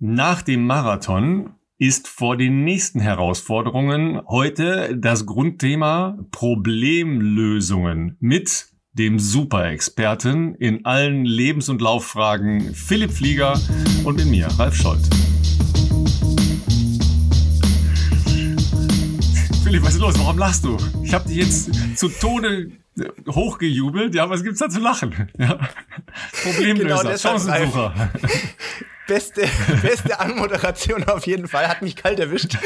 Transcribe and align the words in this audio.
nach 0.00 0.40
dem 0.40 0.66
Marathon 0.66 1.50
ist 1.78 2.08
vor 2.08 2.38
den 2.38 2.64
nächsten 2.64 3.00
Herausforderungen 3.00 4.22
heute 4.26 4.96
das 4.96 5.26
Grundthema 5.26 6.18
Problemlösungen 6.30 8.16
mit 8.18 8.68
dem 8.94 9.18
Superexperten 9.18 10.54
in 10.54 10.86
allen 10.86 11.26
Lebens- 11.26 11.68
und 11.68 11.82
Lauffragen 11.82 12.74
Philipp 12.74 13.12
Flieger 13.12 13.60
und 14.04 14.16
mit 14.16 14.26
mir, 14.26 14.48
Ralf 14.58 14.74
Scholz. 14.74 15.06
Philipp, 19.62 19.82
was 19.82 19.94
ist 19.94 20.00
los? 20.00 20.18
Warum 20.18 20.38
lachst 20.38 20.64
du? 20.64 20.78
Ich 21.04 21.12
habe 21.12 21.28
dich 21.28 21.36
jetzt 21.36 21.98
zu 21.98 22.08
Tode 22.08 22.72
hochgejubelt. 23.28 24.14
Ja, 24.14 24.30
was 24.30 24.42
gibt's 24.42 24.60
da 24.60 24.70
zu 24.70 24.80
lachen? 24.80 25.28
Ja. 25.38 25.58
Problemlöser, 26.42 27.02
genau 27.02 27.16
Chancensucher. 27.16 28.10
Beste, 29.10 29.42
beste 29.82 30.20
Anmoderation 30.20 31.02
auf 31.08 31.26
jeden 31.26 31.48
Fall. 31.48 31.66
Hat 31.66 31.82
mich 31.82 31.96
kalt 31.96 32.20
erwischt. 32.20 32.56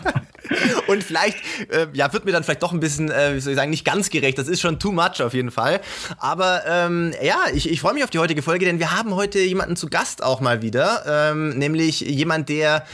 Und 0.86 1.04
vielleicht, 1.04 1.36
äh, 1.70 1.88
ja, 1.92 2.10
wird 2.14 2.24
mir 2.24 2.32
dann 2.32 2.42
vielleicht 2.42 2.62
doch 2.62 2.72
ein 2.72 2.80
bisschen, 2.80 3.10
äh, 3.10 3.34
wie 3.34 3.40
soll 3.40 3.52
ich 3.52 3.58
sagen, 3.58 3.68
nicht 3.68 3.84
ganz 3.84 4.08
gerecht. 4.08 4.38
Das 4.38 4.48
ist 4.48 4.62
schon 4.62 4.78
too 4.78 4.92
much 4.92 5.20
auf 5.20 5.34
jeden 5.34 5.50
Fall. 5.50 5.82
Aber 6.16 6.62
ähm, 6.66 7.12
ja, 7.22 7.36
ich, 7.52 7.70
ich 7.70 7.82
freue 7.82 7.92
mich 7.92 8.02
auf 8.02 8.08
die 8.08 8.18
heutige 8.18 8.40
Folge, 8.40 8.64
denn 8.64 8.78
wir 8.78 8.96
haben 8.96 9.14
heute 9.14 9.40
jemanden 9.40 9.76
zu 9.76 9.90
Gast 9.90 10.22
auch 10.22 10.40
mal 10.40 10.62
wieder. 10.62 11.04
Ähm, 11.06 11.50
nämlich 11.50 12.00
jemand, 12.00 12.48
der 12.48 12.86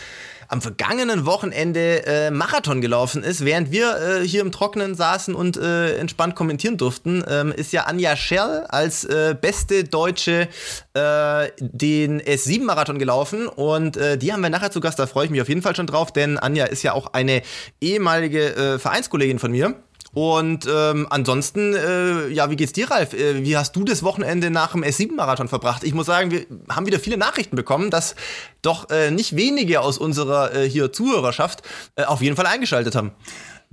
am 0.49 0.61
vergangenen 0.61 1.27
Wochenende 1.27 2.07
äh, 2.07 2.31
Marathon 2.31 2.81
gelaufen 2.81 3.23
ist, 3.23 3.45
während 3.45 3.71
wir 3.71 3.97
äh, 3.97 4.27
hier 4.27 4.41
im 4.41 4.53
Trockenen 4.53 4.95
saßen 4.95 5.35
und 5.35 5.57
äh, 5.57 5.97
entspannt 5.97 6.35
kommentieren 6.35 6.77
durften, 6.77 7.25
ähm, 7.29 7.53
ist 7.53 7.73
ja 7.73 7.85
Anja 7.85 8.17
Scherl 8.17 8.67
als 8.69 9.05
äh, 9.05 9.35
beste 9.41 9.85
Deutsche 9.85 10.49
äh, 10.95 11.49
den 11.59 12.21
S7-Marathon 12.21 12.99
gelaufen 12.99 13.49
und 13.49 13.97
äh, 13.97 14.19
die 14.19 14.33
haben 14.33 14.41
wir 14.41 14.51
nachher 14.51 14.71
zu 14.71 14.81
Gast, 14.81 14.99
da 14.99 15.07
freue 15.07 15.27
ich 15.27 15.31
mich 15.31 15.41
auf 15.41 15.49
jeden 15.49 15.63
Fall 15.63 15.77
schon 15.77 15.87
drauf, 15.87 16.13
denn 16.13 16.39
Anja 16.39 16.67
ist 16.67 16.83
ja 16.83 16.93
auch 16.93 17.13
eine 17.13 17.43
ehemalige 17.81 18.79
Vereinskollegin 18.79 19.39
von 19.39 19.51
mir. 19.51 19.75
Und 20.15 20.67
ähm, 20.73 21.07
ansonsten, 21.11 21.75
äh, 21.75 22.29
ja, 22.29 22.49
wie 22.49 22.57
geht's 22.57 22.73
dir, 22.73 22.91
Ralf? 22.91 23.13
Äh, 23.13 23.45
wie 23.45 23.57
hast 23.57 23.75
du 23.75 23.85
das 23.85 24.03
Wochenende 24.03 24.51
nach 24.51 24.73
dem 24.73 24.83
S7-Marathon 24.83 25.49
verbracht? 25.49 25.83
Ich 25.85 25.93
muss 25.93 26.07
sagen, 26.07 26.31
wir 26.31 26.47
haben 26.71 26.87
wieder 26.87 27.01
viele 27.01 27.17
Nachrichten 27.17 27.57
bekommen, 27.57 27.91
dass 27.91 28.15
doch 28.63 28.91
äh, 28.91 29.11
nicht 29.11 29.37
wenige 29.37 29.81
aus 29.81 29.99
unserer 29.99 30.55
äh, 30.55 30.69
hier 30.69 30.93
Zuhörerschaft 30.93 31.63
äh, 31.97 32.05
auf 32.05 32.23
jeden 32.23 32.37
Fall 32.37 32.47
eingeschaltet 32.47 32.95
haben. 32.95 33.13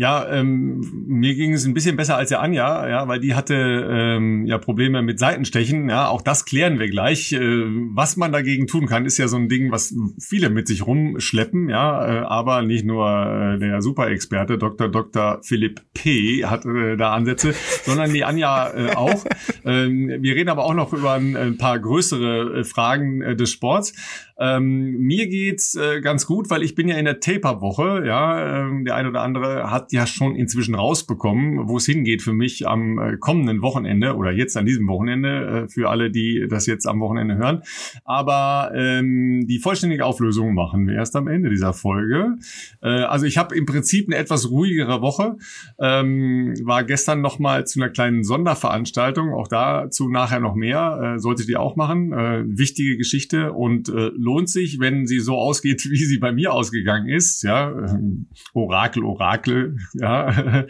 Ja, 0.01 0.27
ähm, 0.31 0.81
mir 1.05 1.35
ging 1.35 1.53
es 1.53 1.63
ein 1.67 1.75
bisschen 1.75 1.95
besser 1.95 2.17
als 2.17 2.29
der 2.29 2.41
Anja, 2.41 2.89
ja, 2.89 3.07
weil 3.07 3.19
die 3.19 3.35
hatte 3.35 3.53
ähm, 3.87 4.47
ja 4.47 4.57
Probleme 4.57 5.03
mit 5.03 5.19
Seitenstechen. 5.19 5.89
Ja, 5.89 6.07
auch 6.07 6.23
das 6.23 6.45
klären 6.45 6.79
wir 6.79 6.89
gleich. 6.89 7.33
Äh, 7.33 7.65
was 7.93 8.17
man 8.17 8.31
dagegen 8.31 8.65
tun 8.65 8.87
kann, 8.87 9.05
ist 9.05 9.19
ja 9.19 9.27
so 9.27 9.37
ein 9.37 9.47
Ding, 9.47 9.71
was 9.71 9.93
viele 10.19 10.49
mit 10.49 10.67
sich 10.67 10.87
rumschleppen, 10.87 11.69
ja, 11.69 12.23
äh, 12.23 12.25
aber 12.25 12.63
nicht 12.63 12.83
nur 12.83 13.07
äh, 13.07 13.59
der 13.59 13.83
Superexperte 13.83 14.57
Dr. 14.57 14.89
Dr. 14.89 15.39
Philipp 15.43 15.81
P. 15.93 16.45
hat 16.45 16.65
äh, 16.65 16.97
da 16.97 17.13
Ansätze, 17.13 17.53
sondern 17.83 18.11
die 18.11 18.25
Anja 18.25 18.73
äh, 18.73 18.95
auch. 18.95 19.23
Ähm, 19.63 20.07
wir 20.19 20.33
reden 20.33 20.49
aber 20.49 20.65
auch 20.65 20.73
noch 20.73 20.93
über 20.93 21.11
ein, 21.11 21.37
ein 21.37 21.59
paar 21.59 21.77
größere 21.77 22.61
äh, 22.61 22.63
Fragen 22.63 23.21
äh, 23.21 23.35
des 23.35 23.51
Sports. 23.51 23.93
Ähm, 24.41 24.97
mir 24.97 25.27
geht's 25.27 25.75
äh, 25.75 26.01
ganz 26.01 26.25
gut, 26.25 26.49
weil 26.49 26.63
ich 26.63 26.73
bin 26.73 26.87
ja 26.87 26.97
in 26.97 27.05
der 27.05 27.19
Taper-Woche. 27.19 28.03
Ja, 28.07 28.65
ähm, 28.65 28.85
der 28.85 28.95
eine 28.95 29.09
oder 29.09 29.21
andere 29.21 29.69
hat 29.69 29.93
ja 29.93 30.07
schon 30.07 30.35
inzwischen 30.35 30.73
rausbekommen, 30.73 31.69
wo 31.69 31.77
es 31.77 31.85
hingeht 31.85 32.23
für 32.23 32.33
mich 32.33 32.67
am 32.67 32.97
äh, 32.97 33.17
kommenden 33.17 33.61
Wochenende 33.61 34.15
oder 34.15 34.31
jetzt 34.31 34.57
an 34.57 34.65
diesem 34.65 34.87
Wochenende 34.87 35.65
äh, 35.65 35.67
für 35.67 35.91
alle, 35.91 36.09
die 36.09 36.47
das 36.49 36.65
jetzt 36.65 36.87
am 36.87 37.01
Wochenende 37.01 37.35
hören. 37.35 37.61
Aber 38.03 38.71
ähm, 38.73 39.45
die 39.45 39.59
vollständige 39.59 40.05
Auflösung 40.05 40.55
machen 40.55 40.87
wir 40.87 40.95
erst 40.95 41.15
am 41.15 41.27
Ende 41.27 41.51
dieser 41.51 41.73
Folge. 41.73 42.37
Äh, 42.81 42.87
also 42.87 43.27
ich 43.27 43.37
habe 43.37 43.55
im 43.55 43.67
Prinzip 43.67 44.07
eine 44.07 44.17
etwas 44.17 44.49
ruhigere 44.49 45.03
Woche. 45.03 45.35
Ähm, 45.79 46.55
war 46.63 46.83
gestern 46.83 47.21
noch 47.21 47.37
mal 47.37 47.67
zu 47.67 47.79
einer 47.79 47.89
kleinen 47.89 48.23
Sonderveranstaltung. 48.23 49.35
Auch 49.35 49.47
dazu 49.47 50.09
nachher 50.09 50.39
noch 50.39 50.55
mehr. 50.55 51.13
Äh, 51.15 51.19
solltet 51.19 51.47
ihr 51.47 51.59
auch 51.59 51.75
machen. 51.75 52.11
Äh, 52.11 52.43
wichtige 52.47 52.97
Geschichte 52.97 53.53
und 53.53 53.87
äh, 53.89 54.09
lohnt 54.31 54.49
sich, 54.49 54.79
wenn 54.79 55.05
sie 55.07 55.19
so 55.19 55.35
ausgeht, 55.35 55.85
wie 55.89 56.05
sie 56.05 56.17
bei 56.17 56.31
mir 56.31 56.53
ausgegangen 56.53 57.09
ist. 57.09 57.43
Ja, 57.43 57.69
ähm, 57.69 58.27
Orakel, 58.53 59.03
Orakel, 59.03 59.77
ja, 59.93 60.65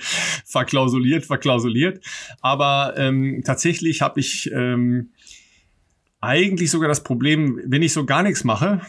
verklausuliert, 0.45 1.25
verklausuliert. 1.25 2.03
Aber 2.41 2.93
ähm, 2.97 3.41
tatsächlich 3.45 4.01
habe 4.01 4.19
ich 4.19 4.51
ähm, 4.53 5.09
eigentlich 6.19 6.71
sogar 6.71 6.89
das 6.89 7.03
Problem, 7.03 7.59
wenn 7.65 7.81
ich 7.81 7.93
so 7.93 8.05
gar 8.05 8.23
nichts 8.23 8.43
mache, 8.43 8.81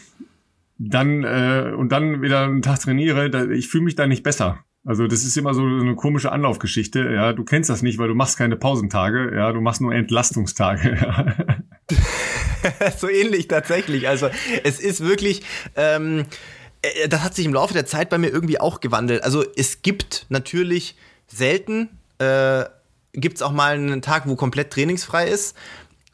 dann 0.77 1.23
äh, 1.23 1.73
und 1.77 1.91
dann 1.91 2.21
wieder 2.21 2.43
einen 2.43 2.61
Tag 2.61 2.79
trainiere, 2.81 3.29
da, 3.29 3.45
ich 3.49 3.67
fühle 3.67 3.85
mich 3.85 3.95
da 3.95 4.07
nicht 4.07 4.23
besser. 4.23 4.63
Also 4.85 5.07
das 5.07 5.23
ist 5.23 5.37
immer 5.37 5.53
so 5.53 5.63
eine 5.63 5.95
komische 5.95 6.31
Anlaufgeschichte. 6.31 7.09
Ja, 7.13 7.31
du 7.31 7.45
kennst 7.45 7.69
das 7.69 7.83
nicht, 7.83 7.99
weil 7.99 8.09
du 8.09 8.15
machst 8.15 8.37
keine 8.37 8.57
Pausentage. 8.57 9.33
Ja, 9.33 9.53
du 9.53 9.61
machst 9.61 9.79
nur 9.79 9.93
Entlastungstage. 9.93 11.62
so 12.97 13.09
ähnlich 13.09 13.47
tatsächlich. 13.47 14.07
Also 14.07 14.29
es 14.63 14.79
ist 14.79 15.01
wirklich. 15.01 15.43
Ähm, 15.75 16.25
äh, 16.83 17.07
das 17.07 17.21
hat 17.21 17.35
sich 17.35 17.45
im 17.45 17.53
Laufe 17.53 17.73
der 17.73 17.85
Zeit 17.85 18.09
bei 18.09 18.17
mir 18.17 18.29
irgendwie 18.29 18.59
auch 18.59 18.79
gewandelt. 18.79 19.23
Also 19.23 19.43
es 19.55 19.81
gibt 19.81 20.25
natürlich 20.29 20.95
selten, 21.27 21.89
äh, 22.19 22.65
gibt 23.13 23.37
es 23.37 23.41
auch 23.41 23.51
mal 23.51 23.73
einen 23.73 24.01
Tag, 24.01 24.27
wo 24.27 24.35
komplett 24.35 24.71
trainingsfrei 24.71 25.27
ist. 25.27 25.55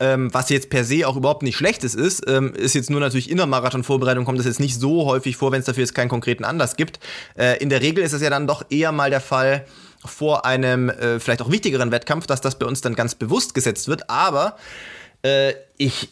Ähm, 0.01 0.33
was 0.33 0.49
jetzt 0.49 0.69
per 0.69 0.85
se 0.85 1.05
auch 1.05 1.17
überhaupt 1.17 1.43
nicht 1.43 1.57
schlechtes 1.57 1.93
ist, 1.93 2.23
ähm, 2.29 2.53
ist 2.53 2.73
jetzt 2.73 2.89
nur 2.89 3.01
natürlich 3.01 3.29
in 3.29 3.35
der 3.35 3.47
Marathonvorbereitung 3.47 4.23
kommt 4.23 4.39
das 4.39 4.45
jetzt 4.45 4.61
nicht 4.61 4.79
so 4.79 5.05
häufig 5.05 5.35
vor, 5.35 5.51
wenn 5.51 5.59
es 5.59 5.65
dafür 5.65 5.81
jetzt 5.81 5.93
keinen 5.93 6.07
konkreten 6.07 6.45
Anlass 6.45 6.77
gibt. 6.77 7.01
Äh, 7.37 7.61
in 7.61 7.69
der 7.69 7.81
Regel 7.81 8.01
ist 8.01 8.13
es 8.13 8.21
ja 8.21 8.29
dann 8.29 8.47
doch 8.47 8.63
eher 8.69 8.93
mal 8.93 9.09
der 9.09 9.19
Fall 9.19 9.65
vor 10.05 10.45
einem 10.45 10.89
äh, 10.89 11.19
vielleicht 11.19 11.41
auch 11.41 11.51
wichtigeren 11.51 11.91
Wettkampf, 11.91 12.27
dass 12.27 12.39
das 12.39 12.57
bei 12.57 12.65
uns 12.65 12.79
dann 12.79 12.95
ganz 12.95 13.15
bewusst 13.15 13.53
gesetzt 13.53 13.89
wird. 13.89 14.09
Aber 14.09 14.55
äh, 15.21 15.53
ich 15.77 16.07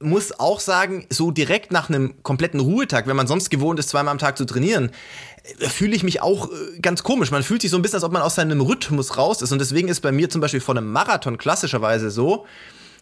muss 0.00 0.38
auch 0.38 0.60
sagen, 0.60 1.06
so 1.10 1.30
direkt 1.30 1.72
nach 1.72 1.88
einem 1.88 2.22
kompletten 2.22 2.60
Ruhetag, 2.60 3.06
wenn 3.06 3.16
man 3.16 3.26
sonst 3.26 3.50
gewohnt 3.50 3.78
ist, 3.78 3.88
zweimal 3.88 4.12
am 4.12 4.18
Tag 4.18 4.38
zu 4.38 4.44
trainieren, 4.44 4.90
äh, 5.58 5.68
fühle 5.68 5.96
ich 5.96 6.02
mich 6.02 6.22
auch 6.22 6.50
äh, 6.50 6.78
ganz 6.80 7.02
komisch. 7.02 7.30
Man 7.30 7.42
fühlt 7.42 7.62
sich 7.62 7.70
so 7.70 7.76
ein 7.76 7.82
bisschen, 7.82 7.96
als 7.96 8.04
ob 8.04 8.12
man 8.12 8.22
aus 8.22 8.36
seinem 8.36 8.60
Rhythmus 8.60 9.16
raus 9.16 9.42
ist. 9.42 9.52
Und 9.52 9.58
deswegen 9.58 9.88
ist 9.88 10.00
bei 10.00 10.12
mir 10.12 10.30
zum 10.30 10.40
Beispiel 10.40 10.60
vor 10.60 10.76
einem 10.76 10.90
Marathon 10.92 11.38
klassischerweise 11.38 12.10
so, 12.10 12.46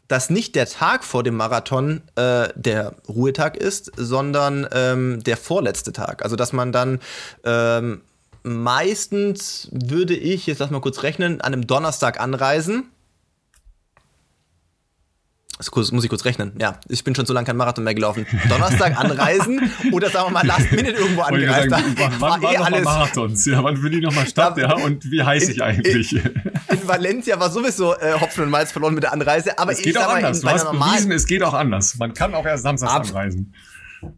dass 0.08 0.30
nicht 0.30 0.54
der 0.54 0.66
Tag 0.66 1.04
vor 1.04 1.22
dem 1.22 1.36
Marathon 1.36 2.00
äh, 2.14 2.48
der 2.54 2.94
Ruhetag 3.08 3.56
ist, 3.56 3.90
sondern 3.96 4.66
ähm, 4.72 5.22
der 5.24 5.36
vorletzte 5.36 5.92
Tag. 5.92 6.22
Also 6.22 6.36
dass 6.36 6.52
man 6.52 6.72
dann 6.72 7.00
ähm, 7.44 8.02
meistens 8.42 9.68
würde 9.72 10.14
ich, 10.14 10.46
jetzt 10.46 10.60
lass 10.60 10.70
mal 10.70 10.80
kurz 10.80 11.02
rechnen, 11.02 11.40
an 11.40 11.52
einem 11.52 11.66
Donnerstag 11.66 12.20
anreisen 12.20 12.90
das 15.58 15.92
muss 15.92 16.04
ich 16.04 16.10
kurz 16.10 16.24
rechnen. 16.26 16.52
Ja, 16.60 16.78
ich 16.88 17.02
bin 17.02 17.14
schon 17.14 17.24
so 17.24 17.32
lange 17.32 17.46
kein 17.46 17.56
Marathon 17.56 17.82
mehr 17.82 17.94
gelaufen. 17.94 18.26
Donnerstag 18.48 18.98
anreisen 18.98 19.70
oder 19.92 20.10
sagen 20.10 20.26
wir 20.26 20.32
mal 20.32 20.46
Last 20.46 20.70
Minute 20.70 20.90
irgendwo 20.90 21.22
angereist. 21.22 21.70
Sagen, 21.70 21.94
wann 21.96 22.20
war, 22.20 22.42
war 22.42 22.52
eh 22.52 22.56
alles 22.58 22.84
Marathons? 22.84 23.46
Ja, 23.46 23.64
wann 23.64 23.82
will 23.82 23.90
die 23.90 24.00
nochmal 24.00 24.26
statt? 24.26 24.58
Ja, 24.58 24.74
und 24.74 25.10
wie 25.10 25.22
heiß 25.22 25.48
ich 25.48 25.62
eigentlich? 25.62 26.12
In, 26.12 26.42
in, 26.68 26.88
Valencia 26.88 27.40
war 27.40 27.50
sowieso 27.50 27.94
äh, 27.94 28.20
Hopfen 28.20 28.44
und 28.44 28.50
Malz 28.50 28.72
verloren 28.72 28.94
mit 28.94 29.02
der 29.02 29.14
Anreise. 29.14 29.58
Aber 29.58 29.72
es 29.72 29.80
geht 29.80 29.96
auch 29.96 30.14
anders. 30.14 30.40
In, 30.40 30.46
du 30.46 30.52
hast 30.52 30.70
bewiesen, 30.70 31.12
es 31.12 31.26
geht 31.26 31.42
auch 31.42 31.54
anders. 31.54 31.96
Man 31.96 32.12
kann 32.12 32.34
auch 32.34 32.44
erst 32.44 32.64
samstags 32.64 32.92
Ab 32.92 33.02
anreisen. 33.06 33.54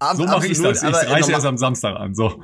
Ab, 0.00 0.16
so 0.16 0.24
mache 0.24 0.48
ich 0.48 0.60
das. 0.60 0.82
Ich 0.82 0.92
reise 0.92 1.32
erst 1.32 1.46
am 1.46 1.56
Samstag 1.56 1.96
an. 1.96 2.14
So. 2.14 2.42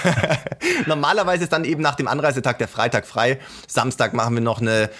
Normalerweise 0.86 1.44
ist 1.44 1.52
dann 1.52 1.64
eben 1.64 1.82
nach 1.82 1.94
dem 1.94 2.08
Anreisetag 2.08 2.58
der 2.58 2.68
Freitag 2.68 3.06
frei. 3.06 3.38
Samstag 3.66 4.14
machen 4.14 4.34
wir 4.34 4.40
noch 4.40 4.60
eine 4.60 4.90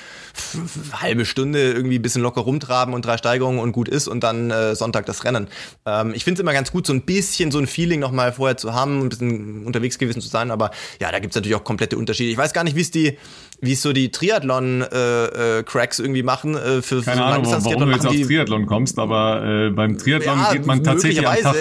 halbe 0.93 1.25
Stunde 1.25 1.73
irgendwie 1.73 1.99
ein 1.99 2.03
bisschen 2.03 2.23
locker 2.23 2.41
rumtraben 2.41 2.95
und 2.95 3.05
drei 3.05 3.17
Steigerungen 3.17 3.61
und 3.61 3.73
gut 3.73 3.89
ist 3.89 4.09
und 4.09 4.21
dann 4.23 4.51
äh, 4.51 4.75
Sonntag 4.75 5.07
das 5.07 5.25
Rennen. 5.25 5.49
Ähm, 5.87 6.13
ich 6.15 6.25
finde 6.25 6.39
es 6.39 6.43
immer 6.43 6.53
ganz 6.53 6.73
gut, 6.73 6.87
so 6.87 6.93
ein 6.93 7.03
bisschen 7.03 7.51
so 7.51 7.59
ein 7.59 7.67
Feeling 7.67 8.01
nochmal 8.01 8.33
vorher 8.33 8.57
zu 8.57 8.75
haben, 8.75 9.01
ein 9.01 9.09
bisschen 9.09 9.65
unterwegs 9.65 9.99
gewesen 9.99 10.21
zu 10.21 10.29
sein, 10.29 10.51
aber 10.51 10.71
ja, 11.01 11.11
da 11.11 11.19
gibt 11.19 11.33
es 11.33 11.37
natürlich 11.37 11.57
auch 11.57 11.65
komplette 11.65 11.97
Unterschiede. 11.97 12.31
Ich 12.31 12.39
weiß 12.39 12.53
gar 12.53 12.65
nicht, 12.65 12.77
wie 12.77 12.81
es 12.81 12.91
die, 12.91 13.19
wie 13.61 13.73
es 13.73 13.83
so 13.83 13.93
die 13.93 14.11
Triathlon-Cracks 14.11 15.99
äh, 15.99 16.03
äh, 16.03 16.05
irgendwie 16.05 16.23
machen. 16.23 16.55
Äh, 16.55 16.83
für, 16.83 17.03
Keine 17.03 17.19
für 17.19 17.25
Ahnung, 17.25 17.47
warum 17.47 17.87
du 17.87 17.91
jetzt 17.91 18.07
auf 18.07 18.15
Triathlon 18.15 18.67
kommst, 18.67 18.99
aber 18.99 19.45
äh, 19.45 19.71
beim 19.71 19.99
Triathlon 19.99 20.39
ja, 20.39 20.53
geht 20.53 20.67
man 20.67 20.85
tatsächlich 20.85 21.27
am 21.27 21.37
Tag 21.37 21.57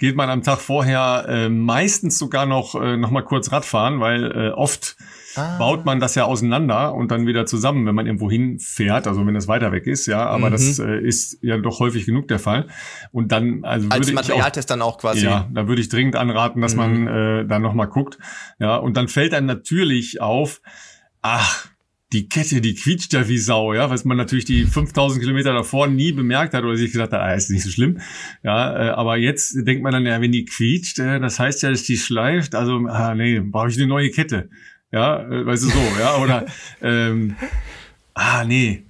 geht 0.00 0.14
man 0.14 0.30
am 0.30 0.44
Tag 0.44 0.60
vorher 0.60 1.26
äh, 1.28 1.48
meistens 1.48 2.18
sogar 2.18 2.46
noch 2.46 2.80
äh, 2.80 2.96
noch 2.96 3.10
mal 3.10 3.22
kurz 3.22 3.50
Radfahren, 3.50 3.98
weil 3.98 4.52
oft 4.52 4.96
ah. 5.36 5.58
baut 5.58 5.84
man 5.84 6.00
das 6.00 6.14
ja 6.14 6.24
auseinander 6.24 6.94
und 6.94 7.10
dann 7.10 7.26
wieder 7.26 7.46
zusammen, 7.46 7.86
wenn 7.86 7.94
man 7.94 8.06
irgendwo 8.06 8.30
hinfährt, 8.30 9.06
also 9.06 9.26
wenn 9.26 9.36
es 9.36 9.48
weiter 9.48 9.72
weg 9.72 9.86
ist, 9.86 10.06
ja, 10.06 10.26
aber 10.26 10.48
mhm. 10.48 10.52
das 10.52 10.78
äh, 10.78 10.98
ist 11.00 11.38
ja 11.42 11.58
doch 11.58 11.80
häufig 11.80 12.06
genug 12.06 12.28
der 12.28 12.38
Fall. 12.38 12.68
Und 13.12 13.32
dann, 13.32 13.64
also 13.64 13.88
Als 13.90 14.12
Materialtest 14.12 14.70
dann 14.70 14.82
auch 14.82 14.98
quasi. 14.98 15.24
Ja, 15.24 15.48
da 15.52 15.68
würde 15.68 15.80
ich 15.80 15.88
dringend 15.88 16.16
anraten, 16.16 16.62
dass 16.62 16.74
mhm. 16.74 16.78
man 16.78 17.06
äh, 17.06 17.46
da 17.46 17.58
nochmal 17.58 17.88
guckt. 17.88 18.18
Ja, 18.58 18.76
und 18.76 18.96
dann 18.96 19.08
fällt 19.08 19.34
einem 19.34 19.46
natürlich 19.46 20.20
auf, 20.20 20.60
ach, 21.22 21.68
die 22.12 22.28
Kette, 22.28 22.60
die 22.60 22.74
quietscht 22.74 23.12
ja 23.12 23.28
wie 23.28 23.38
Sau, 23.38 23.74
ja, 23.74 23.90
was 23.90 24.04
man 24.04 24.16
natürlich 24.16 24.46
die 24.46 24.64
5000 24.64 25.20
Kilometer 25.20 25.52
davor 25.52 25.88
nie 25.88 26.12
bemerkt 26.12 26.54
hat 26.54 26.64
oder 26.64 26.76
sich 26.76 26.90
gesagt 26.90 27.12
hat, 27.12 27.20
ah, 27.20 27.34
ist 27.34 27.50
nicht 27.50 27.64
so 27.64 27.70
schlimm. 27.70 27.98
Ja, 28.42 28.88
äh, 28.88 28.90
aber 28.90 29.18
jetzt 29.18 29.54
denkt 29.66 29.82
man 29.82 29.92
dann, 29.92 30.06
ja, 30.06 30.20
wenn 30.20 30.32
die 30.32 30.46
quietscht, 30.46 30.98
äh, 31.00 31.20
das 31.20 31.38
heißt 31.38 31.62
ja, 31.62 31.70
dass 31.70 31.82
die 31.82 31.98
schleift, 31.98 32.54
also, 32.54 32.78
ah, 32.88 33.14
nee, 33.14 33.40
brauche 33.40 33.68
ich 33.68 33.76
eine 33.76 33.86
neue 33.86 34.10
Kette. 34.10 34.48
Ja, 34.92 35.22
äh, 35.22 35.46
weißt 35.46 35.64
du 35.64 35.68
so, 35.68 35.78
ja, 36.00 36.16
oder, 36.16 36.46
ähm, 36.82 37.36
ah, 38.14 38.44
nee, 38.44 38.84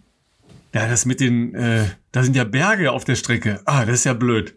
ja, 0.74 0.88
das 0.88 1.06
mit 1.06 1.20
den, 1.20 1.54
äh, 1.54 1.86
da 2.12 2.22
sind 2.22 2.36
ja 2.36 2.44
Berge 2.44 2.92
auf 2.92 3.04
der 3.04 3.16
Strecke. 3.16 3.60
Ah, 3.64 3.84
das 3.84 3.96
ist 3.96 4.04
ja 4.04 4.14
blöd. 4.14 4.54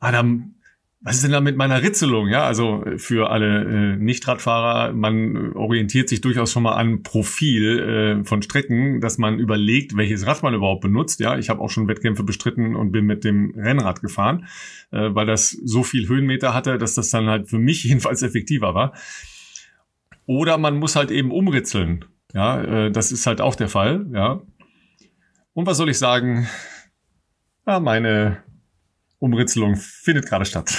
Ah, 0.00 0.12
dann 0.12 0.54
was 1.00 1.14
ist 1.14 1.22
denn 1.22 1.30
da 1.30 1.40
mit 1.40 1.56
meiner 1.56 1.80
Ritzelung? 1.80 2.26
Ja, 2.28 2.44
also 2.44 2.84
äh, 2.84 2.98
für 2.98 3.30
alle 3.30 3.62
äh, 3.64 3.96
Nicht-Radfahrer, 3.96 4.92
man 4.92 5.52
orientiert 5.52 6.08
sich 6.08 6.20
durchaus 6.20 6.52
schon 6.52 6.64
mal 6.64 6.74
an 6.74 7.04
Profil 7.04 7.78
äh, 7.78 8.24
von 8.24 8.42
Strecken, 8.42 9.00
dass 9.00 9.16
man 9.16 9.38
überlegt, 9.38 9.96
welches 9.96 10.26
Rad 10.26 10.42
man 10.42 10.54
überhaupt 10.54 10.82
benutzt. 10.82 11.20
Ja, 11.20 11.38
ich 11.38 11.50
habe 11.50 11.60
auch 11.60 11.70
schon 11.70 11.86
Wettkämpfe 11.86 12.24
bestritten 12.24 12.74
und 12.74 12.90
bin 12.90 13.06
mit 13.06 13.22
dem 13.22 13.54
Rennrad 13.56 14.02
gefahren, 14.02 14.48
äh, 14.90 15.14
weil 15.14 15.26
das 15.26 15.50
so 15.50 15.84
viel 15.84 16.08
Höhenmeter 16.08 16.52
hatte, 16.52 16.78
dass 16.78 16.94
das 16.94 17.10
dann 17.10 17.28
halt 17.28 17.48
für 17.48 17.58
mich 17.58 17.84
jedenfalls 17.84 18.22
effektiver 18.22 18.74
war. 18.74 18.92
Oder 20.28 20.58
man 20.58 20.76
muss 20.76 20.94
halt 20.94 21.10
eben 21.10 21.30
umritzeln. 21.30 22.04
Ja, 22.34 22.60
äh, 22.60 22.90
das 22.92 23.12
ist 23.12 23.26
halt 23.26 23.40
auch 23.40 23.54
der 23.54 23.70
Fall. 23.70 24.04
Ja. 24.12 24.42
Und 25.54 25.66
was 25.66 25.78
soll 25.78 25.88
ich 25.88 25.98
sagen? 25.98 26.46
Ja, 27.66 27.80
meine 27.80 28.42
Umritzelung 29.18 29.76
findet 29.76 30.26
gerade 30.26 30.44
statt. 30.44 30.70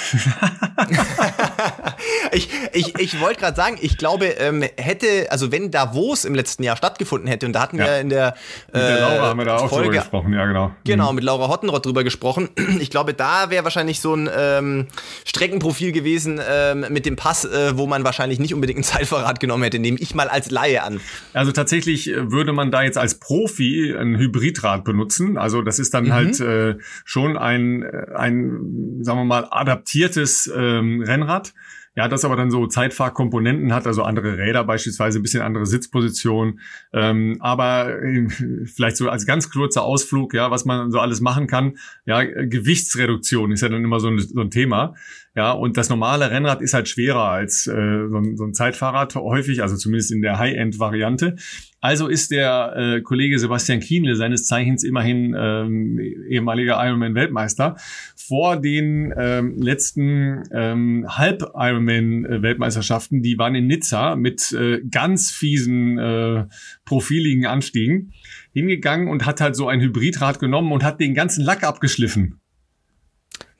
ich 2.31 2.49
ich, 2.73 2.97
ich 2.99 3.19
wollte 3.19 3.39
gerade 3.39 3.55
sagen, 3.55 3.77
ich 3.81 3.97
glaube, 3.97 4.25
ähm, 4.25 4.63
hätte, 4.77 5.27
also 5.29 5.51
wenn 5.51 5.71
Davos 5.71 6.25
im 6.25 6.35
letzten 6.35 6.63
Jahr 6.63 6.77
stattgefunden 6.77 7.27
hätte, 7.27 7.45
und 7.45 7.53
da 7.53 7.61
hatten 7.61 7.77
ja. 7.77 7.85
wir 7.85 7.99
in 7.99 8.09
der, 8.09 8.35
äh, 8.73 8.77
mit 8.77 8.81
der 8.81 8.99
Laura 8.99 9.21
haben 9.27 9.39
wir 9.39 9.45
da 9.45 9.57
auch 9.57 9.69
Folge, 9.69 9.89
drüber 9.89 9.99
gesprochen, 9.99 10.33
ja 10.33 10.45
genau. 10.45 10.71
Genau, 10.83 11.09
mhm. 11.09 11.15
mit 11.15 11.23
Laura 11.23 11.47
Hottenrott 11.47 11.85
drüber 11.85 12.03
gesprochen. 12.03 12.49
Ich 12.79 12.91
glaube, 12.91 13.13
da 13.13 13.49
wäre 13.49 13.65
wahrscheinlich 13.65 13.99
so 13.99 14.15
ein 14.15 14.29
ähm, 14.33 14.87
Streckenprofil 15.25 15.91
gewesen 15.91 16.39
ähm, 16.47 16.85
mit 16.89 17.05
dem 17.05 17.17
Pass, 17.17 17.43
äh, 17.43 17.77
wo 17.77 17.87
man 17.87 18.03
wahrscheinlich 18.03 18.39
nicht 18.39 18.53
unbedingt 18.53 18.79
ein 18.79 18.83
Zeitverrat 18.83 19.39
genommen 19.39 19.63
hätte, 19.63 19.79
nehme 19.79 19.97
ich 19.99 20.15
mal 20.15 20.29
als 20.29 20.49
Laie 20.49 20.81
an. 20.81 21.01
Also 21.33 21.51
tatsächlich 21.51 22.09
äh, 22.09 22.31
würde 22.31 22.53
man 22.53 22.71
da 22.71 22.83
jetzt 22.83 22.97
als 22.97 23.19
Profi 23.19 23.93
ein 23.99 24.17
Hybridrad 24.17 24.85
benutzen. 24.85 25.37
Also 25.37 25.61
das 25.61 25.77
ist 25.77 25.93
dann 25.93 26.05
mhm. 26.05 26.13
halt 26.13 26.39
äh, 26.39 26.75
schon 27.03 27.37
ein, 27.37 27.83
äh, 27.83 28.15
ein, 28.15 28.99
sagen 29.01 29.19
wir 29.19 29.25
mal, 29.25 29.47
adaptiertes 29.49 30.49
ähm, 30.55 31.03
Rennrad. 31.05 31.53
Ja, 31.99 32.07
das 32.07 32.23
aber 32.23 32.37
dann 32.37 32.49
so 32.49 32.65
Zeitfahrkomponenten 32.65 33.73
hat, 33.73 33.85
also 33.85 34.03
andere 34.03 34.37
Räder 34.37 34.63
beispielsweise, 34.63 35.19
ein 35.19 35.21
bisschen 35.21 35.41
andere 35.41 35.65
Sitzposition. 35.65 36.61
Ähm, 36.93 37.35
aber 37.41 38.01
äh, 38.01 38.29
vielleicht 38.73 38.95
so 38.95 39.09
als 39.09 39.25
ganz 39.25 39.49
kurzer 39.51 39.83
Ausflug, 39.83 40.33
ja, 40.33 40.49
was 40.49 40.63
man 40.63 40.91
so 40.91 40.99
alles 41.01 41.19
machen 41.19 41.45
kann. 41.47 41.77
Ja, 42.05 42.23
Gewichtsreduktion 42.23 43.51
ist 43.51 43.59
ja 43.59 43.67
dann 43.67 43.83
immer 43.83 43.99
so 43.99 44.07
ein, 44.07 44.17
so 44.17 44.39
ein 44.39 44.49
Thema. 44.49 44.95
Ja, 45.39 45.53
und 45.53 45.77
das 45.77 45.87
normale 45.87 46.31
Rennrad 46.31 46.61
ist 46.61 46.73
halt 46.73 46.89
schwerer 46.89 47.29
als 47.29 47.65
äh, 47.65 48.09
so, 48.09 48.17
ein, 48.17 48.35
so 48.35 48.43
ein 48.43 48.53
Zeitfahrrad 48.53 49.15
häufig, 49.15 49.61
also 49.61 49.77
zumindest 49.77 50.11
in 50.11 50.21
der 50.21 50.37
High-End-Variante. 50.37 51.37
Also 51.79 52.09
ist 52.09 52.31
der 52.31 52.73
äh, 52.75 52.99
Kollege 52.99 53.39
Sebastian 53.39 53.79
Kienle, 53.79 54.17
seines 54.17 54.47
Zeichens 54.47 54.83
immerhin 54.83 55.33
ähm, 55.39 55.97
ehemaliger 56.27 56.85
Ironman-Weltmeister, 56.85 57.77
vor 58.17 58.57
den 58.57 59.13
ähm, 59.17 59.55
letzten 59.61 60.43
ähm, 60.51 61.05
Halb-Ironman-Weltmeisterschaften, 61.07 63.23
die 63.23 63.37
waren 63.37 63.55
in 63.55 63.67
Nizza 63.67 64.17
mit 64.17 64.51
äh, 64.51 64.81
ganz 64.91 65.31
fiesen 65.31 65.97
äh, 65.99 66.47
profiligen 66.83 67.45
Anstiegen, 67.45 68.11
hingegangen 68.51 69.07
und 69.07 69.25
hat 69.25 69.39
halt 69.39 69.55
so 69.55 69.69
ein 69.69 69.79
Hybridrad 69.79 70.41
genommen 70.41 70.73
und 70.73 70.83
hat 70.83 70.99
den 70.99 71.13
ganzen 71.13 71.45
Lack 71.45 71.63
abgeschliffen. 71.63 72.38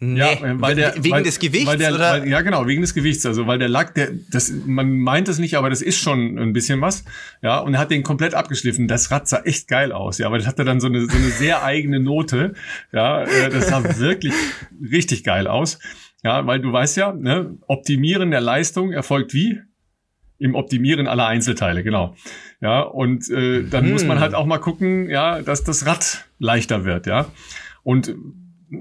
Nee, 0.02 0.20
ja, 0.20 0.32
äh, 0.32 0.62
weil 0.62 0.76
der, 0.76 0.96
wegen 0.96 1.12
weil, 1.12 1.24
des 1.24 1.40
Gewichts, 1.40 1.76
der, 1.76 1.94
oder? 1.94 2.12
Weil, 2.12 2.28
ja, 2.30 2.40
genau, 2.42 2.66
wegen 2.68 2.82
des 2.82 2.94
Gewichts. 2.94 3.26
Also, 3.26 3.48
weil 3.48 3.60
der 3.60 3.68
Lack, 3.68 3.96
der, 3.96 4.12
das, 4.32 4.50
man 4.66 4.98
meint 4.98 5.28
es 5.28 5.40
nicht, 5.40 5.58
aber 5.58 5.70
das 5.70 5.82
ist 5.82 6.00
schon 6.00 6.40
ein 6.40 6.54
bisschen 6.54 6.80
was. 6.80 7.04
Ja, 7.42 7.60
und 7.60 7.74
er 7.74 7.82
hat 7.82 7.92
den 7.92 8.04
komplett 8.04 8.34
abgeschliffen. 8.34 8.88
Das 8.88 9.12
Rad 9.12 9.28
sah 9.28 9.42
echt 9.42 9.68
geil 9.68 9.92
aus. 9.92 10.18
Ja, 10.18 10.28
aber 10.28 10.38
das 10.38 10.48
hatte 10.48 10.64
dann 10.64 10.80
so 10.80 10.88
eine, 10.88 11.02
so 11.02 11.18
eine 11.18 11.28
sehr 11.28 11.64
eigene 11.66 12.00
Note. 12.00 12.54
Ja, 12.94 13.24
äh, 13.24 13.50
das 13.50 13.68
sah 13.68 13.84
wirklich 14.00 14.34
richtig 14.90 15.26
geil 15.26 15.48
aus. 15.48 15.80
Ja, 16.24 16.48
weil 16.48 16.62
du 16.62 16.72
weißt 16.72 16.96
ja, 16.96 17.12
ne, 17.12 17.58
Optimieren 17.68 18.32
der 18.32 18.42
Leistung 18.42 18.94
erfolgt 18.94 19.34
wie? 19.34 19.60
Im 20.38 20.56
Optimieren 20.56 21.08
aller 21.08 21.28
Einzelteile, 21.28 21.84
genau. 21.84 22.16
Ja, 22.62 22.82
und 22.82 23.30
äh, 23.30 23.64
dann 23.64 23.84
hm. 23.84 23.92
muss 23.92 24.06
man 24.06 24.22
halt 24.22 24.34
auch 24.34 24.46
mal 24.46 24.60
gucken, 24.60 25.10
ja, 25.10 25.42
dass 25.42 25.66
das 25.66 25.86
Rad 25.86 26.26
leichter 26.40 26.86
wird, 26.86 27.06
ja. 27.06 27.30
Und 27.84 28.16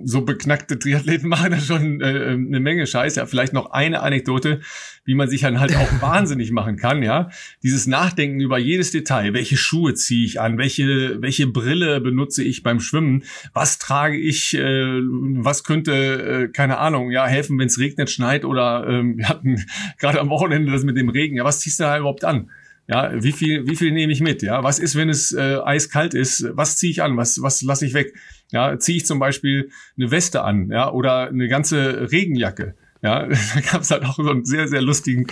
so 0.05 0.23
beknackte 0.23 0.79
Triathleten 0.79 1.29
machen 1.29 1.51
da 1.51 1.59
schon 1.59 2.01
äh, 2.01 2.05
eine 2.05 2.61
Menge 2.61 2.87
Scheiß. 2.87 3.17
Ja, 3.17 3.27
vielleicht 3.27 3.53
noch 3.53 3.71
eine 3.71 4.03
Anekdote, 4.03 4.61
wie 5.05 5.15
man 5.15 5.29
sich 5.29 5.41
dann 5.41 5.61
halt 5.61 5.75
auch 5.77 5.89
wahnsinnig 6.03 6.51
machen 6.51 6.77
kann, 6.77 7.03
ja. 7.03 7.31
Dieses 7.63 7.87
Nachdenken 7.87 8.41
über 8.41 8.59
jedes 8.59 8.91
Detail. 8.91 9.33
Welche 9.35 9.57
Schuhe 9.57 9.95
ziehe 9.95 10.25
ich 10.25 10.41
an? 10.41 10.59
Welche, 10.59 11.21
welche 11.21 11.47
Brille 11.47 12.01
benutze 12.01 12.45
ich 12.45 12.63
beim 12.63 12.81
Schwimmen? 12.81 13.25
Was 13.55 13.79
trage 13.79 14.19
ich? 14.19 14.55
Äh, 14.55 15.01
was 15.01 15.65
könnte, 15.65 15.93
äh, 15.93 16.49
keine 16.49 16.79
Ahnung, 16.79 17.11
ja, 17.11 17.27
helfen, 17.27 17.59
wenn 17.59 17.69
es 17.69 17.79
regnet, 17.79 18.11
schneit 18.11 18.45
oder 18.45 18.87
ähm, 18.89 19.19
wir 19.19 19.29
hatten 19.29 19.65
gerade 19.99 20.21
am 20.21 20.29
Wochenende 20.29 20.71
das 20.71 20.85
mit 20.85 20.97
dem 20.97 21.09
Regen. 21.09 21.37
Ja, 21.37 21.45
was 21.45 21.61
ziehst 21.61 21.81
du 21.81 21.85
da 21.85 21.99
überhaupt 21.99 22.25
an? 22.25 22.51
Ja, 22.91 23.23
wie 23.23 23.33
viel, 23.33 23.69
wie 23.69 23.77
viel 23.77 23.93
nehme 23.93 24.13
ich 24.13 24.23
mit? 24.23 24.41
Ja, 24.41 24.65
was 24.65 24.79
ist, 24.79 24.97
wenn 24.97 25.11
es 25.11 25.33
äh, 25.33 25.59
eiskalt 25.63 26.15
ist? 26.15 26.47
Was 26.53 26.79
ziehe 26.79 26.91
ich 26.91 27.03
an? 27.03 27.19
Was, 27.19 27.43
was 27.43 27.61
lasse 27.61 27.85
ich 27.85 27.93
weg? 27.93 28.15
Ja, 28.51 28.79
ziehe 28.79 28.97
ich 28.97 29.07
zum 29.07 29.19
Beispiel 29.19 29.71
eine 29.97 30.11
Weste 30.11 30.43
an, 30.43 30.71
ja, 30.71 30.91
oder 30.91 31.29
eine 31.29 31.49
ganze 31.49 32.11
Regenjacke. 32.11 32.75
Ja, 33.03 33.27
da 33.27 33.61
gab 33.71 33.83
es 33.83 33.91
halt 33.91 34.05
auch 34.05 34.17
so 34.17 34.31
einen 34.31 34.45
sehr, 34.45 34.69
sehr 34.69 34.83
lustigen 34.83 35.27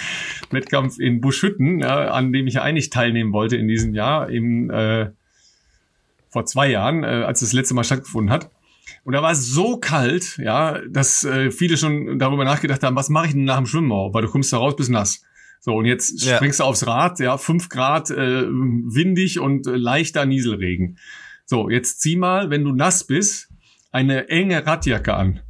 Wettkampf 0.50 0.98
in 0.98 1.20
Buschhütten, 1.20 1.80
ja, 1.80 2.10
an 2.10 2.32
dem 2.32 2.46
ich 2.46 2.54
ja 2.54 2.62
eigentlich 2.62 2.90
teilnehmen 2.90 3.32
wollte 3.32 3.56
in 3.56 3.68
diesem 3.68 3.94
Jahr, 3.94 4.28
im, 4.28 4.70
äh, 4.70 5.10
vor 6.28 6.44
zwei 6.46 6.70
Jahren, 6.70 7.02
äh, 7.02 7.24
als 7.24 7.40
das 7.40 7.52
letzte 7.52 7.74
Mal 7.74 7.84
stattgefunden 7.84 8.30
hat. 8.30 8.50
Und 9.04 9.14
da 9.14 9.22
war 9.22 9.32
es 9.32 9.48
so 9.48 9.78
kalt, 9.78 10.38
ja, 10.38 10.80
dass 10.88 11.24
äh, 11.24 11.50
viele 11.50 11.76
schon 11.76 12.18
darüber 12.18 12.44
nachgedacht 12.44 12.82
haben, 12.82 12.96
was 12.96 13.08
mache 13.08 13.26
ich 13.26 13.32
denn 13.32 13.44
nach 13.44 13.56
dem 13.56 13.66
Schwimmen, 13.66 13.90
weil 13.90 14.22
du 14.22 14.28
kommst 14.28 14.52
da 14.52 14.58
raus, 14.58 14.76
bist 14.76 14.90
nass. 14.90 15.22
So, 15.60 15.74
und 15.74 15.86
jetzt 15.86 16.22
ja. 16.24 16.36
springst 16.36 16.60
du 16.60 16.64
aufs 16.64 16.86
Rad, 16.86 17.18
ja, 17.18 17.38
fünf 17.38 17.68
Grad 17.68 18.10
äh, 18.10 18.46
windig 18.46 19.40
und 19.40 19.66
äh, 19.66 19.70
leichter 19.76 20.26
Nieselregen. 20.26 20.98
So, 21.46 21.70
jetzt 21.70 22.00
zieh 22.00 22.16
mal, 22.16 22.50
wenn 22.50 22.64
du 22.64 22.72
nass 22.72 23.04
bist, 23.04 23.48
eine 23.92 24.28
enge 24.28 24.66
Radjacke 24.66 25.14
an. 25.14 25.40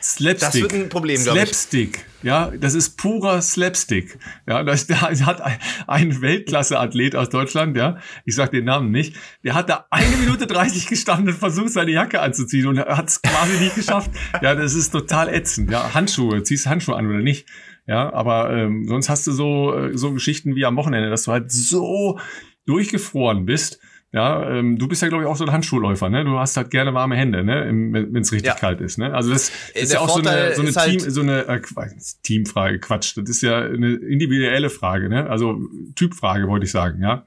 Slapstick. 0.00 0.40
Das 0.40 0.54
wird 0.54 0.72
ein 0.74 0.88
Problem, 0.88 1.20
glaube 1.20 1.38
ich. 1.38 1.44
Slapstick. 1.44 2.06
Ja, 2.22 2.52
das 2.52 2.74
ist 2.74 2.96
purer 2.96 3.42
Slapstick. 3.42 4.16
Ja, 4.46 4.62
das, 4.62 4.86
der 4.86 5.00
hat 5.00 5.42
ein 5.88 6.20
Weltklasse-Athlet 6.20 7.16
aus 7.16 7.30
Deutschland, 7.30 7.76
ja, 7.76 7.98
ich 8.24 8.36
sag 8.36 8.52
den 8.52 8.64
Namen 8.64 8.92
nicht, 8.92 9.16
der 9.42 9.54
hat 9.54 9.68
da 9.68 9.86
eine 9.90 10.16
Minute 10.16 10.46
30 10.46 10.86
gestanden 10.86 11.28
und 11.28 11.38
versucht, 11.38 11.70
seine 11.70 11.90
Jacke 11.90 12.20
anzuziehen 12.20 12.66
und 12.68 12.78
hat 12.78 13.08
es 13.08 13.20
quasi 13.20 13.58
nicht 13.58 13.74
geschafft. 13.74 14.12
Ja, 14.40 14.54
das 14.54 14.74
ist 14.74 14.90
total 14.90 15.28
ätzend. 15.28 15.70
Ja, 15.70 15.94
Handschuhe, 15.94 16.44
ziehst 16.44 16.66
Handschuhe 16.66 16.96
an 16.96 17.06
oder 17.08 17.20
nicht? 17.20 17.48
Ja, 17.86 18.12
aber 18.12 18.52
ähm, 18.52 18.86
sonst 18.86 19.08
hast 19.08 19.26
du 19.26 19.32
so, 19.32 19.74
äh, 19.74 19.96
so 19.96 20.12
Geschichten 20.12 20.54
wie 20.54 20.64
am 20.64 20.76
Wochenende, 20.76 21.10
dass 21.10 21.24
du 21.24 21.32
halt 21.32 21.50
so 21.50 22.20
durchgefroren 22.66 23.46
bist. 23.46 23.80
Ja, 24.10 24.48
ähm, 24.50 24.78
du 24.78 24.88
bist 24.88 25.02
ja, 25.02 25.08
glaube 25.08 25.24
ich, 25.24 25.28
auch 25.28 25.36
so 25.36 25.44
ein 25.44 25.52
Handschuhläufer, 25.52 26.08
ne? 26.08 26.24
Du 26.24 26.38
hast 26.38 26.56
halt 26.56 26.70
gerne 26.70 26.94
warme 26.94 27.14
Hände, 27.14 27.44
ne? 27.44 27.66
Wenn 27.68 28.16
es 28.16 28.32
richtig 28.32 28.48
ja. 28.48 28.54
kalt 28.54 28.80
ist, 28.80 28.96
ne? 28.96 29.12
Also 29.12 29.30
das 29.30 29.50
äh, 29.74 29.82
ist 29.82 29.92
ja 29.92 30.00
auch 30.00 30.08
Vorteil 30.08 30.54
so 30.54 30.62
eine, 30.62 30.72
so 30.72 30.80
eine 30.80 30.90
Team, 30.90 31.00
halt 31.02 31.12
so 31.12 31.20
eine 31.20 31.46
äh, 31.46 31.60
Teamfrage, 32.22 32.78
Quatsch. 32.78 33.18
Das 33.18 33.28
ist 33.28 33.42
ja 33.42 33.60
eine 33.60 33.96
individuelle 33.96 34.70
Frage, 34.70 35.10
ne? 35.10 35.28
Also 35.28 35.58
Typfrage, 35.94 36.48
wollte 36.48 36.64
ich 36.64 36.72
sagen, 36.72 37.02
ja. 37.02 37.26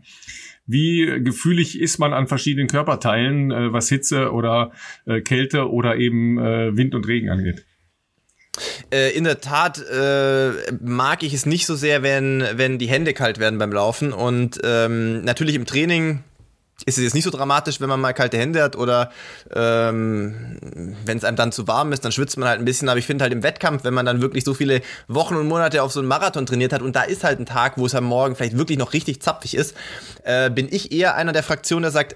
Wie 0.65 1.05
gefühlig 1.23 1.79
ist 1.79 1.99
man 1.99 2.13
an 2.13 2.27
verschiedenen 2.27 2.67
Körperteilen, 2.67 3.51
äh, 3.51 3.73
was 3.73 3.87
Hitze 3.89 4.31
oder 4.31 4.71
äh, 5.05 5.21
Kälte 5.21 5.69
oder 5.69 5.97
eben 5.97 6.39
äh, 6.39 6.75
Wind 6.75 6.95
und 6.95 7.07
Regen 7.07 7.29
angeht? 7.29 7.63
Äh, 8.91 9.15
in 9.15 9.23
der 9.23 9.39
Tat 9.39 9.79
äh, 9.87 10.51
mag 10.81 11.21
ich 11.23 11.33
es 11.33 11.45
nicht 11.45 11.65
so 11.65 11.75
sehr, 11.75 12.03
wenn, 12.03 12.43
wenn 12.55 12.79
die 12.79 12.87
Hände 12.87 13.13
kalt 13.13 13.39
werden 13.39 13.59
beim 13.59 13.71
Laufen. 13.71 14.13
Und 14.13 14.59
ähm, 14.63 15.21
natürlich 15.21 15.55
im 15.55 15.65
Training 15.65 16.23
ist 16.85 16.97
es 16.97 17.03
jetzt 17.03 17.13
nicht 17.13 17.23
so 17.23 17.29
dramatisch, 17.29 17.81
wenn 17.81 17.89
man 17.89 17.99
mal 17.99 18.13
kalte 18.13 18.37
Hände 18.37 18.61
hat 18.61 18.75
oder 18.75 19.11
ähm, 19.53 20.57
wenn 21.05 21.17
es 21.17 21.23
einem 21.23 21.37
dann 21.37 21.51
zu 21.51 21.67
warm 21.67 21.93
ist, 21.93 22.03
dann 22.05 22.11
schwitzt 22.11 22.37
man 22.37 22.47
halt 22.49 22.59
ein 22.59 22.65
bisschen. 22.65 22.89
Aber 22.89 22.99
ich 22.99 23.05
finde 23.05 23.23
halt 23.23 23.33
im 23.33 23.43
Wettkampf, 23.43 23.83
wenn 23.83 23.93
man 23.93 24.05
dann 24.05 24.21
wirklich 24.21 24.43
so 24.43 24.53
viele 24.53 24.81
Wochen 25.07 25.35
und 25.35 25.47
Monate 25.47 25.83
auf 25.83 25.91
so 25.91 25.99
einen 25.99 26.07
Marathon 26.07 26.45
trainiert 26.45 26.73
hat 26.73 26.81
und 26.81 26.95
da 26.95 27.03
ist 27.03 27.23
halt 27.23 27.39
ein 27.39 27.45
Tag, 27.45 27.77
wo 27.77 27.85
es 27.85 27.95
am 27.95 28.05
Morgen 28.05 28.35
vielleicht 28.35 28.57
wirklich 28.57 28.77
noch 28.77 28.93
richtig 28.93 29.21
zapfig 29.21 29.55
ist, 29.55 29.75
äh, 30.23 30.49
bin 30.49 30.67
ich 30.71 30.91
eher 30.91 31.15
einer 31.15 31.33
der 31.33 31.43
Fraktionen, 31.43 31.83
der 31.83 31.91
sagt, 31.91 32.15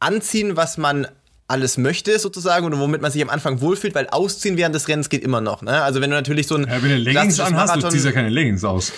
anziehen, 0.00 0.56
was 0.56 0.78
man 0.78 1.06
alles 1.50 1.76
möchte, 1.78 2.18
sozusagen, 2.18 2.64
und 2.64 2.78
womit 2.78 3.02
man 3.02 3.10
sich 3.10 3.20
am 3.22 3.28
Anfang 3.28 3.60
wohlfühlt, 3.60 3.94
weil 3.94 4.06
ausziehen 4.08 4.56
während 4.56 4.74
des 4.74 4.88
Rennens 4.88 5.08
geht 5.08 5.24
immer 5.24 5.40
noch. 5.40 5.62
Ne? 5.62 5.82
Also 5.82 6.00
wenn 6.00 6.10
du 6.10 6.16
natürlich 6.16 6.46
so 6.46 6.54
ein. 6.54 6.66
Ja, 6.66 6.82
wenn 6.82 6.90
du 6.90 6.96
Leggings 6.96 7.40
anhast, 7.40 7.76
du 7.76 7.88
ziehst 7.88 8.04
ja 8.04 8.12
keine 8.12 8.28
Leggings 8.28 8.64
aus. 8.64 8.92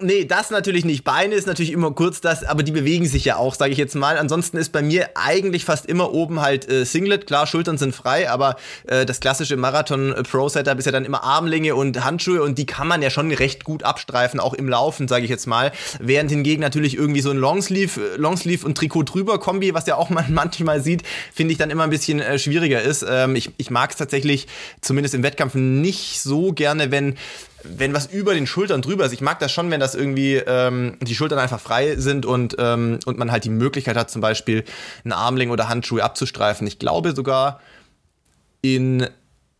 Nee, 0.00 0.24
das 0.26 0.50
natürlich 0.50 0.84
nicht. 0.84 1.02
Beine 1.02 1.34
ist 1.34 1.48
natürlich 1.48 1.72
immer 1.72 1.90
kurz 1.90 2.20
das, 2.20 2.44
aber 2.44 2.62
die 2.62 2.70
bewegen 2.70 3.06
sich 3.06 3.24
ja 3.24 3.36
auch, 3.36 3.56
sage 3.56 3.72
ich 3.72 3.78
jetzt 3.78 3.96
mal. 3.96 4.16
Ansonsten 4.16 4.56
ist 4.56 4.70
bei 4.70 4.80
mir 4.80 5.10
eigentlich 5.16 5.64
fast 5.64 5.86
immer 5.86 6.12
oben 6.12 6.40
halt 6.40 6.70
äh, 6.70 6.84
Singlet. 6.84 7.26
Klar, 7.26 7.48
Schultern 7.48 7.78
sind 7.78 7.96
frei, 7.96 8.30
aber 8.30 8.56
äh, 8.86 9.04
das 9.04 9.18
klassische 9.18 9.56
Marathon 9.56 10.12
äh, 10.12 10.20
ist 10.20 10.54
ja 10.86 10.92
dann 10.92 11.04
immer 11.04 11.24
Armlinge 11.24 11.74
und 11.74 12.04
Handschuhe 12.04 12.42
und 12.42 12.58
die 12.58 12.66
kann 12.66 12.86
man 12.86 13.02
ja 13.02 13.10
schon 13.10 13.32
recht 13.32 13.64
gut 13.64 13.82
abstreifen, 13.82 14.38
auch 14.38 14.54
im 14.54 14.68
Laufen, 14.68 15.08
sage 15.08 15.24
ich 15.24 15.30
jetzt 15.30 15.48
mal. 15.48 15.72
Während 15.98 16.30
hingegen 16.30 16.62
natürlich 16.62 16.96
irgendwie 16.96 17.20
so 17.20 17.30
ein 17.30 17.36
Longsleeve, 17.36 18.00
äh, 18.00 18.16
Longsleeve 18.18 18.64
und 18.64 18.78
Trikot 18.78 19.02
drüber 19.02 19.40
Kombi, 19.40 19.74
was 19.74 19.86
ja 19.86 19.96
auch 19.96 20.10
man 20.18 20.32
manchmal 20.32 20.80
sieht, 20.80 21.02
finde 21.34 21.50
ich 21.50 21.58
dann 21.58 21.70
immer 21.70 21.82
ein 21.82 21.90
bisschen 21.90 22.20
äh, 22.20 22.38
schwieriger 22.38 22.82
ist. 22.82 23.04
Ähm, 23.08 23.34
ich 23.34 23.50
ich 23.56 23.70
mag 23.70 23.90
es 23.90 23.96
tatsächlich, 23.96 24.46
zumindest 24.80 25.16
im 25.16 25.24
Wettkampf, 25.24 25.56
nicht 25.56 26.20
so 26.20 26.52
gerne, 26.52 26.92
wenn 26.92 27.16
wenn 27.62 27.92
was 27.92 28.06
über 28.06 28.34
den 28.34 28.46
Schultern 28.46 28.82
drüber 28.82 29.04
ist. 29.04 29.12
Ich 29.12 29.20
mag 29.20 29.38
das 29.38 29.52
schon, 29.52 29.70
wenn 29.70 29.80
das 29.80 29.94
irgendwie 29.94 30.36
ähm, 30.36 30.96
die 31.00 31.14
Schultern 31.14 31.38
einfach 31.38 31.60
frei 31.60 31.96
sind 31.96 32.26
und, 32.26 32.56
ähm, 32.58 32.98
und 33.04 33.18
man 33.18 33.32
halt 33.32 33.44
die 33.44 33.50
Möglichkeit 33.50 33.96
hat, 33.96 34.10
zum 34.10 34.20
Beispiel 34.20 34.64
einen 35.04 35.12
Armling 35.12 35.50
oder 35.50 35.68
Handschuhe 35.68 36.02
abzustreifen. 36.02 36.66
Ich 36.66 36.78
glaube 36.78 37.14
sogar 37.14 37.60
in 38.62 39.08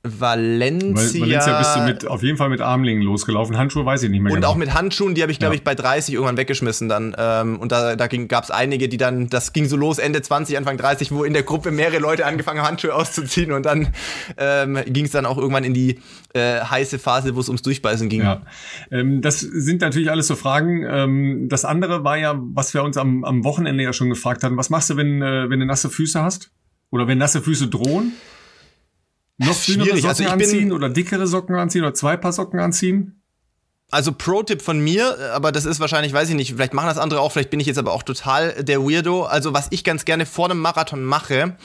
Valencia. 0.05 1.21
Valencia 1.21 1.59
bist 1.59 1.76
du 1.76 1.81
mit, 1.81 2.07
auf 2.07 2.23
jeden 2.23 2.37
Fall 2.37 2.49
mit 2.49 2.61
Armlingen 2.61 3.02
losgelaufen. 3.02 3.59
Handschuhe 3.59 3.85
weiß 3.85 4.05
ich 4.05 4.11
nicht 4.11 4.21
mehr. 4.21 4.33
Und 4.33 4.40
genau. 4.40 4.52
auch 4.52 4.57
mit 4.57 4.73
Handschuhen, 4.73 5.17
die 5.17 5.23
habe 5.23 5.33
ich, 5.33 5.40
glaube 5.40 5.55
ja. 5.55 5.59
ich, 5.59 5.64
bei 5.64 5.75
30 5.75 6.14
irgendwann 6.14 6.37
weggeschmissen 6.37 6.88
dann. 6.88 7.17
Ähm, 7.19 7.59
und 7.59 7.73
da, 7.73 7.97
da 7.97 8.07
gab 8.07 8.45
es 8.45 8.52
einige, 8.52 8.88
die 8.88 8.97
dann, 8.97 9.28
das 9.28 9.52
ging 9.52 9.67
so 9.67 9.76
los 9.76 9.99
Ende 9.99 10.23
20, 10.23 10.57
Anfang 10.57 10.76
30, 10.76 11.11
wo 11.11 11.25
in 11.25 11.33
der 11.33 11.43
Gruppe 11.43 11.73
mehrere 11.73 11.99
Leute 11.99 12.26
angefangen 12.26 12.61
haben, 12.61 12.69
Handschuhe 12.69 12.95
auszuziehen. 12.95 13.50
Und 13.50 13.67
dann 13.67 13.88
ähm, 14.37 14.78
ging 14.87 15.05
es 15.05 15.11
dann 15.11 15.26
auch 15.26 15.37
irgendwann 15.37 15.64
in 15.64 15.75
die 15.75 15.99
äh, 16.33 16.61
heiße 16.61 17.00
Phase, 17.00 17.35
wo 17.35 17.40
es 17.40 17.49
ums 17.49 17.62
Durchbeißen 17.62 18.09
ging. 18.09 18.23
Ja. 18.23 18.43
Ähm, 18.93 19.21
das 19.21 19.40
sind 19.40 19.81
natürlich 19.81 20.12
alles 20.12 20.28
so 20.28 20.37
Fragen. 20.37 20.87
Ähm, 20.88 21.49
das 21.49 21.64
andere 21.64 22.05
war 22.05 22.17
ja, 22.17 22.38
was 22.55 22.73
wir 22.73 22.85
uns 22.85 22.97
am, 22.97 23.25
am 23.25 23.43
Wochenende 23.43 23.83
ja 23.83 23.93
schon 23.93 24.11
gefragt 24.11 24.45
hatten. 24.45 24.57
Was 24.57 24.71
machst 24.71 24.90
du, 24.90 24.97
wenn, 24.97 25.23
äh, 25.23 25.50
wenn 25.50 25.59
du 25.59 25.67
nasse 25.67 25.90
Füße 25.90 26.23
hast? 26.23 26.52
Oder 26.90 27.09
wenn 27.09 27.19
nasse 27.19 27.43
Füße 27.43 27.67
drohen? 27.67 28.12
Noch 29.38 29.64
dünnere 29.64 29.97
Socken 29.97 30.09
also 30.09 30.25
anziehen 30.28 30.73
oder 30.73 30.90
dickere 30.90 31.26
Socken 31.26 31.54
anziehen 31.54 31.83
oder 31.83 31.95
zwei 31.95 32.16
Paar 32.16 32.33
Socken 32.33 32.59
anziehen? 32.61 33.23
Also 33.90 34.12
Pro-Tipp 34.12 34.61
von 34.61 34.80
mir, 34.80 35.16
aber 35.33 35.50
das 35.50 35.64
ist 35.64 35.80
wahrscheinlich, 35.80 36.12
weiß 36.12 36.28
ich 36.28 36.35
nicht, 36.35 36.52
vielleicht 36.52 36.75
machen 36.75 36.88
das 36.88 36.99
andere 36.99 37.21
auch, 37.21 37.33
vielleicht 37.33 37.49
bin 37.49 37.59
ich 37.59 37.66
jetzt 37.66 37.78
aber 37.78 37.92
auch 37.92 38.02
total 38.02 38.62
der 38.62 38.83
Weirdo. 38.83 39.25
Also 39.25 39.54
was 39.54 39.68
ich 39.71 39.83
ganz 39.83 40.04
gerne 40.04 40.26
vor 40.26 40.45
einem 40.45 40.61
Marathon 40.61 41.02
mache, 41.02 41.57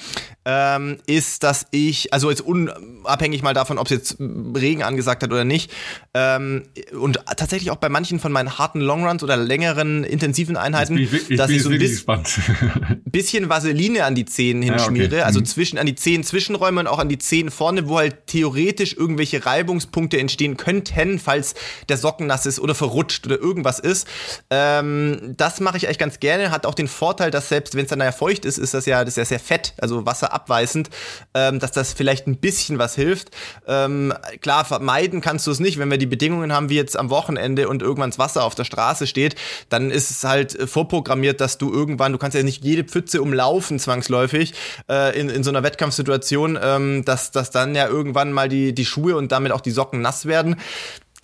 ähm, 0.46 0.98
ist, 1.06 1.44
dass 1.44 1.68
ich, 1.72 2.12
also 2.14 2.30
jetzt 2.30 2.42
unabhängig 2.42 3.44
mal 3.44 3.54
davon, 3.54 3.78
ob 3.78 3.86
es 3.88 3.92
jetzt 3.92 4.18
Regen 4.20 4.84
angesagt 4.84 5.24
hat 5.24 5.32
oder 5.32 5.46
nicht, 5.46 5.72
ähm, 6.14 6.64
und 7.00 7.20
tatsächlich 7.38 7.70
auch 7.70 7.78
bei 7.78 7.90
manchen 7.90 8.20
von 8.20 8.32
meinen 8.32 8.58
harten 8.58 8.82
Longruns 8.82 9.24
oder 9.24 9.38
längeren 9.38 10.04
intensiven 10.04 10.58
Einheiten, 10.58 10.98
ich, 10.98 11.30
ich 11.30 11.38
dass 11.38 11.50
ich 11.52 11.62
so 11.62 11.70
ein 11.70 11.78
bisschen, 11.78 12.24
bisschen 13.06 13.50
Vaseline 13.50 14.06
an 14.06 14.16
die 14.16 14.26
Zehen 14.26 14.62
hinschmiere, 14.62 15.06
ja, 15.06 15.18
okay. 15.18 15.22
also 15.22 15.40
mhm. 15.40 15.46
zwischen 15.46 15.78
an 15.78 15.86
die 15.86 15.96
Zehen 15.96 16.24
Zwischenräume 16.24 16.82
und 16.82 16.88
auch 16.88 17.00
an 17.00 17.10
die 17.10 17.20
Zehen 17.20 17.52
vorne, 17.52 17.88
wo 17.88 17.98
halt 17.98 18.28
theoretisch 18.28 18.96
irgendwelche 18.98 19.46
Reibungspunkte 19.46 20.18
entstehen 20.18 20.58
könnten, 20.58 21.20
falls 21.20 21.54
der 21.90 21.98
Socken 21.98 22.24
trockennass 22.24 22.46
ist 22.46 22.60
oder 22.60 22.76
verrutscht 22.76 23.26
oder 23.26 23.40
irgendwas 23.40 23.80
ist. 23.80 24.08
Ähm, 24.50 25.34
das 25.38 25.60
mache 25.60 25.78
ich 25.78 25.88
eigentlich 25.88 25.98
ganz 25.98 26.20
gerne. 26.20 26.52
Hat 26.52 26.66
auch 26.66 26.74
den 26.74 26.88
Vorteil, 26.88 27.32
dass 27.32 27.50
selbst 27.50 27.76
wenn 27.76 27.84
es 27.84 27.90
dann 27.90 28.00
ja 28.00 28.12
feucht 28.12 28.46
ist, 28.46 28.58
ist 28.58 28.74
das 28.74 28.86
ja, 28.86 29.04
das 29.04 29.14
ist 29.14 29.18
ja 29.18 29.26
sehr 29.26 29.40
fett, 29.40 29.74
also 29.78 30.06
wasserabweisend, 30.34 30.90
ähm, 31.34 31.60
dass 31.60 31.72
das 31.72 31.94
vielleicht 31.94 32.28
ein 32.28 32.38
bisschen 32.38 32.80
was 32.80 32.96
hilft. 32.96 33.30
Ähm, 33.68 34.14
klar, 34.42 34.66
vermeiden 34.66 35.22
kannst 35.22 35.48
du 35.48 35.52
es 35.52 35.60
nicht. 35.60 35.78
Wenn 35.78 35.90
wir 35.90 35.98
die 35.98 36.06
Bedingungen 36.06 36.54
haben 36.54 36.70
wie 36.70 36.76
jetzt 36.76 36.98
am 36.98 37.10
Wochenende 37.10 37.70
und 37.70 37.82
irgendwann 37.82 38.10
das 38.10 38.20
Wasser 38.20 38.44
auf 38.44 38.56
der 38.56 38.64
Straße 38.64 39.08
steht, 39.08 39.36
dann 39.70 39.92
ist 39.92 40.12
es 40.12 40.24
halt 40.24 40.58
vorprogrammiert, 40.70 41.40
dass 41.40 41.58
du 41.58 41.72
irgendwann, 41.72 42.12
du 42.12 42.18
kannst 42.18 42.36
ja 42.36 42.44
nicht 42.44 42.64
jede 42.64 42.84
Pfütze 42.84 43.22
umlaufen 43.22 43.80
zwangsläufig 43.80 44.54
äh, 44.90 45.20
in, 45.20 45.30
in 45.30 45.44
so 45.44 45.52
einer 45.52 45.64
Wettkampfsituation, 45.64 46.58
ähm, 46.62 47.06
dass, 47.06 47.32
dass 47.32 47.52
dann 47.52 47.76
ja 47.76 47.88
irgendwann 47.88 48.32
mal 48.32 48.50
die, 48.50 48.74
die 48.74 48.86
Schuhe 48.86 49.16
und 49.16 49.32
damit 49.32 49.52
auch 49.52 49.62
die 49.62 49.72
Socken 49.72 50.02
nass 50.02 50.26
werden 50.26 50.58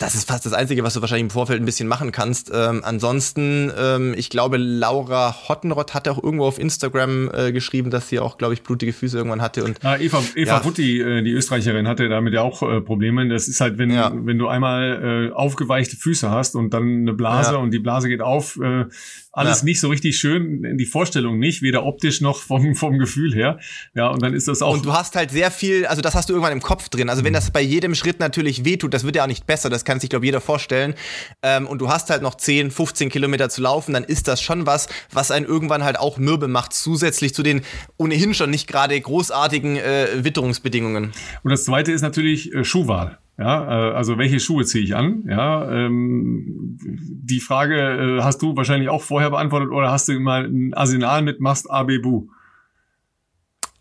das 0.00 0.14
ist 0.14 0.26
fast 0.26 0.46
das 0.46 0.54
Einzige, 0.54 0.82
was 0.82 0.94
du 0.94 1.02
wahrscheinlich 1.02 1.24
im 1.24 1.30
Vorfeld 1.30 1.60
ein 1.60 1.66
bisschen 1.66 1.86
machen 1.86 2.10
kannst. 2.10 2.50
Ähm, 2.54 2.80
ansonsten, 2.82 3.70
ähm, 3.78 4.14
ich 4.16 4.30
glaube, 4.30 4.56
Laura 4.56 5.36
Hottenrott 5.46 5.92
hat 5.92 6.08
auch 6.08 6.22
irgendwo 6.22 6.46
auf 6.46 6.58
Instagram 6.58 7.30
äh, 7.34 7.52
geschrieben, 7.52 7.90
dass 7.90 8.08
sie 8.08 8.18
auch, 8.18 8.38
glaube 8.38 8.54
ich, 8.54 8.62
blutige 8.62 8.94
Füße 8.94 9.18
irgendwann 9.18 9.42
hatte. 9.42 9.62
Und 9.62 9.78
ja, 9.82 9.98
Eva, 9.98 10.22
Eva 10.34 10.56
ja. 10.56 10.64
Wutti, 10.64 11.00
äh, 11.02 11.22
die 11.22 11.32
Österreicherin, 11.32 11.86
hatte 11.86 12.08
damit 12.08 12.32
ja 12.32 12.40
auch 12.40 12.62
äh, 12.62 12.80
Probleme. 12.80 13.28
Das 13.28 13.46
ist 13.46 13.60
halt, 13.60 13.76
wenn, 13.76 13.90
ja. 13.90 14.10
wenn 14.14 14.38
du 14.38 14.48
einmal 14.48 15.28
äh, 15.30 15.34
aufgeweichte 15.34 15.96
Füße 15.96 16.30
hast 16.30 16.56
und 16.56 16.72
dann 16.72 17.02
eine 17.02 17.12
Blase 17.12 17.52
ja. 17.52 17.58
und 17.58 17.70
die 17.70 17.78
Blase 17.78 18.08
geht 18.08 18.22
auf, 18.22 18.56
äh, 18.56 18.86
alles 19.32 19.62
nicht 19.62 19.78
so 19.78 19.88
richtig 19.88 20.18
schön, 20.18 20.76
die 20.76 20.86
Vorstellung 20.86 21.38
nicht, 21.38 21.62
weder 21.62 21.84
optisch 21.84 22.20
noch 22.20 22.40
vom, 22.40 22.74
vom 22.74 22.98
Gefühl 22.98 23.32
her. 23.32 23.58
Ja, 23.94 24.08
und 24.08 24.22
dann 24.22 24.34
ist 24.34 24.48
das 24.48 24.60
auch. 24.60 24.74
Und 24.74 24.84
du 24.84 24.92
hast 24.92 25.14
halt 25.14 25.30
sehr 25.30 25.50
viel, 25.50 25.86
also 25.86 26.02
das 26.02 26.14
hast 26.14 26.28
du 26.28 26.32
irgendwann 26.32 26.52
im 26.52 26.62
Kopf 26.62 26.88
drin. 26.88 27.08
Also 27.08 27.22
wenn 27.22 27.32
mhm. 27.32 27.36
das 27.36 27.50
bei 27.50 27.60
jedem 27.60 27.94
Schritt 27.94 28.18
natürlich 28.18 28.64
wehtut, 28.64 28.92
das 28.92 29.04
wird 29.04 29.16
ja 29.16 29.22
auch 29.22 29.28
nicht 29.28 29.46
besser, 29.46 29.70
das 29.70 29.84
kann 29.90 29.98
sich, 29.98 30.08
glaube 30.08 30.24
jeder 30.24 30.40
vorstellen. 30.40 30.94
Ähm, 31.42 31.66
und 31.66 31.80
du 31.80 31.88
hast 31.88 32.10
halt 32.10 32.22
noch 32.22 32.36
10, 32.36 32.70
15 32.70 33.08
Kilometer 33.08 33.48
zu 33.48 33.60
laufen, 33.60 33.92
dann 33.92 34.04
ist 34.04 34.28
das 34.28 34.40
schon 34.40 34.64
was, 34.64 34.86
was 35.12 35.32
einen 35.32 35.46
irgendwann 35.46 35.82
halt 35.82 35.98
auch 35.98 36.16
mürbe 36.16 36.46
macht, 36.46 36.72
zusätzlich 36.72 37.34
zu 37.34 37.42
den 37.42 37.62
ohnehin 37.96 38.32
schon 38.32 38.50
nicht 38.50 38.68
gerade 38.68 38.98
großartigen 39.00 39.76
äh, 39.76 40.06
Witterungsbedingungen. 40.22 41.10
Und 41.42 41.50
das 41.50 41.64
zweite 41.64 41.90
ist 41.90 42.02
natürlich 42.02 42.54
äh, 42.54 42.62
Schuhwahl. 42.62 43.18
Ja, 43.36 43.90
äh, 43.90 43.94
also 43.94 44.16
welche 44.16 44.38
Schuhe 44.38 44.64
ziehe 44.64 44.84
ich 44.84 44.94
an? 44.94 45.24
Ja, 45.28 45.68
ähm, 45.72 46.78
die 46.80 47.40
Frage 47.40 48.18
äh, 48.18 48.22
hast 48.22 48.42
du 48.42 48.54
wahrscheinlich 48.54 48.90
auch 48.90 49.02
vorher 49.02 49.30
beantwortet 49.30 49.70
oder 49.70 49.90
hast 49.90 50.06
du 50.06 50.20
mal 50.20 50.44
ein 50.44 50.72
Arsenal 50.72 51.22
mit 51.22 51.40
machst 51.40 51.68
Abebu? 51.68 52.28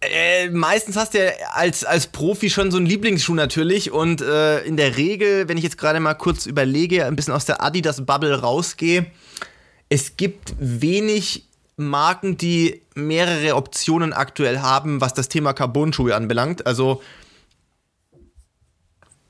Äh, 0.02 0.50
meistens 0.50 0.96
hast 0.96 1.14
du 1.14 1.24
ja 1.24 1.32
als, 1.54 1.84
als 1.84 2.08
Profi 2.08 2.50
schon 2.50 2.72
so 2.72 2.78
einen 2.78 2.86
Lieblingsschuh 2.86 3.34
natürlich 3.34 3.92
und 3.92 4.22
äh, 4.22 4.62
in 4.62 4.78
der 4.78 4.96
Regel, 4.96 5.50
wenn 5.50 5.58
ich 5.58 5.64
jetzt 5.64 5.78
gerade 5.78 6.00
mal 6.00 6.14
kurz 6.14 6.46
überlege, 6.46 7.06
ein 7.06 7.18
bisschen 7.18 7.34
aus 7.34 7.44
der 7.44 7.62
Adidas 7.62 8.06
Bubble 8.06 8.40
rausgehe, 8.40 9.08
es 9.90 10.16
gibt 10.16 10.54
wenig 10.58 11.50
Marken, 11.76 12.38
die 12.38 12.82
mehrere 12.96 13.56
Optionen 13.56 14.14
aktuell 14.14 14.60
haben, 14.60 15.02
was 15.02 15.14
das 15.14 15.28
Thema 15.28 15.54
Carbon-Schuhe 15.54 16.16
anbelangt. 16.16 16.66
Also 16.66 17.02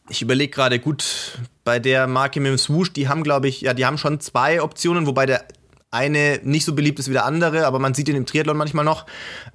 ich 0.10 0.22
überlege 0.22 0.52
gerade, 0.52 0.80
gut, 0.80 1.40
bei 1.64 1.80
der 1.80 2.08
Marke 2.08 2.40
mit 2.40 2.52
dem 2.52 2.58
Swoosh, 2.58 2.92
die 2.94 3.08
haben, 3.08 3.24
glaube 3.24 3.48
ich, 3.48 3.62
ja, 3.62 3.74
die 3.74 3.86
haben 3.86 3.98
schon 3.98 4.20
zwei 4.20 4.62
Optionen, 4.62 5.06
wobei 5.06 5.26
der 5.26 5.46
eine 5.92 6.40
nicht 6.44 6.66
so 6.66 6.76
beliebt 6.76 7.00
ist 7.00 7.10
wie 7.10 7.14
der 7.14 7.26
andere, 7.26 7.66
aber 7.66 7.80
man 7.80 7.96
sieht 7.96 8.10
ihn 8.10 8.16
im 8.16 8.28
Triathlon 8.28 8.58
manchmal 8.58 8.86
noch. 8.86 9.08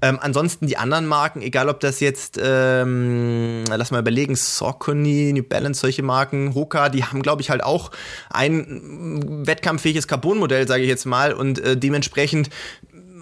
Ähm, 0.03 0.19
ansonsten 0.21 0.67
die 0.67 0.77
anderen 0.77 1.07
Marken, 1.07 1.43
egal 1.43 1.69
ob 1.69 1.79
das 1.79 2.01
jetzt, 2.01 2.41
ähm, 2.43 3.63
lass 3.69 3.93
mal 3.93 4.01
überlegen, 4.01 4.35
Saucony, 4.35 5.33
New 5.33 5.45
Balance, 5.45 5.81
solche 5.81 6.03
Marken, 6.03 6.55
Hoka, 6.55 6.89
die 6.89 7.05
haben, 7.05 7.23
glaube 7.23 7.41
ich, 7.41 7.51
halt 7.51 7.63
auch 7.63 7.93
ein 8.31 9.47
wettkampffähiges 9.47 10.09
Carbon-Modell, 10.09 10.67
sage 10.67 10.83
ich 10.83 10.89
jetzt 10.89 11.07
mal, 11.07 11.33
und 11.33 11.61
äh, 11.61 11.77
dementsprechend 11.77 12.51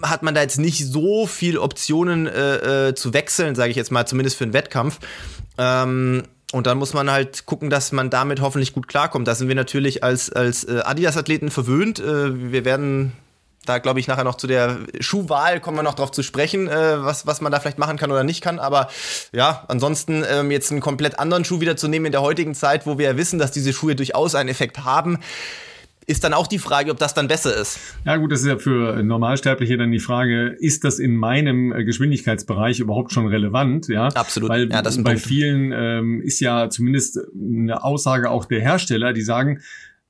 hat 0.01 0.23
man 0.23 0.33
da 0.33 0.41
jetzt 0.41 0.59
nicht 0.59 0.85
so 0.85 1.27
viel 1.27 1.57
Optionen 1.57 2.27
äh, 2.27 2.89
äh, 2.89 2.95
zu 2.95 3.13
wechseln, 3.13 3.55
sage 3.55 3.69
ich 3.69 3.77
jetzt 3.77 3.91
mal, 3.91 4.05
zumindest 4.05 4.37
für 4.37 4.43
einen 4.43 4.53
Wettkampf. 4.53 4.99
Ähm, 5.57 6.23
und 6.53 6.67
dann 6.67 6.77
muss 6.77 6.93
man 6.93 7.09
halt 7.09 7.47
gucken, 7.47 7.71
dass 7.71 7.91
man 7.91 8.11
damit 8.11 8.39
hoffentlich 8.39 8.73
gut 8.73 8.87
klarkommt. 8.87 9.27
Da 9.27 9.33
sind 9.33 9.47
wir 9.47 9.55
natürlich 9.55 10.03
als, 10.03 10.31
als 10.31 10.63
äh, 10.63 10.81
Adidas-Athleten 10.83 11.49
verwöhnt. 11.49 11.97
Äh, 11.97 12.51
wir 12.51 12.63
werden 12.63 13.13
da, 13.65 13.79
glaube 13.79 13.99
ich, 13.99 14.07
nachher 14.07 14.23
noch 14.23 14.35
zu 14.35 14.45
der 14.45 14.77
Schuhwahl 14.99 15.59
kommen 15.61 15.77
wir 15.77 15.83
noch 15.83 15.95
drauf 15.95 16.11
zu 16.11 16.21
sprechen, 16.21 16.67
äh, 16.67 17.03
was, 17.03 17.25
was 17.25 17.41
man 17.41 17.51
da 17.51 17.59
vielleicht 17.59 17.79
machen 17.79 17.97
kann 17.97 18.11
oder 18.11 18.23
nicht 18.23 18.41
kann. 18.41 18.59
Aber 18.59 18.89
ja, 19.31 19.63
ansonsten 19.67 20.23
ähm, 20.29 20.51
jetzt 20.51 20.69
einen 20.69 20.79
komplett 20.79 21.17
anderen 21.17 21.43
Schuh 21.43 21.59
wieder 21.59 21.75
zu 21.75 21.87
nehmen 21.87 22.05
in 22.05 22.11
der 22.11 22.21
heutigen 22.21 22.53
Zeit, 22.53 22.85
wo 22.85 22.99
wir 22.99 23.07
ja 23.07 23.17
wissen, 23.17 23.39
dass 23.39 23.51
diese 23.51 23.73
Schuhe 23.73 23.95
durchaus 23.95 24.35
einen 24.35 24.49
Effekt 24.49 24.83
haben 24.83 25.17
ist 26.07 26.23
dann 26.23 26.33
auch 26.33 26.47
die 26.47 26.59
Frage, 26.59 26.91
ob 26.91 26.97
das 26.97 27.13
dann 27.13 27.27
besser 27.27 27.55
ist. 27.55 27.79
Ja 28.05 28.17
gut, 28.17 28.31
das 28.31 28.41
ist 28.41 28.47
ja 28.47 28.57
für 28.57 29.01
Normalsterbliche 29.03 29.77
dann 29.77 29.91
die 29.91 29.99
Frage, 29.99 30.55
ist 30.59 30.83
das 30.83 30.99
in 30.99 31.15
meinem 31.15 31.71
äh, 31.71 31.83
Geschwindigkeitsbereich 31.83 32.79
überhaupt 32.79 33.11
schon 33.11 33.27
relevant? 33.27 33.87
Ja, 33.87 34.07
absolut. 34.07 34.49
Weil 34.49 34.69
ja, 34.69 34.81
das 34.81 34.97
bei 34.97 35.11
Punkt. 35.11 35.27
vielen 35.27 35.71
ähm, 35.73 36.21
ist 36.21 36.39
ja 36.39 36.69
zumindest 36.69 37.19
eine 37.33 37.83
Aussage 37.83 38.29
auch 38.29 38.45
der 38.45 38.61
Hersteller, 38.61 39.13
die 39.13 39.21
sagen, 39.21 39.59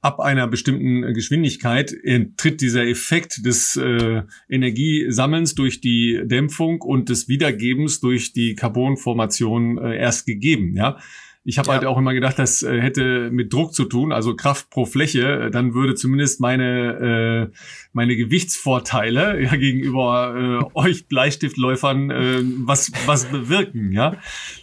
ab 0.03 0.19
einer 0.19 0.47
bestimmten 0.47 1.13
Geschwindigkeit 1.13 1.95
tritt 2.35 2.59
dieser 2.59 2.85
Effekt 2.85 3.45
des 3.45 3.77
äh, 3.77 4.23
Energiesammelns 4.49 5.55
durch 5.55 5.79
die 5.79 6.21
Dämpfung 6.25 6.81
und 6.81 7.07
des 7.07 7.29
Wiedergebens 7.29 8.01
durch 8.01 8.33
die 8.33 8.55
Carbonformation 8.55 9.77
äh, 9.77 9.97
erst 9.97 10.25
gegeben. 10.25 10.75
Ja, 10.75 10.97
Ich 11.45 11.57
habe 11.57 11.67
ja. 11.67 11.73
halt 11.75 11.85
auch 11.85 11.97
immer 11.97 12.13
gedacht, 12.13 12.39
das 12.39 12.63
äh, 12.63 12.79
hätte 12.79 13.29
mit 13.31 13.51
Druck 13.51 13.73
zu 13.73 13.85
tun, 13.85 14.11
also 14.11 14.35
Kraft 14.35 14.69
pro 14.69 14.85
Fläche. 14.85 15.49
Dann 15.51 15.73
würde 15.73 15.95
zumindest 15.95 16.39
meine 16.39 17.49
äh, 17.51 17.57
meine 17.91 18.15
Gewichtsvorteile 18.15 19.41
ja, 19.43 19.55
gegenüber 19.55 20.61
äh, 20.73 20.79
euch 20.79 21.07
Bleistiftläufern 21.07 22.11
äh, 22.11 22.41
was 22.65 22.91
was 23.05 23.25
bewirken. 23.25 23.91
Ja, 23.91 24.17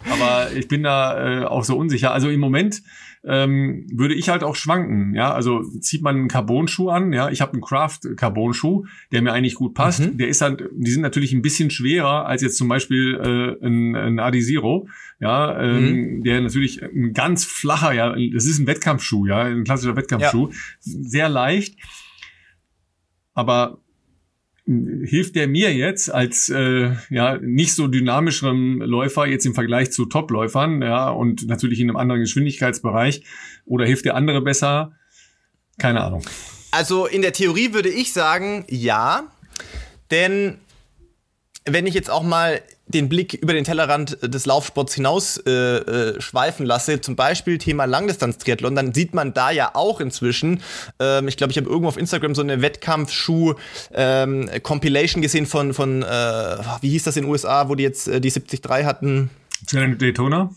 aber 0.09 0.51
ich 0.55 0.67
bin 0.67 0.83
da 0.83 1.41
äh, 1.41 1.45
auch 1.45 1.63
so 1.63 1.77
unsicher. 1.77 2.11
Also 2.11 2.29
im 2.29 2.39
Moment 2.39 2.81
ähm, 3.23 3.85
würde 3.93 4.15
ich 4.15 4.29
halt 4.29 4.43
auch 4.43 4.55
schwanken. 4.55 5.13
Ja, 5.13 5.33
also 5.33 5.63
zieht 5.79 6.01
man 6.01 6.15
einen 6.15 6.27
Carbon-Schuh 6.27 6.89
an. 6.89 7.13
Ja, 7.13 7.29
ich 7.29 7.41
habe 7.41 7.53
einen 7.53 7.61
Craft-Carbon-Schuh, 7.61 8.85
der 9.11 9.21
mir 9.21 9.33
eigentlich 9.33 9.55
gut 9.55 9.73
passt. 9.73 9.99
Mhm. 9.99 10.17
Der 10.17 10.27
ist 10.27 10.41
halt, 10.41 10.63
die 10.71 10.91
sind 10.91 11.01
natürlich 11.01 11.31
ein 11.33 11.41
bisschen 11.41 11.69
schwerer 11.69 12.25
als 12.25 12.41
jetzt 12.41 12.57
zum 12.57 12.67
Beispiel 12.67 13.15
äh, 13.61 13.65
ein, 13.65 13.95
ein 13.95 14.19
Adizero. 14.19 14.87
Ja, 15.19 15.61
ähm, 15.61 16.17
mhm. 16.17 16.23
der 16.23 16.41
natürlich 16.41 16.70
ein 16.79 17.13
ganz 17.13 17.45
flacher, 17.45 17.93
ja, 17.93 18.15
das 18.33 18.45
ist 18.45 18.59
ein 18.59 18.67
Wettkampfschuh, 18.67 19.25
ja, 19.25 19.41
ein 19.41 19.63
klassischer 19.63 19.95
Wettkampfschuh, 19.95 20.49
ja. 20.49 20.55
sehr 20.81 21.29
leicht. 21.29 21.77
Aber 23.33 23.81
hilft 24.65 25.35
der 25.35 25.47
mir 25.47 25.73
jetzt 25.73 26.13
als 26.13 26.49
äh, 26.49 26.91
ja 27.09 27.37
nicht 27.37 27.73
so 27.73 27.87
dynamischem 27.87 28.81
Läufer 28.81 29.25
jetzt 29.25 29.45
im 29.45 29.53
Vergleich 29.53 29.91
zu 29.91 30.05
Topläufern, 30.05 30.81
ja, 30.81 31.09
und 31.09 31.47
natürlich 31.47 31.79
in 31.79 31.89
einem 31.89 31.97
anderen 31.97 32.21
Geschwindigkeitsbereich 32.21 33.23
oder 33.65 33.85
hilft 33.85 34.05
der 34.05 34.15
andere 34.15 34.41
besser? 34.41 34.93
Keine 35.77 36.01
Ahnung. 36.01 36.23
Also 36.71 37.05
in 37.05 37.21
der 37.21 37.33
Theorie 37.33 37.73
würde 37.73 37.89
ich 37.89 38.13
sagen, 38.13 38.65
ja, 38.69 39.31
denn 40.11 40.57
wenn 41.65 41.85
ich 41.87 41.93
jetzt 41.93 42.09
auch 42.09 42.23
mal 42.23 42.61
den 42.91 43.09
Blick 43.09 43.33
über 43.33 43.53
den 43.53 43.63
Tellerrand 43.63 44.17
des 44.21 44.45
Laufsports 44.45 44.93
hinaus 44.93 45.37
äh, 45.37 45.51
äh, 45.51 46.21
schweifen 46.21 46.65
lasse, 46.65 47.01
zum 47.01 47.15
Beispiel 47.15 47.57
Thema 47.57 47.85
Langdistanz-Triathlon, 47.85 48.75
dann 48.75 48.93
sieht 48.93 49.13
man 49.13 49.33
da 49.33 49.51
ja 49.51 49.71
auch 49.73 49.99
inzwischen, 49.99 50.61
ähm, 50.99 51.27
ich 51.27 51.37
glaube, 51.37 51.51
ich 51.51 51.57
habe 51.57 51.69
irgendwo 51.69 51.87
auf 51.87 51.97
Instagram 51.97 52.35
so 52.35 52.41
eine 52.41 52.61
Wettkampfschuh-Compilation 52.61 55.19
ähm, 55.19 55.21
gesehen 55.21 55.45
von, 55.45 55.73
von 55.73 56.03
äh, 56.03 56.57
wie 56.81 56.89
hieß 56.89 57.03
das 57.03 57.15
in 57.17 57.23
den 57.23 57.31
USA, 57.31 57.69
wo 57.69 57.75
die 57.75 57.83
jetzt 57.83 58.07
äh, 58.07 58.21
die 58.21 58.29
73 58.29 58.85
hatten? 58.85 59.29
Daytona? 59.71 60.49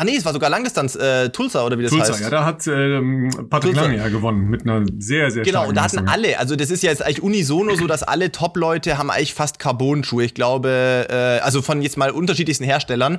Ah 0.00 0.04
nee, 0.04 0.16
es 0.16 0.24
war 0.24 0.32
sogar 0.32 0.48
Langdistanz, 0.48 0.96
äh, 0.96 1.28
Tulsa 1.28 1.62
oder 1.62 1.78
wie 1.78 1.82
das 1.82 1.92
Tulsa, 1.92 2.14
heißt. 2.14 2.22
ja, 2.22 2.30
da 2.30 2.46
hat 2.46 2.66
ähm, 2.66 3.28
Patrick 3.50 3.76
Lange 3.76 3.98
ja 3.98 4.08
gewonnen 4.08 4.48
mit 4.48 4.62
einer 4.62 4.86
sehr, 4.98 5.30
sehr 5.30 5.42
Genau, 5.42 5.68
und 5.68 5.76
da 5.76 5.82
hatten 5.82 6.08
alle, 6.08 6.38
also 6.38 6.56
das 6.56 6.70
ist 6.70 6.82
ja 6.82 6.88
jetzt 6.88 7.04
eigentlich 7.04 7.22
unisono 7.22 7.74
so, 7.74 7.86
dass 7.86 8.02
alle 8.02 8.32
Top-Leute 8.32 8.96
haben 8.96 9.10
eigentlich 9.10 9.34
fast 9.34 9.58
Carbon-Schuhe. 9.58 10.24
Ich 10.24 10.32
glaube, 10.32 11.06
äh, 11.10 11.44
also 11.44 11.60
von 11.60 11.82
jetzt 11.82 11.98
mal 11.98 12.12
unterschiedlichsten 12.12 12.64
Herstellern. 12.64 13.18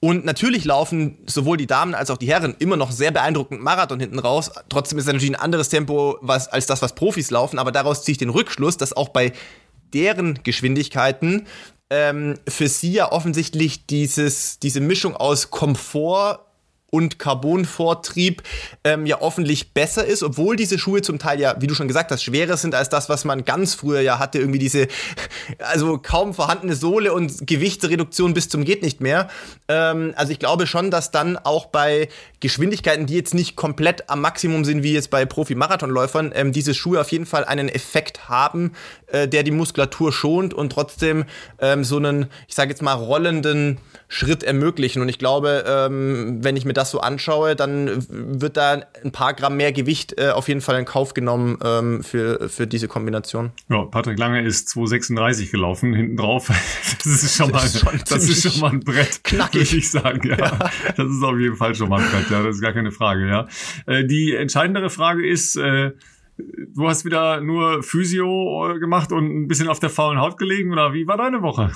Und 0.00 0.24
natürlich 0.24 0.64
laufen 0.64 1.18
sowohl 1.26 1.56
die 1.56 1.68
Damen 1.68 1.94
als 1.94 2.10
auch 2.10 2.18
die 2.18 2.26
Herren 2.26 2.56
immer 2.58 2.76
noch 2.76 2.90
sehr 2.90 3.12
beeindruckend 3.12 3.62
Marathon 3.62 4.00
hinten 4.00 4.18
raus. 4.18 4.50
Trotzdem 4.68 4.98
ist 4.98 5.04
es 5.04 5.12
natürlich 5.12 5.36
ein 5.36 5.40
anderes 5.40 5.68
Tempo 5.68 6.18
was, 6.20 6.48
als 6.48 6.66
das, 6.66 6.82
was 6.82 6.96
Profis 6.96 7.30
laufen. 7.30 7.60
Aber 7.60 7.70
daraus 7.70 8.02
ziehe 8.02 8.14
ich 8.14 8.18
den 8.18 8.30
Rückschluss, 8.30 8.76
dass 8.76 8.92
auch 8.92 9.10
bei 9.10 9.32
deren 9.94 10.40
Geschwindigkeiten 10.42 11.46
ähm, 11.90 12.38
für 12.48 12.68
sie 12.68 12.92
ja 12.92 13.12
offensichtlich 13.12 13.86
dieses, 13.86 14.58
diese 14.58 14.80
Mischung 14.80 15.16
aus 15.16 15.50
Komfort 15.50 16.40
und 16.90 17.18
Carbonvortrieb 17.18 18.42
ähm, 18.82 19.04
ja 19.04 19.20
offentlich 19.20 19.74
besser 19.74 20.06
ist, 20.06 20.22
obwohl 20.22 20.56
diese 20.56 20.78
Schuhe 20.78 21.02
zum 21.02 21.18
Teil 21.18 21.38
ja, 21.38 21.56
wie 21.60 21.66
du 21.66 21.74
schon 21.74 21.88
gesagt 21.88 22.10
hast, 22.10 22.22
schwerer 22.22 22.56
sind 22.56 22.74
als 22.74 22.88
das, 22.88 23.08
was 23.08 23.24
man 23.24 23.44
ganz 23.44 23.74
früher 23.74 24.00
ja 24.00 24.18
hatte, 24.18 24.38
irgendwie 24.38 24.58
diese, 24.58 24.88
also 25.58 25.98
kaum 25.98 26.32
vorhandene 26.32 26.74
Sohle 26.74 27.12
und 27.12 27.46
Gewichtsreduktion 27.46 28.32
bis 28.32 28.48
zum 28.48 28.64
geht 28.64 28.82
nicht 28.82 29.00
mehr. 29.00 29.28
Ähm, 29.68 30.14
also 30.16 30.32
ich 30.32 30.38
glaube 30.38 30.66
schon, 30.66 30.90
dass 30.90 31.10
dann 31.10 31.36
auch 31.36 31.66
bei 31.66 32.08
Geschwindigkeiten, 32.40 33.06
die 33.06 33.16
jetzt 33.16 33.34
nicht 33.34 33.54
komplett 33.54 34.08
am 34.08 34.22
Maximum 34.22 34.64
sind, 34.64 34.82
wie 34.82 34.94
jetzt 34.94 35.10
bei 35.10 35.26
Profi-Marathonläufern, 35.26 36.32
ähm, 36.34 36.52
diese 36.52 36.72
Schuhe 36.72 37.00
auf 37.00 37.12
jeden 37.12 37.26
Fall 37.26 37.44
einen 37.44 37.68
Effekt 37.68 38.30
haben, 38.30 38.72
äh, 39.10 39.28
der 39.28 39.42
die 39.42 39.50
Muskulatur 39.50 40.12
schont 40.12 40.54
und 40.54 40.70
trotzdem 40.72 41.24
ähm, 41.60 41.84
so 41.84 41.96
einen, 41.96 42.26
ich 42.46 42.54
sage 42.54 42.70
jetzt 42.70 42.82
mal, 42.82 42.92
rollenden 42.92 43.78
Schritt 44.08 44.42
ermöglichen. 44.42 45.02
Und 45.02 45.08
ich 45.08 45.18
glaube, 45.18 45.64
ähm, 45.66 46.38
wenn 46.42 46.56
ich 46.56 46.64
mir 46.64 46.72
das 46.72 46.90
so 46.90 47.00
anschaue, 47.00 47.56
dann 47.56 48.06
wird 48.08 48.56
da 48.56 48.82
ein 49.04 49.12
paar 49.12 49.34
Gramm 49.34 49.56
mehr 49.56 49.72
Gewicht 49.72 50.18
äh, 50.18 50.30
auf 50.30 50.48
jeden 50.48 50.60
Fall 50.60 50.78
in 50.78 50.84
Kauf 50.84 51.14
genommen 51.14 51.58
ähm, 51.62 52.02
für, 52.02 52.48
für 52.48 52.66
diese 52.66 52.88
Kombination. 52.88 53.52
Ja, 53.68 53.82
Patrick 53.82 54.18
Lange 54.18 54.42
ist 54.42 54.68
2,36 54.68 55.50
gelaufen, 55.50 55.94
hinten 55.94 56.16
drauf. 56.16 56.48
Das 57.04 57.22
ist 57.22 57.36
schon 57.36 57.50
mal, 57.50 57.60
das 57.62 57.74
ist 57.74 57.80
schon, 57.80 58.00
das 58.08 58.28
ist 58.28 58.42
schon 58.52 58.60
mal 58.60 58.70
ein 58.72 58.80
Brett, 58.80 59.22
knackig. 59.24 59.70
würde 59.70 59.76
ich 59.78 59.90
sagen. 59.90 60.28
Ja, 60.28 60.36
ja, 60.36 60.58
Das 60.96 61.06
ist 61.06 61.22
auf 61.22 61.38
jeden 61.38 61.56
Fall 61.56 61.74
schon 61.74 61.88
mal 61.88 62.00
ein 62.00 62.10
Brett, 62.10 62.30
ja, 62.30 62.42
das 62.42 62.56
ist 62.56 62.62
gar 62.62 62.72
keine 62.72 62.90
Frage, 62.90 63.26
ja. 63.28 63.46
Äh, 63.86 64.04
die 64.04 64.34
entscheidendere 64.34 64.90
Frage 64.90 65.26
ist, 65.26 65.56
äh, 65.56 65.92
du 66.74 66.88
hast 66.88 67.04
wieder 67.04 67.40
nur 67.40 67.82
Physio 67.82 68.70
äh, 68.70 68.78
gemacht 68.78 69.12
und 69.12 69.24
ein 69.24 69.48
bisschen 69.48 69.68
auf 69.68 69.80
der 69.80 69.90
faulen 69.90 70.20
Haut 70.20 70.38
gelegen 70.38 70.72
oder 70.72 70.92
wie 70.92 71.06
war 71.06 71.16
deine 71.16 71.42
Woche? 71.42 71.72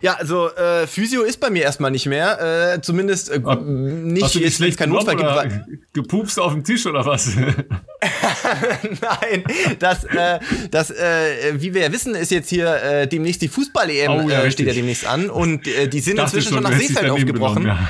Ja, 0.00 0.14
also 0.14 0.50
äh, 0.54 0.86
Physio 0.86 1.22
ist 1.22 1.40
bei 1.40 1.50
mir 1.50 1.62
erstmal 1.62 1.90
nicht 1.90 2.06
mehr. 2.06 2.74
Äh, 2.74 2.80
zumindest 2.80 3.30
äh, 3.30 3.38
nicht, 3.38 4.24
Hast 4.24 4.34
du 4.34 4.38
jetzt, 4.38 4.60
es 4.60 4.76
keinen 4.76 4.92
Notfall 4.92 5.16
gibt. 5.16 5.92
Gepupst 5.92 6.38
auf 6.38 6.52
dem 6.52 6.64
Tisch 6.64 6.86
oder 6.86 7.04
was? 7.04 7.36
Nein, 7.36 9.44
das, 9.78 10.04
äh, 10.04 10.38
das 10.70 10.90
äh, 10.90 11.60
wie 11.60 11.74
wir 11.74 11.82
ja 11.82 11.92
wissen, 11.92 12.14
ist 12.14 12.30
jetzt 12.30 12.48
hier 12.48 12.82
äh, 12.82 13.08
demnächst 13.08 13.42
die 13.42 13.48
Fußball-EM, 13.48 14.24
oh, 14.24 14.30
ja, 14.30 14.42
äh, 14.42 14.50
steht 14.50 14.68
ja 14.68 14.72
demnächst 14.72 15.06
an. 15.06 15.28
Und 15.28 15.66
äh, 15.66 15.88
die 15.88 16.00
sind 16.00 16.18
inzwischen 16.18 16.54
schon, 16.54 16.62
schon 16.62 16.72
nach 16.72 16.78
Seefeld 16.78 17.10
aufgebrochen. 17.10 17.66
Ja. 17.66 17.88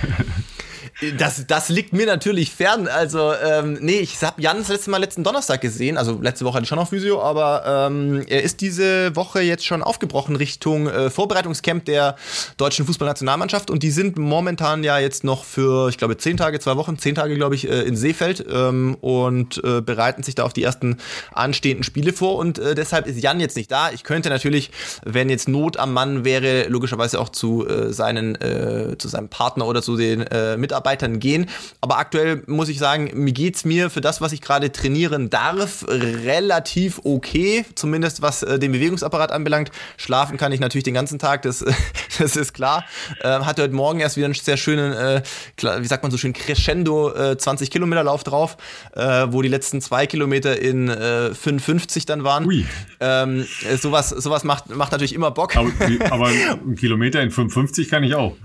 Das, 1.16 1.46
das 1.46 1.70
liegt 1.70 1.94
mir 1.94 2.04
natürlich 2.04 2.50
fern. 2.50 2.86
Also, 2.86 3.32
ähm, 3.32 3.78
nee, 3.80 4.00
ich 4.00 4.22
habe 4.22 4.40
Jan 4.40 4.58
das 4.58 4.68
letzte 4.68 4.90
Mal 4.90 4.98
letzten 4.98 5.24
Donnerstag 5.24 5.62
gesehen. 5.62 5.96
Also 5.96 6.18
letzte 6.20 6.44
Woche 6.44 6.56
hatte 6.56 6.64
ich 6.64 6.68
schon 6.68 6.78
noch 6.78 6.88
Physio, 6.88 7.22
aber 7.22 7.88
ähm, 7.90 8.22
er 8.28 8.42
ist 8.42 8.60
diese 8.60 9.16
Woche 9.16 9.40
jetzt 9.40 9.64
schon 9.64 9.82
aufgebrochen 9.82 10.36
Richtung 10.36 10.88
äh, 10.88 11.08
Vorbereitungscamp 11.08 11.86
der 11.86 12.16
deutschen 12.58 12.84
Fußballnationalmannschaft. 12.84 13.70
Und 13.70 13.82
die 13.82 13.90
sind 13.90 14.18
momentan 14.18 14.84
ja 14.84 14.98
jetzt 14.98 15.24
noch 15.24 15.44
für, 15.44 15.88
ich 15.88 15.96
glaube, 15.96 16.18
zehn 16.18 16.36
Tage, 16.36 16.60
zwei 16.60 16.76
Wochen, 16.76 16.98
zehn 16.98 17.14
Tage, 17.14 17.34
glaube 17.34 17.54
ich, 17.54 17.66
äh, 17.66 17.80
in 17.82 17.96
Seefeld 17.96 18.44
ähm, 18.52 18.96
und 19.00 19.62
äh, 19.64 19.80
bereiten 19.80 20.22
sich 20.22 20.34
da 20.34 20.44
auf 20.44 20.52
die 20.52 20.62
ersten 20.62 20.98
anstehenden 21.32 21.82
Spiele 21.82 22.12
vor. 22.12 22.36
Und 22.36 22.58
äh, 22.58 22.74
deshalb 22.74 23.06
ist 23.06 23.18
Jan 23.22 23.40
jetzt 23.40 23.56
nicht 23.56 23.70
da. 23.70 23.90
Ich 23.90 24.04
könnte 24.04 24.28
natürlich, 24.28 24.70
wenn 25.04 25.30
jetzt 25.30 25.48
Not 25.48 25.78
am 25.78 25.94
Mann 25.94 26.26
wäre, 26.26 26.68
logischerweise 26.68 27.20
auch 27.20 27.30
zu 27.30 27.66
äh, 27.66 27.90
seinen, 27.90 28.34
äh, 28.34 28.98
zu 28.98 29.08
seinem 29.08 29.30
Partner 29.30 29.66
oder 29.66 29.80
zu 29.80 29.96
den 29.96 30.20
äh, 30.20 30.58
Mitarbeitern 30.58 30.89
Mitarbeitern 30.90 31.18
gehen. 31.18 31.46
Aber 31.80 31.98
aktuell 31.98 32.42
muss 32.46 32.68
ich 32.68 32.78
sagen, 32.78 33.10
mir 33.14 33.32
geht 33.32 33.56
es 33.56 33.64
mir 33.64 33.90
für 33.90 34.00
das, 34.00 34.20
was 34.20 34.32
ich 34.32 34.40
gerade 34.40 34.72
trainieren 34.72 35.30
darf, 35.30 35.84
relativ 35.88 37.00
okay. 37.04 37.64
Zumindest 37.74 38.22
was 38.22 38.42
äh, 38.42 38.58
den 38.58 38.72
Bewegungsapparat 38.72 39.32
anbelangt. 39.32 39.70
Schlafen 39.96 40.36
kann 40.36 40.52
ich 40.52 40.60
natürlich 40.60 40.84
den 40.84 40.94
ganzen 40.94 41.18
Tag, 41.18 41.42
das, 41.42 41.64
das 42.18 42.36
ist 42.36 42.52
klar. 42.52 42.84
Ähm, 43.22 43.46
hatte 43.46 43.62
heute 43.62 43.74
Morgen 43.74 44.00
erst 44.00 44.16
wieder 44.16 44.26
einen 44.26 44.34
sehr 44.34 44.56
schönen, 44.56 44.92
äh, 44.92 45.22
wie 45.56 45.86
sagt 45.86 46.02
man 46.02 46.10
so 46.10 46.18
schön, 46.18 46.32
Crescendo 46.32 47.12
äh, 47.14 47.38
20 47.38 47.70
Kilometer 47.70 48.02
Lauf 48.02 48.24
drauf, 48.24 48.56
äh, 48.94 49.26
wo 49.30 49.42
die 49.42 49.48
letzten 49.48 49.80
zwei 49.80 50.06
Kilometer 50.06 50.60
in 50.60 50.88
äh, 50.88 51.34
55 51.34 52.06
dann 52.06 52.24
waren. 52.24 52.46
Ui. 52.46 52.66
Ähm, 53.00 53.46
sowas, 53.78 54.10
sowas 54.10 54.44
macht, 54.44 54.70
macht 54.70 54.92
natürlich 54.92 55.14
immer 55.14 55.30
Bock. 55.30 55.56
Aber, 55.56 55.70
aber 56.10 56.28
ein 56.66 56.76
Kilometer 56.76 57.22
in 57.22 57.30
55 57.30 57.88
kann 57.88 58.02
ich 58.04 58.14
auch. 58.14 58.36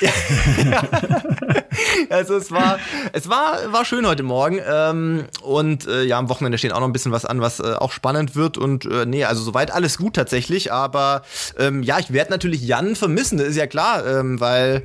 Also 2.10 2.36
es 2.36 2.50
war, 2.50 2.78
es 3.12 3.28
war, 3.28 3.72
war 3.72 3.84
schön 3.84 4.06
heute 4.06 4.22
Morgen. 4.22 4.60
Ähm, 4.66 5.24
und 5.42 5.86
äh, 5.86 6.04
ja, 6.04 6.18
am 6.18 6.28
Wochenende 6.28 6.58
steht 6.58 6.72
auch 6.72 6.80
noch 6.80 6.86
ein 6.86 6.92
bisschen 6.92 7.12
was 7.12 7.24
an, 7.24 7.40
was 7.40 7.60
äh, 7.60 7.74
auch 7.74 7.92
spannend 7.92 8.36
wird. 8.36 8.58
Und 8.58 8.84
äh, 8.84 9.06
nee, 9.06 9.24
also 9.24 9.42
soweit 9.42 9.70
alles 9.70 9.98
gut 9.98 10.14
tatsächlich. 10.14 10.72
Aber 10.72 11.22
ähm, 11.58 11.82
ja, 11.82 11.98
ich 11.98 12.12
werde 12.12 12.30
natürlich 12.30 12.62
Jan 12.62 12.96
vermissen, 12.96 13.38
das 13.38 13.48
ist 13.48 13.56
ja 13.56 13.66
klar, 13.66 14.06
ähm, 14.06 14.40
weil 14.40 14.82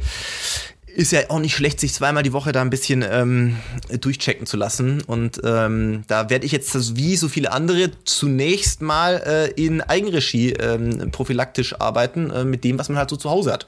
ist 0.96 1.12
ja 1.12 1.30
auch 1.30 1.40
nicht 1.40 1.56
schlecht, 1.56 1.80
sich 1.80 1.94
zweimal 1.94 2.24
die 2.24 2.34
Woche 2.34 2.52
da 2.52 2.62
ein 2.62 2.72
bisschen 2.72 3.06
ähm, 3.08 3.58
durchchecken 4.02 4.48
zu 4.48 4.58
lassen. 4.58 5.02
Und 5.02 5.40
ähm, 5.44 6.04
da 6.08 6.32
werde 6.32 6.46
ich 6.46 6.52
jetzt 6.52 6.98
wie 6.98 7.16
so 7.16 7.28
viele 7.30 7.52
andere 7.52 7.92
zunächst 8.04 8.82
mal 8.82 9.22
äh, 9.24 9.52
in 9.52 9.82
Eigenregie 9.82 10.54
ähm, 10.54 11.12
prophylaktisch 11.12 11.80
arbeiten, 11.80 12.32
äh, 12.32 12.46
mit 12.46 12.64
dem, 12.64 12.80
was 12.80 12.90
man 12.90 12.98
halt 12.98 13.12
so 13.12 13.16
zu 13.16 13.30
Hause 13.30 13.54
hat. 13.54 13.68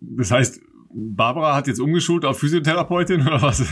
Das 0.00 0.30
heißt, 0.30 0.60
Barbara 0.92 1.54
hat 1.54 1.68
jetzt 1.68 1.78
umgeschult 1.78 2.24
auf 2.24 2.40
Physiotherapeutin 2.40 3.24
oder 3.24 3.40
was? 3.40 3.58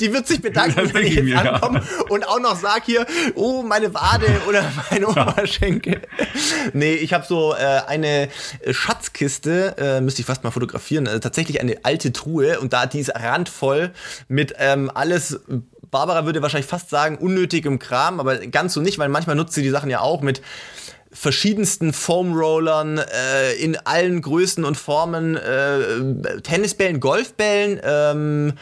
die 0.00 0.12
wird 0.12 0.28
sich 0.28 0.40
bedanken, 0.40 0.76
das 0.76 0.94
wenn 0.94 1.06
ich 1.06 1.16
jetzt 1.16 1.24
mir, 1.24 1.54
ankomme 1.54 1.80
ja. 1.80 2.04
und 2.08 2.28
auch 2.28 2.38
noch 2.38 2.54
sag 2.54 2.84
hier, 2.84 3.04
oh, 3.34 3.64
meine 3.64 3.92
Wade 3.92 4.28
oder 4.48 4.62
mein 4.90 5.04
Oberschenkel. 5.04 6.02
nee, 6.72 6.94
ich 6.94 7.12
habe 7.12 7.26
so 7.26 7.52
äh, 7.52 7.80
eine 7.88 8.28
Schatzkiste, 8.70 9.74
äh, 9.76 10.00
müsste 10.00 10.20
ich 10.20 10.26
fast 10.26 10.44
mal 10.44 10.52
fotografieren, 10.52 11.06
äh, 11.06 11.18
tatsächlich 11.18 11.60
eine 11.60 11.84
alte 11.84 12.12
Truhe 12.12 12.60
und 12.60 12.72
da 12.72 12.86
die 12.86 13.00
ist 13.00 13.12
randvoll 13.12 13.90
mit 14.28 14.54
ähm, 14.58 14.88
alles 14.94 15.40
Barbara 15.90 16.24
würde 16.24 16.42
wahrscheinlich 16.42 16.70
fast 16.70 16.90
sagen, 16.90 17.18
unnötigem 17.18 17.78
Kram, 17.78 18.18
aber 18.20 18.38
ganz 18.38 18.72
so 18.72 18.80
nicht, 18.80 18.98
weil 18.98 19.08
manchmal 19.08 19.36
nutzt 19.36 19.52
sie 19.54 19.62
die 19.62 19.70
Sachen 19.70 19.90
ja 19.90 20.00
auch 20.00 20.22
mit 20.22 20.40
verschiedensten 21.12 21.92
Foam-Rollern 21.92 22.98
äh, 22.98 23.52
in 23.54 23.76
allen 23.76 24.22
Größen 24.22 24.64
und 24.64 24.76
Formen, 24.76 25.36
äh, 25.36 26.40
Tennisbällen, 26.42 27.00
Golfbällen, 27.00 27.80
ähm, 27.84 28.52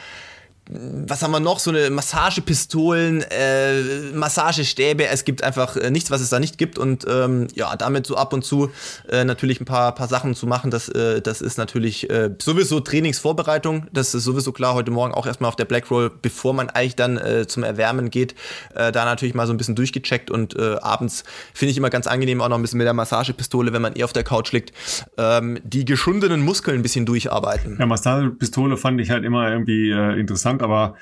was 0.73 1.23
haben 1.23 1.33
wir 1.33 1.41
noch? 1.41 1.59
So 1.59 1.71
eine 1.71 1.91
Massagepistolen, 1.91 3.23
äh, 3.31 3.83
Massagestäbe. 4.15 5.07
Es 5.07 5.25
gibt 5.25 5.43
einfach 5.43 5.77
äh, 5.77 5.91
nichts, 5.91 6.11
was 6.11 6.21
es 6.21 6.31
da 6.31 6.39
nicht 6.39 6.59
gibt. 6.59 6.79
Und 6.79 7.05
ähm, 7.09 7.49
ja, 7.55 7.75
damit 7.77 8.07
so 8.07 8.17
ab 8.17 8.33
und 8.33 8.45
zu 8.45 8.71
äh, 9.09 9.25
natürlich 9.25 9.61
ein 9.61 9.65
paar, 9.65 9.95
paar 9.95 10.07
Sachen 10.09 10.35
zu 10.35 10.47
machen, 10.47 10.71
das, 10.71 10.89
äh, 10.89 11.21
das 11.21 11.41
ist 11.41 11.59
natürlich 11.59 12.09
äh, 12.11 12.31
sowieso 12.41 12.81
Trainingsvorbereitung. 12.81 13.89
Das 13.93 14.15
ist 14.15 14.25
sowieso 14.25 14.53
klar. 14.53 14.75
Heute 14.75 14.91
Morgen 14.91 15.13
auch 15.13 15.27
erstmal 15.27 15.49
auf 15.49 15.57
der 15.57 15.65
Blackroll, 15.65 16.11
bevor 16.23 16.55
man 16.55 16.71
eigentlich 16.71 16.97
dann 16.97 17.17
äh, 17.17 17.47
zum 17.47 17.65
Erwärmen 17.65 18.11
geht, 18.11 18.35
äh, 18.75 18.93
da 18.93 19.05
natürlich 19.05 19.35
mal 19.35 19.47
so 19.47 19.53
ein 19.53 19.57
bisschen 19.57 19.75
durchgecheckt. 19.75 20.31
Und 20.31 20.57
äh, 20.57 20.77
abends 20.81 21.25
finde 21.53 21.73
ich 21.73 21.79
immer 21.79 21.91
ganz 21.91 22.07
angenehm 22.07 22.41
auch 22.41 22.49
noch 22.49 22.59
ein 22.59 22.63
bisschen 22.63 22.79
mit 22.79 22.87
der 22.87 22.95
Massagepistole, 22.95 23.73
wenn 23.73 23.83
man 23.83 23.95
eher 23.95 24.05
auf 24.05 24.13
der 24.13 24.25
Couch 24.25 24.53
liegt, 24.53 24.73
ähm, 25.19 25.59
die 25.65 25.85
geschundenen 25.85 26.43
Muskeln 26.43 26.79
ein 26.79 26.83
bisschen 26.83 27.07
durcharbeiten. 27.07 27.77
Ja, 27.81 27.87
Massagepistole 27.87 28.77
fand 28.77 29.01
ich 29.01 29.11
halt 29.11 29.25
immer 29.25 29.51
irgendwie 29.51 29.91
äh, 29.91 30.19
interessant, 30.19 30.60
aber 30.63 30.97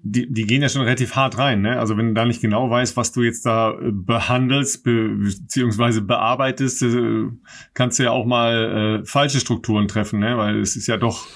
die, 0.00 0.32
die 0.32 0.46
gehen 0.46 0.62
ja 0.62 0.68
schon 0.68 0.82
relativ 0.82 1.16
hart 1.16 1.38
rein, 1.38 1.60
ne? 1.60 1.78
Also 1.78 1.96
wenn 1.96 2.08
du 2.08 2.14
da 2.14 2.24
nicht 2.24 2.40
genau 2.40 2.70
weißt, 2.70 2.96
was 2.96 3.12
du 3.12 3.22
jetzt 3.22 3.44
da 3.44 3.72
äh, 3.72 3.90
behandelst, 3.90 4.84
be 4.84 5.08
beziehungsweise 5.08 6.02
bearbeitest, 6.02 6.82
äh, 6.82 7.26
kannst 7.74 7.98
du 7.98 8.04
ja 8.04 8.10
auch 8.10 8.24
mal 8.24 9.00
äh, 9.02 9.04
falsche 9.04 9.40
Strukturen 9.40 9.88
treffen, 9.88 10.20
ne? 10.20 10.36
Weil 10.38 10.60
es 10.60 10.76
ist 10.76 10.86
ja 10.86 10.96
doch 10.96 11.26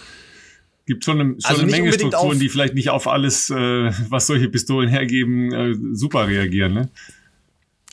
gibt 0.87 1.05
schon 1.05 1.21
eine, 1.21 1.31
schon 1.33 1.45
also 1.45 1.63
eine 1.63 1.71
Menge 1.71 1.93
Strukturen, 1.93 2.39
die 2.39 2.49
vielleicht 2.49 2.75
nicht 2.75 2.91
auf 2.91 3.07
alles, 3.09 3.51
äh, 3.51 3.91
was 4.09 4.27
solche 4.27 4.49
Pistolen 4.49 4.89
hergeben, 4.89 5.53
äh, 5.53 5.75
super 5.93 6.27
reagieren, 6.27 6.75
ne? 6.75 6.91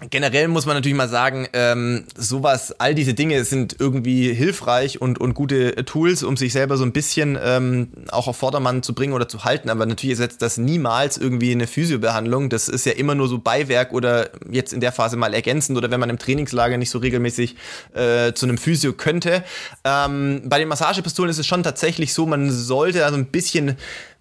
Generell 0.09 0.47
muss 0.47 0.65
man 0.65 0.77
natürlich 0.77 0.97
mal 0.97 1.09
sagen, 1.09 1.47
ähm, 1.51 2.05
sowas, 2.15 2.73
all 2.79 2.95
diese 2.95 3.13
Dinge 3.13 3.43
sind 3.43 3.75
irgendwie 3.79 4.33
hilfreich 4.33 5.01
und, 5.01 5.19
und 5.19 5.33
gute 5.33 5.75
Tools, 5.83 6.23
um 6.23 6.37
sich 6.37 6.53
selber 6.53 6.77
so 6.77 6.85
ein 6.85 6.93
bisschen 6.93 7.37
ähm, 7.41 7.89
auch 8.09 8.27
auf 8.27 8.37
Vordermann 8.37 8.81
zu 8.81 8.95
bringen 8.95 9.11
oder 9.13 9.27
zu 9.27 9.43
halten. 9.43 9.69
Aber 9.69 9.85
natürlich 9.85 10.15
setzt 10.17 10.41
das 10.41 10.57
niemals 10.57 11.17
irgendwie 11.17 11.51
eine 11.51 11.67
Physiobehandlung. 11.67 12.49
Das 12.49 12.69
ist 12.69 12.85
ja 12.85 12.93
immer 12.93 13.13
nur 13.13 13.27
so 13.27 13.39
Beiwerk 13.39 13.91
oder 13.91 14.29
jetzt 14.49 14.71
in 14.71 14.79
der 14.79 14.93
Phase 14.93 15.17
mal 15.17 15.33
ergänzend 15.33 15.77
oder 15.77 15.91
wenn 15.91 15.99
man 15.99 16.09
im 16.09 16.17
Trainingslager 16.17 16.77
nicht 16.77 16.91
so 16.91 16.99
regelmäßig 16.99 17.57
äh, 17.93 18.31
zu 18.33 18.45
einem 18.45 18.57
Physio 18.57 18.93
könnte. 18.93 19.43
Ähm, 19.83 20.43
bei 20.45 20.59
den 20.59 20.69
Massagepistolen 20.69 21.29
ist 21.29 21.39
es 21.39 21.47
schon 21.47 21.63
tatsächlich 21.63 22.13
so, 22.13 22.25
man 22.25 22.51
sollte 22.51 23.03
also 23.03 23.17
ein 23.17 23.25
bisschen 23.25 23.75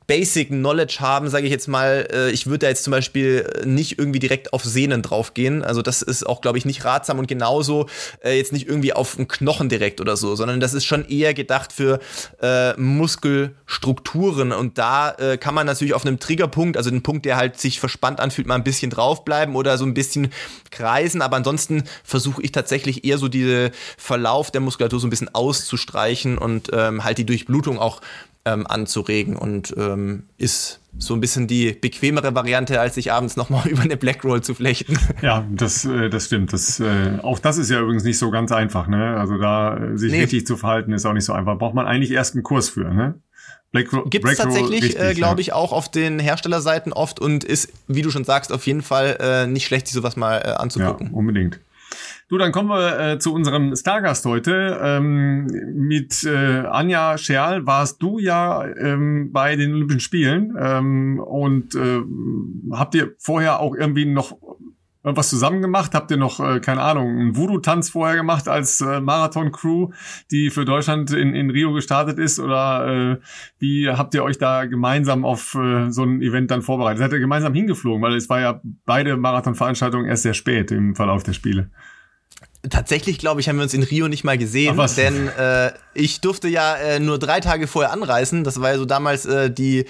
Basic 0.09 0.49
Knowledge 0.49 0.97
haben, 1.01 1.29
sage 1.29 1.45
ich 1.45 1.53
jetzt 1.53 1.69
mal. 1.69 2.09
Äh, 2.11 2.31
ich 2.31 2.47
würde 2.47 2.61
da 2.61 2.69
jetzt 2.69 2.83
zum 2.83 2.93
Beispiel 2.93 3.47
nicht 3.67 3.99
irgendwie 3.99 4.19
direkt 4.19 4.55
auf 4.55 4.65
Sehnen 4.65 5.03
draufgehen. 5.03 5.63
Also 5.63 5.83
das 5.83 6.01
ist 6.01 6.27
auch, 6.27 6.41
glaube 6.41 6.57
ich, 6.57 6.65
nicht 6.65 6.87
ratsam 6.87 7.19
und 7.19 7.29
genauso 7.29 7.87
äh, 8.25 8.35
jetzt 8.35 8.55
nicht 8.55 8.67
irgendwie 8.67 8.95
auf 8.95 9.19
einen 9.19 9.29
Knochen 9.29 9.69
direkt 9.69 10.01
oder 10.01 10.17
so, 10.17 10.35
sondern 10.35 10.61
das 10.61 10.73
ist 10.73 10.87
schon 10.87 11.07
eher 11.07 11.35
gedacht 11.35 11.75
für 11.75 12.01
äh, 12.41 12.73
Muskelstrukturen. 12.81 14.53
Und 14.53 14.79
da 14.79 15.11
äh, 15.11 15.37
kann 15.37 15.55
man 15.55 15.67
natürlich 15.67 15.93
auf 15.93 16.07
einem 16.07 16.19
Triggerpunkt, 16.19 16.79
also 16.79 16.89
den 16.89 17.03
Punkt, 17.03 17.27
der 17.27 17.37
halt 17.37 17.61
sich 17.61 17.79
verspannt 17.79 18.19
anfühlt, 18.19 18.49
mal 18.49 18.55
ein 18.55 18.65
bisschen 18.65 18.91
draufbleiben 18.91 19.57
oder 19.57 19.77
so 19.77 19.85
ein 19.85 19.93
bisschen 19.93 20.33
kreisen. 20.71 21.21
Aber 21.21 21.37
ansonsten 21.37 21.85
versuche 22.03 22.41
ich 22.41 22.53
tatsächlich 22.53 23.05
eher 23.05 23.19
so 23.19 23.29
diese 23.29 23.73
Verlauf 23.99 24.51
der 24.51 24.63
Muskulatur 24.63 25.01
so 25.01 25.07
ein 25.07 25.11
bisschen 25.11 25.35
auszustreichen 25.35 26.39
und 26.39 26.71
ähm, 26.73 27.05
halt 27.05 27.19
die 27.19 27.27
Durchblutung 27.27 27.79
auch 27.79 28.01
ähm, 28.49 28.67
anzuregen 28.67 29.37
und 29.37 29.75
ähm, 29.77 30.25
ist 30.39 30.81
so 30.97 31.15
ein 31.15 31.21
bisschen 31.21 31.47
die 31.47 31.73
bequemere 31.73 32.35
Variante, 32.35 32.81
als 32.81 32.95
sich 32.97 33.13
abends 33.13 33.37
nochmal 33.37 33.69
über 33.69 33.83
eine 33.83 33.97
Blackroll 33.97 34.43
zu 34.43 34.55
flechten. 34.55 34.99
Ja, 35.23 35.47
das, 35.51 35.85
äh, 35.85 36.09
das 36.09 36.27
stimmt. 36.27 36.53
Das, 36.53 36.81
äh, 36.81 37.19
auch 37.23 37.39
das 37.39 37.59
ist 37.59 37.71
ja 37.71 37.81
übrigens 37.81 38.05
nicht 38.05 38.19
so 38.19 38.31
ganz 38.31 38.53
einfach. 38.53 38.89
Ne? 38.89 39.17
Also 39.17 39.39
da 39.39 39.77
äh, 39.77 39.99
sich 39.99 40.13
nee. 40.13 40.21
richtig 40.21 40.47
zu 40.47 40.57
verhalten, 40.57 40.93
ist 40.93 41.07
auch 41.07 41.13
nicht 41.13 41.25
so 41.25 41.33
einfach. 41.33 41.59
Braucht 41.59 41.75
man 41.75 41.87
eigentlich 41.87 42.11
erst 42.11 42.35
einen 42.35 42.43
Kurs 42.43 42.69
für. 42.69 42.93
Ne? 42.93 43.15
Gibt 43.73 44.27
es 44.27 44.39
tatsächlich, 44.39 44.99
äh, 44.99 45.13
glaube 45.13 45.43
ich, 45.43 45.53
auch 45.53 45.73
auf 45.73 45.91
den 45.91 46.19
Herstellerseiten 46.19 46.93
oft 46.93 47.21
und 47.21 47.45
ist, 47.45 47.71
wie 47.87 48.01
du 48.01 48.11
schon 48.11 48.25
sagst, 48.25 48.51
auf 48.51 48.67
jeden 48.67 48.81
Fall 48.81 49.19
äh, 49.21 49.47
nicht 49.47 49.67
schlecht, 49.67 49.87
sich 49.87 49.95
sowas 49.95 50.17
mal 50.17 50.39
äh, 50.39 50.51
anzugucken. 50.53 51.09
Ja, 51.09 51.13
unbedingt. 51.13 51.61
Du, 52.29 52.37
dann 52.37 52.53
kommen 52.53 52.69
wir 52.69 53.01
äh, 53.01 53.19
zu 53.19 53.33
unserem 53.33 53.75
Stargast 53.75 54.27
heute. 54.27 54.79
Ähm, 54.83 55.47
mit 55.75 56.25
äh, 56.25 56.67
Anja 56.67 57.17
Scherl 57.17 57.67
warst 57.67 58.03
du 58.03 58.19
ja 58.19 58.67
ähm, 58.77 59.33
bei 59.33 59.57
den 59.57 59.73
Olympischen 59.73 60.01
Spielen 60.01 60.55
ähm, 60.61 61.21
und 61.21 61.75
äh, 61.75 62.03
habt 62.73 62.95
ihr 62.95 63.15
vorher 63.19 63.61
auch 63.61 63.75
irgendwie 63.75 64.05
noch 64.05 64.37
was 65.03 65.31
zusammen 65.31 65.63
gemacht? 65.63 65.95
Habt 65.95 66.11
ihr 66.11 66.19
noch, 66.19 66.39
äh, 66.39 66.61
keine 66.61 66.83
Ahnung, 66.83 67.19
einen 67.19 67.35
Voodoo-Tanz 67.35 67.89
vorher 67.89 68.17
gemacht 68.17 68.47
als 68.47 68.83
äh, 68.83 69.01
Marathon-Crew, 69.01 69.93
die 70.31 70.51
für 70.51 70.67
Deutschland 70.67 71.11
in, 71.13 71.35
in 71.35 71.49
Rio 71.49 71.73
gestartet 71.73 72.19
ist? 72.19 72.39
Oder 72.39 73.13
äh, 73.13 73.17
wie 73.59 73.89
habt 73.89 74.13
ihr 74.13 74.23
euch 74.23 74.37
da 74.37 74.67
gemeinsam 74.67 75.25
auf 75.25 75.55
äh, 75.55 75.91
so 75.91 76.03
ein 76.03 76.21
Event 76.21 76.51
dann 76.51 76.61
vorbereitet? 76.61 76.99
Seid 76.99 77.13
ihr 77.13 77.21
gemeinsam 77.21 77.55
hingeflogen? 77.55 78.03
Weil 78.03 78.17
es 78.17 78.29
war 78.29 78.41
ja 78.41 78.61
beide 78.85 79.17
Marathon-Veranstaltungen 79.17 80.05
erst 80.05 80.25
sehr 80.25 80.35
spät 80.35 80.71
im 80.73 80.95
Verlauf 80.95 81.23
der 81.23 81.33
Spiele. 81.33 81.71
Tatsächlich, 82.69 83.19
glaube 83.19 83.41
ich, 83.41 83.49
haben 83.49 83.57
wir 83.57 83.63
uns 83.63 83.75
in 83.75 83.85
Rio 83.85 84.09
nicht 84.09 84.25
mal 84.25 84.37
gesehen, 84.37 84.81
Ach, 84.81 84.93
denn 84.93 85.29
äh, 85.29 85.73
ich 85.95 86.21
durfte 86.21 86.49
ja 86.49 86.75
äh, 86.75 86.99
nur 86.99 87.21
drei 87.21 87.39
Tage 87.39 87.69
vorher 87.69 87.93
anreisen. 87.93 88.43
Das 88.43 88.61
war 88.61 88.73
ja 88.73 88.79
so 88.79 88.85
damals 88.85 89.27
äh, 89.27 89.49
die 89.49 89.85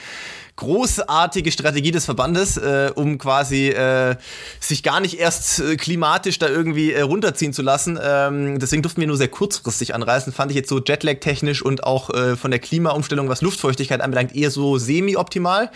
großartige 0.59 1.53
Strategie 1.53 1.93
des 1.93 2.05
Verbandes, 2.05 2.57
äh, 2.57 2.91
um 2.95 3.17
quasi 3.17 3.69
äh, 3.69 4.17
sich 4.59 4.83
gar 4.83 4.99
nicht 5.01 5.19
erst 5.19 5.61
äh, 5.61 5.77
klimatisch 5.77 6.39
da 6.41 6.49
irgendwie 6.49 6.93
äh, 6.93 7.01
runterziehen 7.01 7.53
zu 7.53 7.63
lassen. 7.63 7.99
Ähm, 8.03 8.59
deswegen 8.59 8.83
durften 8.83 9.01
wir 9.01 9.07
nur 9.07 9.17
sehr 9.17 9.29
kurzfristig 9.29 9.95
anreisen. 9.95 10.33
Fand 10.33 10.51
ich 10.51 10.57
jetzt 10.57 10.69
so 10.69 10.81
Jetlag-technisch 10.81 11.63
und 11.63 11.85
auch 11.85 12.11
äh, 12.11 12.37
von 12.37 12.51
der 12.51 12.59
Klimaumstellung, 12.59 13.29
was 13.29 13.41
Luftfeuchtigkeit 13.41 14.01
anbelangt, 14.01 14.35
eher 14.35 14.51
so 14.51 14.79
semi-optimal. 14.79 15.71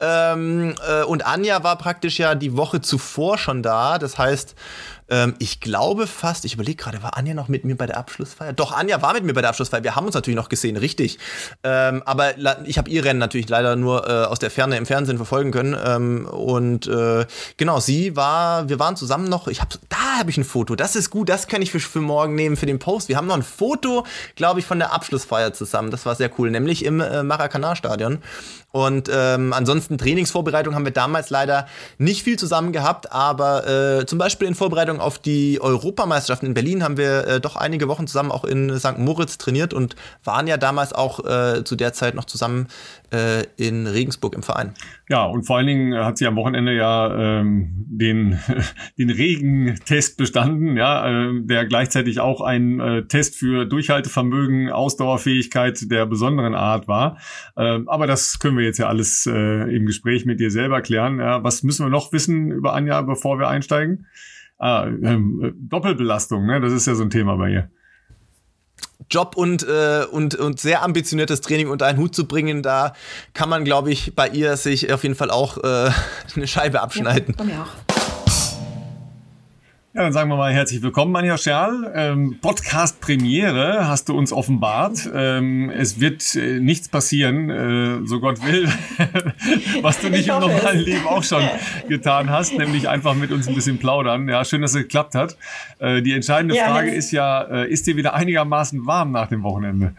Ähm, 0.00 0.74
äh, 0.86 1.02
und 1.04 1.26
Anja 1.26 1.64
war 1.64 1.78
praktisch 1.78 2.18
ja 2.18 2.34
die 2.34 2.58
Woche 2.58 2.82
zuvor 2.82 3.38
schon 3.38 3.62
da. 3.62 3.98
Das 3.98 4.18
heißt, 4.18 4.54
ähm, 5.08 5.34
ich 5.38 5.60
glaube 5.60 6.06
fast, 6.06 6.44
ich 6.44 6.54
überlege 6.54 6.76
gerade, 6.82 7.02
war 7.02 7.16
Anja 7.16 7.34
noch 7.34 7.48
mit 7.48 7.64
mir 7.64 7.76
bei 7.76 7.86
der 7.86 7.96
Abschlussfeier? 7.96 8.52
Doch, 8.52 8.72
Anja 8.72 9.02
war 9.02 9.14
mit 9.14 9.24
mir 9.24 9.34
bei 9.34 9.40
der 9.40 9.50
Abschlussfeier. 9.50 9.84
Wir 9.84 9.96
haben 9.96 10.06
uns 10.06 10.14
natürlich 10.14 10.36
noch 10.36 10.48
gesehen, 10.48 10.76
richtig. 10.76 11.18
Ähm, 11.62 12.02
aber 12.04 12.34
ich 12.66 12.78
habe 12.78 12.90
ihr 12.90 13.04
Rennen 13.04 13.20
natürlich 13.20 13.48
leider 13.48 13.76
nur 13.76 14.08
äh, 14.08 14.24
aus 14.24 14.38
der 14.38 14.50
Ferne 14.50 14.76
im 14.76 14.86
Fernsehen 14.86 15.16
verfolgen 15.16 15.52
können. 15.52 15.76
Ähm, 15.84 16.26
und 16.26 16.86
äh, 16.86 17.26
genau, 17.56 17.80
sie 17.80 18.16
war, 18.16 18.68
wir 18.68 18.78
waren 18.78 18.96
zusammen 18.96 19.28
noch, 19.28 19.48
ich 19.48 19.60
habe, 19.60 19.76
da 19.88 20.18
habe 20.18 20.30
ich 20.30 20.38
ein 20.38 20.44
Foto, 20.44 20.74
das 20.74 20.96
ist 20.96 21.10
gut, 21.10 21.28
das 21.28 21.46
kann 21.46 21.62
ich 21.62 21.70
für, 21.70 21.80
für 21.80 22.00
morgen 22.00 22.34
nehmen, 22.34 22.56
für 22.56 22.66
den 22.66 22.78
Post. 22.78 23.08
Wir 23.08 23.16
haben 23.16 23.26
noch 23.26 23.36
ein 23.36 23.42
Foto, 23.42 24.04
glaube 24.34 24.60
ich, 24.60 24.66
von 24.66 24.78
der 24.78 24.92
Abschlussfeier 24.92 25.52
zusammen. 25.52 25.90
Das 25.90 26.06
war 26.06 26.14
sehr 26.14 26.30
cool, 26.38 26.50
nämlich 26.50 26.84
im 26.84 27.00
äh, 27.00 27.22
Maracanã-Stadion. 27.22 28.22
Und 28.76 29.08
ähm, 29.10 29.54
ansonsten 29.54 29.96
Trainingsvorbereitung 29.96 30.74
haben 30.74 30.84
wir 30.84 30.92
damals 30.92 31.30
leider 31.30 31.66
nicht 31.96 32.22
viel 32.22 32.38
zusammen 32.38 32.72
gehabt, 32.72 33.10
aber 33.10 33.66
äh, 33.66 34.04
zum 34.04 34.18
Beispiel 34.18 34.46
in 34.46 34.54
Vorbereitung 34.54 35.00
auf 35.00 35.18
die 35.18 35.62
Europameisterschaften 35.62 36.44
in 36.44 36.52
Berlin 36.52 36.84
haben 36.84 36.98
wir 36.98 37.26
äh, 37.26 37.40
doch 37.40 37.56
einige 37.56 37.88
Wochen 37.88 38.06
zusammen 38.06 38.30
auch 38.30 38.44
in 38.44 38.78
St. 38.78 38.98
Moritz 38.98 39.38
trainiert 39.38 39.72
und 39.72 39.96
waren 40.24 40.46
ja 40.46 40.58
damals 40.58 40.92
auch 40.92 41.24
äh, 41.24 41.64
zu 41.64 41.74
der 41.74 41.94
Zeit 41.94 42.14
noch 42.14 42.26
zusammen 42.26 42.68
äh, 43.12 43.44
in 43.56 43.86
Regensburg 43.86 44.34
im 44.34 44.42
Verein. 44.42 44.74
Ja, 45.08 45.24
und 45.24 45.44
vor 45.44 45.56
allen 45.56 45.66
Dingen 45.66 45.94
hat 45.94 46.18
sie 46.18 46.26
am 46.26 46.36
Wochenende 46.36 46.74
ja 46.74 47.40
ähm, 47.40 47.84
den, 47.88 48.38
den 48.98 49.10
Regentest 49.10 50.16
bestanden, 50.16 50.76
ja, 50.76 51.28
äh, 51.28 51.40
der 51.42 51.66
gleichzeitig 51.66 52.20
auch 52.20 52.40
ein 52.40 52.80
äh, 52.80 53.06
Test 53.06 53.36
für 53.36 53.64
Durchhaltevermögen, 53.66 54.70
Ausdauerfähigkeit 54.70 55.90
der 55.90 56.06
besonderen 56.06 56.54
Art 56.54 56.88
war. 56.88 57.18
Ähm, 57.56 57.88
aber 57.88 58.06
das 58.06 58.38
können 58.38 58.56
wir 58.56 58.64
jetzt 58.64 58.78
ja 58.78 58.88
alles 58.88 59.26
äh, 59.26 59.74
im 59.74 59.86
Gespräch 59.86 60.26
mit 60.26 60.40
dir 60.40 60.50
selber 60.50 60.80
klären. 60.80 61.18
Ja, 61.18 61.44
was 61.44 61.62
müssen 61.62 61.86
wir 61.86 61.90
noch 61.90 62.12
wissen 62.12 62.50
über 62.50 62.74
Anja, 62.74 63.02
bevor 63.02 63.38
wir 63.38 63.48
einsteigen? 63.48 64.06
Ah, 64.58 64.86
ähm, 64.86 65.54
Doppelbelastung, 65.58 66.46
ne? 66.46 66.60
das 66.60 66.72
ist 66.72 66.86
ja 66.86 66.94
so 66.94 67.02
ein 67.02 67.10
Thema 67.10 67.36
bei 67.36 67.50
ihr. 67.50 67.70
Job 69.10 69.36
und, 69.36 69.62
äh, 69.62 70.04
und, 70.10 70.34
und 70.34 70.58
sehr 70.60 70.82
ambitioniertes 70.82 71.40
Training 71.40 71.68
unter 71.68 71.86
einen 71.86 71.98
Hut 71.98 72.14
zu 72.14 72.26
bringen, 72.26 72.62
da 72.62 72.94
kann 73.34 73.48
man, 73.48 73.64
glaube 73.64 73.92
ich, 73.92 74.14
bei 74.16 74.28
ihr 74.28 74.56
sich 74.56 74.92
auf 74.92 75.02
jeden 75.02 75.14
Fall 75.14 75.30
auch 75.30 75.58
äh, 75.58 75.90
eine 76.36 76.46
Scheibe 76.46 76.80
abschneiden. 76.80 77.34
Ja, 77.38 77.44
bei 77.44 77.44
mir 77.44 77.62
auch. 77.62 77.85
Ja, 79.96 80.02
dann 80.02 80.12
sagen 80.12 80.28
wir 80.28 80.36
mal 80.36 80.52
herzlich 80.52 80.82
willkommen, 80.82 81.16
Anja 81.16 81.38
Scherl, 81.38 81.90
ähm, 81.94 82.36
Podcast 82.42 83.00
Premiere 83.00 83.88
hast 83.88 84.10
du 84.10 84.14
uns 84.14 84.30
offenbart. 84.30 85.08
Ähm, 85.14 85.70
es 85.70 85.98
wird 85.98 86.34
äh, 86.34 86.60
nichts 86.60 86.90
passieren, 86.90 87.48
äh, 87.48 88.06
so 88.06 88.20
Gott 88.20 88.44
will, 88.44 88.68
was 89.80 89.98
du 90.00 90.10
nicht 90.10 90.28
im 90.28 90.38
normalen 90.38 90.80
es. 90.80 90.84
Leben 90.84 91.06
auch 91.06 91.22
schon 91.24 91.42
getan 91.88 92.28
hast, 92.28 92.58
nämlich 92.58 92.90
einfach 92.90 93.14
mit 93.14 93.32
uns 93.32 93.48
ein 93.48 93.54
bisschen 93.54 93.78
plaudern. 93.78 94.28
Ja, 94.28 94.44
schön, 94.44 94.60
dass 94.60 94.72
es 94.72 94.82
geklappt 94.82 95.14
hat. 95.14 95.38
Äh, 95.78 96.02
die 96.02 96.12
entscheidende 96.12 96.54
ja, 96.54 96.66
Frage 96.66 96.90
ist 96.90 97.10
ja, 97.10 97.40
äh, 97.44 97.70
ist 97.72 97.86
dir 97.86 97.96
wieder 97.96 98.12
einigermaßen 98.12 98.84
warm 98.84 99.12
nach 99.12 99.28
dem 99.28 99.42
Wochenende? 99.44 99.94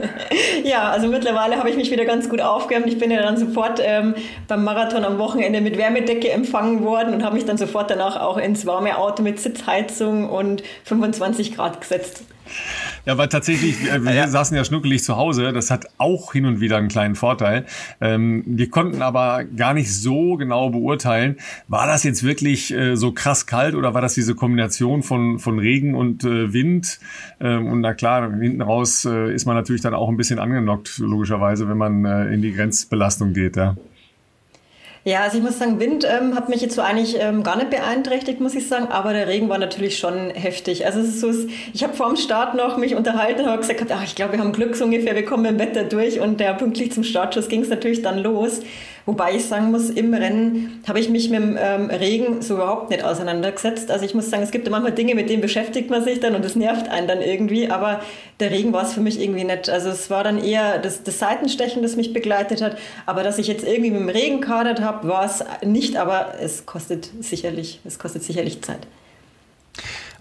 ja, 0.64 0.90
also 0.90 1.08
mittlerweile 1.08 1.56
habe 1.56 1.70
ich 1.70 1.76
mich 1.76 1.90
wieder 1.90 2.04
ganz 2.04 2.28
gut 2.28 2.42
aufgewärmt. 2.42 2.88
Ich 2.88 2.98
bin 2.98 3.10
ja 3.10 3.22
dann 3.22 3.38
sofort 3.38 3.80
ähm, 3.82 4.14
beim 4.48 4.64
Marathon 4.64 5.02
am 5.02 5.16
Wochenende 5.16 5.62
mit 5.62 5.78
Wärmedecke 5.78 6.30
empfangen 6.30 6.84
worden 6.84 7.14
und 7.14 7.24
habe 7.24 7.36
mich 7.36 7.46
dann 7.46 7.56
sofort 7.56 7.90
danach 7.90 8.20
auch 8.20 8.36
ins 8.36 8.66
warme 8.66 8.98
Auto 8.98 9.22
mit 9.22 9.29
Sitzheizung 9.38 10.28
und 10.28 10.62
25 10.84 11.54
Grad 11.54 11.80
gesetzt. 11.80 12.24
Ja, 13.06 13.16
weil 13.16 13.28
tatsächlich, 13.28 13.82
wir, 13.84 14.04
wir 14.04 14.12
ja. 14.14 14.28
saßen 14.28 14.56
ja 14.56 14.64
schnuckelig 14.64 15.04
zu 15.04 15.16
Hause. 15.16 15.52
Das 15.52 15.70
hat 15.70 15.86
auch 15.98 16.32
hin 16.32 16.46
und 16.46 16.60
wieder 16.60 16.76
einen 16.76 16.88
kleinen 16.88 17.14
Vorteil. 17.14 17.64
Ähm, 18.00 18.42
wir 18.46 18.70
konnten 18.70 19.02
aber 19.02 19.44
gar 19.44 19.74
nicht 19.74 19.92
so 19.94 20.36
genau 20.36 20.70
beurteilen, 20.70 21.36
war 21.68 21.86
das 21.86 22.02
jetzt 22.04 22.22
wirklich 22.22 22.72
äh, 22.72 22.96
so 22.96 23.12
krass 23.12 23.46
kalt 23.46 23.74
oder 23.74 23.94
war 23.94 24.00
das 24.00 24.14
diese 24.14 24.34
Kombination 24.34 25.02
von, 25.02 25.38
von 25.38 25.58
Regen 25.58 25.94
und 25.94 26.24
äh, 26.24 26.52
Wind? 26.52 27.00
Ähm, 27.40 27.66
und 27.66 27.80
na 27.80 27.94
klar, 27.94 28.30
hinten 28.30 28.62
raus 28.62 29.04
äh, 29.04 29.32
ist 29.32 29.46
man 29.46 29.56
natürlich 29.56 29.82
dann 29.82 29.94
auch 29.94 30.08
ein 30.08 30.16
bisschen 30.16 30.38
angenockt, 30.38 30.98
logischerweise, 30.98 31.68
wenn 31.68 31.78
man 31.78 32.04
äh, 32.04 32.34
in 32.34 32.42
die 32.42 32.52
Grenzbelastung 32.52 33.32
geht. 33.32 33.56
Ja. 33.56 33.76
Ja, 35.02 35.20
also 35.20 35.38
ich 35.38 35.42
muss 35.42 35.58
sagen, 35.58 35.80
Wind 35.80 36.06
ähm, 36.06 36.34
hat 36.34 36.50
mich 36.50 36.60
jetzt 36.60 36.74
so 36.74 36.82
eigentlich 36.82 37.16
ähm, 37.18 37.42
gar 37.42 37.56
nicht 37.56 37.70
beeinträchtigt, 37.70 38.38
muss 38.38 38.54
ich 38.54 38.68
sagen, 38.68 38.88
aber 38.88 39.14
der 39.14 39.28
Regen 39.28 39.48
war 39.48 39.56
natürlich 39.56 39.98
schon 39.98 40.28
heftig. 40.28 40.84
Also 40.84 41.00
es 41.00 41.08
ist 41.08 41.20
so, 41.20 41.32
ich 41.72 41.82
habe 41.82 41.94
vor 41.94 42.08
dem 42.08 42.16
Start 42.16 42.54
noch 42.54 42.76
mich 42.76 42.94
unterhalten 42.94 43.46
habe 43.46 43.62
gesagt, 43.62 43.90
ach, 43.90 44.04
ich 44.04 44.14
glaube, 44.14 44.32
wir 44.34 44.40
haben 44.40 44.52
Glück 44.52 44.76
so 44.76 44.84
ungefähr, 44.84 45.14
wir 45.14 45.24
kommen 45.24 45.46
im 45.46 45.58
Wetter 45.58 45.84
durch 45.84 46.20
und 46.20 46.38
der 46.38 46.52
pünktlich 46.52 46.92
zum 46.92 47.02
Startschuss 47.02 47.48
ging 47.48 47.62
es 47.62 47.70
natürlich 47.70 48.02
dann 48.02 48.18
los. 48.18 48.60
Wobei 49.06 49.34
ich 49.34 49.46
sagen 49.46 49.70
muss, 49.70 49.88
im 49.88 50.12
Rennen 50.12 50.82
habe 50.86 51.00
ich 51.00 51.08
mich 51.08 51.30
mit 51.30 51.40
dem 51.40 51.58
ähm, 51.58 51.86
Regen 51.90 52.42
so 52.42 52.54
überhaupt 52.54 52.90
nicht 52.90 53.02
auseinandergesetzt. 53.02 53.90
Also 53.90 54.04
ich 54.04 54.14
muss 54.14 54.28
sagen, 54.28 54.42
es 54.42 54.50
gibt 54.50 54.68
manchmal 54.68 54.92
Dinge, 54.92 55.14
mit 55.14 55.30
denen 55.30 55.40
beschäftigt 55.40 55.90
man 55.90 56.04
sich 56.04 56.20
dann 56.20 56.34
und 56.34 56.44
das 56.44 56.54
nervt 56.54 56.88
einen 56.88 57.08
dann 57.08 57.22
irgendwie, 57.22 57.70
aber 57.70 58.00
der 58.40 58.50
Regen 58.50 58.72
war 58.72 58.82
es 58.82 58.92
für 58.92 59.00
mich 59.00 59.20
irgendwie 59.20 59.44
nicht. 59.44 59.70
Also 59.70 59.88
es 59.88 60.10
war 60.10 60.22
dann 60.22 60.42
eher 60.42 60.78
das, 60.78 61.02
das 61.02 61.18
Seitenstechen, 61.18 61.82
das 61.82 61.96
mich 61.96 62.12
begleitet 62.12 62.62
hat, 62.62 62.76
aber 63.06 63.22
dass 63.22 63.38
ich 63.38 63.46
jetzt 63.46 63.66
irgendwie 63.66 63.90
mit 63.90 64.00
dem 64.00 64.08
Regen 64.10 64.40
kadert 64.40 64.80
habe, 64.80 64.89
war 65.02 65.24
es 65.24 65.44
nicht, 65.64 65.96
aber 65.96 66.34
es 66.40 66.66
kostet 66.66 67.10
sicherlich, 67.20 67.80
es 67.84 67.98
kostet 67.98 68.22
sicherlich 68.22 68.62
Zeit. 68.62 68.86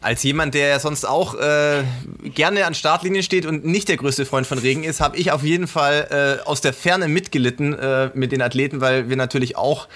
Als 0.01 0.23
jemand, 0.23 0.53
der 0.53 0.69
ja 0.69 0.79
sonst 0.79 1.03
auch 1.03 1.35
äh, 1.35 1.83
gerne 2.23 2.65
an 2.65 2.73
Startlinien 2.73 3.21
steht 3.21 3.45
und 3.45 3.65
nicht 3.65 3.89
der 3.89 3.97
größte 3.97 4.25
Freund 4.25 4.47
von 4.47 4.57
Regen 4.57 4.85
ist, 4.85 5.01
habe 5.01 5.17
ich 5.17 5.33
auf 5.33 5.43
jeden 5.43 5.67
Fall 5.67 6.39
äh, 6.41 6.47
aus 6.47 6.61
der 6.61 6.71
Ferne 6.71 7.09
mitgelitten 7.09 7.77
äh, 7.77 8.09
mit 8.13 8.31
den 8.31 8.41
Athleten, 8.41 8.79
weil 8.79 9.09
wir 9.09 9.17
natürlich 9.17 9.57
auch 9.57 9.89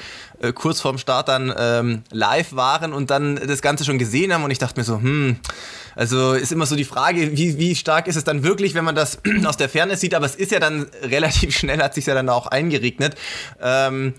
äh, 0.43 0.51
kurz 0.53 0.81
vorm 0.81 0.97
Start 0.97 1.29
dann 1.29 1.53
ähm, 1.57 2.03
live 2.11 2.53
waren 2.53 2.93
und 2.93 3.09
dann 3.09 3.35
das 3.35 3.61
Ganze 3.61 3.85
schon 3.85 3.97
gesehen 3.97 4.33
haben 4.33 4.43
und 4.43 4.51
ich 4.51 4.59
dachte 4.59 4.79
mir 4.79 4.83
so, 4.83 4.95
hm, 4.95 5.37
also 5.95 6.33
ist 6.33 6.51
immer 6.51 6.65
so 6.65 6.75
die 6.75 6.83
Frage, 6.83 7.37
wie, 7.37 7.57
wie 7.57 7.75
stark 7.75 8.07
ist 8.07 8.17
es 8.17 8.25
dann 8.25 8.43
wirklich, 8.43 8.73
wenn 8.73 8.83
man 8.83 8.95
das 8.95 9.19
aus 9.45 9.57
der 9.57 9.69
Ferne 9.69 9.95
sieht, 9.95 10.13
aber 10.13 10.25
es 10.25 10.35
ist 10.35 10.51
ja 10.51 10.59
dann 10.59 10.87
relativ 11.01 11.55
schnell, 11.57 11.81
hat 11.81 11.93
sich 11.93 12.05
ja 12.05 12.13
dann 12.13 12.27
auch 12.29 12.47
eingeregnet. 12.47 13.15
Ähm, 13.61 14.13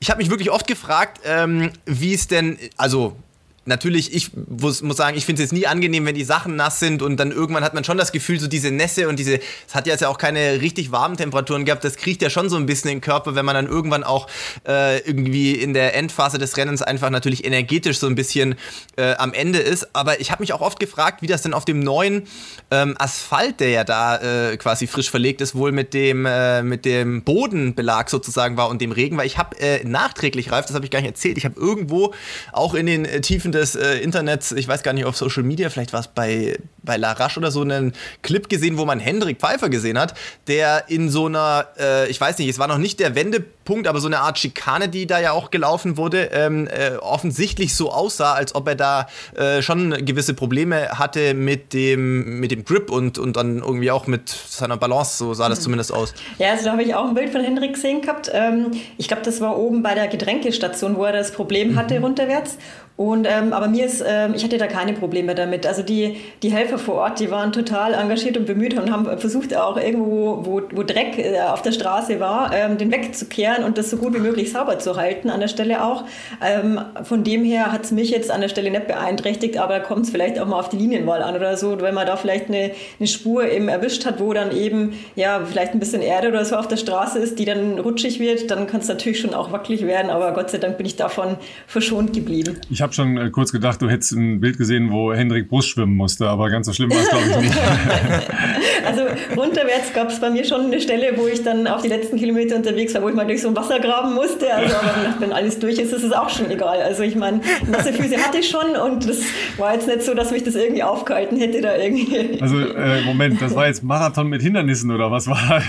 ich 0.00 0.08
habe 0.10 0.18
mich 0.18 0.30
wirklich 0.30 0.50
oft 0.50 0.66
gefragt, 0.66 1.20
ähm, 1.24 1.70
wie 1.84 2.14
es 2.14 2.26
denn, 2.26 2.58
also 2.76 3.16
natürlich, 3.66 4.14
ich 4.14 4.30
muss, 4.34 4.82
muss 4.82 4.96
sagen, 4.96 5.16
ich 5.16 5.26
finde 5.26 5.42
es 5.42 5.50
jetzt 5.50 5.58
nie 5.58 5.66
angenehm, 5.66 6.06
wenn 6.06 6.14
die 6.14 6.24
Sachen 6.24 6.56
nass 6.56 6.80
sind 6.80 7.02
und 7.02 7.18
dann 7.18 7.32
irgendwann 7.32 7.64
hat 7.64 7.74
man 7.74 7.84
schon 7.84 7.98
das 7.98 8.12
Gefühl, 8.12 8.40
so 8.40 8.46
diese 8.46 8.70
Nässe 8.70 9.08
und 9.08 9.18
diese, 9.18 9.40
es 9.66 9.74
hat 9.74 9.86
jetzt 9.86 10.00
ja 10.00 10.08
auch 10.08 10.18
keine 10.18 10.60
richtig 10.60 10.92
warmen 10.92 11.16
Temperaturen 11.16 11.64
gehabt, 11.64 11.84
das 11.84 11.96
kriegt 11.96 12.22
ja 12.22 12.30
schon 12.30 12.48
so 12.48 12.56
ein 12.56 12.66
bisschen 12.66 12.90
in 12.90 12.96
den 12.96 13.00
Körper, 13.02 13.34
wenn 13.34 13.44
man 13.44 13.54
dann 13.54 13.66
irgendwann 13.66 14.04
auch 14.04 14.28
äh, 14.66 14.98
irgendwie 15.00 15.52
in 15.52 15.74
der 15.74 15.94
Endphase 15.94 16.38
des 16.38 16.56
Rennens 16.56 16.82
einfach 16.82 17.10
natürlich 17.10 17.44
energetisch 17.44 17.98
so 17.98 18.06
ein 18.06 18.14
bisschen 18.14 18.54
äh, 18.96 19.14
am 19.16 19.32
Ende 19.32 19.58
ist. 19.58 19.94
Aber 19.94 20.20
ich 20.20 20.30
habe 20.30 20.42
mich 20.42 20.52
auch 20.52 20.60
oft 20.60 20.78
gefragt, 20.78 21.22
wie 21.22 21.26
das 21.26 21.42
denn 21.42 21.54
auf 21.54 21.64
dem 21.64 21.80
neuen 21.80 22.26
ähm, 22.70 22.94
Asphalt, 22.98 23.60
der 23.60 23.70
ja 23.70 23.84
da 23.84 24.50
äh, 24.50 24.56
quasi 24.56 24.86
frisch 24.86 25.10
verlegt 25.10 25.40
ist, 25.40 25.54
wohl 25.54 25.72
mit 25.72 25.94
dem, 25.94 26.26
äh, 26.26 26.62
mit 26.62 26.84
dem 26.84 27.22
Bodenbelag 27.22 28.08
sozusagen 28.10 28.56
war 28.56 28.68
und 28.68 28.80
dem 28.80 28.92
Regen, 28.92 29.16
weil 29.16 29.26
ich 29.26 29.38
habe 29.38 29.58
äh, 29.58 29.84
nachträglich, 29.84 30.52
Ralf, 30.52 30.66
das 30.66 30.74
habe 30.74 30.84
ich 30.84 30.90
gar 30.90 31.00
nicht 31.00 31.10
erzählt, 31.10 31.38
ich 31.38 31.44
habe 31.44 31.58
irgendwo 31.58 32.14
auch 32.52 32.74
in 32.74 32.86
den 32.86 33.04
äh, 33.04 33.20
Tiefen 33.20 33.52
des 33.56 33.74
äh, 33.74 33.98
Internets, 33.98 34.52
ich 34.52 34.68
weiß 34.68 34.82
gar 34.82 34.92
nicht, 34.92 35.04
auf 35.04 35.16
Social 35.16 35.42
Media, 35.42 35.70
vielleicht 35.70 35.92
war 35.92 36.00
es 36.00 36.08
bei, 36.08 36.58
bei 36.86 36.96
Larache 36.96 37.38
oder 37.38 37.50
so, 37.50 37.60
einen 37.60 37.92
Clip 38.22 38.48
gesehen, 38.48 38.78
wo 38.78 38.86
man 38.86 39.00
Hendrik 39.00 39.38
Pfeiffer 39.38 39.68
gesehen 39.68 39.98
hat, 39.98 40.14
der 40.46 40.84
in 40.88 41.10
so 41.10 41.26
einer, 41.26 41.66
äh, 41.78 42.08
ich 42.08 42.20
weiß 42.20 42.38
nicht, 42.38 42.48
es 42.48 42.58
war 42.58 42.68
noch 42.68 42.78
nicht 42.78 43.00
der 43.00 43.14
Wendepunkt, 43.14 43.86
aber 43.86 44.00
so 44.00 44.06
eine 44.06 44.20
Art 44.20 44.38
Schikane, 44.38 44.88
die 44.88 45.06
da 45.06 45.20
ja 45.20 45.32
auch 45.32 45.50
gelaufen 45.50 45.96
wurde, 45.96 46.30
ähm, 46.32 46.68
äh, 46.68 46.96
offensichtlich 46.96 47.74
so 47.74 47.92
aussah, 47.92 48.32
als 48.32 48.54
ob 48.54 48.68
er 48.68 48.76
da 48.76 49.06
äh, 49.34 49.60
schon 49.60 49.90
gewisse 50.04 50.32
Probleme 50.32 50.90
hatte 50.98 51.34
mit 51.34 51.74
dem, 51.74 52.40
mit 52.40 52.50
dem 52.50 52.64
Grip 52.64 52.90
und, 52.90 53.18
und 53.18 53.36
dann 53.36 53.58
irgendwie 53.58 53.90
auch 53.90 54.06
mit 54.06 54.28
seiner 54.28 54.76
Balance, 54.76 55.18
so 55.18 55.34
sah 55.34 55.48
das 55.48 55.58
mhm. 55.60 55.64
zumindest 55.64 55.92
aus. 55.92 56.14
Ja, 56.38 56.52
also 56.52 56.64
da 56.64 56.72
habe 56.72 56.82
ich 56.82 56.94
auch 56.94 57.08
ein 57.08 57.14
Bild 57.14 57.30
von 57.30 57.42
Hendrik 57.42 57.74
gesehen 57.74 58.00
gehabt. 58.00 58.30
Ähm, 58.32 58.70
ich 58.96 59.08
glaube, 59.08 59.22
das 59.22 59.40
war 59.40 59.58
oben 59.58 59.82
bei 59.82 59.94
der 59.94 60.08
Getränkestation, 60.08 60.96
wo 60.96 61.04
er 61.04 61.12
das 61.12 61.32
Problem 61.32 61.76
hatte 61.76 61.98
mhm. 61.98 62.04
runterwärts. 62.04 62.56
Und, 62.96 63.26
ähm, 63.28 63.52
aber 63.52 63.68
mir 63.68 63.84
ist, 63.84 64.02
ähm, 64.06 64.32
ich 64.34 64.42
hatte 64.42 64.56
da 64.56 64.66
keine 64.66 64.94
Probleme 64.94 65.34
damit. 65.34 65.66
Also 65.66 65.82
die, 65.82 66.16
die 66.42 66.50
Helfer 66.50 66.75
vor 66.78 66.96
Ort, 66.96 67.20
die 67.20 67.30
waren 67.30 67.52
total 67.52 67.94
engagiert 67.94 68.36
und 68.36 68.46
bemüht 68.46 68.78
und 68.78 68.90
haben 68.90 69.18
versucht 69.18 69.56
auch 69.56 69.76
irgendwo, 69.76 70.44
wo, 70.44 70.62
wo 70.72 70.82
Dreck 70.82 71.18
äh, 71.18 71.40
auf 71.40 71.62
der 71.62 71.72
Straße 71.72 72.20
war, 72.20 72.52
ähm, 72.52 72.78
den 72.78 72.90
wegzukehren 72.90 73.64
und 73.64 73.78
das 73.78 73.90
so 73.90 73.96
gut 73.96 74.14
wie 74.14 74.18
möglich 74.18 74.52
sauber 74.52 74.78
zu 74.78 74.96
halten 74.96 75.30
an 75.30 75.40
der 75.40 75.48
Stelle 75.48 75.84
auch. 75.84 76.04
Ähm, 76.44 76.80
von 77.02 77.24
dem 77.24 77.44
her 77.44 77.72
hat 77.72 77.84
es 77.84 77.92
mich 77.92 78.10
jetzt 78.10 78.30
an 78.30 78.40
der 78.40 78.48
Stelle 78.48 78.70
nicht 78.70 78.86
beeinträchtigt, 78.86 79.58
aber 79.58 79.74
da 79.74 79.80
kommt 79.80 80.04
es 80.06 80.10
vielleicht 80.10 80.38
auch 80.38 80.46
mal 80.46 80.58
auf 80.58 80.68
die 80.68 80.76
Linienwahl 80.76 81.22
an 81.22 81.34
oder 81.34 81.56
so, 81.56 81.80
wenn 81.80 81.94
man 81.94 82.06
da 82.06 82.16
vielleicht 82.16 82.48
eine, 82.48 82.72
eine 82.98 83.06
Spur 83.06 83.50
eben 83.50 83.68
erwischt 83.68 84.06
hat, 84.06 84.20
wo 84.20 84.32
dann 84.32 84.56
eben 84.56 84.94
ja 85.14 85.40
vielleicht 85.44 85.72
ein 85.72 85.80
bisschen 85.80 86.02
Erde 86.02 86.28
oder 86.28 86.44
so 86.44 86.56
auf 86.56 86.68
der 86.68 86.76
Straße 86.76 87.18
ist, 87.18 87.38
die 87.38 87.44
dann 87.44 87.78
rutschig 87.78 88.20
wird, 88.20 88.50
dann 88.50 88.66
kann 88.66 88.80
es 88.80 88.88
natürlich 88.88 89.20
schon 89.20 89.34
auch 89.34 89.52
wackelig 89.52 89.86
werden, 89.86 90.10
aber 90.10 90.32
Gott 90.32 90.50
sei 90.50 90.58
Dank 90.58 90.76
bin 90.76 90.86
ich 90.86 90.96
davon 90.96 91.36
verschont 91.66 92.12
geblieben. 92.12 92.58
Ich 92.70 92.82
habe 92.82 92.92
schon 92.92 93.16
äh, 93.16 93.30
kurz 93.30 93.52
gedacht, 93.52 93.80
du 93.82 93.88
hättest 93.88 94.12
ein 94.12 94.40
Bild 94.40 94.58
gesehen, 94.58 94.90
wo 94.90 95.12
Hendrik 95.12 95.48
Brust 95.48 95.68
schwimmen 95.68 95.96
musste, 95.96 96.28
aber 96.28 96.50
ganz 96.50 96.65
so 96.66 96.72
schlimm 96.72 96.90
war 96.90 96.98
es, 96.98 97.08
glaube 97.08 97.24
ich, 97.24 97.48
nicht. 97.48 97.58
also 98.86 99.02
runterwärts 99.36 99.92
gab 99.94 100.10
es 100.10 100.20
bei 100.20 100.30
mir 100.30 100.44
schon 100.44 100.66
eine 100.66 100.80
Stelle, 100.80 101.12
wo 101.16 101.26
ich 101.26 101.42
dann 101.42 101.66
auf 101.66 101.82
die 101.82 101.88
letzten 101.88 102.18
Kilometer 102.18 102.56
unterwegs 102.56 102.92
war, 102.94 103.02
wo 103.02 103.08
ich 103.08 103.14
mal 103.14 103.26
durch 103.26 103.40
so 103.40 103.48
ein 103.48 103.56
Wasser 103.56 103.80
graben 103.80 104.14
musste. 104.14 104.52
Also, 104.52 104.74
aber 104.76 105.14
wenn 105.20 105.32
alles 105.32 105.58
durch 105.58 105.78
ist, 105.78 105.92
ist 105.92 106.02
es 106.02 106.12
auch 106.12 106.28
schon 106.28 106.50
egal. 106.50 106.82
Also 106.82 107.02
ich 107.02 107.14
meine, 107.14 107.40
nasse 107.70 107.92
Füße 107.92 108.16
hatte 108.18 108.38
ich 108.38 108.48
schon 108.48 108.76
und 108.76 109.08
das 109.08 109.18
war 109.56 109.74
jetzt 109.74 109.86
nicht 109.86 110.02
so, 110.02 110.14
dass 110.14 110.30
mich 110.30 110.44
das 110.44 110.54
irgendwie 110.54 110.82
aufgehalten 110.82 111.38
hätte 111.38 111.60
da 111.60 111.76
irgendwie. 111.76 112.40
Also 112.40 112.58
äh, 112.58 113.02
Moment, 113.02 113.40
das 113.40 113.54
war 113.54 113.66
jetzt 113.66 113.82
Marathon 113.82 114.28
mit 114.28 114.42
Hindernissen 114.42 114.90
oder 114.90 115.10
was 115.10 115.28
war? 115.28 115.36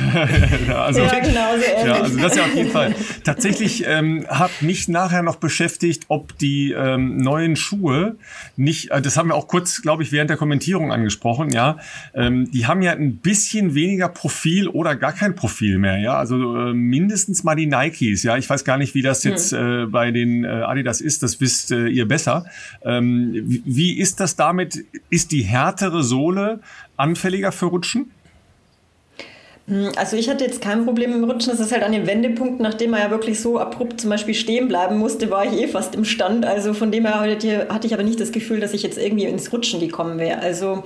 also, 0.76 1.02
ja, 1.02 1.20
genau 1.20 1.56
so 1.56 1.64
ähnlich. 1.64 1.96
Ja, 1.96 2.02
also 2.02 2.20
das 2.20 2.36
ja 2.36 2.44
auf 2.44 2.56
jeden 2.56 2.72
Fall. 2.72 2.96
Tatsächlich 3.24 3.86
ähm, 3.86 4.26
hat 4.28 4.62
mich 4.62 4.88
nachher 4.88 5.22
noch 5.22 5.36
beschäftigt, 5.36 6.06
ob 6.08 6.38
die 6.40 6.72
ähm, 6.72 7.18
neuen 7.18 7.56
Schuhe 7.56 8.16
nicht, 8.56 8.92
äh, 8.92 9.02
das 9.02 9.18
haben 9.18 9.30
wir 9.30 9.36
auch 9.36 9.48
kurz, 9.48 9.82
glaube 9.82 10.04
ich, 10.04 10.12
während 10.12 10.30
der 10.30 10.38
Kommentierung 10.38 10.87
angesprochen, 10.92 11.50
ja, 11.50 11.78
ähm, 12.14 12.50
die 12.52 12.66
haben 12.66 12.82
ja 12.82 12.92
ein 12.92 13.18
bisschen 13.18 13.76
weniger 13.76 14.10
Profil 14.10 14.68
oder 14.68 14.96
gar 14.96 15.14
kein 15.14 15.36
Profil 15.36 15.78
mehr, 15.78 15.98
ja, 15.98 16.18
also 16.18 16.56
äh, 16.58 16.74
mindestens 16.74 17.44
mal 17.44 17.56
die 17.56 17.68
Nikes, 17.68 18.24
ja, 18.24 18.38
ich 18.38 18.50
weiß 18.50 18.64
gar 18.64 18.78
nicht, 18.78 18.94
wie 18.96 19.02
das 19.02 19.24
jetzt 19.24 19.54
äh, 19.54 19.86
bei 19.86 20.12
den 20.12 20.44
äh, 20.44 20.48
Adidas 20.48 21.02
ist, 21.02 21.24
das 21.24 21.40
wisst 21.42 21.72
äh, 21.72 21.88
ihr 21.88 22.08
besser. 22.08 22.46
Ähm, 22.84 23.32
wie, 23.34 23.62
wie 23.66 23.98
ist 23.98 24.20
das 24.20 24.36
damit? 24.36 24.86
Ist 25.10 25.32
die 25.32 25.42
härtere 25.42 26.04
Sohle 26.04 26.60
anfälliger 26.98 27.52
für 27.52 27.68
Rutschen? 27.68 28.12
Hm, 29.68 29.92
also 29.96 30.16
ich 30.16 30.30
hatte 30.30 30.44
jetzt 30.44 30.62
kein 30.62 30.86
Problem 30.86 31.14
im 31.14 31.24
Rutschen. 31.24 31.52
Das 31.52 31.60
ist 31.60 31.72
halt 31.72 31.84
an 31.84 31.92
dem 31.92 32.08
Wendepunkt, 32.08 32.60
nachdem 32.60 32.94
er 32.94 33.02
ja 33.02 33.12
wirklich 33.12 33.40
so 33.42 33.60
abrupt 33.60 34.02
zum 34.02 34.10
Beispiel 34.10 34.34
stehen 34.34 34.68
bleiben 34.68 34.98
musste, 34.98 35.30
war 35.30 35.46
ich 35.46 35.60
eh 35.62 35.68
fast 35.68 35.96
im 35.96 36.06
Stand. 36.06 36.46
Also 36.46 36.74
von 36.74 36.92
dem 36.92 37.06
her 37.06 37.20
hatte 37.20 37.88
ich 37.88 37.94
aber 37.94 38.04
nicht 38.04 38.20
das 38.20 38.32
Gefühl, 38.32 38.60
dass 38.60 38.74
ich 38.74 38.84
jetzt 38.84 38.98
irgendwie 38.98 39.26
ins 39.26 39.52
Rutschen 39.52 39.80
gekommen 39.80 40.20
wäre. 40.20 40.40
Also 40.40 40.84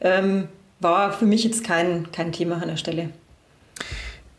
ähm, 0.00 0.48
war 0.80 1.12
für 1.12 1.26
mich 1.26 1.44
jetzt 1.44 1.64
kein, 1.64 2.10
kein 2.12 2.32
Thema 2.32 2.60
an 2.60 2.68
der 2.68 2.76
Stelle. 2.76 3.10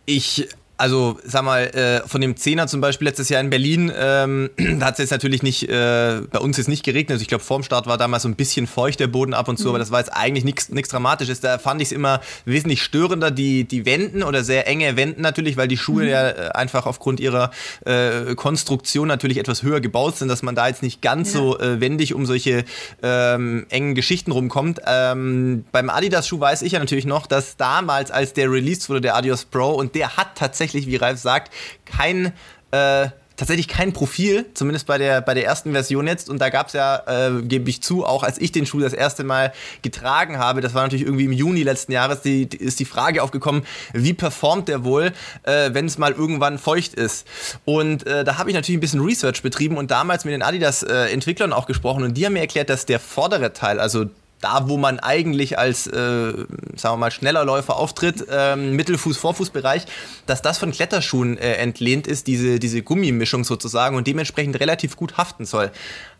Ich 0.05 0.47
also 0.83 1.17
sag 1.23 1.43
mal, 1.43 1.63
äh, 1.67 2.05
von 2.05 2.19
dem 2.19 2.35
Zehner 2.35 2.67
zum 2.67 2.81
Beispiel 2.81 3.07
letztes 3.07 3.29
Jahr 3.29 3.39
in 3.39 3.49
Berlin, 3.49 3.89
ähm, 3.97 4.49
da 4.79 4.87
hat 4.87 4.95
es 4.95 4.97
jetzt 4.97 5.11
natürlich 5.11 5.41
nicht, 5.41 5.69
äh, 5.69 6.21
bei 6.29 6.39
uns 6.39 6.59
ist 6.59 6.67
nicht 6.67 6.83
geregnet. 6.83 7.11
Also 7.11 7.21
ich 7.21 7.29
glaube, 7.29 7.41
vorm 7.41 7.63
Start 7.63 7.87
war 7.87 7.97
damals 7.97 8.23
so 8.23 8.29
ein 8.29 8.35
bisschen 8.35 8.67
feucht 8.67 8.99
der 8.99 9.07
Boden 9.07 9.33
ab 9.33 9.47
und 9.47 9.55
zu, 9.55 9.63
mhm. 9.63 9.69
aber 9.69 9.79
das 9.79 9.91
war 9.91 9.99
jetzt 9.99 10.09
eigentlich 10.09 10.43
nichts 10.43 10.89
Dramatisches. 10.89 11.39
Da 11.39 11.57
fand 11.57 11.81
ich 11.81 11.87
es 11.87 11.91
immer 11.93 12.19
wesentlich 12.43 12.83
störender, 12.83 13.31
die, 13.31 13.63
die 13.63 13.85
Wänden 13.85 14.23
oder 14.23 14.43
sehr 14.43 14.67
enge 14.67 14.97
Wänden 14.97 15.21
natürlich, 15.21 15.55
weil 15.55 15.69
die 15.69 15.77
Schuhe 15.77 16.03
mhm. 16.03 16.09
ja 16.09 16.29
äh, 16.29 16.49
einfach 16.49 16.85
aufgrund 16.85 17.21
ihrer 17.21 17.51
äh, 17.85 18.35
Konstruktion 18.35 19.07
natürlich 19.07 19.37
etwas 19.37 19.63
höher 19.63 19.79
gebaut 19.79 20.17
sind, 20.17 20.27
dass 20.27 20.43
man 20.43 20.53
da 20.53 20.67
jetzt 20.67 20.83
nicht 20.83 21.01
ganz 21.01 21.33
ja. 21.33 21.39
so 21.39 21.59
äh, 21.59 21.79
wendig 21.79 22.13
um 22.13 22.25
solche 22.25 22.65
ähm, 23.01 23.67
engen 23.69 23.95
Geschichten 23.95 24.33
rumkommt. 24.33 24.81
Ähm, 24.85 25.63
beim 25.71 25.89
Adidas-Schuh 25.89 26.41
weiß 26.41 26.61
ich 26.61 26.73
ja 26.73 26.79
natürlich 26.79 27.05
noch, 27.05 27.25
dass 27.25 27.55
damals, 27.55 28.11
als 28.11 28.33
der 28.33 28.51
released 28.51 28.89
wurde, 28.89 28.99
der 28.99 29.15
Adios 29.15 29.45
Pro, 29.45 29.69
und 29.69 29.95
der 29.95 30.17
hat 30.17 30.35
tatsächlich, 30.35 30.72
wie 30.73 30.95
Ralf 30.95 31.19
sagt, 31.19 31.53
kein 31.85 32.33
äh, 32.71 33.07
tatsächlich 33.35 33.67
kein 33.67 33.93
Profil, 33.93 34.45
zumindest 34.53 34.85
bei 34.85 34.97
der, 34.97 35.21
bei 35.21 35.33
der 35.33 35.45
ersten 35.45 35.71
Version 35.71 36.07
jetzt. 36.07 36.29
Und 36.29 36.39
da 36.39 36.49
gab 36.49 36.67
es 36.67 36.73
ja, 36.73 37.03
äh, 37.07 37.41
gebe 37.41 37.69
ich 37.69 37.81
zu, 37.81 38.05
auch 38.05 38.23
als 38.23 38.37
ich 38.37 38.51
den 38.51 38.65
Schuh 38.65 38.79
das 38.79 38.93
erste 38.93 39.23
Mal 39.23 39.53
getragen 39.81 40.37
habe, 40.37 40.61
das 40.61 40.73
war 40.73 40.83
natürlich 40.83 41.05
irgendwie 41.05 41.25
im 41.25 41.31
Juni 41.31 41.63
letzten 41.63 41.91
Jahres, 41.91 42.21
die, 42.21 42.47
die 42.47 42.57
ist 42.57 42.79
die 42.79 42.85
Frage 42.85 43.23
aufgekommen, 43.23 43.65
wie 43.93 44.13
performt 44.13 44.67
der 44.67 44.83
wohl, 44.83 45.13
äh, 45.43 45.73
wenn 45.73 45.85
es 45.85 45.97
mal 45.97 46.11
irgendwann 46.11 46.59
feucht 46.59 46.93
ist. 46.93 47.27
Und 47.65 48.05
äh, 48.05 48.23
da 48.23 48.37
habe 48.37 48.49
ich 48.49 48.55
natürlich 48.55 48.77
ein 48.77 48.81
bisschen 48.81 49.01
Research 49.01 49.41
betrieben 49.41 49.77
und 49.77 49.91
damals 49.91 50.25
mit 50.25 50.33
den 50.33 50.43
Adidas-Entwicklern 50.43 51.53
auch 51.53 51.65
gesprochen 51.65 52.03
und 52.03 52.15
die 52.15 52.25
haben 52.25 52.33
mir 52.33 52.41
erklärt, 52.41 52.69
dass 52.69 52.85
der 52.85 52.99
vordere 52.99 53.53
Teil, 53.53 53.79
also 53.79 54.05
da, 54.43 54.67
wo 54.67 54.77
man 54.77 54.99
eigentlich 54.99 55.57
als, 55.57 55.87
äh, 55.87 55.91
sagen 55.91 56.47
wir 56.75 56.97
mal, 56.97 57.11
schneller 57.11 57.45
Läufer 57.45 57.77
auftritt, 57.77 58.25
ähm, 58.29 58.75
Mittelfuß-Vorfußbereich, 58.75 59.85
dass 60.25 60.41
das 60.41 60.57
von 60.57 60.71
Kletterschuhen 60.71 61.37
äh, 61.37 61.53
entlehnt 61.53 62.07
ist, 62.07 62.27
diese, 62.27 62.59
diese 62.59 62.81
Gummimischung 62.81 63.45
sozusagen 63.45 63.95
und 63.95 64.05
dementsprechend 64.05 64.59
relativ 64.59 64.97
gut 64.97 65.17
haften 65.17 65.45
soll. 65.45 65.71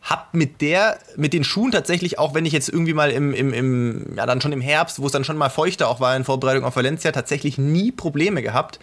Hab 0.01 0.33
mit 0.33 0.62
der, 0.62 0.99
mit 1.15 1.33
den 1.33 1.43
Schuhen 1.43 1.71
tatsächlich, 1.71 2.19
auch 2.19 2.33
wenn 2.33 2.45
ich 2.45 2.53
jetzt 2.53 2.69
irgendwie 2.69 2.93
mal 2.93 3.12
im, 3.12 3.33
im, 3.33 3.53
im 3.53 4.15
ja 4.15 4.25
dann 4.25 4.41
schon 4.41 4.51
im 4.51 4.62
Herbst, 4.62 5.01
wo 5.01 5.05
es 5.05 5.12
dann 5.12 5.23
schon 5.23 5.38
mal 5.38 5.49
feuchter 5.49 5.89
auch 5.89 5.99
war 5.99 6.15
in 6.15 6.23
Vorbereitung 6.23 6.65
auf 6.65 6.75
Valencia, 6.75 7.12
tatsächlich 7.12 7.57
nie 7.57 7.91
Probleme 7.91 8.41
gehabt. 8.41 8.79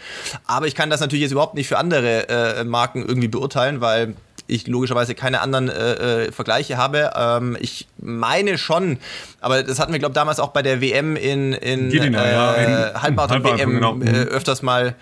Aber 0.46 0.66
ich 0.66 0.74
kann 0.74 0.90
das 0.90 1.00
natürlich 1.00 1.22
jetzt 1.22 1.33
überhaupt 1.33 1.55
nicht 1.55 1.68
für 1.68 1.79
andere 1.79 2.29
äh, 2.29 2.64
Marken 2.64 3.07
irgendwie 3.07 3.29
beurteilen, 3.29 3.81
weil 3.81 4.14
ich 4.50 4.66
logischerweise 4.66 5.14
keine 5.14 5.40
anderen 5.40 5.68
äh, 5.68 6.24
äh, 6.24 6.32
Vergleiche 6.32 6.76
habe. 6.76 7.12
Ähm, 7.16 7.56
ich 7.60 7.86
meine 7.98 8.58
schon, 8.58 8.98
aber 9.40 9.62
das 9.62 9.78
hatten 9.78 9.92
wir, 9.92 9.98
glaube 9.98 10.12
ich, 10.12 10.16
damals 10.16 10.40
auch 10.40 10.50
bei 10.50 10.62
der 10.62 10.80
WM 10.80 11.16
in, 11.16 11.52
in, 11.52 11.90
äh, 11.90 12.10
ja, 12.12 12.54
in 12.54 13.02
Halbmarathon-WM 13.02 13.70
genau. 13.70 13.98
äh, 14.00 14.24
öfters 14.24 14.62
mal 14.62 14.94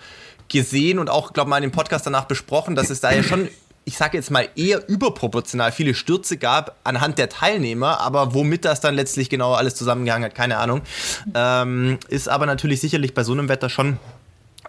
gesehen 0.47 0.99
und 0.99 1.09
auch, 1.09 1.33
glaube 1.33 1.47
ich, 1.47 1.49
mal 1.51 1.57
in 1.57 1.63
dem 1.63 1.71
Podcast 1.71 2.05
danach 2.05 2.25
besprochen, 2.25 2.75
dass 2.75 2.89
es 2.89 3.01
da 3.01 3.11
ja 3.11 3.23
schon 3.23 3.49
ich 3.85 3.97
sage 3.97 4.17
jetzt 4.17 4.29
mal, 4.29 4.47
eher 4.55 4.87
überproportional 4.87 5.71
viele 5.71 5.95
Stürze 5.95 6.37
gab 6.37 6.75
anhand 6.83 7.17
der 7.17 7.27
Teilnehmer, 7.27 7.99
aber 7.99 8.35
womit 8.35 8.63
das 8.63 8.81
dann 8.81 8.93
letztlich 8.93 9.31
genau 9.31 9.53
alles 9.53 9.73
zusammengehangen 9.73 10.25
hat, 10.25 10.35
keine 10.35 10.57
Ahnung. 10.57 10.83
Ähm, 11.33 11.97
ist 12.07 12.29
aber 12.29 12.45
natürlich 12.45 12.81
sicherlich 12.81 13.15
bei 13.15 13.23
so 13.23 13.31
einem 13.31 13.49
Wetter 13.49 13.67
schon 13.67 13.97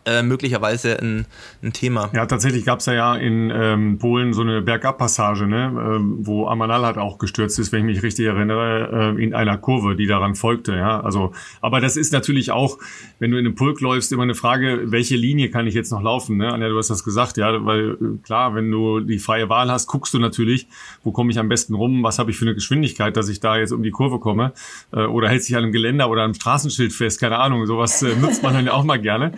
äh, 0.07 0.23
möglicherweise 0.23 0.99
ein, 1.01 1.27
ein, 1.63 1.73
Thema. 1.73 2.11
Ja, 2.13 2.27
tatsächlich 2.27 2.65
gab 2.65 2.81
es 2.81 2.87
ja, 2.87 3.15
in 3.17 3.51
ähm, 3.55 3.99
Polen 3.99 4.33
so 4.33 4.43
eine 4.43 4.63
Bergabpassage, 4.63 5.47
ne, 5.47 5.67
ähm, 5.67 6.19
wo 6.21 6.47
Amanal 6.47 6.85
halt 6.85 6.99
auch 6.99 7.19
gestürzt 7.19 7.59
ist, 7.59 7.73
wenn 7.73 7.81
ich 7.81 7.97
mich 7.97 8.03
richtig 8.03 8.27
erinnere, 8.27 9.15
äh, 9.17 9.23
in 9.23 9.35
einer 9.35 9.59
Kurve, 9.59 9.97
die 9.97 10.07
daran 10.07 10.35
folgte. 10.35 10.75
Ja, 10.75 11.01
also, 11.01 11.33
aber 11.61 11.81
das 11.81 11.97
ist 11.97 12.13
natürlich 12.13 12.51
auch, 12.51 12.79
wenn 13.19 13.31
du 13.31 13.39
in 13.39 13.47
einem 13.47 13.55
Pulk 13.55 13.81
läufst, 13.81 14.13
immer 14.13 14.23
eine 14.23 14.35
Frage, 14.35 14.85
welche 14.87 15.17
Linie 15.17 15.51
kann 15.51 15.67
ich 15.67 15.75
jetzt 15.75 15.93
noch 15.93 16.03
laufen? 16.03 16.37
Ne? 16.37 16.53
Anja, 16.53 16.69
du 16.69 16.79
hast 16.79 16.91
das 16.91 17.05
gesagt, 17.05 17.37
ja, 17.37 17.65
weil 17.65 17.91
äh, 17.91 17.97
klar, 18.23 18.55
wenn 18.55 18.71
du 18.71 19.01
die 19.01 19.19
freie 19.19 19.49
Wahl 19.49 19.71
hast, 19.71 19.87
guckst 19.87 20.15
du 20.15 20.19
natürlich, 20.19 20.67
wo 21.05 21.13
komme 21.13 21.31
ich 21.31 21.39
am 21.39 21.49
besten 21.49 21.75
rum, 21.75 22.03
was 22.03 22.19
habe 22.19 22.31
ich 22.31 22.37
für 22.37 22.45
eine 22.45 22.55
Geschwindigkeit, 22.55 23.17
dass 23.17 23.29
ich 23.29 23.41
da 23.41 23.57
jetzt 23.57 23.73
um 23.73 23.83
die 23.83 23.91
Kurve 23.91 24.19
komme, 24.19 24.53
äh, 24.93 25.05
oder 25.05 25.29
hält 25.29 25.45
sich 25.45 25.57
an 25.57 25.65
einem 25.65 25.73
Geländer 25.73 26.09
oder 26.09 26.25
einem 26.25 26.35
Straßenschild 26.35 26.93
fest, 26.93 27.21
keine 27.21 27.39
Ahnung, 27.39 27.67
sowas 27.67 28.03
äh, 28.03 28.15
nutzt 28.17 28.43
man 28.43 28.55
dann 28.55 28.67
ja 28.67 28.73
auch 28.73 28.85
mal 28.85 29.01
gerne. 29.01 29.33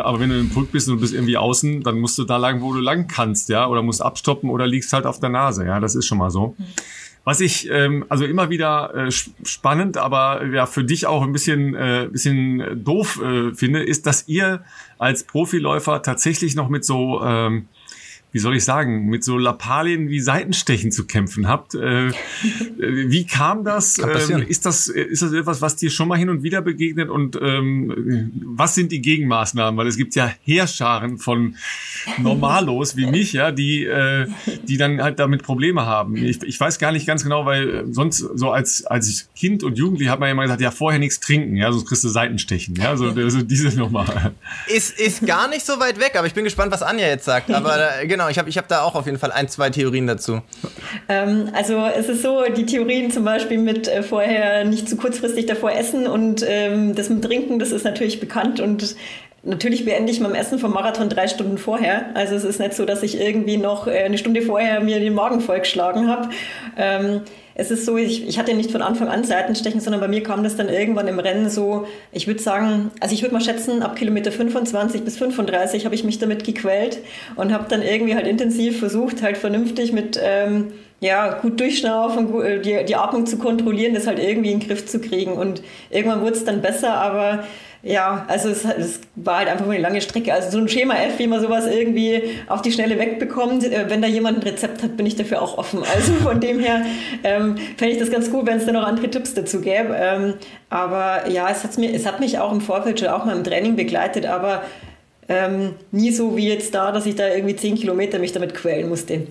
Äh, 0.00 0.02
aber 0.02 0.20
wenn 0.20 0.30
du 0.30 0.38
im 0.38 0.50
Pulk 0.50 0.72
bist 0.72 0.88
und 0.88 0.96
du 0.96 1.00
bist 1.00 1.14
irgendwie 1.14 1.36
außen, 1.36 1.82
dann 1.82 2.00
musst 2.00 2.18
du 2.18 2.24
da 2.24 2.36
lang, 2.36 2.60
wo 2.60 2.72
du 2.72 2.80
lang 2.80 3.06
kannst, 3.06 3.48
ja, 3.48 3.66
oder 3.66 3.82
musst 3.82 4.02
abstoppen 4.02 4.50
oder 4.50 4.66
liegst 4.66 4.92
halt 4.92 5.06
auf 5.06 5.20
der 5.20 5.30
Nase, 5.30 5.64
ja, 5.64 5.80
das 5.80 5.94
ist 5.94 6.06
schon 6.06 6.18
mal 6.18 6.30
so. 6.30 6.56
Was 7.22 7.40
ich 7.40 7.68
ähm, 7.70 8.06
also 8.08 8.24
immer 8.24 8.48
wieder 8.48 8.94
äh, 8.94 9.10
spannend, 9.10 9.98
aber 9.98 10.46
ja 10.46 10.64
für 10.64 10.84
dich 10.84 11.06
auch 11.06 11.22
ein 11.22 11.32
bisschen 11.32 11.74
äh, 11.74 12.08
bisschen 12.10 12.82
doof 12.82 13.20
äh, 13.22 13.54
finde, 13.54 13.82
ist, 13.82 14.06
dass 14.06 14.26
ihr 14.26 14.64
als 14.98 15.24
Profiläufer 15.24 16.02
tatsächlich 16.02 16.54
noch 16.54 16.70
mit 16.70 16.84
so 16.84 17.20
ähm, 17.22 17.68
wie 18.32 18.38
soll 18.38 18.56
ich 18.56 18.64
sagen, 18.64 19.06
mit 19.06 19.24
so 19.24 19.38
Lappalien 19.38 20.08
wie 20.08 20.20
Seitenstechen 20.20 20.92
zu 20.92 21.06
kämpfen 21.06 21.48
habt. 21.48 21.74
Äh, 21.74 22.10
wie 22.78 23.26
kam 23.26 23.64
das? 23.64 23.98
Ähm, 23.98 24.44
ist 24.46 24.66
das? 24.66 24.88
Ist 24.88 25.22
das 25.22 25.32
etwas, 25.32 25.60
was 25.60 25.76
dir 25.76 25.90
schon 25.90 26.08
mal 26.08 26.18
hin 26.18 26.28
und 26.28 26.42
wieder 26.42 26.62
begegnet? 26.62 27.10
Und 27.10 27.36
ähm, 27.40 28.30
was 28.44 28.74
sind 28.74 28.92
die 28.92 29.02
Gegenmaßnahmen? 29.02 29.76
Weil 29.76 29.86
es 29.86 29.96
gibt 29.96 30.14
ja 30.14 30.32
Heerscharen 30.44 31.18
von 31.18 31.56
Normalos 32.18 32.96
wie 32.96 33.06
mich, 33.06 33.32
ja, 33.32 33.50
die, 33.50 33.84
äh, 33.84 34.26
die 34.66 34.76
dann 34.76 35.02
halt 35.02 35.18
damit 35.18 35.42
Probleme 35.42 35.86
haben. 35.86 36.16
Ich, 36.16 36.42
ich 36.42 36.58
weiß 36.58 36.78
gar 36.78 36.92
nicht 36.92 37.06
ganz 37.06 37.22
genau, 37.22 37.46
weil 37.46 37.84
sonst 37.92 38.18
so 38.18 38.50
als, 38.50 38.84
als 38.84 39.28
Kind 39.34 39.62
und 39.62 39.78
Jugendlich 39.78 40.08
hat 40.08 40.20
man 40.20 40.28
ja 40.28 40.32
immer 40.32 40.42
gesagt, 40.42 40.60
ja, 40.60 40.70
vorher 40.70 40.98
nichts 40.98 41.20
trinken, 41.20 41.56
ja, 41.56 41.72
sonst 41.72 41.86
kriegst 41.86 42.04
du 42.04 42.08
Seitenstechen. 42.08 42.76
Ja, 42.76 42.96
so 42.96 43.06
also 43.06 43.42
diese 43.42 43.76
Nummer. 43.78 44.32
Ist, 44.66 44.98
ist 44.98 45.26
gar 45.26 45.48
nicht 45.48 45.64
so 45.64 45.80
weit 45.80 45.98
weg, 45.98 46.14
aber 46.16 46.26
ich 46.26 46.34
bin 46.34 46.44
gespannt, 46.44 46.72
was 46.72 46.82
Anja 46.82 47.06
jetzt 47.06 47.24
sagt. 47.24 47.50
Aber 47.50 48.00
äh, 48.00 48.06
genau, 48.20 48.30
ich 48.30 48.38
habe 48.38 48.50
ich 48.50 48.58
hab 48.58 48.68
da 48.68 48.82
auch 48.82 48.94
auf 48.94 49.06
jeden 49.06 49.18
Fall 49.18 49.32
ein, 49.32 49.48
zwei 49.48 49.70
Theorien 49.70 50.06
dazu. 50.06 50.42
Ähm, 51.08 51.48
also 51.54 51.86
es 51.86 52.08
ist 52.08 52.22
so, 52.22 52.44
die 52.54 52.66
Theorien 52.66 53.10
zum 53.10 53.24
Beispiel 53.24 53.58
mit 53.58 53.88
äh, 53.88 54.02
vorher 54.02 54.64
nicht 54.64 54.88
zu 54.88 54.96
kurzfristig 54.96 55.46
davor 55.46 55.72
essen 55.72 56.06
und 56.06 56.44
ähm, 56.46 56.94
das 56.94 57.08
mit 57.08 57.24
Trinken, 57.24 57.58
das 57.58 57.72
ist 57.72 57.84
natürlich 57.84 58.20
bekannt 58.20 58.60
und 58.60 58.96
Natürlich 59.42 59.86
beende 59.86 60.12
ich 60.12 60.20
mein 60.20 60.34
Essen 60.34 60.58
vom 60.58 60.74
Marathon 60.74 61.08
drei 61.08 61.26
Stunden 61.26 61.56
vorher. 61.56 62.10
Also 62.12 62.34
es 62.34 62.44
ist 62.44 62.60
nicht 62.60 62.74
so, 62.74 62.84
dass 62.84 63.02
ich 63.02 63.18
irgendwie 63.18 63.56
noch 63.56 63.86
äh, 63.86 64.00
eine 64.00 64.18
Stunde 64.18 64.42
vorher 64.42 64.80
mir 64.80 65.00
den 65.00 65.14
Magen 65.14 65.40
vollgeschlagen 65.40 66.08
habe. 66.10 66.28
Ähm, 66.76 67.22
es 67.60 67.70
ist 67.70 67.84
so, 67.84 67.98
ich, 67.98 68.26
ich 68.26 68.38
hatte 68.38 68.54
nicht 68.54 68.70
von 68.70 68.80
Anfang 68.80 69.08
an 69.08 69.22
Seitenstechen, 69.22 69.80
sondern 69.80 70.00
bei 70.00 70.08
mir 70.08 70.22
kam 70.22 70.42
das 70.42 70.56
dann 70.56 70.70
irgendwann 70.70 71.08
im 71.08 71.18
Rennen 71.18 71.50
so, 71.50 71.86
ich 72.10 72.26
würde 72.26 72.40
sagen, 72.40 72.90
also 73.00 73.14
ich 73.14 73.20
würde 73.20 73.34
mal 73.34 73.42
schätzen, 73.42 73.82
ab 73.82 73.96
Kilometer 73.96 74.32
25 74.32 75.02
bis 75.02 75.18
35 75.18 75.84
habe 75.84 75.94
ich 75.94 76.02
mich 76.02 76.18
damit 76.18 76.44
gequält 76.44 77.00
und 77.36 77.52
habe 77.52 77.66
dann 77.68 77.82
irgendwie 77.82 78.14
halt 78.14 78.26
intensiv 78.26 78.78
versucht, 78.78 79.22
halt 79.22 79.36
vernünftig 79.36 79.92
mit... 79.92 80.18
Ähm, 80.22 80.72
ja, 81.02 81.32
gut 81.40 81.58
durchschnaufen, 81.58 82.42
äh, 82.42 82.60
die, 82.60 82.84
die 82.84 82.94
Atmung 82.94 83.24
zu 83.24 83.38
kontrollieren, 83.38 83.94
das 83.94 84.06
halt 84.06 84.18
irgendwie 84.18 84.52
in 84.52 84.60
den 84.60 84.68
Griff 84.68 84.84
zu 84.84 85.00
kriegen. 85.00 85.32
Und 85.32 85.62
irgendwann 85.88 86.20
wurde 86.20 86.34
es 86.34 86.44
dann 86.44 86.60
besser, 86.60 86.92
aber 86.92 87.44
ja, 87.82 88.26
also 88.28 88.50
es, 88.50 88.64
es, 88.64 89.00
war 89.14 89.38
halt 89.38 89.48
einfach 89.48 89.66
eine 89.66 89.78
lange 89.78 90.02
Strecke. 90.02 90.34
Also 90.34 90.50
so 90.50 90.58
ein 90.58 90.68
Schema 90.68 90.94
F, 90.96 91.18
wie 91.18 91.26
man 91.26 91.40
sowas 91.40 91.66
irgendwie 91.66 92.22
auf 92.46 92.60
die 92.60 92.72
Schnelle 92.72 92.98
wegbekommt, 92.98 93.64
äh, 93.64 93.86
wenn 93.88 94.02
da 94.02 94.08
jemand 94.08 94.38
ein 94.38 94.42
Rezept 94.42 94.82
hat, 94.82 94.96
bin 94.98 95.06
ich 95.06 95.16
dafür 95.16 95.40
auch 95.40 95.56
offen. 95.56 95.82
Also 95.94 96.12
von 96.14 96.40
dem 96.40 96.60
her 96.60 96.84
ähm, 97.24 97.56
fände 97.78 97.94
ich 97.94 97.98
das 97.98 98.10
ganz 98.10 98.30
gut, 98.30 98.46
wenn 98.46 98.58
es 98.58 98.66
da 98.66 98.72
noch 98.72 98.84
andere 98.84 99.10
Tipps 99.10 99.32
dazu 99.32 99.62
gäbe. 99.62 99.96
Ähm, 99.98 100.34
aber 100.68 101.28
ja, 101.28 101.48
es, 101.48 101.64
hat's 101.64 101.78
mir, 101.78 101.94
es 101.94 102.04
hat 102.04 102.20
mich 102.20 102.38
auch 102.38 102.52
im 102.52 102.60
Vorfeld 102.60 103.00
schon 103.00 103.08
auch 103.08 103.24
mal 103.24 103.36
im 103.36 103.44
Training 103.44 103.76
begleitet, 103.76 104.26
aber 104.26 104.62
ähm, 105.28 105.74
nie 105.90 106.10
so 106.10 106.36
wie 106.36 106.48
jetzt 106.48 106.74
da, 106.74 106.92
dass 106.92 107.06
ich 107.06 107.14
da 107.14 107.28
irgendwie 107.28 107.56
zehn 107.56 107.76
Kilometer 107.76 108.18
mich 108.18 108.32
damit 108.32 108.52
quälen 108.52 108.88
musste. 108.88 109.26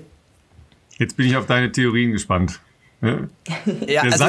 Jetzt 0.97 1.17
bin 1.17 1.27
ich 1.27 1.38
auf 1.38 1.45
deine 1.45 1.71
Theorien 1.71 2.12
gespannt. 2.13 2.59
Ja, 3.01 3.17
ja 3.88 4.01
also 4.01 4.25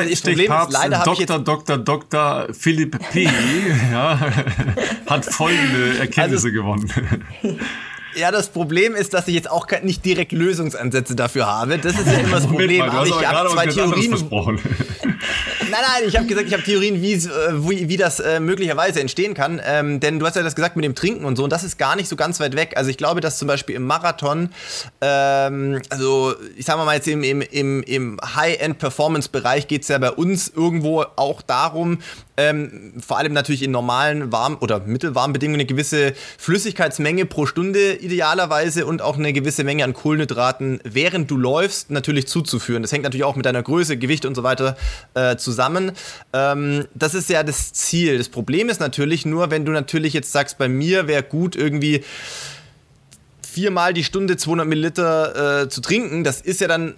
leider 0.71 1.01
habe 1.01 1.13
ich 1.13 1.19
jetzt... 1.19 1.31
Dr. 1.31 1.79
Dr. 1.79 2.49
Philipp 2.53 2.99
P. 3.11 3.25
ja, 3.93 4.19
hat 5.07 5.25
folgende 5.25 5.99
Erkenntnisse 5.99 6.49
also, 6.49 6.53
gewonnen. 6.53 7.25
Ja, 8.15 8.31
das 8.31 8.49
Problem 8.49 8.95
ist, 8.95 9.15
dass 9.15 9.29
ich 9.29 9.35
jetzt 9.35 9.51
auch 9.51 9.67
nicht 9.83 10.05
direkt 10.05 10.33
Lösungsansätze 10.33 11.15
dafür 11.15 11.47
habe. 11.47 11.79
Das 11.79 11.95
ist 11.99 12.07
ja 12.07 12.19
immer 12.19 12.37
das 12.37 12.47
Problem. 12.49 12.87
Mal, 12.87 13.07
ich 13.07 13.27
habe 13.27 13.51
zwei 13.51 13.67
Theorien. 13.67 14.17
Nein, 15.71 15.81
nein, 15.87 16.09
ich 16.09 16.17
habe 16.17 16.27
gesagt, 16.27 16.49
ich 16.49 16.53
habe 16.53 16.63
Theorien, 16.63 17.01
wie, 17.01 17.23
wie, 17.23 17.89
wie 17.89 17.97
das 17.97 18.19
äh, 18.19 18.41
möglicherweise 18.41 19.01
entstehen 19.01 19.35
kann. 19.35 19.61
Ähm, 19.65 20.01
denn 20.01 20.19
du 20.19 20.27
hast 20.27 20.35
ja 20.35 20.43
das 20.43 20.57
gesagt 20.57 20.75
mit 20.75 20.85
dem 20.85 20.95
Trinken 20.95 21.25
und 21.25 21.37
so, 21.37 21.45
und 21.45 21.51
das 21.51 21.63
ist 21.63 21.79
gar 21.79 21.95
nicht 21.95 22.09
so 22.09 22.17
ganz 22.17 22.41
weit 22.41 22.57
weg. 22.57 22.73
Also 22.77 22.91
ich 22.91 22.97
glaube, 22.97 23.21
dass 23.21 23.39
zum 23.39 23.47
Beispiel 23.47 23.77
im 23.77 23.87
Marathon, 23.87 24.51
ähm, 25.01 25.81
also 25.91 26.35
ich 26.57 26.65
sage 26.65 26.83
mal 26.85 26.95
jetzt 26.95 27.07
im, 27.07 27.23
im, 27.23 27.41
im, 27.43 27.83
im 27.85 28.19
High-End-Performance-Bereich 28.35 29.69
geht 29.69 29.83
es 29.83 29.89
ja 29.89 29.99
bei 29.99 30.11
uns 30.11 30.49
irgendwo 30.49 31.05
auch 31.17 31.43
darum, 31.43 31.99
ähm, 32.41 32.95
vor 33.07 33.19
allem 33.19 33.35
natürlich 33.35 33.63
in 33.63 33.71
normalen 33.71 34.33
warm- 34.33 34.57
oder 34.61 34.81
mittelwarmen 34.81 35.35
Bedingungen 35.35 35.61
eine 35.61 35.67
gewisse 35.67 36.15
Flüssigkeitsmenge 36.39 37.27
pro 37.27 37.45
Stunde 37.45 37.97
idealerweise 37.97 38.87
und 38.87 39.03
auch 39.03 39.19
eine 39.19 39.35
gewisse 39.35 39.63
Menge 39.63 39.85
an 39.85 39.93
Kohlenhydraten, 39.93 40.81
während 40.85 41.31
du 41.31 41.37
läufst, 41.37 41.91
natürlich 41.91 42.27
zuzuführen. 42.29 42.83
Das 42.83 42.93
hängt 42.93 43.05
natürlich 43.05 43.25
auch 43.25 43.37
mit 43.37 43.45
deiner 43.45 43.63
Größe, 43.63 43.99
Gewicht 43.99 44.25
und 44.25 44.35
so 44.35 44.43
weiter 44.43 44.77
äh, 45.13 45.37
zusammen. 45.37 45.93
Ähm, 46.33 46.87
das 46.95 47.13
ist 47.15 47.29
ja 47.29 47.43
das 47.43 47.75
Ziel. 47.75 48.17
Das 48.17 48.31
Problem 48.31 48.71
ist 48.71 48.81
natürlich 48.81 49.27
nur, 49.27 49.51
wenn 49.51 49.67
du 49.67 49.73
natürlich 49.73 50.15
jetzt 50.15 50.33
sagst, 50.33 50.57
bei 50.57 50.69
mir 50.69 51.07
wäre 51.09 51.23
gut 51.23 51.57
irgendwie 51.57 52.03
viermal 53.47 53.93
die 53.93 54.05
Stunde 54.05 54.39
200 54.39 54.67
Milliliter 54.67 55.63
äh, 55.63 55.69
zu 55.69 55.83
trinken, 55.83 56.25
das 56.25 56.41
ist 56.41 56.61
ja 56.61 56.69
dann 56.69 56.95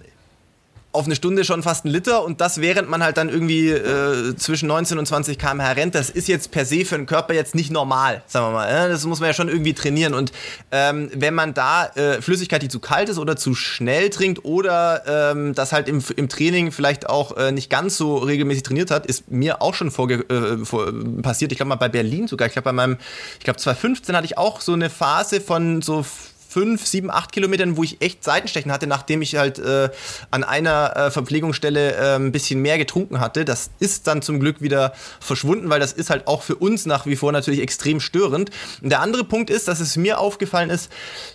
auf 0.93 1.05
eine 1.05 1.15
Stunde 1.15 1.43
schon 1.43 1.63
fast 1.63 1.85
ein 1.85 1.89
Liter 1.89 2.23
und 2.23 2.39
das 2.39 2.61
während 2.61 2.89
man 2.89 3.03
halt 3.03 3.17
dann 3.17 3.29
irgendwie 3.29 3.69
äh, 3.69 4.35
zwischen 4.35 4.67
19 4.67 4.99
und 4.99 5.05
20 5.05 5.37
km/h 5.37 5.71
rennt, 5.73 5.95
das 5.95 6.09
ist 6.09 6.27
jetzt 6.27 6.51
per 6.51 6.65
se 6.65 6.85
für 6.85 6.95
den 6.95 7.05
Körper 7.05 7.33
jetzt 7.33 7.55
nicht 7.55 7.71
normal, 7.71 8.23
sagen 8.27 8.47
wir 8.47 8.51
mal. 8.51 8.69
Ja? 8.71 8.87
Das 8.87 9.05
muss 9.05 9.19
man 9.19 9.27
ja 9.27 9.33
schon 9.33 9.49
irgendwie 9.49 9.73
trainieren 9.73 10.13
und 10.13 10.31
ähm, 10.71 11.09
wenn 11.13 11.33
man 11.33 11.53
da 11.53 11.87
äh, 11.87 12.21
Flüssigkeit, 12.21 12.61
die 12.61 12.67
zu 12.67 12.79
kalt 12.79 13.09
ist 13.09 13.17
oder 13.17 13.35
zu 13.35 13.55
schnell 13.55 14.09
trinkt 14.09 14.45
oder 14.45 15.31
ähm, 15.31 15.55
das 15.55 15.73
halt 15.73 15.89
im, 15.89 16.03
im 16.15 16.29
Training 16.29 16.71
vielleicht 16.71 17.09
auch 17.09 17.37
äh, 17.37 17.51
nicht 17.51 17.69
ganz 17.69 17.97
so 17.97 18.17
regelmäßig 18.17 18.63
trainiert 18.63 18.91
hat, 18.91 19.05
ist 19.05 19.31
mir 19.31 19.61
auch 19.61 19.73
schon 19.73 19.91
vorge 19.91 20.25
äh, 20.29 20.63
vor, 20.63 20.91
passiert. 21.21 21.51
Ich 21.51 21.57
glaube 21.57 21.69
mal 21.69 21.75
bei 21.75 21.89
Berlin 21.89 22.27
sogar. 22.27 22.47
Ich 22.47 22.53
glaube 22.53 22.65
bei 22.65 22.73
meinem, 22.73 22.97
ich 23.39 23.43
glaube 23.43 23.59
2015 23.59 24.15
hatte 24.15 24.25
ich 24.25 24.37
auch 24.37 24.61
so 24.61 24.73
eine 24.73 24.89
Phase 24.89 25.41
von 25.41 25.81
so 25.81 26.05
fünf, 26.53 26.85
sieben, 26.85 27.09
acht 27.09 27.31
Kilometern, 27.31 27.77
wo 27.77 27.83
ich 27.83 27.99
echt 28.01 28.23
Seitenstechen 28.23 28.71
hatte, 28.71 28.85
nachdem 28.85 29.23
ich 29.23 29.35
halt 29.35 29.57
äh, 29.57 29.89
an 30.29 30.43
einer 30.43 30.95
äh, 30.95 31.11
Verpflegungsstelle 31.11 31.95
äh, 31.95 32.15
ein 32.15 32.31
bisschen 32.31 32.61
mehr 32.61 32.77
getrunken 32.77 33.19
hatte. 33.19 33.43
Das 33.43 33.71
ist 33.79 34.05
dann 34.05 34.21
zum 34.21 34.39
Glück 34.39 34.61
wieder 34.61 34.93
verschwunden, 35.19 35.69
weil 35.69 35.79
das 35.79 35.93
ist 35.93 36.11
halt 36.11 36.27
auch 36.27 36.43
für 36.43 36.55
uns 36.55 36.85
nach 36.85 37.07
wie 37.07 37.15
vor 37.15 37.31
natürlich 37.31 37.59
extrem 37.59 37.99
störend. 37.99 38.51
Und 38.81 38.91
der 38.91 38.99
andere 38.99 39.23
Punkt 39.23 39.49
ist, 39.49 39.67
dass 39.67 39.79
es 39.79 39.97
mir 39.97 40.19
aufgefallen 40.19 40.69
ist, 40.69 40.91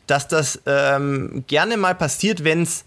dass 0.07 0.29
das 0.29 0.61
ähm, 0.67 1.43
gerne 1.49 1.77
mal 1.77 1.97
passiert, 1.97 2.45
wenn 2.45 2.63
es 2.63 2.85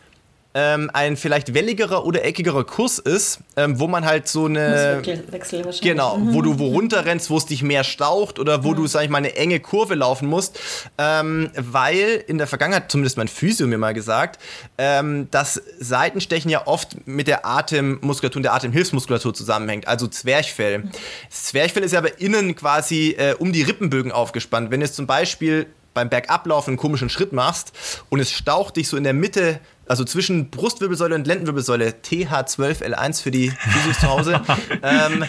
ähm, 0.54 0.89
ein 0.93 1.16
vielleicht 1.16 1.54
welligerer 1.54 2.06
oder 2.06 2.26
eckigerer 2.26 2.66
Kurs 2.66 2.99
ist, 2.99 3.39
ähm, 3.56 3.80
wo 3.80 3.88
man 3.88 4.06
halt 4.06 4.28
so 4.28 4.45
eine 4.45 5.02
Wechsel 5.30 5.66
genau, 5.82 6.18
wo 6.20 6.41
du 6.41 6.60
wo 6.60 6.68
runterrennst, 6.68 7.30
wo 7.30 7.38
es 7.38 7.45
dich 7.45 7.64
mehr 7.64 7.84
staucht 7.84 8.39
oder 8.39 8.64
wo 8.64 8.72
mhm. 8.72 8.76
du 8.76 8.88
sag 8.88 9.04
ich 9.04 9.10
mal 9.10 9.20
eine 9.20 9.36
enge 9.36 9.60
Kurve 9.60 9.95
laufen 9.95 10.28
musst, 10.28 10.60
ähm, 10.97 11.49
weil 11.56 12.24
in 12.28 12.38
der 12.38 12.47
Vergangenheit 12.47 12.91
zumindest 12.91 13.18
mein 13.18 13.28
Physio 13.28 13.68
mir 13.68 13.78
mal 13.78 13.93
gesagt, 13.93 14.41
ähm, 14.78 15.30
dass 15.32 15.62
Seitenstechen 15.80 16.52
ja 16.52 16.68
oft 16.68 17.08
mit 17.08 17.28
der 17.28 17.45
Atemmuskulatur 17.45 18.39
und 18.39 18.43
der 18.43 18.54
Atemhilfsmuskulatur 18.54 19.34
zusammenhängt, 19.34 19.88
also 19.88 20.08
Zwerchfell. 20.08 20.80
Mhm. 20.80 20.91
Das 21.30 21.43
Zwerchfell 21.45 21.84
ist 21.84 21.93
ja 21.93 21.99
aber 21.99 22.20
innen 22.20 22.56
quasi 22.56 23.16
äh, 23.18 23.36
um 23.39 23.54
die 23.54 23.62
Rippenbögen 23.62 24.12
aufgespannt. 24.12 24.72
Wenn 24.72 24.82
es 24.82 24.93
zum 24.93 25.08
Beispiel 25.08 25.68
beim 25.93 26.10
Bergablaufen 26.10 26.72
einen 26.72 26.78
komischen 26.78 27.10
Schritt 27.10 27.34
machst 27.34 27.74
und 28.10 28.20
es 28.20 28.32
staucht 28.32 28.78
dich 28.78 28.88
so 28.88 28.97
in 28.97 29.04
der 29.04 29.14
Mitte 29.14 29.60
also 29.88 30.06
zwischen 30.06 30.50
Brustwirbelsäule 30.50 31.16
und 31.16 31.28
Lendenwirbelsäule, 31.28 31.94
TH12L1 32.04 33.22
für 33.22 33.32
die 33.32 33.50
Physios 33.50 34.00
zu 34.00 34.10
Hause. 34.10 34.42
ähm, 34.84 35.26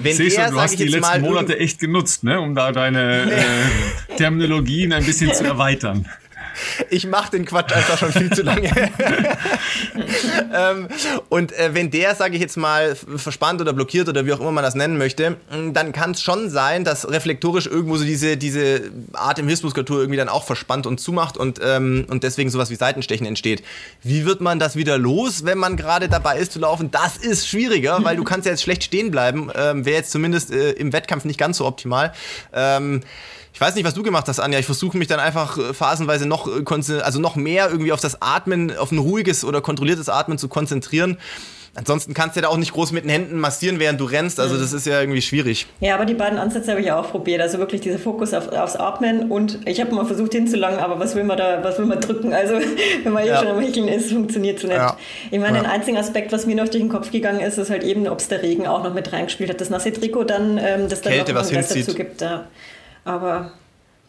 wenn 0.00 0.16
Siehst 0.16 0.36
der, 0.36 0.50
du, 0.50 0.60
hast 0.60 0.78
die 0.78 0.88
letzten 0.88 1.20
Monate 1.20 1.58
echt 1.58 1.78
genutzt, 1.78 2.24
ne, 2.24 2.40
um 2.40 2.54
da 2.54 2.72
deine 2.72 3.30
äh, 3.30 4.16
Terminologien 4.16 4.92
ein 4.92 5.04
bisschen 5.04 5.32
zu 5.32 5.44
erweitern 5.44 6.06
ich 6.90 7.06
mache 7.06 7.30
den 7.32 7.44
Quatsch 7.44 7.72
einfach 7.72 7.98
schon 7.98 8.12
viel 8.12 8.30
zu 8.30 8.42
lange. 8.42 8.70
ähm, 10.54 10.88
und 11.28 11.52
äh, 11.52 11.74
wenn 11.74 11.90
der, 11.90 12.14
sage 12.14 12.34
ich 12.34 12.40
jetzt 12.40 12.56
mal, 12.56 12.94
verspannt 12.94 13.60
oder 13.60 13.72
blockiert 13.72 14.08
oder 14.08 14.26
wie 14.26 14.32
auch 14.32 14.40
immer 14.40 14.52
man 14.52 14.64
das 14.64 14.74
nennen 14.74 14.98
möchte, 14.98 15.36
dann 15.72 15.92
kann 15.92 16.12
es 16.12 16.22
schon 16.22 16.50
sein, 16.50 16.84
dass 16.84 17.08
reflektorisch 17.08 17.66
irgendwo 17.66 17.96
so 17.96 18.04
diese, 18.04 18.36
diese 18.36 18.90
Atemhilfsmuskulatur 19.12 20.00
irgendwie 20.00 20.16
dann 20.16 20.28
auch 20.28 20.44
verspannt 20.44 20.86
und 20.86 21.00
zumacht 21.00 21.36
und, 21.36 21.60
ähm, 21.62 22.06
und 22.08 22.22
deswegen 22.22 22.50
sowas 22.50 22.70
wie 22.70 22.76
Seitenstechen 22.76 23.26
entsteht. 23.26 23.62
Wie 24.02 24.24
wird 24.24 24.40
man 24.40 24.58
das 24.58 24.76
wieder 24.76 24.98
los, 24.98 25.44
wenn 25.44 25.58
man 25.58 25.76
gerade 25.76 26.08
dabei 26.08 26.38
ist 26.38 26.52
zu 26.52 26.58
laufen? 26.58 26.90
Das 26.90 27.16
ist 27.16 27.48
schwieriger, 27.48 28.02
weil 28.02 28.16
du 28.16 28.24
kannst 28.24 28.46
ja 28.46 28.52
jetzt 28.52 28.62
schlecht 28.62 28.84
stehen 28.84 29.10
bleiben. 29.10 29.50
Ähm, 29.54 29.84
Wäre 29.84 29.96
jetzt 29.96 30.10
zumindest 30.10 30.50
äh, 30.52 30.72
im 30.72 30.92
Wettkampf 30.92 31.24
nicht 31.24 31.38
ganz 31.38 31.58
so 31.58 31.66
optimal. 31.66 32.12
Ähm, 32.52 33.02
ich 33.60 33.66
weiß 33.66 33.74
nicht, 33.74 33.84
was 33.84 33.92
du 33.92 34.02
gemacht 34.02 34.26
hast, 34.26 34.40
Anja. 34.40 34.58
Ich 34.58 34.64
versuche 34.64 34.96
mich 34.96 35.06
dann 35.06 35.20
einfach 35.20 35.58
äh, 35.58 35.74
phasenweise 35.74 36.24
noch, 36.24 36.48
äh, 36.48 37.00
also 37.02 37.20
noch 37.20 37.36
mehr 37.36 37.68
irgendwie 37.68 37.92
auf 37.92 38.00
das 38.00 38.22
Atmen, 38.22 38.74
auf 38.74 38.90
ein 38.90 38.96
ruhiges 38.96 39.44
oder 39.44 39.60
kontrolliertes 39.60 40.08
Atmen 40.08 40.38
zu 40.38 40.48
konzentrieren. 40.48 41.18
Ansonsten 41.74 42.14
kannst 42.14 42.36
du 42.36 42.40
ja 42.40 42.46
da 42.46 42.48
auch 42.48 42.56
nicht 42.56 42.72
groß 42.72 42.92
mit 42.92 43.04
den 43.04 43.10
Händen 43.10 43.38
massieren, 43.38 43.78
während 43.78 44.00
du 44.00 44.06
rennst. 44.06 44.40
Also 44.40 44.56
das 44.56 44.72
ist 44.72 44.86
ja 44.86 44.98
irgendwie 44.98 45.20
schwierig. 45.20 45.66
Ja, 45.80 45.94
aber 45.94 46.06
die 46.06 46.14
beiden 46.14 46.38
Ansätze 46.38 46.70
habe 46.70 46.80
ich 46.80 46.90
auch 46.90 47.10
probiert. 47.10 47.42
Also 47.42 47.58
wirklich 47.58 47.82
dieser 47.82 47.98
Fokus 47.98 48.32
auf, 48.32 48.48
aufs 48.48 48.76
Atmen 48.76 49.30
und 49.30 49.58
ich 49.66 49.78
habe 49.78 49.94
mal 49.94 50.06
versucht 50.06 50.32
hinzulangen, 50.32 50.78
aber 50.78 50.98
was 50.98 51.14
will 51.14 51.24
man 51.24 51.36
da, 51.36 51.62
was 51.62 51.78
will 51.78 51.84
man 51.84 52.00
drücken? 52.00 52.32
Also 52.32 52.54
wenn 53.04 53.12
man 53.12 53.24
hier 53.24 53.32
ja. 53.32 53.40
schon 53.40 53.48
am 53.48 53.60
Hecheln 53.60 53.88
ist, 53.88 54.10
funktioniert 54.10 54.58
so 54.58 54.68
nicht. 54.68 54.78
Ja. 54.78 54.96
Ich 55.30 55.38
meine, 55.38 55.58
ja. 55.58 55.64
ein 55.64 55.70
einziger 55.70 55.98
Aspekt, 55.98 56.32
was 56.32 56.46
mir 56.46 56.56
noch 56.56 56.70
durch 56.70 56.82
den 56.82 56.88
Kopf 56.88 57.10
gegangen 57.10 57.40
ist, 57.40 57.58
ist 57.58 57.68
halt 57.68 57.84
eben, 57.84 58.08
ob 58.08 58.20
es 58.20 58.28
der 58.28 58.42
Regen 58.42 58.66
auch 58.66 58.82
noch 58.82 58.94
mit 58.94 59.12
reingespielt 59.12 59.50
hat. 59.50 59.60
Das 59.60 59.68
nasse 59.68 59.92
Trikot 59.92 60.24
dann, 60.24 60.56
ähm, 60.56 60.88
das 60.88 61.02
dann 61.02 61.12
Kälte, 61.12 61.34
noch 61.34 61.40
was 61.42 61.50
dazu 61.50 61.92
gibt. 61.92 62.22
Ja. 62.22 62.46
Aber 63.04 63.52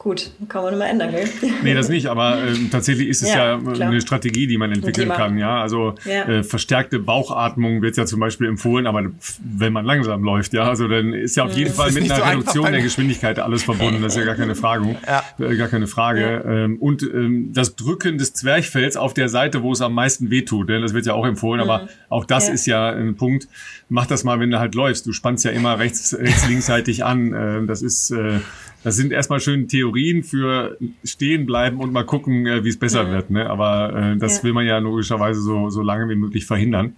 Gut, 0.01 0.31
kann 0.49 0.63
man 0.63 0.73
immer 0.73 0.89
ändern, 0.89 1.11
gell? 1.11 1.29
Nee, 1.63 1.75
das 1.75 1.87
nicht, 1.87 2.07
aber 2.07 2.43
äh, 2.43 2.55
tatsächlich 2.71 3.07
ist 3.07 3.21
es 3.21 3.29
ja, 3.29 3.55
ja 3.55 3.85
eine 3.85 4.01
Strategie, 4.01 4.47
die 4.47 4.57
man 4.57 4.71
entwickeln 4.71 5.09
kann, 5.09 5.37
ja. 5.37 5.61
Also 5.61 5.93
ja. 6.05 6.27
Äh, 6.27 6.43
verstärkte 6.43 6.97
Bauchatmung 6.97 7.83
wird 7.83 7.97
ja 7.97 8.07
zum 8.07 8.19
Beispiel 8.19 8.47
empfohlen, 8.47 8.87
aber 8.87 9.11
wenn 9.43 9.71
man 9.71 9.85
langsam 9.85 10.23
läuft, 10.23 10.53
ja, 10.53 10.63
also 10.63 10.87
dann 10.87 11.13
ist 11.13 11.35
ja 11.37 11.43
auf 11.43 11.55
jeden 11.55 11.71
Fall 11.71 11.91
mit 11.91 12.11
einer 12.11 12.15
so 12.15 12.23
Reduktion 12.23 12.71
der 12.71 12.81
Geschwindigkeit 12.81 13.37
alles 13.37 13.61
verbunden, 13.61 14.01
das 14.01 14.13
ist 14.13 14.19
ja 14.19 14.25
gar 14.25 14.33
keine 14.33 14.55
Frage. 14.55 14.95
Ja. 15.07 15.23
Äh, 15.39 15.55
gar 15.55 15.67
keine 15.67 15.87
Frage. 15.87 16.43
Ähm, 16.47 16.77
und 16.79 17.03
ähm, 17.03 17.51
das 17.53 17.75
Drücken 17.75 18.17
des 18.17 18.33
Zwerchfells 18.33 18.97
auf 18.97 19.13
der 19.13 19.29
Seite, 19.29 19.61
wo 19.61 19.73
es 19.73 19.81
am 19.81 19.93
meisten 19.93 20.31
wehtut, 20.31 20.69
denn 20.69 20.81
das 20.81 20.93
wird 20.93 21.05
ja 21.05 21.13
auch 21.13 21.25
empfohlen, 21.25 21.63
mhm. 21.63 21.69
aber 21.69 21.89
auch 22.09 22.25
das 22.25 22.49
ist 22.49 22.65
ja 22.65 22.89
ein 22.89 23.15
Punkt. 23.15 23.47
Mach 23.89 24.07
das 24.07 24.23
mal, 24.23 24.39
wenn 24.39 24.49
du 24.49 24.57
halt 24.57 24.73
läufst. 24.73 25.05
Du 25.05 25.11
spannst 25.11 25.43
ja 25.43 25.51
immer 25.51 25.77
rechts, 25.77 26.17
rechts, 26.17 26.47
linksseitig 26.49 27.03
an. 27.03 27.33
Äh, 27.33 27.67
das 27.67 27.81
ist 27.81 28.09
äh, 28.11 28.39
das 28.83 28.95
sind 28.95 29.11
erstmal 29.11 29.39
schön 29.39 29.67
Theorien 29.67 30.23
für 30.23 30.77
stehen 31.03 31.45
bleiben 31.45 31.79
und 31.79 31.91
mal 31.91 32.05
gucken, 32.05 32.47
äh, 32.47 32.63
wie 32.63 32.69
es 32.69 32.79
besser 32.79 33.03
ja. 33.03 33.11
wird. 33.11 33.29
Ne? 33.29 33.49
Aber 33.49 33.95
äh, 33.95 34.17
das 34.17 34.37
ja. 34.37 34.43
will 34.43 34.53
man 34.53 34.65
ja 34.65 34.77
logischerweise 34.79 35.41
so, 35.41 35.69
so 35.69 35.81
lange 35.81 36.09
wie 36.09 36.15
möglich 36.15 36.45
verhindern. 36.45 36.95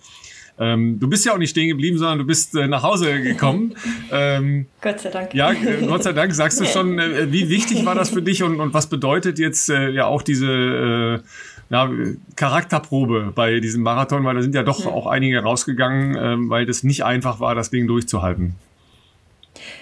Ähm, 0.59 0.99
du 0.99 1.09
bist 1.09 1.25
ja 1.25 1.34
auch 1.34 1.38
nicht 1.39 1.49
stehen 1.49 1.67
geblieben, 1.67 1.97
sondern 1.97 2.19
du 2.19 2.25
bist 2.25 2.55
äh, 2.55 2.67
nach 2.67 2.84
Hause 2.84 3.21
gekommen. 3.21 3.73
ähm, 4.11 4.67
Gott 4.81 4.99
sei 4.99 5.09
Dank. 5.09 5.34
Ja, 5.34 5.51
äh, 5.51 5.86
Gott 5.88 6.03
sei 6.03 6.13
Dank. 6.13 6.34
Sagst 6.34 6.61
du 6.61 6.65
schon, 6.65 6.99
äh, 6.99 7.31
wie 7.31 7.49
wichtig 7.49 7.86
war 7.86 7.95
das 7.95 8.11
für 8.11 8.21
dich 8.21 8.43
und, 8.43 8.59
und 8.59 8.73
was 8.73 8.88
bedeutet 8.88 9.39
jetzt 9.39 9.69
äh, 9.69 9.89
ja 9.89 10.05
auch 10.05 10.21
diese 10.21 11.21
äh, 11.21 11.73
ja, 11.73 11.89
Charakterprobe 12.36 13.31
bei 13.34 13.59
diesem 13.59 13.81
Marathon, 13.81 14.23
weil 14.25 14.36
da 14.36 14.41
sind 14.43 14.53
ja 14.53 14.61
doch 14.61 14.86
ja. 14.86 14.91
auch 14.91 15.07
einige 15.07 15.39
rausgegangen, 15.39 16.15
äh, 16.15 16.49
weil 16.49 16.67
das 16.67 16.84
nicht 16.84 17.03
einfach 17.03 17.39
war, 17.39 17.55
das 17.55 17.71
Ding 17.71 17.88
durchzuhalten. 17.88 18.55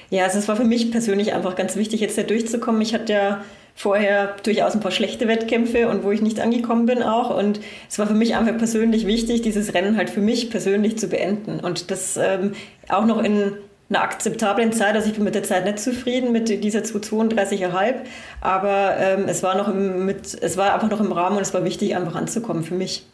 Ja, 0.10 0.26
also 0.26 0.40
es 0.40 0.48
war 0.48 0.56
für 0.56 0.64
mich 0.64 0.92
persönlich 0.92 1.34
einfach 1.34 1.56
ganz 1.56 1.76
wichtig, 1.76 2.02
jetzt 2.02 2.18
da 2.18 2.24
durchzukommen. 2.24 2.82
Ich 2.82 2.94
hatte 2.94 3.14
ja 3.14 3.44
vorher 3.76 4.36
durchaus 4.44 4.74
ein 4.74 4.82
paar 4.82 4.92
schlechte 4.92 5.28
Wettkämpfe 5.28 5.88
und 5.88 6.04
wo 6.04 6.12
ich 6.12 6.22
nicht 6.22 6.40
angekommen 6.40 6.86
bin 6.86 7.02
auch. 7.02 7.36
Und 7.36 7.60
es 7.90 7.98
war 8.00 8.08
für 8.08 8.14
mich 8.14 8.36
einfach 8.36 8.58
persönlich 8.58 9.08
wichtig, 9.08 9.42
dieses 9.42 9.74
Rennen 9.74 9.98
halt 9.98 10.10
für 10.10 10.22
mich 10.22 10.50
persönlich 10.50 10.98
zu 10.98 11.08
beenden. 11.08 11.60
Und 11.60 11.92
das 11.92 12.18
ähm, 12.18 12.54
auch 12.90 13.06
noch 13.06 13.24
in 13.24 13.54
einer 13.90 14.04
akzeptablen 14.04 14.72
Zeit. 14.72 14.96
Also 14.96 15.08
ich 15.10 15.16
bin 15.16 15.24
mit 15.24 15.36
der 15.36 15.44
Zeit 15.44 15.66
nicht 15.66 15.80
zufrieden 15.80 16.32
mit 16.32 16.50
dieser 16.64 16.80
232,5, 16.80 17.96
aber 18.40 18.96
ähm, 18.98 19.26
es 19.28 19.44
war 19.44 19.56
noch 19.56 19.68
im, 19.68 20.06
mit, 20.06 20.38
es 20.42 20.58
war 20.58 20.74
einfach 20.74 20.90
noch 20.90 21.02
im 21.02 21.12
Rahmen 21.12 21.36
und 21.36 21.42
es 21.42 21.54
war 21.54 21.66
wichtig, 21.66 21.96
einfach 21.96 22.16
anzukommen 22.16 22.64
für 22.64 22.76
mich. 22.76 23.06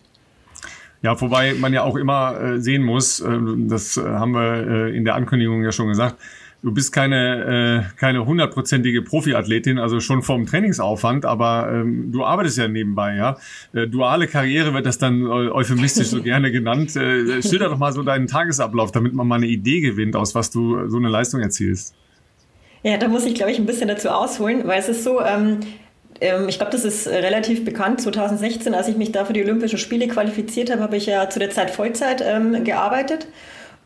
Ja, 1.02 1.20
wobei 1.20 1.54
man 1.54 1.74
ja 1.74 1.84
auch 1.84 1.96
immer 1.96 2.40
äh, 2.40 2.60
sehen 2.60 2.84
muss, 2.84 3.20
äh, 3.20 3.38
das 3.68 3.98
äh, 3.98 4.02
haben 4.02 4.32
wir 4.32 4.68
äh, 4.68 4.98
in 4.98 5.06
der 5.06 5.16
Ankündigung 5.16 5.64
ja 5.64 5.72
schon 5.72 5.88
gesagt, 5.88 6.16
du 6.68 6.74
bist 6.74 6.92
keine 6.92 7.86
äh, 7.96 7.98
keine 7.98 8.26
hundertprozentige 8.26 9.02
Profiathletin, 9.02 9.80
also 9.80 10.02
schon 10.02 10.22
vom 10.22 10.46
Trainingsaufwand, 10.46 11.24
aber 11.24 11.70
ähm, 11.72 12.12
du 12.12 12.26
arbeitest 12.26 12.58
ja 12.58 12.68
nebenbei, 12.68 13.16
ja. 13.16 13.38
Äh, 13.74 13.88
duale 13.88 14.28
Karriere 14.28 14.74
wird 14.74 14.86
das 14.86 14.98
dann 14.98 15.26
euphemistisch 15.26 16.08
so 16.08 16.22
gerne 16.32 16.52
genannt. 16.52 16.94
Äh, 16.98 17.42
schilder 17.42 17.70
doch 17.70 17.78
mal 17.78 17.94
so 17.94 18.04
deinen 18.04 18.28
Tagesablauf, 18.28 18.92
damit 18.92 19.14
man 19.14 19.26
mal 19.28 19.36
eine 19.36 19.48
Idee 19.48 19.80
gewinnt, 19.80 20.18
aus 20.18 20.36
was 20.36 20.52
du 20.52 20.90
so 20.90 20.98
eine 20.98 21.08
Leistung 21.08 21.40
erzielst. 21.40 21.96
Ja, 22.84 22.98
da 22.98 23.08
muss 23.08 23.26
ich, 23.26 23.36
glaube 23.36 23.54
ich, 23.54 23.60
ein 23.60 23.66
bisschen 23.66 23.88
dazu 23.88 24.10
ausholen, 24.10 24.68
weil 24.68 24.80
es 24.80 24.90
ist 24.90 25.06
so, 25.06 25.22
ähm, 25.22 25.62
ähm 26.20 26.50
ich 26.50 26.58
glaube, 26.58 26.74
das 26.74 26.84
ist 26.84 27.08
relativ 27.08 27.64
bekannt. 27.64 28.02
2016, 28.02 28.74
als 28.74 28.90
ich 28.90 28.98
mich 28.98 29.14
da 29.14 29.24
für 29.24 29.32
die 29.32 29.42
Olympischen 29.42 29.80
Spiele 29.80 30.10
qualifiziert 30.10 30.70
habe, 30.70 30.82
habe 30.82 30.98
ich 30.98 31.06
ja 31.06 31.30
zu 31.30 31.40
der 31.40 31.50
Zeit 31.50 31.72
Vollzeit 31.72 32.22
ähm, 32.22 32.66
gearbeitet. 32.66 33.28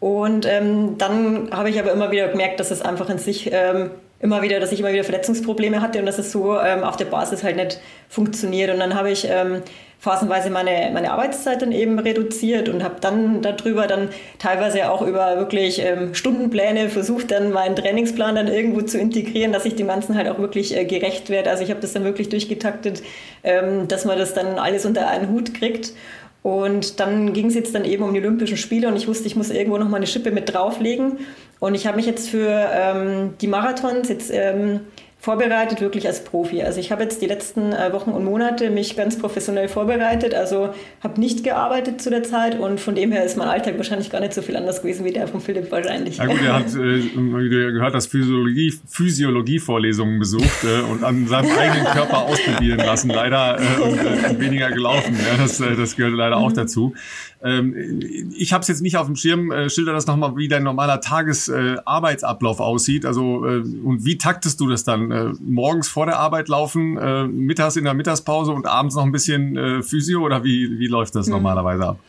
Und 0.02 0.48
ähm, 0.48 0.98
dann 0.98 1.50
habe 1.52 1.70
ich 1.70 1.80
aber 1.80 1.92
immer 1.92 2.10
wieder 2.10 2.28
gemerkt, 2.28 2.60
dass 2.60 2.72
es 2.72 2.82
einfach 2.82 3.08
in 3.12 3.20
sich 3.20 3.52
ähm, 3.54 3.92
immer 4.20 4.42
wieder, 4.42 4.60
dass 4.60 4.72
ich 4.72 4.80
immer 4.80 4.92
wieder 4.92 5.04
Verletzungsprobleme 5.04 5.80
hatte 5.80 6.00
und 6.00 6.08
dass 6.08 6.18
es 6.18 6.32
so 6.32 6.60
ähm, 6.60 6.84
auf 6.84 6.98
der 6.98 7.06
Basis 7.06 7.44
halt 7.44 7.56
nicht 7.56 7.80
funktioniert. 8.10 8.74
Und 8.74 8.80
dann 8.80 8.96
habe 8.96 9.12
ich 9.12 9.28
ähm, 9.30 9.62
phasenweise 10.00 10.50
meine, 10.50 10.90
meine 10.92 11.12
Arbeitszeit 11.12 11.62
dann 11.62 11.72
eben 11.72 12.00
reduziert 12.00 12.68
und 12.68 12.84
habe 12.84 12.96
dann 13.00 13.44
darüber 13.44 13.86
dann 13.86 14.10
teilweise 14.40 14.90
auch 14.90 15.04
über 15.04 15.38
wirklich 15.38 15.80
ähm, 15.80 16.16
Stundenpläne 16.16 16.90
versucht, 16.90 17.30
dann 17.30 17.52
meinen 17.52 17.76
Trainingsplan 17.76 18.34
dann 18.34 18.48
irgendwo 18.48 18.82
zu 18.82 18.98
integrieren, 18.98 19.54
dass 19.54 19.66
ich 19.66 19.76
dem 19.76 19.86
Ganzen 19.86 20.18
halt 20.18 20.28
auch 20.28 20.40
wirklich 20.40 20.76
äh, 20.76 20.86
gerecht 20.86 21.30
werde. 21.30 21.52
Also 21.52 21.64
ich 21.64 21.70
habe 21.70 21.80
das 21.80 21.94
dann 21.94 22.04
wirklich 22.04 22.30
durchgetaktet, 22.30 23.04
ähm, 23.44 23.88
dass 23.88 24.06
man 24.06 24.18
das 24.18 24.34
dann 24.34 24.58
alles 24.58 24.88
unter 24.88 25.08
einen 25.08 25.30
Hut 25.30 25.54
kriegt. 25.54 25.94
Und 26.44 27.00
dann 27.00 27.34
ging 27.34 27.48
es 27.48 27.56
jetzt 27.56 27.76
dann 27.76 27.86
eben 27.86 28.04
um 28.04 28.14
die 28.14 28.20
Olympischen 28.20 28.58
Spiele 28.58 28.88
und 28.88 28.96
ich 28.96 29.08
wusste, 29.08 29.28
ich 29.28 29.36
muss 29.36 29.52
irgendwo 29.52 29.78
noch 29.78 29.90
mal 29.90 29.98
eine 29.98 30.08
Schippe 30.08 30.32
mit 30.32 30.52
drauflegen. 30.52 31.20
Und 31.60 31.76
ich 31.76 31.86
habe 31.86 31.98
mich 31.98 32.08
jetzt 32.08 32.30
für 32.30 32.50
ähm, 32.74 33.36
die 33.40 33.48
Marathons 33.48 34.10
jetzt 34.10 34.32
ähm, 34.34 34.80
vorbereitet, 35.22 35.82
wirklich 35.82 36.08
als 36.08 36.24
Profi. 36.24 36.64
Also 36.64 36.80
ich 36.80 36.92
habe 36.92 37.04
jetzt 37.04 37.22
die 37.22 37.28
letzten 37.28 37.74
äh, 37.74 37.94
Wochen 37.94 38.10
und 38.10 38.26
Monate 38.26 38.72
mich 38.72 38.98
ganz 38.98 39.20
professionell 39.20 39.68
vorbereitet, 39.68 40.34
also 40.34 40.74
habe 41.04 41.20
nicht 41.20 41.44
gearbeitet 41.44 42.02
zu 42.02 42.10
der 42.10 42.24
Zeit 42.24 42.60
und 42.60 42.80
von 42.80 42.96
dem 42.96 43.12
her 43.12 43.24
ist 43.24 43.38
mein 43.38 43.48
Alltag 43.48 43.78
wahrscheinlich 43.78 44.10
gar 44.10 44.20
nicht 44.20 44.34
so 44.34 44.42
viel 44.42 44.58
anders 44.58 44.82
gewesen 44.82 45.06
wie 45.06 45.12
der 45.12 45.28
von 45.28 45.40
Philipp 45.40 45.72
wahrscheinlich. 45.72 46.18
Ja 46.18 46.26
gut, 46.26 46.42
er 46.44 46.56
hat, 46.56 46.66
äh, 46.76 47.50
gehört 47.50 47.94
hast, 47.94 48.08
Physiologie, 48.08 48.74
Physiologie-Vorlesungen 48.88 50.18
besucht 50.18 50.64
äh, 50.64 50.82
und 50.92 51.04
an 51.04 51.28
seinem 51.28 51.52
eigenen 51.52 51.86
Körper 51.86 52.24
ausprobieren 52.24 52.80
lassen, 52.80 53.12
leider 53.12 53.60
äh, 53.60 53.80
und 53.80 54.00
äh, 54.00 54.40
weniger 54.40 54.72
gelaufen. 54.72 55.16
Ja, 55.16 55.38
das, 55.38 55.60
äh, 55.60 55.76
das 55.76 55.96
gehört 55.96 56.16
leider 56.16 56.38
auch 56.38 56.50
mhm. 56.50 56.56
dazu. 56.56 56.96
Ähm, 57.44 58.02
ich 58.36 58.54
habe 58.54 58.62
es 58.62 58.68
jetzt 58.68 58.82
nicht 58.82 58.98
auf 58.98 59.08
dem 59.08 59.16
Schirm. 59.16 59.52
Äh, 59.52 59.70
schilder 59.70 59.94
das 59.94 60.08
nochmal, 60.08 60.36
wie 60.38 60.48
dein 60.48 60.64
normaler 60.64 61.02
Tagesarbeitsablauf 61.02 62.60
äh, 62.60 62.64
aussieht. 62.64 63.06
Also 63.06 63.46
äh, 63.46 63.64
und 63.84 64.06
wie 64.06 64.18
taktest 64.18 64.60
du 64.60 64.68
das 64.68 64.84
dann? 64.84 65.12
Äh, 65.12 65.34
morgens 65.40 65.88
vor 65.88 66.06
der 66.06 66.20
Arbeit 66.20 66.50
laufen, 66.50 66.98
äh, 66.98 67.28
mittags 67.28 67.76
in 67.76 67.84
der 67.84 67.94
Mittagspause 67.94 68.52
und 68.52 68.68
abends 68.68 68.96
noch 68.96 69.04
ein 69.04 69.12
bisschen 69.12 69.58
äh, 69.58 69.82
Physio 69.82 70.22
oder 70.22 70.44
wie, 70.44 70.80
wie 70.80 70.88
läuft 70.88 71.16
das 71.16 71.28
mhm. 71.28 71.34
normalerweise 71.34 71.88
ab? 71.88 72.00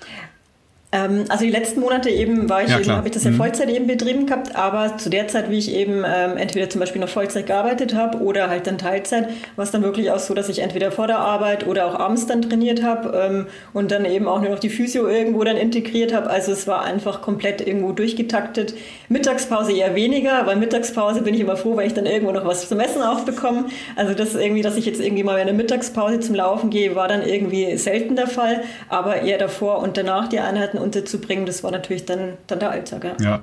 Ähm, 0.94 1.24
also 1.30 1.44
die 1.44 1.50
letzten 1.50 1.80
Monate 1.80 2.10
eben 2.10 2.50
war 2.50 2.62
ich 2.62 2.68
ja, 2.68 2.78
eben, 2.78 2.92
habe 2.92 3.08
ich 3.08 3.14
das 3.14 3.24
ja 3.24 3.30
mhm. 3.30 3.36
Vollzeit 3.36 3.70
eben 3.70 3.86
betrieben 3.86 4.26
gehabt, 4.26 4.54
aber 4.54 4.98
zu 4.98 5.08
der 5.08 5.26
Zeit, 5.26 5.48
wie 5.48 5.56
ich 5.56 5.74
eben 5.74 6.04
ähm, 6.06 6.36
entweder 6.36 6.68
zum 6.68 6.80
Beispiel 6.80 7.00
noch 7.00 7.08
Vollzeit 7.08 7.46
gearbeitet 7.46 7.94
habe 7.94 8.18
oder 8.18 8.50
halt 8.50 8.66
dann 8.66 8.76
Teilzeit, 8.76 9.30
war 9.56 9.64
es 9.64 9.70
dann 9.70 9.82
wirklich 9.82 10.10
auch 10.10 10.18
so, 10.18 10.34
dass 10.34 10.50
ich 10.50 10.58
entweder 10.58 10.92
vor 10.92 11.06
der 11.06 11.18
Arbeit 11.18 11.66
oder 11.66 11.86
auch 11.86 11.94
abends 11.98 12.26
dann 12.26 12.42
trainiert 12.42 12.82
habe 12.82 13.18
ähm, 13.18 13.46
und 13.72 13.90
dann 13.90 14.04
eben 14.04 14.28
auch 14.28 14.42
nur 14.42 14.50
noch 14.50 14.58
die 14.58 14.68
Physio 14.68 15.08
irgendwo 15.08 15.42
dann 15.44 15.56
integriert 15.56 16.12
habe. 16.12 16.28
Also 16.28 16.52
es 16.52 16.66
war 16.66 16.82
einfach 16.82 17.22
komplett 17.22 17.66
irgendwo 17.66 17.92
durchgetaktet. 17.92 18.74
Mittagspause 19.08 19.72
eher 19.72 19.94
weniger, 19.94 20.46
weil 20.46 20.56
Mittagspause 20.56 21.22
bin 21.22 21.32
ich 21.32 21.40
immer 21.40 21.56
froh, 21.56 21.74
weil 21.74 21.86
ich 21.86 21.94
dann 21.94 22.04
irgendwo 22.04 22.32
noch 22.32 22.44
was 22.44 22.68
zum 22.68 22.80
Essen 22.80 23.00
aufbekomme. 23.00 23.64
Also 23.96 24.12
das 24.12 24.34
irgendwie, 24.34 24.60
dass 24.60 24.76
ich 24.76 24.84
jetzt 24.84 25.00
irgendwie 25.00 25.22
mal 25.22 25.38
in 25.38 25.46
der 25.46 25.56
Mittagspause 25.56 26.20
zum 26.20 26.34
Laufen 26.34 26.68
gehe, 26.68 26.94
war 26.94 27.08
dann 27.08 27.22
irgendwie 27.22 27.78
selten 27.78 28.14
der 28.14 28.26
Fall, 28.26 28.62
aber 28.90 29.22
eher 29.22 29.38
davor 29.38 29.78
und 29.78 29.96
danach 29.96 30.28
die 30.28 30.38
Einheiten 30.38 30.81
unterzubringen, 30.82 31.46
das 31.46 31.62
war 31.62 31.70
natürlich 31.70 32.04
dann, 32.04 32.34
dann 32.46 32.58
der 32.60 32.70
Alltag. 32.70 33.04
Ja. 33.04 33.16
ja. 33.20 33.42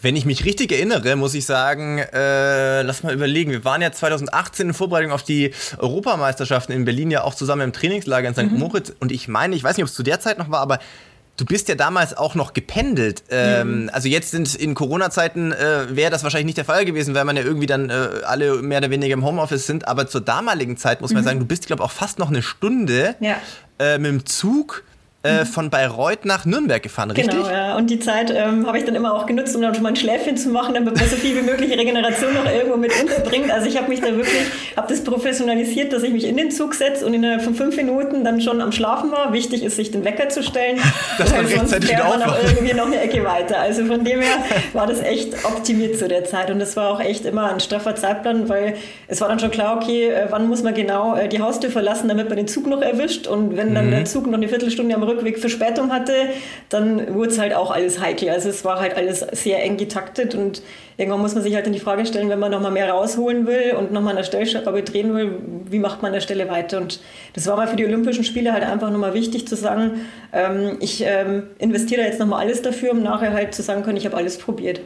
Wenn 0.00 0.16
ich 0.16 0.24
mich 0.24 0.44
richtig 0.44 0.72
erinnere, 0.72 1.16
muss 1.16 1.34
ich 1.34 1.46
sagen, 1.46 1.98
äh, 1.98 2.82
lass 2.82 3.02
mal 3.02 3.14
überlegen, 3.14 3.50
wir 3.50 3.64
waren 3.64 3.82
ja 3.82 3.90
2018 3.90 4.68
in 4.68 4.74
Vorbereitung 4.74 5.12
auf 5.12 5.22
die 5.22 5.52
Europameisterschaften 5.78 6.72
in 6.72 6.84
Berlin 6.84 7.10
ja 7.10 7.24
auch 7.24 7.34
zusammen 7.34 7.62
im 7.62 7.72
Trainingslager 7.72 8.28
in 8.28 8.34
St. 8.34 8.52
Mhm. 8.52 8.58
Moritz 8.58 8.92
und 9.00 9.12
ich 9.12 9.28
meine, 9.28 9.56
ich 9.56 9.64
weiß 9.64 9.76
nicht, 9.76 9.84
ob 9.84 9.88
es 9.88 9.94
zu 9.94 10.02
der 10.02 10.20
Zeit 10.20 10.38
noch 10.38 10.50
war, 10.50 10.60
aber 10.60 10.78
Du 11.36 11.44
bist 11.44 11.68
ja 11.68 11.74
damals 11.74 12.16
auch 12.16 12.36
noch 12.36 12.52
gependelt. 12.52 13.24
Ähm, 13.28 13.82
mhm. 13.82 13.90
Also 13.92 14.08
jetzt 14.08 14.30
sind 14.30 14.54
in 14.54 14.74
Corona-Zeiten 14.74 15.50
äh, 15.50 15.96
wäre 15.96 16.10
das 16.10 16.22
wahrscheinlich 16.22 16.46
nicht 16.46 16.58
der 16.58 16.64
Fall 16.64 16.84
gewesen, 16.84 17.14
weil 17.14 17.24
man 17.24 17.36
ja 17.36 17.42
irgendwie 17.42 17.66
dann 17.66 17.90
äh, 17.90 18.08
alle 18.24 18.62
mehr 18.62 18.78
oder 18.78 18.90
weniger 18.90 19.14
im 19.14 19.24
Homeoffice 19.24 19.66
sind. 19.66 19.88
Aber 19.88 20.06
zur 20.06 20.20
damaligen 20.20 20.76
Zeit 20.76 21.00
muss 21.00 21.12
man 21.12 21.22
mhm. 21.22 21.26
sagen, 21.26 21.38
du 21.40 21.46
bist, 21.46 21.66
glaube 21.66 21.82
ich, 21.82 21.86
auch 21.86 21.92
fast 21.92 22.20
noch 22.20 22.28
eine 22.28 22.40
Stunde 22.40 23.16
ja. 23.18 23.36
äh, 23.80 23.98
mit 23.98 24.12
dem 24.12 24.26
Zug 24.26 24.84
äh, 25.24 25.46
von 25.46 25.70
Bayreuth 25.70 26.26
nach 26.26 26.44
Nürnberg 26.44 26.82
gefahren, 26.82 27.10
richtig? 27.10 27.34
Genau, 27.34 27.48
ja. 27.48 27.76
Und 27.76 27.88
die 27.88 27.98
Zeit 27.98 28.30
ähm, 28.30 28.66
habe 28.66 28.76
ich 28.76 28.84
dann 28.84 28.94
immer 28.94 29.14
auch 29.14 29.24
genutzt, 29.24 29.56
um 29.56 29.62
dann 29.62 29.72
schon 29.74 29.82
mal 29.82 29.88
ein 29.88 29.96
Schläfchen 29.96 30.36
zu 30.36 30.50
machen, 30.50 30.74
damit 30.74 30.96
man 30.96 31.08
so 31.08 31.16
viel 31.16 31.34
wie 31.34 31.40
möglich 31.40 31.72
Regeneration 31.72 32.34
noch 32.34 32.44
irgendwo 32.44 32.76
mit 32.76 32.92
unterbringt. 33.00 33.50
Also 33.50 33.66
ich 33.66 33.78
habe 33.78 33.88
mich 33.88 34.02
da 34.02 34.14
wirklich, 34.14 34.42
habe 34.76 34.86
das 34.86 35.02
professionalisiert, 35.02 35.94
dass 35.94 36.02
ich 36.02 36.12
mich 36.12 36.24
in 36.24 36.36
den 36.36 36.50
Zug 36.50 36.74
setze 36.74 37.06
und 37.06 37.14
innerhalb 37.14 37.40
von 37.40 37.54
fünf 37.54 37.74
Minuten 37.76 38.22
dann 38.22 38.42
schon 38.42 38.60
am 38.60 38.70
Schlafen 38.70 39.10
war. 39.12 39.32
Wichtig 39.32 39.62
ist, 39.62 39.76
sich 39.76 39.90
den 39.90 40.04
Wecker 40.04 40.28
zu 40.28 40.42
stellen, 40.42 40.78
dass 41.18 41.32
man 41.32 41.46
sonst 41.46 41.72
fährt 41.82 42.06
man 42.06 42.20
noch 42.20 42.42
irgendwie 42.42 42.74
noch 42.74 42.86
eine 42.86 43.00
Ecke 43.00 43.24
weiter. 43.24 43.60
Also 43.60 43.86
von 43.86 44.04
dem 44.04 44.20
her 44.20 44.36
war 44.74 44.86
das 44.86 45.00
echt 45.00 45.42
optimiert 45.46 45.98
zu 45.98 46.06
der 46.06 46.26
Zeit 46.26 46.50
und 46.50 46.58
das 46.58 46.76
war 46.76 46.90
auch 46.90 47.00
echt 47.00 47.24
immer 47.24 47.50
ein 47.50 47.60
straffer 47.60 47.96
Zeitplan, 47.96 48.50
weil 48.50 48.76
es 49.08 49.22
war 49.22 49.28
dann 49.28 49.40
schon 49.40 49.50
klar, 49.50 49.78
okay, 49.78 50.10
äh, 50.10 50.26
wann 50.28 50.48
muss 50.48 50.62
man 50.62 50.74
genau 50.74 51.16
äh, 51.16 51.30
die 51.30 51.40
Haustür 51.40 51.70
verlassen, 51.70 52.08
damit 52.08 52.28
man 52.28 52.36
den 52.36 52.46
Zug 52.46 52.66
noch 52.66 52.82
erwischt 52.82 53.26
und 53.26 53.56
wenn 53.56 53.74
dann 53.74 53.86
mhm. 53.86 53.92
der 53.92 54.04
Zug 54.04 54.26
noch 54.26 54.34
eine 54.34 54.48
Viertelstunde 54.48 54.94
am 54.94 55.02
Rücken 55.02 55.13
Rückweg 55.14 55.38
Verspätung 55.38 55.92
hatte, 55.92 56.12
dann 56.68 57.14
wurde 57.14 57.30
es 57.30 57.38
halt 57.38 57.54
auch 57.54 57.70
alles 57.70 58.00
heikel. 58.00 58.30
Also 58.30 58.48
es 58.48 58.64
war 58.64 58.80
halt 58.80 58.96
alles 58.96 59.20
sehr 59.32 59.62
eng 59.62 59.76
getaktet 59.76 60.34
und 60.34 60.62
irgendwann 60.96 61.20
muss 61.20 61.34
man 61.34 61.42
sich 61.42 61.54
halt 61.54 61.66
dann 61.66 61.72
die 61.72 61.80
Frage 61.80 62.06
stellen, 62.06 62.28
wenn 62.28 62.38
man 62.38 62.50
nochmal 62.50 62.70
mehr 62.70 62.90
rausholen 62.90 63.46
will 63.46 63.74
und 63.78 63.92
nochmal 63.92 64.10
an 64.10 64.16
der 64.16 64.24
Stellschraube 64.24 64.82
drehen 64.82 65.14
will, 65.14 65.38
wie 65.68 65.78
macht 65.78 66.02
man 66.02 66.10
an 66.10 66.14
der 66.14 66.20
Stelle 66.20 66.48
weiter? 66.48 66.78
Und 66.78 67.00
das 67.34 67.46
war 67.46 67.56
mal 67.56 67.66
für 67.66 67.76
die 67.76 67.84
Olympischen 67.84 68.24
Spiele 68.24 68.52
halt 68.52 68.64
einfach 68.64 68.90
nochmal 68.90 69.14
wichtig 69.14 69.48
zu 69.48 69.56
sagen, 69.56 70.02
ähm, 70.32 70.76
ich 70.80 71.04
ähm, 71.06 71.44
investiere 71.58 72.02
jetzt 72.02 72.20
nochmal 72.20 72.40
alles 72.40 72.62
dafür, 72.62 72.92
um 72.92 73.02
nachher 73.02 73.32
halt 73.32 73.54
zu 73.54 73.62
sagen 73.62 73.82
können, 73.82 73.96
ich 73.96 74.06
habe 74.06 74.16
alles 74.16 74.38
probiert. 74.38 74.80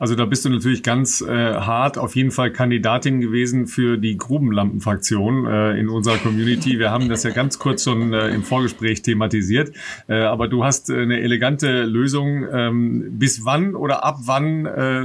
Also 0.00 0.14
da 0.14 0.24
bist 0.24 0.46
du 0.46 0.48
natürlich 0.48 0.82
ganz 0.82 1.20
äh, 1.20 1.28
hart 1.28 1.98
auf 1.98 2.16
jeden 2.16 2.30
Fall 2.30 2.50
Kandidatin 2.50 3.20
gewesen 3.20 3.66
für 3.66 3.98
die 3.98 4.16
Grubenlampenfraktion 4.16 5.44
äh, 5.44 5.78
in 5.78 5.90
unserer 5.90 6.16
Community. 6.16 6.78
Wir 6.78 6.90
haben 6.90 7.10
das 7.10 7.22
ja 7.22 7.30
ganz 7.30 7.58
kurz 7.58 7.84
schon 7.84 8.14
äh, 8.14 8.28
im 8.28 8.42
Vorgespräch 8.42 9.02
thematisiert. 9.02 9.72
Äh, 10.08 10.22
aber 10.22 10.48
du 10.48 10.64
hast 10.64 10.88
äh, 10.88 11.02
eine 11.02 11.20
elegante 11.20 11.82
Lösung. 11.84 12.46
Ähm, 12.50 13.18
bis 13.18 13.44
wann 13.44 13.74
oder 13.74 14.02
ab 14.02 14.20
wann 14.24 14.64
äh, 14.64 15.04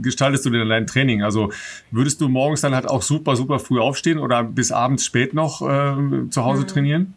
gestaltest 0.00 0.46
du 0.46 0.50
denn 0.50 0.68
dein 0.68 0.86
Training? 0.86 1.24
Also 1.24 1.50
würdest 1.90 2.20
du 2.20 2.28
morgens 2.28 2.60
dann 2.60 2.72
halt 2.72 2.88
auch 2.88 3.02
super, 3.02 3.34
super 3.34 3.58
früh 3.58 3.80
aufstehen 3.80 4.20
oder 4.20 4.44
bis 4.44 4.70
abends 4.70 5.04
spät 5.04 5.34
noch 5.34 5.60
äh, 5.60 6.30
zu 6.30 6.44
Hause 6.44 6.62
mhm. 6.62 6.66
trainieren? 6.68 7.14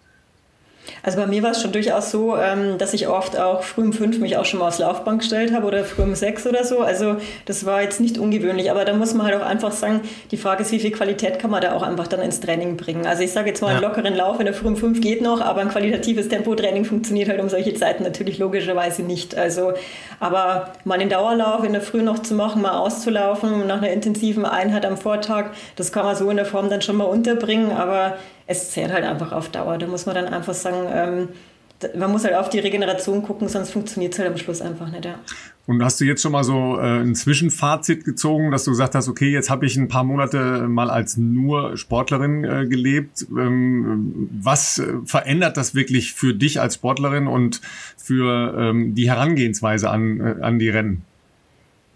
Also 1.04 1.18
bei 1.18 1.28
mir 1.28 1.44
war 1.44 1.52
es 1.52 1.62
schon 1.62 1.72
durchaus 1.72 2.12
so, 2.12 2.36
ähm, 2.38 2.78
dass 2.78 2.94
ich 2.94 3.08
oft 3.08 3.38
auch 3.40 3.64
früh 3.64 3.84
um 3.84 3.94
fünf 3.94 4.20
mich 4.20 4.38
auch 4.38 4.46
schon 4.46 4.60
mal 4.60 4.68
aufs 4.68 4.80
Laufbank 4.80 5.22
gestellt 5.22 5.54
habe 5.54 5.66
oder 5.66 5.84
früh 5.84 6.04
um 6.04 6.16
sechs 6.16 6.46
oder 6.46 6.64
so. 6.64 6.80
Also 6.80 7.18
das 7.46 7.66
war 7.66 7.82
jetzt 7.82 8.00
nicht 8.00 8.18
ungewöhnlich, 8.18 8.72
aber 8.72 8.86
da 8.86 8.94
muss 8.94 9.14
man 9.14 9.26
halt 9.28 9.42
auch 9.42 9.46
einfach 9.46 9.72
sagen, 9.72 10.02
die 10.32 10.38
Frage 10.38 10.64
ist, 10.64 10.72
wie 10.72 10.80
viel 10.80 10.92
Qualität 10.92 11.40
kann 11.40 11.52
man 11.52 11.62
da 11.62 11.74
auch 11.74 11.84
einfach 11.84 12.08
dann 12.08 12.22
ins 12.22 12.40
Training 12.40 12.78
bringen. 12.78 13.06
Also 13.06 13.24
ich 13.24 13.32
sage 13.32 13.50
jetzt 13.50 13.62
mal, 13.62 13.70
ja. 13.70 13.76
einen 13.76 13.84
lockeren 13.84 14.16
Lauf 14.16 14.40
in 14.40 14.46
der 14.46 14.54
früh 14.54 14.68
um 14.68 14.78
fünf 14.78 15.02
geht 15.02 15.22
noch, 15.22 15.42
aber 15.42 15.62
ein 15.62 15.70
qualitatives 15.70 16.28
Tempotraining 16.28 16.86
funktioniert 16.86 17.30
halt 17.30 17.40
um 17.40 17.50
solche 17.50 17.74
Zeiten 17.74 18.04
natürlich 18.04 18.38
logischerweise 18.38 19.04
nicht. 19.04 19.38
Also 19.38 19.74
aber 20.20 20.74
mal 20.84 21.00
einen 21.00 21.10
Dauerlauf 21.10 21.64
in 21.64 21.74
der 21.74 21.82
Früh 21.82 22.02
noch 22.02 22.20
zu 22.20 22.34
machen, 22.34 22.62
mal 22.62 22.78
auszulaufen 22.78 23.68
nach 23.68 23.78
einer 23.78 23.92
intensiven 23.92 24.46
Einheit 24.46 24.86
am 24.86 24.98
Vortag, 24.98 25.52
das 25.76 25.92
kann 25.92 26.06
man 26.06 26.16
so 26.16 26.30
in 26.30 26.38
der 26.38 26.46
Form 26.46 26.70
dann 26.70 26.82
schon 26.82 26.98
mal 26.98 27.06
unterbringen, 27.06 27.72
aber 27.72 28.18
es 28.50 28.72
zehrt 28.72 28.92
halt 28.92 29.06
einfach 29.06 29.32
auf 29.32 29.50
Dauer. 29.50 29.78
Da 29.78 29.86
muss 29.86 30.08
man 30.08 30.16
dann 30.16 30.26
einfach 30.26 30.56
sagen, 30.56 30.88
ähm, 30.92 31.30
man 31.96 32.12
muss 32.12 32.26
halt 32.26 32.36
auf 32.36 32.50
die 32.50 32.60
Regeneration 32.60 33.22
gucken, 33.22 33.48
sonst 33.48 33.70
funktioniert 33.70 34.14
es 34.14 34.20
halt 34.20 34.30
am 34.30 34.38
Schluss 34.38 34.60
einfach 34.60 34.92
nicht. 34.92 35.06
Ja. 35.06 35.20
Und 35.68 35.84
hast 35.84 36.02
du 36.02 36.06
jetzt 36.06 36.24
schon 36.24 36.32
mal 36.32 36.44
so 36.44 36.80
äh, 36.80 37.00
ein 37.00 37.14
Zwischenfazit 37.14 38.04
gezogen, 38.04 38.50
dass 38.50 38.64
du 38.64 38.72
gesagt 38.72 38.96
hast, 38.96 39.08
okay, 39.08 39.30
jetzt 39.30 39.52
habe 39.52 39.68
ich 39.68 39.78
ein 39.78 39.88
paar 39.88 40.04
Monate 40.04 40.68
mal 40.68 40.90
als 40.90 41.16
nur 41.16 41.78
Sportlerin 41.78 42.44
äh, 42.44 42.66
gelebt. 42.66 43.28
Ähm, 43.30 44.30
was 44.42 44.80
äh, 44.80 44.94
verändert 45.06 45.56
das 45.56 45.76
wirklich 45.76 46.14
für 46.14 46.34
dich 46.34 46.60
als 46.60 46.76
Sportlerin 46.76 47.28
und 47.28 47.62
für 47.98 48.56
ähm, 48.58 48.96
die 48.96 49.08
Herangehensweise 49.08 49.92
an, 49.92 50.20
äh, 50.20 50.42
an 50.42 50.58
die 50.58 50.70
Rennen? 50.70 51.06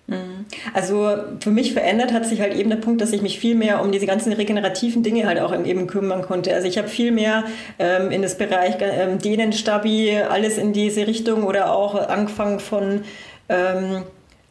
Mhm. 0.08 0.46
Also 0.74 1.16
für 1.40 1.52
mich 1.52 1.74
verändert 1.74 2.12
hat 2.12 2.26
sich 2.26 2.42
halt 2.42 2.56
eben 2.56 2.70
der 2.70 2.78
Punkt, 2.78 3.02
dass 3.02 3.14
ich 3.14 3.22
mich 3.22 3.40
viel 3.40 3.56
mehr 3.56 3.82
um 3.82 3.92
diese 3.92 4.06
ganzen 4.06 4.34
regenerativen 4.34 5.04
Dinge 5.04 5.26
halt 5.26 5.40
auch 5.40 5.54
eben 5.66 5.88
kümmern 5.88 6.22
konnte. 6.22 6.54
Also 6.54 6.68
ich 6.68 6.78
habe 6.78 6.88
viel 6.88 7.12
mehr 7.12 7.46
ähm, 7.80 8.12
in 8.12 8.22
das 8.22 8.38
Bereich 8.38 8.76
ähm, 8.82 9.52
Stabi, 9.54 10.18
alles 10.18 10.58
in 10.58 10.74
diese 10.74 11.08
Richtung 11.08 11.44
oder 11.44 11.72
auch 11.72 11.96
angefangen 11.96 12.60
von 12.60 13.02
ähm, 13.50 14.04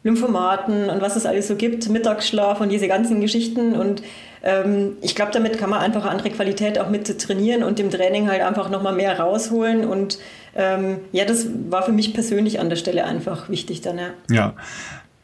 Lymphomaten 0.03 0.89
und 0.89 1.01
was 1.01 1.15
es 1.15 1.25
alles 1.25 1.47
so 1.47 1.55
gibt, 1.55 1.89
Mittagsschlaf 1.89 2.59
und 2.59 2.69
diese 2.69 2.87
ganzen 2.87 3.21
Geschichten 3.21 3.73
und 3.73 4.03
ähm, 4.43 4.97
ich 5.01 5.15
glaube, 5.15 5.31
damit 5.31 5.57
kann 5.57 5.69
man 5.69 5.79
einfach 5.79 6.05
andere 6.05 6.29
Qualität 6.29 6.77
auch 6.77 6.89
mit 6.89 7.17
trainieren 7.21 7.63
und 7.63 7.79
im 7.79 7.89
Training 7.89 8.29
halt 8.29 8.41
einfach 8.41 8.69
nochmal 8.69 8.93
mehr 8.93 9.17
rausholen 9.17 9.85
und 9.85 10.19
ähm, 10.55 10.97
ja, 11.13 11.23
das 11.23 11.47
war 11.69 11.83
für 11.83 11.93
mich 11.93 12.13
persönlich 12.13 12.59
an 12.59 12.69
der 12.69 12.75
Stelle 12.75 13.05
einfach 13.05 13.49
wichtig 13.49 13.79
dann, 13.81 13.97
ja. 13.97 14.09
Ja. 14.29 14.53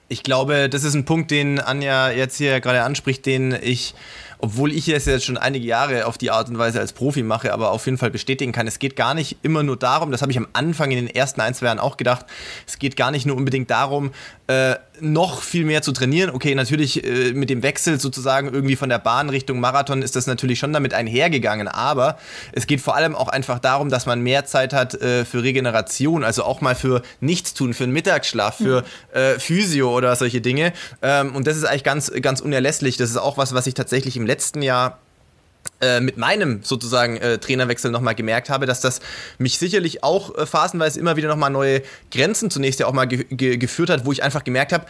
Ich 0.10 0.24
glaube, 0.24 0.70
das 0.70 0.84
ist 0.84 0.96
ein 0.96 1.06
Punkt, 1.06 1.32
den 1.32 1.60
Anja 1.60 2.10
jetzt 2.10 2.38
hier 2.38 2.60
gerade 2.62 2.84
anspricht, 2.84 3.26
den 3.26 3.56
ich 3.62 3.94
obwohl 4.42 4.72
ich 4.72 4.88
es 4.88 5.06
jetzt 5.06 5.26
schon 5.26 5.38
einige 5.38 5.68
Jahre 5.68 6.06
auf 6.06 6.18
die 6.18 6.32
Art 6.32 6.50
und 6.50 6.58
Weise 6.58 6.80
als 6.80 6.94
Profi 6.94 7.24
mache, 7.24 7.54
aber 7.54 7.72
auf 7.72 7.86
jeden 7.86 7.98
Fall 7.98 8.10
bestätigen 8.10 8.54
kann, 8.54 8.68
es 8.68 8.80
geht 8.80 8.96
gar 8.96 9.14
nicht 9.14 9.38
immer 9.44 9.64
nur 9.64 9.76
darum, 9.76 10.12
das 10.12 10.22
habe 10.22 10.32
ich 10.32 10.38
am 10.38 10.48
Anfang 10.54 10.92
in 10.92 11.06
den 11.06 11.14
ersten 11.14 11.42
ein, 11.42 11.54
zwei 11.54 11.68
Jahren 11.68 11.80
auch 11.80 11.98
gedacht, 11.98 12.26
es 12.66 12.80
geht 12.80 12.96
gar 12.96 13.12
nicht 13.12 13.26
nur 13.26 13.36
unbedingt 13.36 13.70
darum, 13.70 14.12
äh, 14.48 14.76
noch 15.02 15.42
viel 15.42 15.66
mehr 15.66 15.82
zu 15.82 15.92
trainieren. 15.92 16.30
Okay, 16.32 16.56
natürlich 16.56 17.04
äh, 17.04 17.34
mit 17.34 17.50
dem 17.50 17.64
Wechsel 17.64 18.00
sozusagen 18.00 18.54
irgendwie 18.54 18.76
von 18.76 18.90
der 18.90 19.00
Bahn 19.00 19.30
Richtung 19.30 19.60
Marathon 19.60 20.02
ist 20.02 20.16
das 20.16 20.28
natürlich 20.28 20.60
schon 20.60 20.74
damit 20.74 20.94
einhergegangen, 20.94 21.68
aber 21.68 22.18
es 22.52 22.68
geht 22.68 22.82
vor 22.82 22.96
allem 22.96 23.16
auch 23.16 23.28
einfach 23.28 23.60
darum, 23.60 23.90
dass 23.90 24.06
man 24.06 24.22
mehr 24.22 24.46
Zeit 24.46 24.74
hat 24.74 24.96
äh, 24.96 25.26
für 25.26 25.44
Regeneration, 25.44 26.24
also 26.24 26.44
auch 26.44 26.62
mal 26.62 26.76
für 26.76 27.02
Nichtstun, 27.20 27.74
für 27.74 27.84
einen 27.84 27.94
Mittagsschlaf, 27.94 28.58
für 28.58 28.84
äh, 29.14 29.40
Physio 29.40 29.96
oder 29.96 30.16
solche 30.16 30.42
Dinge. 30.42 30.74
Ähm, 31.02 31.36
und 31.36 31.48
das 31.48 31.58
ist 31.58 31.66
eigentlich 31.66 31.84
ganz, 31.84 32.12
ganz 32.22 32.42
unerlässlich. 32.42 32.98
Das 32.98 33.10
ist 33.10 33.18
auch 33.18 33.38
was, 33.38 33.54
was 33.54 33.68
ich 33.68 33.74
tatsächlich 33.74 34.18
im 34.18 34.26
letzten 34.26 34.62
Jahr 34.62 35.00
äh, 35.82 36.02
mit 36.02 36.18
meinem 36.18 36.62
sozusagen 36.64 37.18
äh, 37.18 37.38
Trainerwechsel 37.38 37.92
nochmal 37.92 38.16
gemerkt 38.16 38.50
habe, 38.50 38.66
dass 38.66 38.82
das 38.82 39.00
mich 39.38 39.58
sicherlich 39.58 40.04
auch 40.04 40.38
äh, 40.38 40.46
phasenweise 40.46 41.00
immer 41.00 41.16
wieder 41.16 41.30
nochmal 41.30 41.52
neue 41.52 41.82
Grenzen 42.12 42.50
zunächst 42.50 42.80
ja 42.80 42.88
auch 42.88 42.94
mal 42.94 43.06
ge 43.06 43.26
ge 43.30 43.58
geführt 43.58 43.90
hat, 43.90 44.06
wo 44.06 44.12
ich 44.12 44.22
einfach 44.22 44.44
gemerkt 44.44 44.74
habe, 44.74 44.86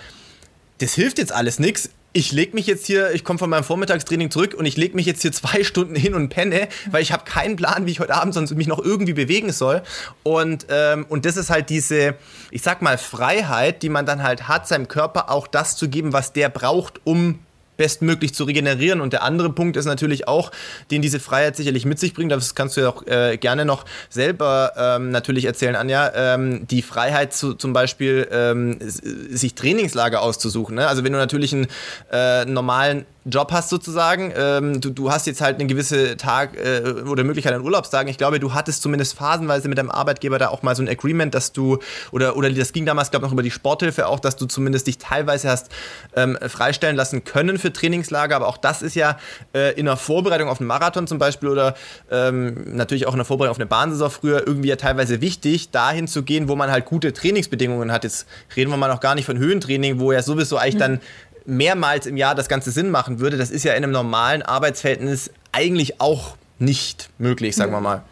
das 0.80 0.94
hilft 0.94 1.20
jetzt 1.20 1.32
alles 1.32 1.60
nichts. 1.60 1.90
Ich 2.12 2.32
lege 2.32 2.56
mich 2.56 2.66
jetzt 2.66 2.88
hier, 2.88 3.12
ich 3.12 3.24
komme 3.24 3.38
von 3.38 3.52
meinem 3.52 3.64
Vormittagstraining 3.64 4.32
zurück 4.32 4.56
und 4.56 4.66
ich 4.66 4.78
lege 4.78 4.96
mich 4.96 5.06
jetzt 5.06 5.22
hier 5.22 5.32
zwei 5.32 5.64
Stunden 5.64 5.96
hin 5.96 6.16
und 6.16 6.30
penne, 6.30 6.68
weil 6.90 7.04
ich 7.04 7.12
habe 7.12 7.24
keinen 7.24 7.56
Plan, 7.56 7.86
wie 7.86 7.92
ich 7.92 8.00
heute 8.00 8.16
Abend 8.16 8.34
sonst 8.34 8.56
mich 8.56 8.68
noch 8.68 8.80
irgendwie 8.80 9.14
bewegen 9.14 9.52
soll. 9.52 9.84
Und, 10.24 10.66
ähm, 10.70 11.06
und 11.08 11.26
das 11.26 11.38
ist 11.38 11.52
halt 11.52 11.70
diese, 11.70 12.16
ich 12.50 12.64
sag 12.64 12.82
mal, 12.82 12.98
Freiheit, 12.98 13.84
die 13.84 13.90
man 13.90 14.08
dann 14.08 14.24
halt 14.24 14.48
hat, 14.48 14.68
seinem 14.68 14.88
Körper 14.88 15.30
auch 15.30 15.46
das 15.46 15.78
zu 15.78 15.88
geben, 15.88 16.12
was 16.12 16.34
der 16.34 16.50
braucht, 16.50 17.00
um 17.04 17.40
bestmöglich 17.80 18.36
zu 18.36 18.44
regenerieren. 18.44 19.00
Und 19.00 19.14
der 19.14 19.24
andere 19.24 19.50
Punkt 19.50 19.78
ist 19.78 19.86
natürlich 19.86 20.28
auch, 20.28 20.52
den 20.92 21.02
diese 21.02 21.22
Freiheit 21.22 21.56
sicherlich 21.56 21.86
mit 21.86 21.98
sich 21.98 22.14
bringt, 22.14 22.30
das 22.34 22.54
kannst 22.54 22.76
du 22.76 22.82
ja 22.82 22.90
auch 22.90 23.08
äh, 23.08 23.38
gerne 23.38 23.64
noch 23.64 23.86
selber 24.10 24.74
ähm, 24.78 25.12
natürlich 25.12 25.46
erzählen, 25.46 25.78
Anja, 25.78 26.12
ähm, 26.14 26.68
die 26.68 26.82
Freiheit 26.82 27.34
zu, 27.34 27.54
zum 27.54 27.72
Beispiel 27.72 28.28
ähm, 28.34 28.78
sich 28.82 29.56
Trainingslager 29.56 30.22
auszusuchen. 30.22 30.76
Ne? 30.76 30.90
Also 30.90 31.06
wenn 31.06 31.14
du 31.14 31.20
natürlich 31.20 31.54
einen 31.54 31.68
äh, 32.12 32.44
normalen 32.44 33.06
Job 33.30 33.52
hast 33.52 33.70
sozusagen. 33.70 34.34
Ähm, 34.36 34.82
du, 34.82 34.90
du 34.90 35.12
hast 35.12 35.28
jetzt 35.28 35.42
halt 35.42 35.56
eine 35.56 35.68
gewisse 35.68 36.18
Tag 36.18 36.58
äh, 36.58 36.82
oder 37.02 37.24
Möglichkeit 37.24 37.54
an 37.54 37.62
Urlaubstagen. 37.62 38.10
Ich 38.10 38.18
glaube, 38.18 38.40
du 38.40 38.54
hattest 38.54 38.82
zumindest 38.82 39.16
phasenweise 39.16 39.68
mit 39.68 39.78
deinem 39.78 39.92
Arbeitgeber 39.92 40.40
da 40.40 40.50
auch 40.50 40.64
mal 40.64 40.76
so 40.76 40.84
ein 40.84 40.90
Agreement, 40.90 41.34
dass 41.34 41.52
du 41.52 41.80
oder 42.12 42.36
oder 42.36 42.50
das 42.50 42.74
ging 42.74 42.86
damals 42.86 43.12
glaube 43.12 43.26
ich 43.26 43.30
noch 43.30 43.34
über 43.34 43.44
die 43.44 43.52
Sporthilfe 43.52 44.08
auch, 44.08 44.20
dass 44.20 44.36
du 44.36 44.46
zumindest 44.46 44.88
dich 44.88 44.98
teilweise 44.98 45.50
hast 45.50 45.70
ähm, 46.16 46.38
freistellen 46.48 46.96
lassen 46.96 47.24
können 47.24 47.58
für 47.58 47.72
Trainingslager. 47.72 48.36
Aber 48.36 48.48
auch 48.48 48.58
das 48.58 48.82
ist 48.82 48.96
ja 48.96 49.18
äh, 49.54 49.74
in 49.80 49.86
der 49.86 49.98
Vorbereitung 49.98 50.50
auf 50.50 50.60
einen 50.60 50.68
Marathon 50.68 51.08
zum 51.08 51.20
Beispiel 51.20 51.50
oder 51.50 51.76
ähm, 52.12 52.76
natürlich 52.76 53.08
auch 53.08 53.14
in 53.14 53.20
der 53.20 53.26
Vorbereitung 53.26 53.52
auf 53.52 53.60
eine 53.60 53.68
Bahnsaison 53.68 54.10
früher 54.10 54.46
irgendwie 54.46 54.70
ja 54.70 54.76
teilweise 54.76 55.22
wichtig, 55.22 55.72
dahin 55.72 56.08
zu 56.08 56.24
gehen, 56.24 56.48
wo 56.48 56.56
man 56.56 56.72
halt 56.72 56.86
gute 56.86 57.14
Trainingsbedingungen 57.14 57.92
hat. 57.92 58.04
Jetzt 58.04 58.28
reden 58.56 58.72
wir 58.72 58.78
mal 58.78 58.88
noch 58.88 59.00
gar 59.00 59.16
nicht 59.16 59.26
von 59.26 59.38
Höhentraining, 59.38 60.00
wo 60.00 60.12
ja 60.12 60.22
sowieso 60.22 60.58
eigentlich 60.58 60.76
mhm. 60.76 60.80
dann 60.80 61.00
mehrmals 61.46 62.06
im 62.06 62.18
Jahr 62.18 62.36
das 62.36 62.50
Ganze 62.50 62.72
Sinn 62.72 62.90
machen 62.90 63.20
würde, 63.20 63.38
das 63.38 63.52
ist 63.52 63.64
ja 63.64 63.74
in 63.74 63.84
einem 63.84 63.92
normalen 63.92 64.42
Arbeitsverhältnis 64.42 65.32
eigentlich 65.52 66.00
auch 66.02 66.36
nicht 66.60 67.10
möglich, 67.18 67.56
sagen 67.56 67.72
wir 67.72 67.82
mal. 67.82 68.04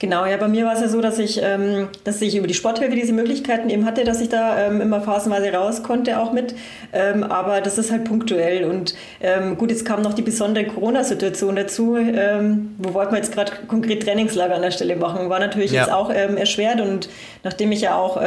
Genau, 0.00 0.24
ja, 0.24 0.38
bei 0.38 0.48
mir 0.48 0.64
war 0.64 0.72
es 0.72 0.80
ja 0.80 0.88
so, 0.88 1.02
dass 1.02 1.18
ich, 1.18 1.42
ähm, 1.42 1.88
dass 2.04 2.22
ich 2.22 2.34
über 2.34 2.46
die 2.46 2.54
Sporthilfe 2.54 2.96
diese 2.96 3.12
Möglichkeiten 3.12 3.68
eben 3.68 3.84
hatte, 3.84 4.02
dass 4.02 4.22
ich 4.22 4.30
da 4.30 4.66
ähm, 4.66 4.80
immer 4.80 5.02
phasenweise 5.02 5.52
raus 5.52 5.82
konnte 5.82 6.18
auch 6.18 6.32
mit. 6.32 6.54
Ähm, 6.94 7.22
aber 7.22 7.60
das 7.60 7.76
ist 7.76 7.92
halt 7.92 8.04
punktuell. 8.04 8.64
Und 8.64 8.94
ähm, 9.20 9.58
gut, 9.58 9.70
jetzt 9.70 9.84
kam 9.84 10.00
noch 10.00 10.14
die 10.14 10.22
besondere 10.22 10.64
Corona-Situation 10.64 11.54
dazu. 11.54 11.98
Ähm, 11.98 12.76
wo 12.78 12.94
wollten 12.94 13.12
wir 13.12 13.18
jetzt 13.18 13.32
gerade 13.32 13.52
konkret 13.68 14.02
Trainingslager 14.02 14.54
an 14.54 14.62
der 14.62 14.70
Stelle 14.70 14.96
machen? 14.96 15.28
War 15.28 15.38
natürlich 15.38 15.72
ja. 15.72 15.82
jetzt 15.82 15.92
auch 15.92 16.10
ähm, 16.10 16.38
erschwert. 16.38 16.80
Und 16.80 17.10
nachdem 17.44 17.70
ich 17.70 17.82
ja 17.82 17.96
auch 17.96 18.18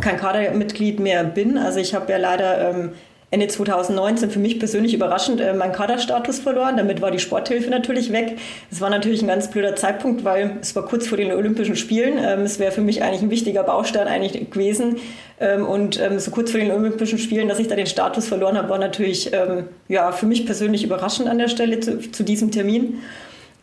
kein 0.00 0.16
Kadermitglied 0.16 1.00
mehr 1.00 1.22
bin, 1.24 1.58
also 1.58 1.80
ich 1.80 1.94
habe 1.94 2.10
ja 2.12 2.18
leider 2.18 2.92
Ende 3.34 3.48
2019 3.48 4.30
für 4.30 4.38
mich 4.38 4.60
persönlich 4.60 4.94
überraschend 4.94 5.40
äh, 5.40 5.52
meinen 5.52 5.72
Kaderstatus 5.72 6.38
verloren. 6.38 6.76
Damit 6.76 7.02
war 7.02 7.10
die 7.10 7.18
Sporthilfe 7.18 7.68
natürlich 7.68 8.12
weg. 8.12 8.38
Es 8.70 8.80
war 8.80 8.90
natürlich 8.90 9.22
ein 9.22 9.26
ganz 9.26 9.50
blöder 9.50 9.74
Zeitpunkt, 9.74 10.22
weil 10.22 10.58
es 10.60 10.76
war 10.76 10.84
kurz 10.84 11.08
vor 11.08 11.18
den 11.18 11.32
Olympischen 11.32 11.74
Spielen. 11.74 12.16
Ähm, 12.18 12.42
es 12.42 12.60
wäre 12.60 12.70
für 12.70 12.80
mich 12.80 13.02
eigentlich 13.02 13.22
ein 13.22 13.30
wichtiger 13.30 13.64
Baustein 13.64 14.06
eigentlich 14.06 14.50
gewesen. 14.50 14.98
Ähm, 15.40 15.66
und 15.66 16.00
ähm, 16.00 16.20
so 16.20 16.30
kurz 16.30 16.52
vor 16.52 16.60
den 16.60 16.70
Olympischen 16.70 17.18
Spielen, 17.18 17.48
dass 17.48 17.58
ich 17.58 17.66
da 17.66 17.74
den 17.74 17.88
Status 17.88 18.28
verloren 18.28 18.56
habe, 18.56 18.68
war 18.68 18.78
natürlich 18.78 19.32
ähm, 19.32 19.64
ja, 19.88 20.12
für 20.12 20.26
mich 20.26 20.46
persönlich 20.46 20.84
überraschend 20.84 21.28
an 21.28 21.38
der 21.38 21.48
Stelle 21.48 21.80
zu, 21.80 21.98
zu 22.12 22.22
diesem 22.22 22.52
Termin. 22.52 23.00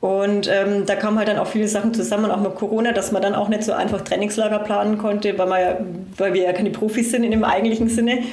Und 0.02 0.50
ähm, 0.52 0.88
da 0.88 0.96
kamen 0.96 1.18
halt 1.18 1.30
dann 1.30 1.38
auch 1.38 1.48
viele 1.48 1.68
Sachen 1.70 1.94
zusammen, 1.94 2.30
auch 2.30 2.42
mit 2.42 2.56
Corona, 2.56 2.92
dass 2.92 3.12
man 3.12 3.22
dann 3.22 3.36
auch 3.36 3.48
nicht 3.48 3.64
so 3.64 3.72
einfach 3.72 4.02
Trainingslager 4.02 4.60
planen 4.60 4.98
konnte, 4.98 5.38
weil, 5.38 5.48
man 5.48 5.62
ja, 5.62 5.78
weil 6.18 6.34
wir 6.34 6.42
ja 6.42 6.54
keine 6.54 6.72
Profis 6.72 7.12
sind 7.12 7.24
in 7.24 7.32
dem 7.32 7.44
eigentlichen 7.46 7.88
Sinne. 7.88 8.24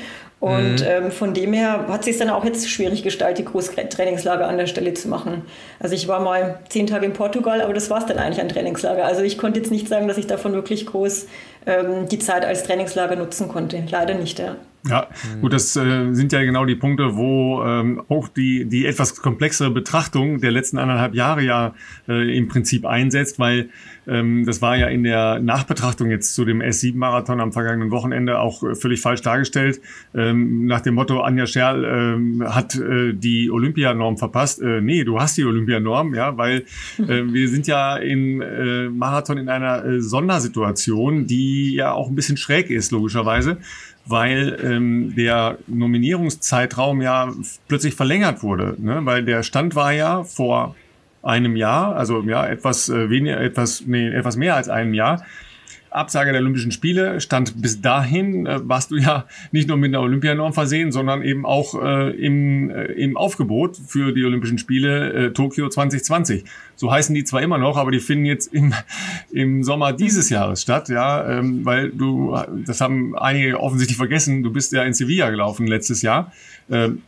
Und 0.40 0.80
mhm. 0.80 0.86
ähm, 0.86 1.10
von 1.10 1.34
dem 1.34 1.52
her 1.52 1.86
hat 1.88 2.04
sich 2.04 2.16
dann 2.16 2.30
auch 2.30 2.44
jetzt 2.44 2.70
schwierig 2.70 3.02
gestaltet, 3.02 3.38
die 3.38 3.44
Großtrainingslager 3.44 4.46
an 4.46 4.56
der 4.56 4.66
Stelle 4.66 4.94
zu 4.94 5.08
machen. 5.08 5.42
Also 5.80 5.96
ich 5.96 6.06
war 6.06 6.20
mal 6.20 6.60
zehn 6.68 6.86
Tage 6.86 7.06
in 7.06 7.12
Portugal, 7.12 7.60
aber 7.60 7.74
das 7.74 7.90
war 7.90 7.98
es 7.98 8.06
dann 8.06 8.18
eigentlich 8.18 8.40
ein 8.40 8.48
Trainingslager. 8.48 9.04
Also 9.04 9.22
ich 9.22 9.36
konnte 9.36 9.58
jetzt 9.58 9.72
nicht 9.72 9.88
sagen, 9.88 10.06
dass 10.06 10.16
ich 10.16 10.28
davon 10.28 10.52
wirklich 10.52 10.86
groß 10.86 11.26
ähm, 11.66 12.08
die 12.08 12.20
Zeit 12.20 12.44
als 12.44 12.62
Trainingslager 12.62 13.16
nutzen 13.16 13.48
konnte. 13.48 13.82
Leider 13.90 14.14
nicht, 14.14 14.38
ja. 14.38 14.54
Ja, 14.86 15.08
gut, 15.40 15.52
das 15.52 15.76
äh, 15.76 16.12
sind 16.12 16.32
ja 16.32 16.42
genau 16.42 16.64
die 16.64 16.76
Punkte, 16.76 17.16
wo 17.16 17.62
ähm, 17.64 18.02
auch 18.08 18.28
die, 18.28 18.64
die 18.64 18.86
etwas 18.86 19.16
komplexere 19.16 19.70
Betrachtung 19.70 20.40
der 20.40 20.52
letzten 20.52 20.78
anderthalb 20.78 21.14
Jahre 21.14 21.42
ja 21.42 21.74
äh, 22.08 22.36
im 22.36 22.48
Prinzip 22.48 22.86
einsetzt, 22.86 23.38
weil 23.38 23.70
ähm, 24.06 24.46
das 24.46 24.62
war 24.62 24.76
ja 24.76 24.86
in 24.86 25.02
der 25.02 25.40
Nachbetrachtung 25.40 26.10
jetzt 26.10 26.34
zu 26.34 26.44
dem 26.44 26.62
S7-Marathon 26.62 27.40
am 27.40 27.52
vergangenen 27.52 27.90
Wochenende 27.90 28.38
auch 28.38 28.62
äh, 28.62 28.74
völlig 28.74 29.00
falsch 29.00 29.20
dargestellt. 29.20 29.80
Ähm, 30.14 30.66
nach 30.66 30.80
dem 30.80 30.94
Motto, 30.94 31.20
Anja 31.20 31.46
Scherl 31.46 31.84
ähm, 31.84 32.44
hat 32.48 32.76
äh, 32.76 33.12
die 33.12 33.50
Olympianorm 33.50 34.16
verpasst. 34.16 34.62
Äh, 34.62 34.80
nee, 34.80 35.04
du 35.04 35.20
hast 35.20 35.36
die 35.36 35.44
Olympianorm, 35.44 36.14
ja, 36.14 36.36
weil 36.38 36.64
äh, 36.98 37.22
wir 37.32 37.48
sind 37.48 37.66
ja 37.66 37.96
im 37.96 38.40
äh, 38.40 38.88
Marathon 38.88 39.38
in 39.38 39.48
einer 39.48 39.84
äh, 39.84 40.00
Sondersituation, 40.00 41.26
die 41.26 41.74
ja 41.74 41.92
auch 41.92 42.08
ein 42.08 42.14
bisschen 42.14 42.36
schräg 42.36 42.70
ist, 42.70 42.92
logischerweise 42.92 43.58
weil 44.08 44.58
ähm, 44.62 45.14
der 45.14 45.58
Nominierungszeitraum 45.66 47.02
ja 47.02 47.32
plötzlich 47.68 47.94
verlängert 47.94 48.42
wurde, 48.42 48.74
ne? 48.78 49.00
weil 49.04 49.24
der 49.24 49.42
Stand 49.42 49.74
war 49.74 49.92
ja 49.92 50.24
vor 50.24 50.74
einem 51.22 51.56
Jahr, 51.56 51.94
also 51.94 52.22
ja 52.22 52.46
etwas 52.46 52.88
äh, 52.88 53.10
weniger, 53.10 53.40
etwas 53.40 53.82
nee, 53.86 54.08
etwas 54.08 54.36
mehr 54.36 54.56
als 54.56 54.68
einem 54.68 54.94
Jahr, 54.94 55.24
Absage 55.90 56.32
der 56.32 56.40
Olympischen 56.40 56.72
Spiele 56.72 57.20
stand 57.20 57.60
bis 57.60 57.80
dahin, 57.80 58.46
äh, 58.46 58.60
warst 58.62 58.90
du 58.90 58.96
ja 58.96 59.26
nicht 59.52 59.68
nur 59.68 59.76
mit 59.76 59.94
einer 59.94 60.02
Olympianorm 60.02 60.52
versehen, 60.52 60.92
sondern 60.92 61.22
eben 61.22 61.46
auch 61.46 61.80
äh, 61.82 62.10
im, 62.10 62.70
äh, 62.70 62.84
im 62.92 63.16
Aufgebot 63.16 63.76
für 63.76 64.12
die 64.12 64.24
Olympischen 64.24 64.58
Spiele 64.58 65.12
äh, 65.12 65.32
Tokio 65.32 65.68
2020. 65.68 66.44
So 66.76 66.92
heißen 66.92 67.14
die 67.14 67.24
zwar 67.24 67.42
immer 67.42 67.58
noch, 67.58 67.76
aber 67.76 67.90
die 67.90 68.00
finden 68.00 68.24
jetzt 68.24 68.52
im, 68.52 68.74
im 69.30 69.64
Sommer 69.64 69.92
dieses 69.92 70.30
Jahres 70.30 70.62
statt, 70.62 70.88
ja, 70.88 71.28
ähm, 71.38 71.64
weil 71.64 71.90
du, 71.90 72.36
das 72.64 72.80
haben 72.80 73.16
einige 73.16 73.60
offensichtlich 73.60 73.96
vergessen, 73.96 74.42
du 74.42 74.52
bist 74.52 74.72
ja 74.72 74.82
in 74.84 74.94
Sevilla 74.94 75.30
gelaufen 75.30 75.66
letztes 75.66 76.02
Jahr. 76.02 76.32
Ähm, 76.70 77.02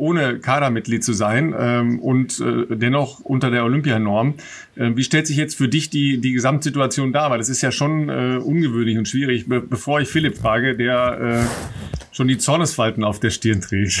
ohne 0.00 0.38
Kadermitglied 0.38 1.04
zu 1.04 1.12
sein 1.12 1.54
ähm, 1.56 2.00
und 2.00 2.40
äh, 2.40 2.74
dennoch 2.74 3.20
unter 3.20 3.50
der 3.50 3.64
Olympianorm. 3.64 4.34
Äh, 4.76 4.90
wie 4.96 5.04
stellt 5.04 5.26
sich 5.26 5.36
jetzt 5.36 5.56
für 5.56 5.68
dich 5.68 5.90
die, 5.90 6.18
die 6.18 6.32
Gesamtsituation 6.32 7.12
dar? 7.12 7.30
Weil 7.30 7.38
das 7.38 7.48
ist 7.48 7.60
ja 7.60 7.70
schon 7.70 8.08
äh, 8.08 8.38
ungewöhnlich 8.42 8.98
und 8.98 9.06
schwierig. 9.06 9.46
Be 9.46 9.60
bevor 9.60 10.00
ich 10.00 10.08
Philipp 10.08 10.38
frage, 10.38 10.76
der 10.76 11.20
äh, 11.20 12.14
schon 12.14 12.28
die 12.28 12.38
Zornesfalten 12.38 13.04
auf 13.04 13.20
der 13.20 13.30
Stirn 13.30 13.60
trägt. 13.60 14.00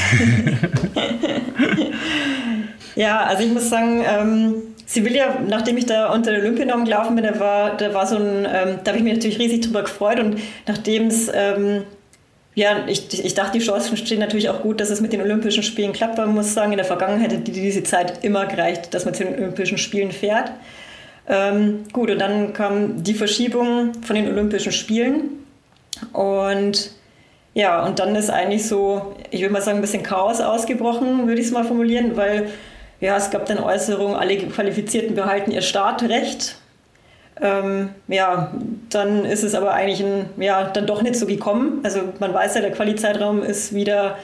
ja, 2.96 3.20
also 3.20 3.44
ich 3.44 3.52
muss 3.52 3.68
sagen, 3.68 4.02
ähm, 4.04 4.54
Sevilla, 4.86 5.38
nachdem 5.46 5.76
ich 5.76 5.86
da 5.86 6.12
unter 6.12 6.32
der 6.32 6.40
Olympianorm 6.40 6.84
gelaufen 6.84 7.14
bin, 7.14 7.24
da 7.24 7.38
war, 7.38 7.76
da 7.76 7.94
war 7.94 8.06
so 8.06 8.16
ein, 8.16 8.46
ähm, 8.46 8.78
da 8.82 8.88
habe 8.88 8.96
ich 8.96 9.04
mich 9.04 9.12
natürlich 9.12 9.38
riesig 9.38 9.60
drüber 9.60 9.82
gefreut 9.82 10.18
und 10.18 10.40
nachdem 10.66 11.06
es 11.06 11.30
ähm, 11.32 11.82
ja, 12.60 12.86
ich, 12.86 13.24
ich 13.24 13.32
dachte, 13.32 13.58
die 13.58 13.64
Chancen 13.64 13.96
stehen 13.96 14.20
natürlich 14.20 14.50
auch 14.50 14.60
gut, 14.60 14.80
dass 14.80 14.90
es 14.90 15.00
mit 15.00 15.14
den 15.14 15.22
Olympischen 15.22 15.62
Spielen 15.62 15.94
klappt. 15.94 16.18
Man 16.18 16.34
muss 16.34 16.52
sagen, 16.52 16.72
in 16.72 16.76
der 16.76 16.84
Vergangenheit 16.84 17.32
hätte 17.32 17.50
diese 17.50 17.82
Zeit 17.84 18.22
immer 18.22 18.44
gereicht, 18.44 18.92
dass 18.92 19.06
man 19.06 19.14
zu 19.14 19.24
den 19.24 19.34
Olympischen 19.34 19.78
Spielen 19.78 20.12
fährt. 20.12 20.52
Ähm, 21.26 21.84
gut, 21.90 22.10
und 22.10 22.18
dann 22.18 22.52
kam 22.52 23.02
die 23.02 23.14
Verschiebung 23.14 23.94
von 24.02 24.14
den 24.14 24.28
Olympischen 24.28 24.72
Spielen. 24.72 25.42
Und 26.12 26.90
ja, 27.54 27.82
und 27.86 27.98
dann 27.98 28.14
ist 28.14 28.28
eigentlich 28.28 28.68
so, 28.68 29.16
ich 29.30 29.40
würde 29.40 29.54
mal 29.54 29.62
sagen, 29.62 29.78
ein 29.78 29.80
bisschen 29.80 30.02
Chaos 30.02 30.42
ausgebrochen, 30.42 31.28
würde 31.28 31.40
ich 31.40 31.46
es 31.46 31.52
mal 31.52 31.64
formulieren, 31.64 32.18
weil 32.18 32.50
ja, 33.00 33.16
es 33.16 33.30
gab 33.30 33.46
dann 33.46 33.58
Äußerungen, 33.58 34.16
alle 34.16 34.36
Qualifizierten 34.36 35.14
behalten 35.14 35.50
ihr 35.50 35.62
Startrecht 35.62 36.56
ähm, 37.40 37.90
ja, 38.08 38.52
dann 38.90 39.24
ist 39.24 39.42
es 39.44 39.54
aber 39.54 39.72
eigentlich 39.72 40.02
ein, 40.04 40.26
ja, 40.38 40.64
dann 40.64 40.86
doch 40.86 41.02
nicht 41.02 41.16
so 41.16 41.26
gekommen. 41.26 41.80
Also 41.82 42.00
man 42.18 42.34
weiß 42.34 42.54
ja, 42.54 42.60
der 42.60 42.72
Quali-Zeitraum 42.72 43.42
ist 43.42 43.74
wieder 43.74 44.16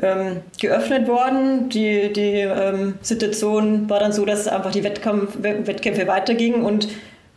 ähm, 0.00 0.38
geöffnet 0.60 1.08
worden. 1.08 1.68
Die, 1.68 2.12
die 2.12 2.40
ähm, 2.40 2.94
Situation 3.00 3.88
war 3.88 4.00
dann 4.00 4.12
so, 4.12 4.24
dass 4.24 4.48
einfach 4.48 4.72
die 4.72 4.84
Wettkampf, 4.84 5.38
Wettkämpfe 5.40 6.06
weitergingen 6.06 6.62
und 6.62 6.88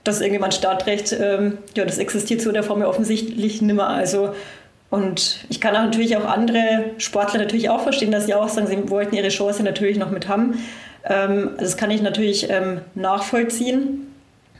das 0.04 0.20
irgendjemand 0.20 0.56
Startrecht, 0.56 1.14
ähm, 1.14 1.60
ja, 1.76 1.86
das 1.86 2.00
existiert 2.00 2.42
so 2.42 2.50
in 2.50 2.56
der 2.56 2.64
Form 2.64 2.82
ja 2.82 2.88
offensichtlich 2.88 3.62
nimmer. 3.62 3.88
Also 3.88 4.34
und 4.90 5.46
ich 5.50 5.62
kann 5.62 5.76
auch 5.76 5.84
natürlich 5.84 6.18
auch 6.18 6.26
andere 6.26 6.92
Sportler 6.98 7.40
natürlich 7.40 7.70
auch 7.70 7.82
verstehen, 7.82 8.12
dass 8.12 8.26
sie 8.26 8.34
auch 8.34 8.50
sagen, 8.50 8.68
sie 8.68 8.90
wollten 8.90 9.16
ihre 9.16 9.30
Chance 9.30 9.64
natürlich 9.64 9.98
noch 9.98 10.12
mit 10.12 10.28
haben. 10.28 10.60
Ähm, 11.06 11.52
das 11.58 11.78
kann 11.78 11.92
ich 11.92 12.02
natürlich 12.02 12.50
ähm, 12.50 12.82
nachvollziehen. 12.96 14.11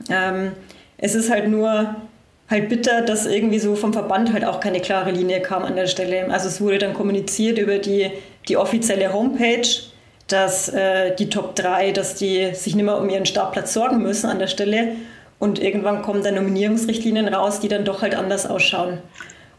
Ähm, 0.10 0.54
es 0.98 1.16
ist 1.16 1.30
halt 1.30 1.48
nur 1.48 1.96
halt 2.50 2.70
bitter, 2.70 3.02
dass 3.02 3.26
irgendwie 3.26 3.60
so 3.60 3.76
vom 3.76 3.94
Verband 3.94 4.34
halt 4.34 4.46
auch 4.46 4.60
keine 4.60 4.82
klare 4.82 5.12
Linie 5.12 5.42
kam 5.42 5.64
an 5.64 5.76
der 5.76 5.88
Stelle. 5.88 6.30
Also 6.30 6.48
es 6.48 6.60
wurde 6.62 6.78
dann 6.78 6.94
kommuniziert 6.94 7.58
über 7.58 7.78
die, 7.80 8.12
die 8.48 8.58
offizielle 8.58 9.14
Homepage, 9.14 9.68
dass 10.28 10.70
äh, 10.70 11.16
die 11.16 11.30
Top 11.30 11.56
3, 11.56 11.92
dass 11.92 12.16
die 12.16 12.54
sich 12.54 12.76
nicht 12.76 12.86
mehr 12.86 12.98
um 13.00 13.10
ihren 13.10 13.26
Startplatz 13.26 13.74
sorgen 13.74 14.02
müssen 14.02 14.30
an 14.30 14.40
der 14.40 14.48
Stelle. 14.48 14.96
Und 15.40 15.60
irgendwann 15.60 16.02
kommen 16.02 16.24
dann 16.24 16.36
Nominierungsrichtlinien 16.36 17.28
raus, 17.34 17.60
die 17.60 17.68
dann 17.68 17.86
doch 17.86 18.02
halt 18.02 18.16
anders 18.16 18.46
ausschauen. 18.46 19.00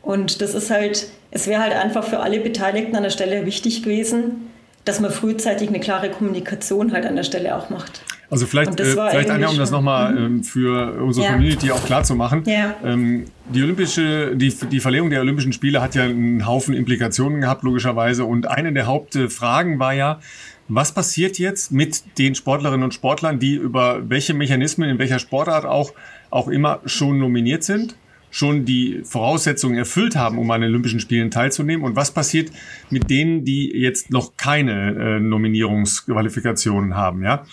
Und 0.03 0.43
das 0.43 0.55
ist 0.55 0.70
halt, 0.70 1.09
es 1.30 1.47
wäre 1.47 1.62
halt 1.62 1.74
einfach 1.74 2.05
für 2.05 2.20
alle 2.20 2.40
Beteiligten 2.40 2.95
an 2.95 3.03
der 3.03 3.11
Stelle 3.11 3.47
wichtig 3.47 3.82
gewesen, 3.82 4.51
dass 4.84 5.01
man 5.01 5.11
frühzeitig 5.11 5.68
eine 5.68 5.80
klare 5.80 6.11
Kommunikation 6.11 6.93
halt 6.93 7.07
an 7.07 7.16
der 7.16 7.22
Stelle 7.22 7.57
auch 7.57 7.70
macht. 7.70 8.03
Also 8.32 8.46
vielleicht, 8.46 8.80
äh, 8.80 8.84
vielleicht 8.86 9.28
Anja, 9.28 9.50
um 9.50 9.58
das 9.58 9.70
nochmal 9.70 10.14
mhm. 10.14 10.24
ähm, 10.24 10.42
für 10.42 11.02
unsere 11.02 11.26
ja. 11.26 11.32
Community 11.32 11.70
auch 11.70 11.84
klar 11.84 12.02
zu 12.02 12.14
machen. 12.14 12.42
Ja. 12.46 12.74
Ähm, 12.82 13.26
die 13.52 13.62
olympische, 13.62 14.34
die, 14.34 14.48
die 14.70 14.80
Verlegung 14.80 15.10
der 15.10 15.20
Olympischen 15.20 15.52
Spiele 15.52 15.82
hat 15.82 15.94
ja 15.94 16.04
einen 16.04 16.46
Haufen 16.46 16.72
Implikationen 16.72 17.42
gehabt, 17.42 17.62
logischerweise. 17.62 18.24
Und 18.24 18.48
eine 18.48 18.72
der 18.72 18.86
Hauptfragen 18.86 19.78
war 19.78 19.92
ja, 19.92 20.18
was 20.66 20.92
passiert 20.92 21.38
jetzt 21.38 21.72
mit 21.72 22.04
den 22.16 22.34
Sportlerinnen 22.34 22.84
und 22.84 22.94
Sportlern, 22.94 23.38
die 23.38 23.56
über 23.56 24.08
welche 24.08 24.32
Mechanismen 24.32 24.88
in 24.88 24.98
welcher 24.98 25.18
Sportart 25.18 25.66
auch, 25.66 25.92
auch 26.30 26.48
immer 26.48 26.80
schon 26.86 27.18
nominiert 27.18 27.64
sind? 27.64 27.96
schon 28.34 28.64
die 28.64 29.02
Voraussetzungen 29.04 29.76
erfüllt 29.76 30.16
haben, 30.16 30.38
um 30.38 30.50
an 30.50 30.62
den 30.62 30.70
Olympischen 30.70 31.00
Spielen 31.00 31.30
teilzunehmen? 31.30 31.84
Und 31.84 31.96
was 31.96 32.12
passiert 32.12 32.50
mit 32.88 33.10
denen, 33.10 33.44
die 33.44 33.70
jetzt 33.70 34.10
noch 34.10 34.38
keine 34.38 34.94
äh, 34.94 35.20
Nominierungsqualifikationen 35.20 36.96
haben? 36.96 37.22
Ja. 37.22 37.44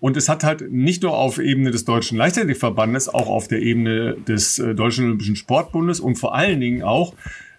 Und 0.00 0.16
es 0.16 0.28
hat 0.28 0.44
halt 0.44 0.70
nicht 0.72 1.02
nur 1.02 1.16
auf 1.16 1.38
Ebene 1.38 1.70
des 1.70 1.84
Deutschen 1.84 2.16
Leichtathletikverbandes, 2.16 3.08
auch 3.08 3.28
auf 3.28 3.48
der 3.48 3.60
Ebene 3.60 4.16
des 4.26 4.58
äh, 4.58 4.74
Deutschen 4.74 5.04
Olympischen 5.04 5.36
Sportbundes 5.36 6.00
und 6.00 6.16
vor 6.16 6.34
allen 6.34 6.60
Dingen 6.60 6.82
auch 6.82 7.14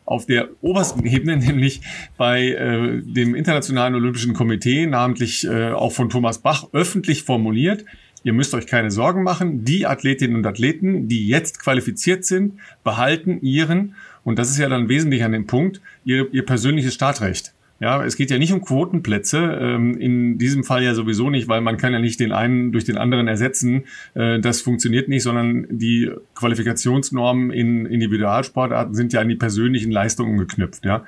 auf 0.05 0.25
der 0.25 0.49
obersten 0.61 1.05
Ebene, 1.05 1.37
nämlich 1.45 1.81
bei 2.17 2.49
äh, 2.49 3.01
dem 3.01 3.35
Internationalen 3.35 3.95
Olympischen 3.95 4.33
Komitee, 4.33 4.87
namentlich 4.87 5.47
äh, 5.47 5.71
auch 5.71 5.91
von 5.91 6.09
Thomas 6.09 6.39
Bach, 6.39 6.67
öffentlich 6.73 7.23
formuliert. 7.23 7.85
Ihr 8.23 8.33
müsst 8.33 8.53
euch 8.53 8.67
keine 8.67 8.91
Sorgen 8.91 9.23
machen. 9.23 9.63
Die 9.65 9.85
Athletinnen 9.85 10.35
und 10.35 10.45
Athleten, 10.45 11.07
die 11.07 11.27
jetzt 11.27 11.59
qualifiziert 11.59 12.25
sind, 12.25 12.59
behalten 12.83 13.39
ihren, 13.41 13.95
und 14.23 14.37
das 14.37 14.51
ist 14.51 14.59
ja 14.59 14.69
dann 14.69 14.89
wesentlich 14.89 15.23
an 15.23 15.31
dem 15.31 15.47
Punkt, 15.47 15.81
ihr, 16.05 16.31
ihr 16.31 16.45
persönliches 16.45 16.93
Startrecht. 16.93 17.53
Ja, 17.81 18.05
es 18.05 18.15
geht 18.15 18.29
ja 18.29 18.37
nicht 18.37 18.53
um 18.53 18.61
Quotenplätze, 18.61 19.39
ähm, 19.59 19.97
in 19.97 20.37
diesem 20.37 20.63
Fall 20.63 20.83
ja 20.83 20.93
sowieso 20.93 21.31
nicht, 21.31 21.47
weil 21.47 21.61
man 21.61 21.77
kann 21.77 21.93
ja 21.93 21.99
nicht 21.99 22.19
den 22.19 22.31
einen 22.31 22.71
durch 22.71 22.85
den 22.85 22.95
anderen 22.95 23.27
ersetzen. 23.27 23.85
Äh, 24.13 24.39
das 24.39 24.61
funktioniert 24.61 25.09
nicht, 25.09 25.23
sondern 25.23 25.65
die 25.67 26.11
Qualifikationsnormen 26.35 27.49
in 27.49 27.87
Individualsportarten 27.87 28.93
sind 28.93 29.13
ja 29.13 29.21
an 29.21 29.29
die 29.29 29.35
persönlichen 29.35 29.91
Leistungen 29.91 30.37
geknüpft. 30.37 30.85
Ja, 30.85 31.05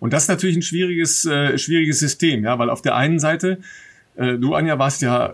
und 0.00 0.12
das 0.12 0.24
ist 0.24 0.28
natürlich 0.28 0.56
ein 0.56 0.62
schwieriges, 0.62 1.24
äh, 1.24 1.56
schwieriges 1.56 2.00
System, 2.00 2.44
ja, 2.44 2.58
weil 2.58 2.68
auf 2.68 2.82
der 2.82 2.94
einen 2.94 3.18
Seite 3.18 3.60
äh, 4.16 4.36
Du, 4.36 4.52
Anja, 4.52 4.78
warst 4.78 5.00
ja 5.00 5.32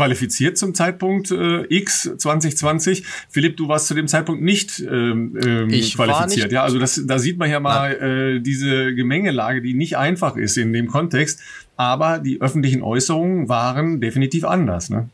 qualifiziert 0.00 0.56
zum 0.56 0.74
Zeitpunkt 0.74 1.30
äh, 1.30 1.64
X 1.68 2.10
2020. 2.16 3.04
Philipp, 3.28 3.58
du 3.58 3.68
warst 3.68 3.86
zu 3.86 3.92
dem 3.92 4.08
Zeitpunkt 4.08 4.40
nicht 4.42 4.80
ähm, 4.80 5.38
ähm, 5.44 5.68
ich 5.68 5.94
qualifiziert. 5.94 6.46
Nicht 6.46 6.54
ja, 6.54 6.62
also 6.62 6.78
das, 6.78 7.02
da 7.04 7.18
sieht 7.18 7.36
man 7.36 7.50
ja 7.50 7.60
mal 7.60 7.92
äh, 7.92 8.40
diese 8.40 8.94
Gemengelage, 8.94 9.60
die 9.60 9.74
nicht 9.74 9.98
einfach 9.98 10.38
ist 10.38 10.56
in 10.56 10.72
dem 10.72 10.86
Kontext. 10.86 11.40
Aber 11.76 12.18
die 12.18 12.40
öffentlichen 12.40 12.82
Äußerungen 12.82 13.50
waren 13.50 14.00
definitiv 14.00 14.44
anders. 14.44 14.88
Ne? 14.88 15.10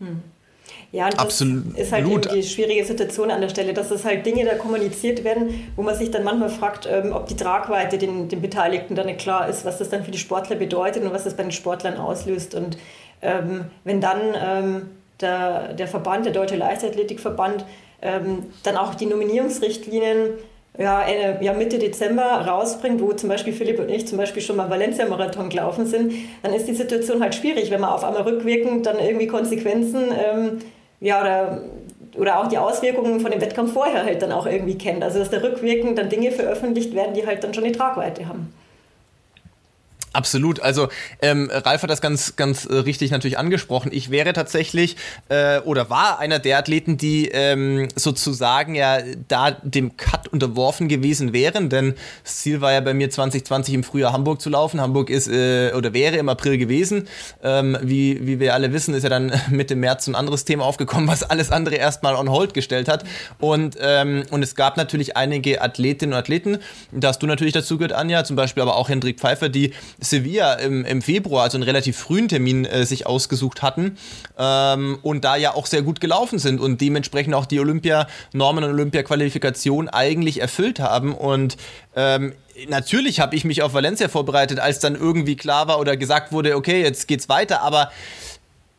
Hm. 0.00 0.22
Ja, 0.90 1.06
und 1.06 1.14
das 1.14 1.20
Absolut. 1.20 1.76
ist 1.76 1.92
halt 1.92 2.06
eben 2.06 2.20
die 2.34 2.42
schwierige 2.42 2.84
Situation 2.84 3.30
an 3.30 3.42
der 3.42 3.48
Stelle, 3.50 3.74
dass 3.74 3.90
es 3.90 4.04
halt 4.04 4.24
Dinge 4.24 4.44
da 4.44 4.54
kommuniziert 4.54 5.24
werden, 5.24 5.68
wo 5.76 5.82
man 5.82 5.96
sich 5.96 6.10
dann 6.10 6.24
manchmal 6.24 6.50
fragt, 6.50 6.86
ähm, 6.86 7.12
ob 7.12 7.26
die 7.28 7.36
Tragweite 7.36 7.96
den, 7.96 8.28
den 8.28 8.40
Beteiligten 8.40 8.94
dann 8.94 9.06
nicht 9.06 9.20
klar 9.20 9.48
ist, 9.48 9.64
was 9.64 9.78
das 9.78 9.88
dann 9.88 10.04
für 10.04 10.10
die 10.10 10.18
Sportler 10.18 10.56
bedeutet 10.56 11.02
und 11.02 11.12
was 11.12 11.24
das 11.24 11.34
bei 11.34 11.42
den 11.42 11.52
Sportlern 11.52 11.96
auslöst. 11.96 12.54
Und 12.54 12.76
ähm, 13.22 13.66
wenn 13.84 14.00
dann 14.00 14.20
ähm, 14.34 14.90
der, 15.20 15.72
der 15.74 15.86
Verband, 15.86 16.26
der 16.26 16.32
Deutsche 16.32 16.56
Leichtathletikverband, 16.56 17.64
ähm, 18.02 18.46
dann 18.64 18.76
auch 18.76 18.94
die 18.94 19.06
Nominierungsrichtlinien 19.06 20.30
ja, 20.78 21.02
äh, 21.02 21.44
ja, 21.44 21.52
Mitte 21.52 21.78
Dezember 21.78 22.22
rausbringt, 22.22 23.00
wo 23.00 23.12
zum 23.12 23.28
Beispiel 23.28 23.52
Philipp 23.52 23.78
und 23.78 23.90
ich 23.90 24.06
zum 24.06 24.18
Beispiel 24.18 24.42
schon 24.42 24.56
mal 24.56 24.70
Valencia-Marathon 24.70 25.50
gelaufen 25.50 25.86
sind, 25.86 26.12
dann 26.42 26.54
ist 26.54 26.66
die 26.66 26.74
Situation 26.74 27.22
halt 27.22 27.34
schwierig, 27.34 27.70
wenn 27.70 27.80
man 27.80 27.90
auf 27.90 28.04
einmal 28.04 28.22
rückwirkend 28.22 28.86
dann 28.86 28.98
irgendwie 28.98 29.26
Konsequenzen 29.26 30.04
ähm, 30.12 30.58
ja, 31.00 31.20
oder, 31.20 31.62
oder 32.16 32.40
auch 32.40 32.48
die 32.48 32.56
Auswirkungen 32.56 33.20
von 33.20 33.30
dem 33.30 33.40
Wettkampf 33.40 33.72
vorher 33.72 34.04
halt 34.04 34.22
dann 34.22 34.32
auch 34.32 34.46
irgendwie 34.46 34.78
kennt. 34.78 35.04
Also 35.04 35.18
dass 35.18 35.30
da 35.30 35.38
rückwirkend 35.38 35.98
dann 35.98 36.08
Dinge 36.08 36.32
veröffentlicht 36.32 36.94
werden, 36.94 37.14
die 37.14 37.26
halt 37.26 37.44
dann 37.44 37.52
schon 37.52 37.64
eine 37.64 37.72
Tragweite 37.72 38.26
haben. 38.26 38.54
Absolut. 40.12 40.60
Also 40.60 40.88
ähm, 41.22 41.50
Ralf 41.50 41.82
hat 41.82 41.90
das 41.90 42.02
ganz, 42.02 42.36
ganz 42.36 42.66
äh, 42.66 42.74
richtig 42.74 43.10
natürlich 43.10 43.38
angesprochen. 43.38 43.90
Ich 43.92 44.10
wäre 44.10 44.32
tatsächlich 44.34 44.96
äh, 45.30 45.60
oder 45.60 45.88
war 45.88 46.18
einer 46.18 46.38
der 46.38 46.58
Athleten, 46.58 46.98
die 46.98 47.28
ähm, 47.28 47.88
sozusagen 47.96 48.74
ja 48.74 48.98
da 49.28 49.52
dem 49.52 49.96
Cut 49.96 50.28
unterworfen 50.28 50.88
gewesen 50.88 51.32
wären, 51.32 51.70
denn 51.70 51.94
das 52.24 52.38
Ziel 52.38 52.60
war 52.60 52.72
ja 52.72 52.80
bei 52.80 52.92
mir 52.92 53.08
2020 53.08 53.74
im 53.74 53.84
Frühjahr 53.84 54.12
Hamburg 54.12 54.42
zu 54.42 54.50
laufen. 54.50 54.80
Hamburg 54.80 55.08
ist 55.08 55.28
äh, 55.28 55.72
oder 55.74 55.94
wäre 55.94 56.16
im 56.16 56.28
April 56.28 56.58
gewesen. 56.58 57.08
Ähm, 57.42 57.78
wie, 57.80 58.26
wie 58.26 58.38
wir 58.38 58.52
alle 58.54 58.72
wissen, 58.72 58.94
ist 58.94 59.04
ja 59.04 59.08
dann 59.08 59.32
Mitte 59.50 59.76
März 59.76 60.08
ein 60.08 60.14
anderes 60.14 60.44
Thema 60.44 60.64
aufgekommen, 60.64 61.08
was 61.08 61.22
alles 61.22 61.50
andere 61.50 61.76
erstmal 61.76 62.16
on 62.16 62.30
hold 62.30 62.52
gestellt 62.52 62.88
hat. 62.88 63.04
Und, 63.38 63.78
ähm, 63.80 64.24
und 64.30 64.42
es 64.42 64.54
gab 64.56 64.76
natürlich 64.76 65.16
einige 65.16 65.62
Athletinnen 65.62 66.12
und 66.12 66.18
Athleten, 66.18 66.58
da 66.90 67.08
hast 67.08 67.22
du 67.22 67.26
natürlich 67.26 67.54
dazu 67.54 67.78
gehört, 67.78 67.92
Anja, 67.92 68.24
zum 68.24 68.36
Beispiel 68.36 68.62
aber 68.62 68.76
auch 68.76 68.90
Hendrik 68.90 69.18
Pfeiffer, 69.18 69.48
die 69.48 69.72
Sevilla 70.02 70.54
im, 70.54 70.84
im 70.84 71.02
Februar, 71.02 71.44
also 71.44 71.56
einen 71.56 71.64
relativ 71.64 71.96
frühen 71.96 72.28
Termin, 72.28 72.64
äh, 72.64 72.84
sich 72.84 73.06
ausgesucht 73.06 73.62
hatten 73.62 73.96
ähm, 74.38 74.98
und 75.02 75.24
da 75.24 75.36
ja 75.36 75.54
auch 75.54 75.66
sehr 75.66 75.82
gut 75.82 76.00
gelaufen 76.00 76.38
sind 76.38 76.60
und 76.60 76.80
dementsprechend 76.80 77.34
auch 77.34 77.46
die 77.46 77.60
Olympianormen 77.60 78.64
und 78.64 78.70
Olympia-Qualifikation 78.70 79.88
eigentlich 79.88 80.40
erfüllt 80.40 80.80
haben. 80.80 81.14
Und 81.14 81.56
ähm, 81.96 82.32
natürlich 82.68 83.20
habe 83.20 83.36
ich 83.36 83.44
mich 83.44 83.62
auf 83.62 83.74
Valencia 83.74 84.08
vorbereitet, 84.08 84.58
als 84.58 84.80
dann 84.80 84.94
irgendwie 84.94 85.36
klar 85.36 85.68
war 85.68 85.78
oder 85.78 85.96
gesagt 85.96 86.32
wurde, 86.32 86.56
okay, 86.56 86.82
jetzt 86.82 87.08
geht's 87.08 87.28
weiter, 87.28 87.62
aber 87.62 87.90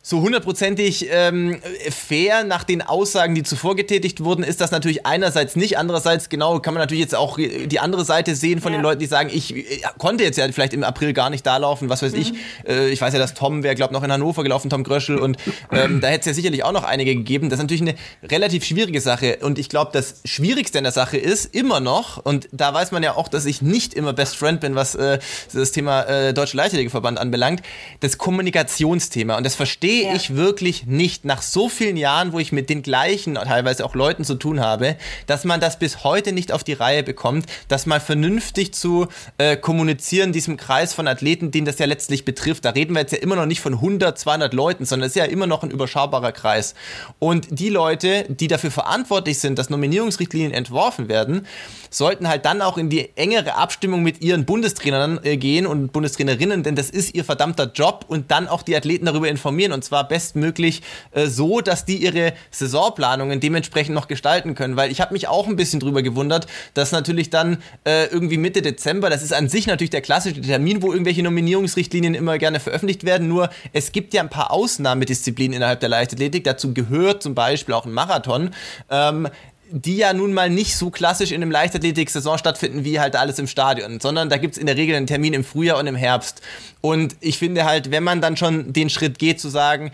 so 0.06 0.20
hundertprozentig 0.20 1.08
ähm, 1.10 1.62
fair 1.88 2.44
nach 2.44 2.62
den 2.62 2.82
Aussagen, 2.82 3.34
die 3.34 3.42
zuvor 3.42 3.74
getätigt 3.74 4.22
wurden, 4.22 4.44
ist 4.44 4.60
das 4.60 4.70
natürlich 4.70 5.06
einerseits 5.06 5.56
nicht. 5.56 5.78
Andererseits, 5.78 6.28
genau, 6.28 6.60
kann 6.60 6.74
man 6.74 6.82
natürlich 6.82 7.00
jetzt 7.00 7.14
auch 7.14 7.38
die 7.38 7.80
andere 7.80 8.04
Seite 8.04 8.34
sehen 8.34 8.60
von 8.60 8.72
ja. 8.72 8.78
den 8.78 8.82
Leuten, 8.82 9.00
die 9.00 9.06
sagen, 9.06 9.30
ich 9.32 9.56
äh, 9.56 9.80
konnte 9.96 10.22
jetzt 10.22 10.36
ja 10.36 10.46
vielleicht 10.52 10.74
im 10.74 10.84
April 10.84 11.14
gar 11.14 11.30
nicht 11.30 11.46
da 11.46 11.56
laufen, 11.56 11.88
was 11.88 12.02
weiß 12.02 12.12
mhm. 12.12 12.20
ich. 12.20 12.32
Äh, 12.68 12.90
ich 12.90 13.00
weiß 13.00 13.14
ja, 13.14 13.18
dass 13.18 13.32
Tom 13.32 13.62
wäre, 13.62 13.74
glaube 13.76 13.94
noch 13.94 14.02
in 14.02 14.12
Hannover 14.12 14.42
gelaufen, 14.42 14.68
Tom 14.68 14.84
Gröschel. 14.84 15.16
Und 15.16 15.38
ähm, 15.72 16.02
da 16.02 16.08
hätte 16.08 16.20
es 16.20 16.26
ja 16.26 16.34
sicherlich 16.34 16.64
auch 16.64 16.72
noch 16.72 16.84
einige 16.84 17.14
gegeben. 17.14 17.48
Das 17.48 17.58
ist 17.58 17.62
natürlich 17.62 17.80
eine 17.80 17.94
relativ 18.30 18.66
schwierige 18.66 19.00
Sache. 19.00 19.38
Und 19.40 19.58
ich 19.58 19.70
glaube, 19.70 19.90
das 19.94 20.16
Schwierigste 20.26 20.76
an 20.76 20.84
der 20.84 20.92
Sache 20.92 21.16
ist 21.16 21.54
immer 21.54 21.80
noch, 21.80 22.18
und 22.18 22.46
da 22.52 22.74
weiß 22.74 22.92
man 22.92 23.02
ja 23.02 23.16
auch, 23.16 23.28
dass 23.28 23.46
ich 23.46 23.62
nicht 23.62 23.94
immer 23.94 24.12
Best 24.12 24.36
Friend 24.36 24.60
bin, 24.60 24.74
was 24.74 24.96
äh, 24.96 25.18
das 25.54 25.72
Thema 25.72 26.02
äh, 26.02 26.34
Deutsche 26.34 26.58
Leichtathletikverband 26.58 27.18
anbelangt, 27.18 27.62
das 28.00 28.18
Kommunikationsthema. 28.18 29.38
Und 29.38 29.46
das 29.46 29.54
verstehe 29.54 29.93
verstehe 29.94 30.10
ja. 30.10 30.16
ich 30.16 30.36
wirklich 30.36 30.86
nicht, 30.86 31.24
nach 31.24 31.42
so 31.42 31.68
vielen 31.68 31.96
Jahren, 31.96 32.32
wo 32.32 32.38
ich 32.38 32.52
mit 32.52 32.68
den 32.68 32.82
gleichen, 32.82 33.34
teilweise 33.34 33.84
auch 33.84 33.94
Leuten 33.94 34.24
zu 34.24 34.34
tun 34.34 34.60
habe, 34.60 34.96
dass 35.26 35.44
man 35.44 35.60
das 35.60 35.78
bis 35.78 36.04
heute 36.04 36.32
nicht 36.32 36.52
auf 36.52 36.64
die 36.64 36.72
Reihe 36.72 37.02
bekommt, 37.02 37.46
das 37.68 37.86
mal 37.86 38.00
vernünftig 38.00 38.74
zu 38.74 39.06
äh, 39.38 39.56
kommunizieren, 39.56 40.32
diesem 40.32 40.56
Kreis 40.56 40.94
von 40.94 41.06
Athleten, 41.06 41.50
den 41.50 41.64
das 41.64 41.78
ja 41.78 41.86
letztlich 41.86 42.24
betrifft. 42.24 42.64
Da 42.64 42.70
reden 42.70 42.94
wir 42.94 43.00
jetzt 43.00 43.12
ja 43.12 43.18
immer 43.18 43.36
noch 43.36 43.46
nicht 43.46 43.60
von 43.60 43.74
100, 43.74 44.18
200 44.18 44.54
Leuten, 44.54 44.84
sondern 44.84 45.06
es 45.06 45.12
ist 45.12 45.20
ja 45.20 45.24
immer 45.24 45.46
noch 45.46 45.62
ein 45.62 45.70
überschaubarer 45.70 46.32
Kreis. 46.32 46.74
Und 47.18 47.46
die 47.50 47.68
Leute, 47.68 48.24
die 48.28 48.48
dafür 48.48 48.70
verantwortlich 48.70 49.38
sind, 49.38 49.58
dass 49.58 49.70
Nominierungsrichtlinien 49.70 50.52
entworfen 50.52 51.08
werden, 51.08 51.46
sollten 51.90 52.28
halt 52.28 52.44
dann 52.44 52.60
auch 52.60 52.76
in 52.78 52.90
die 52.90 53.16
engere 53.16 53.54
Abstimmung 53.54 54.02
mit 54.02 54.20
ihren 54.20 54.44
Bundestrainern 54.44 55.20
äh, 55.22 55.36
gehen 55.36 55.66
und 55.66 55.92
Bundestrainerinnen, 55.92 56.62
denn 56.62 56.74
das 56.74 56.90
ist 56.90 57.14
ihr 57.14 57.24
verdammter 57.24 57.70
Job 57.72 58.04
und 58.08 58.30
dann 58.30 58.48
auch 58.48 58.62
die 58.62 58.74
Athleten 58.74 59.06
darüber 59.06 59.28
informieren 59.28 59.72
und 59.72 59.83
zwar 59.84 60.08
bestmöglich 60.08 60.82
äh, 61.12 61.26
so, 61.26 61.60
dass 61.60 61.84
die 61.84 61.96
ihre 61.96 62.32
Saisonplanungen 62.50 63.40
dementsprechend 63.40 63.94
noch 63.94 64.08
gestalten 64.08 64.54
können, 64.54 64.76
weil 64.76 64.90
ich 64.90 65.00
habe 65.00 65.12
mich 65.12 65.28
auch 65.28 65.46
ein 65.46 65.56
bisschen 65.56 65.80
drüber 65.80 66.02
gewundert, 66.02 66.46
dass 66.74 66.92
natürlich 66.92 67.30
dann 67.30 67.62
äh, 67.84 68.06
irgendwie 68.06 68.38
Mitte 68.38 68.62
Dezember, 68.62 69.10
das 69.10 69.22
ist 69.22 69.32
an 69.32 69.48
sich 69.48 69.66
natürlich 69.66 69.90
der 69.90 70.02
klassische 70.02 70.40
Termin, 70.40 70.82
wo 70.82 70.92
irgendwelche 70.92 71.22
Nominierungsrichtlinien 71.22 72.14
immer 72.14 72.38
gerne 72.38 72.60
veröffentlicht 72.60 73.04
werden, 73.04 73.28
nur 73.28 73.50
es 73.72 73.92
gibt 73.92 74.14
ja 74.14 74.22
ein 74.22 74.30
paar 74.30 74.50
Ausnahmedisziplinen 74.50 75.56
innerhalb 75.56 75.80
der 75.80 75.88
Leichtathletik, 75.88 76.44
dazu 76.44 76.74
gehört 76.74 77.22
zum 77.22 77.34
Beispiel 77.34 77.74
auch 77.74 77.86
ein 77.86 77.92
Marathon. 77.92 78.50
Ähm, 78.90 79.28
die 79.76 79.96
ja 79.96 80.12
nun 80.12 80.32
mal 80.32 80.48
nicht 80.48 80.76
so 80.76 80.90
klassisch 80.90 81.32
in 81.32 81.42
einem 81.42 81.50
Leichtathletik-Saison 81.50 82.38
stattfinden 82.38 82.84
wie 82.84 83.00
halt 83.00 83.16
alles 83.16 83.40
im 83.40 83.48
Stadion, 83.48 83.98
sondern 83.98 84.28
da 84.28 84.36
gibt 84.36 84.54
es 84.54 84.58
in 84.58 84.66
der 84.66 84.76
Regel 84.76 84.94
einen 84.94 85.08
Termin 85.08 85.34
im 85.34 85.42
Frühjahr 85.42 85.78
und 85.78 85.88
im 85.88 85.96
Herbst. 85.96 86.42
Und 86.80 87.16
ich 87.20 87.38
finde 87.38 87.64
halt, 87.64 87.90
wenn 87.90 88.04
man 88.04 88.20
dann 88.20 88.36
schon 88.36 88.72
den 88.72 88.88
Schritt 88.88 89.18
geht 89.18 89.40
zu 89.40 89.48
sagen, 89.48 89.90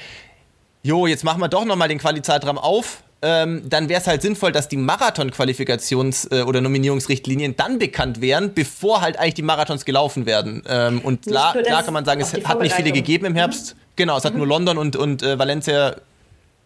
jo, 0.83 1.07
jetzt 1.07 1.25
machen 1.25 1.41
wir 1.41 1.49
doch 1.49 1.65
nochmal 1.65 1.89
den 1.89 1.97
Quali-Zeitraum 1.97 2.59
auf, 2.59 3.03
ähm, 3.23 3.63
dann 3.65 3.89
wäre 3.89 4.03
es 4.03 4.07
halt 4.07 4.21
sinnvoll, 4.21 4.53
dass 4.53 4.69
die 4.69 4.77
Marathon-Qualifikations- 4.77 6.31
äh, 6.31 6.43
oder 6.43 6.61
Nominierungsrichtlinien 6.61 7.57
dann 7.57 7.79
bekannt 7.79 8.21
wären, 8.21 8.53
bevor 8.53 9.01
halt 9.01 9.19
eigentlich 9.19 9.35
die 9.35 9.43
Marathons 9.43 9.87
gelaufen 9.87 10.27
werden. 10.27 10.63
Ähm, 10.69 11.01
und 11.01 11.23
klar, 11.23 11.55
klar 11.55 11.83
kann 11.83 11.95
man 11.95 12.05
sagen, 12.05 12.21
es 12.21 12.35
hat 12.45 12.61
nicht 12.61 12.75
viele 12.75 12.93
gegeben 12.93 13.25
im 13.25 13.35
Herbst. 13.35 13.75
Mhm. 13.75 13.81
Genau, 13.97 14.19
es 14.19 14.27
hat 14.27 14.35
mhm. 14.35 14.41
nur 14.41 14.47
London 14.47 14.77
und, 14.77 14.97
und 14.97 15.23
äh, 15.23 15.39
Valencia 15.39 15.97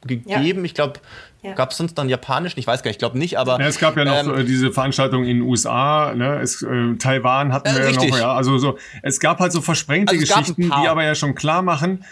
gegeben. 0.04 0.60
Ja. 0.60 0.64
Ich 0.64 0.74
glaube, 0.74 1.00
ja. 1.44 1.52
Gab 1.52 1.72
es 1.72 1.76
sonst 1.76 1.94
dann 1.94 2.08
japanischen? 2.08 2.58
Ich 2.58 2.66
weiß 2.66 2.82
gar 2.82 2.88
nicht, 2.88 2.96
ich 2.96 2.98
glaube 2.98 3.18
nicht, 3.18 3.38
aber. 3.38 3.60
Ja, 3.60 3.66
es 3.66 3.78
gab 3.78 3.96
ja 3.96 4.04
noch 4.04 4.34
ähm, 4.34 4.40
äh, 4.40 4.44
diese 4.44 4.72
Veranstaltung 4.72 5.24
in 5.24 5.38
den 5.38 5.42
USA, 5.42 6.14
ne? 6.14 6.40
Es, 6.40 6.62
äh, 6.62 6.94
Taiwan 6.98 7.52
hatten 7.52 7.68
äh, 7.68 7.76
wir 7.76 7.90
ja 7.90 7.92
noch, 7.92 8.18
ja. 8.18 8.34
Also 8.34 8.56
so, 8.56 8.78
es 9.02 9.20
gab 9.20 9.40
halt 9.40 9.52
so 9.52 9.60
versprengte 9.60 10.14
also 10.14 10.24
Geschichten, 10.24 10.62
die 10.62 10.88
aber 10.88 11.04
ja 11.04 11.14
schon 11.14 11.34
klar 11.34 11.60
machen, 11.60 12.04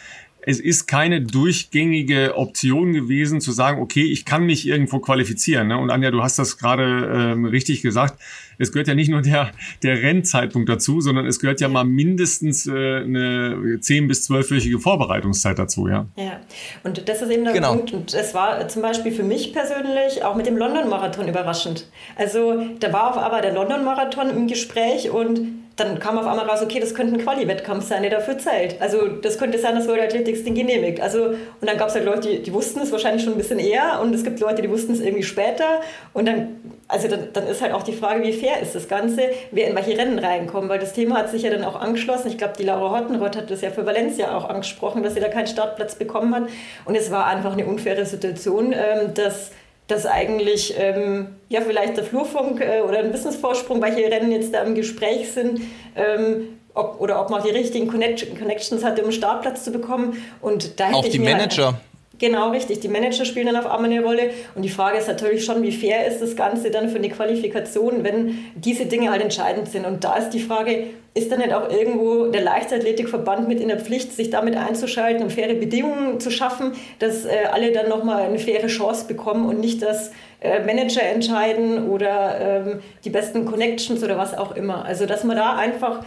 es 0.44 0.60
ist 0.60 0.86
keine 0.86 1.22
durchgängige 1.22 2.36
Option 2.36 2.92
gewesen 2.92 3.40
zu 3.40 3.52
sagen, 3.52 3.80
okay, 3.80 4.02
ich 4.02 4.24
kann 4.24 4.44
mich 4.44 4.66
irgendwo 4.66 4.98
qualifizieren. 4.98 5.68
Ne? 5.68 5.78
Und 5.78 5.90
Anja, 5.90 6.10
du 6.10 6.22
hast 6.22 6.38
das 6.38 6.58
gerade 6.58 7.32
ähm, 7.32 7.44
richtig 7.44 7.80
gesagt. 7.80 8.20
Es 8.58 8.72
gehört 8.72 8.88
ja 8.88 8.94
nicht 8.94 9.10
nur 9.10 9.22
der, 9.22 9.52
der 9.82 10.02
Rennzeitpunkt 10.02 10.68
dazu, 10.68 11.00
sondern 11.00 11.26
es 11.26 11.40
gehört 11.40 11.60
ja 11.60 11.68
mal 11.68 11.84
mindestens 11.84 12.66
äh, 12.66 12.70
eine 12.72 13.78
zehn 13.80 14.08
bis 14.08 14.24
zwölfwöchige 14.24 14.78
Vorbereitungszeit 14.78 15.58
dazu, 15.58 15.88
ja. 15.88 16.06
Ja, 16.16 16.40
und 16.84 17.08
das 17.08 17.22
ist 17.22 17.30
eben 17.30 17.44
der 17.44 17.52
genau. 17.52 17.74
Punkt. 17.74 17.92
Und 17.92 18.14
es 18.14 18.34
war 18.34 18.68
zum 18.68 18.82
Beispiel 18.82 19.12
für 19.12 19.22
mich 19.22 19.52
persönlich 19.52 20.24
auch 20.24 20.36
mit 20.36 20.46
dem 20.46 20.56
London-Marathon 20.56 21.28
überraschend. 21.28 21.88
Also 22.16 22.62
da 22.80 22.92
war 22.92 23.10
auf 23.10 23.16
aber 23.16 23.40
der 23.40 23.54
London-Marathon 23.54 24.30
im 24.30 24.46
Gespräch 24.48 25.10
und 25.10 25.61
dann 25.76 25.98
kam 25.98 26.18
auf 26.18 26.26
einmal 26.26 26.46
raus, 26.46 26.60
okay, 26.62 26.80
das 26.80 26.94
könnte 26.94 27.14
ein 27.14 27.22
Quali-Wettkampf 27.22 27.86
sein, 27.86 28.02
der 28.02 28.10
dafür 28.10 28.36
zählt. 28.38 28.80
Also 28.80 29.08
das 29.08 29.38
könnte 29.38 29.58
sein, 29.58 29.74
dass 29.74 29.88
World 29.88 30.02
Athletics 30.02 30.44
den 30.44 30.54
genehmigt. 30.54 31.00
Also, 31.00 31.24
und 31.28 31.36
dann 31.62 31.78
gab 31.78 31.88
es 31.88 31.94
halt 31.94 32.04
Leute, 32.04 32.28
die, 32.28 32.42
die, 32.42 32.52
wussten 32.52 32.80
es 32.80 32.92
wahrscheinlich 32.92 33.22
schon 33.24 33.32
ein 33.32 33.38
bisschen 33.38 33.58
eher 33.58 34.00
und 34.02 34.14
es 34.14 34.22
gibt 34.22 34.38
Leute, 34.40 34.60
die 34.60 34.68
wussten 34.68 34.92
es 34.92 35.00
irgendwie 35.00 35.22
später. 35.22 35.80
Und 36.12 36.28
dann, 36.28 36.60
also 36.88 37.08
dann, 37.08 37.28
dann 37.32 37.46
ist 37.46 37.62
halt 37.62 37.72
auch 37.72 37.82
die 37.82 37.94
Frage, 37.94 38.22
wie 38.22 38.32
fair 38.34 38.60
ist 38.60 38.74
das 38.74 38.86
Ganze, 38.86 39.22
wer 39.50 39.68
in 39.68 39.74
welche 39.74 39.96
Rennen 39.96 40.18
reinkommt, 40.18 40.68
weil 40.68 40.78
das 40.78 40.92
Thema 40.92 41.16
hat 41.16 41.30
sich 41.30 41.42
ja 41.42 41.50
dann 41.50 41.64
auch 41.64 41.80
angeschlossen. 41.80 42.28
Ich 42.28 42.36
glaube, 42.36 42.54
die 42.58 42.64
Laura 42.64 42.98
Hottenrott 42.98 43.36
hat 43.36 43.50
das 43.50 43.62
ja 43.62 43.70
für 43.70 43.86
Valencia 43.86 44.36
auch 44.36 44.48
angesprochen, 44.48 45.02
dass 45.02 45.14
sie 45.14 45.20
da 45.20 45.28
keinen 45.28 45.46
Startplatz 45.46 45.94
bekommen 45.94 46.34
hat. 46.34 46.44
Und 46.84 46.96
es 46.96 47.10
war 47.10 47.26
einfach 47.26 47.52
eine 47.52 47.64
unfaire 47.64 48.04
Situation, 48.04 48.74
ähm, 48.74 49.14
dass 49.14 49.52
dass 49.92 50.06
eigentlich 50.06 50.74
ähm, 50.78 51.28
ja 51.48 51.60
vielleicht 51.60 51.96
der 51.96 52.04
Flurfunk 52.04 52.60
äh, 52.60 52.80
oder 52.80 52.98
ein 53.00 53.12
Wissensvorsprung, 53.12 53.82
welche 53.82 54.10
Rennen 54.10 54.32
jetzt 54.32 54.54
da 54.54 54.62
im 54.62 54.74
Gespräch 54.74 55.30
sind, 55.32 55.60
ähm, 55.94 56.58
ob, 56.74 57.00
oder 57.00 57.20
ob 57.20 57.28
man 57.28 57.42
die 57.42 57.50
richtigen 57.50 57.88
Connection, 57.88 58.38
Connections 58.38 58.82
hatte, 58.82 59.02
um 59.02 59.08
einen 59.08 59.12
Startplatz 59.12 59.64
zu 59.64 59.70
bekommen. 59.70 60.16
Und 60.40 60.80
da 60.80 60.92
Auch 60.92 61.04
die 61.04 61.18
Manager. 61.18 61.80
Genau, 62.18 62.50
richtig. 62.50 62.80
Die 62.80 62.88
Manager 62.88 63.24
spielen 63.24 63.46
dann 63.46 63.56
auf 63.56 63.66
einmal 63.66 63.90
eine 63.90 64.02
Rolle. 64.02 64.30
Und 64.54 64.62
die 64.62 64.68
Frage 64.68 64.98
ist 64.98 65.08
natürlich 65.08 65.44
schon, 65.44 65.62
wie 65.62 65.72
fair 65.72 66.06
ist 66.06 66.20
das 66.20 66.36
Ganze 66.36 66.70
dann 66.70 66.88
für 66.88 66.98
eine 66.98 67.08
Qualifikation, 67.08 68.04
wenn 68.04 68.38
diese 68.54 68.86
Dinge 68.86 69.10
halt 69.10 69.22
entscheidend 69.22 69.68
sind. 69.68 69.86
Und 69.86 70.04
da 70.04 70.16
ist 70.16 70.30
die 70.30 70.40
Frage, 70.40 70.84
ist 71.14 71.32
dann 71.32 71.40
nicht 71.40 71.52
auch 71.52 71.70
irgendwo 71.70 72.26
der 72.26 72.42
Leichtathletikverband 72.42 73.48
mit 73.48 73.60
in 73.60 73.68
der 73.68 73.80
Pflicht, 73.80 74.12
sich 74.12 74.30
damit 74.30 74.56
einzuschalten, 74.56 75.22
um 75.22 75.30
faire 75.30 75.54
Bedingungen 75.54 76.20
zu 76.20 76.30
schaffen, 76.30 76.72
dass 76.98 77.24
äh, 77.24 77.30
alle 77.50 77.72
dann 77.72 77.88
nochmal 77.88 78.22
eine 78.22 78.38
faire 78.38 78.66
Chance 78.66 79.06
bekommen 79.06 79.46
und 79.46 79.60
nicht, 79.60 79.82
dass 79.82 80.12
äh, 80.40 80.64
Manager 80.64 81.02
entscheiden 81.02 81.88
oder 81.88 82.40
ähm, 82.40 82.80
die 83.04 83.10
besten 83.10 83.46
Connections 83.46 84.02
oder 84.02 84.16
was 84.16 84.36
auch 84.36 84.54
immer. 84.54 84.84
Also, 84.84 85.06
dass 85.06 85.24
man 85.24 85.36
da 85.36 85.56
einfach 85.56 86.02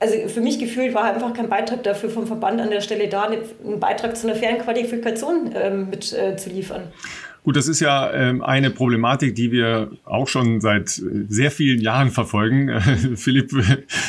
also 0.00 0.28
für 0.28 0.40
mich 0.40 0.58
gefühlt 0.58 0.94
war 0.94 1.04
einfach 1.04 1.32
kein 1.34 1.48
Beitrag 1.48 1.82
dafür 1.82 2.10
vom 2.10 2.26
Verband 2.26 2.60
an 2.60 2.70
der 2.70 2.80
Stelle 2.80 3.08
da, 3.08 3.24
einen 3.24 3.80
Beitrag 3.80 4.16
zu 4.16 4.28
einer 4.28 4.36
fairen 4.36 4.58
Qualifikation 4.58 5.52
ähm, 5.54 5.90
mit 5.90 6.12
äh, 6.12 6.36
zu 6.36 6.50
liefern. 6.50 6.84
Gut, 7.44 7.56
das 7.56 7.66
ist 7.66 7.80
ja 7.80 8.12
ähm, 8.12 8.42
eine 8.42 8.68
Problematik, 8.70 9.34
die 9.34 9.52
wir 9.52 9.90
auch 10.04 10.28
schon 10.28 10.60
seit 10.60 10.90
sehr 10.90 11.50
vielen 11.50 11.80
Jahren 11.80 12.10
verfolgen. 12.10 12.68
Äh, 12.68 12.80
Philipp, 13.16 13.52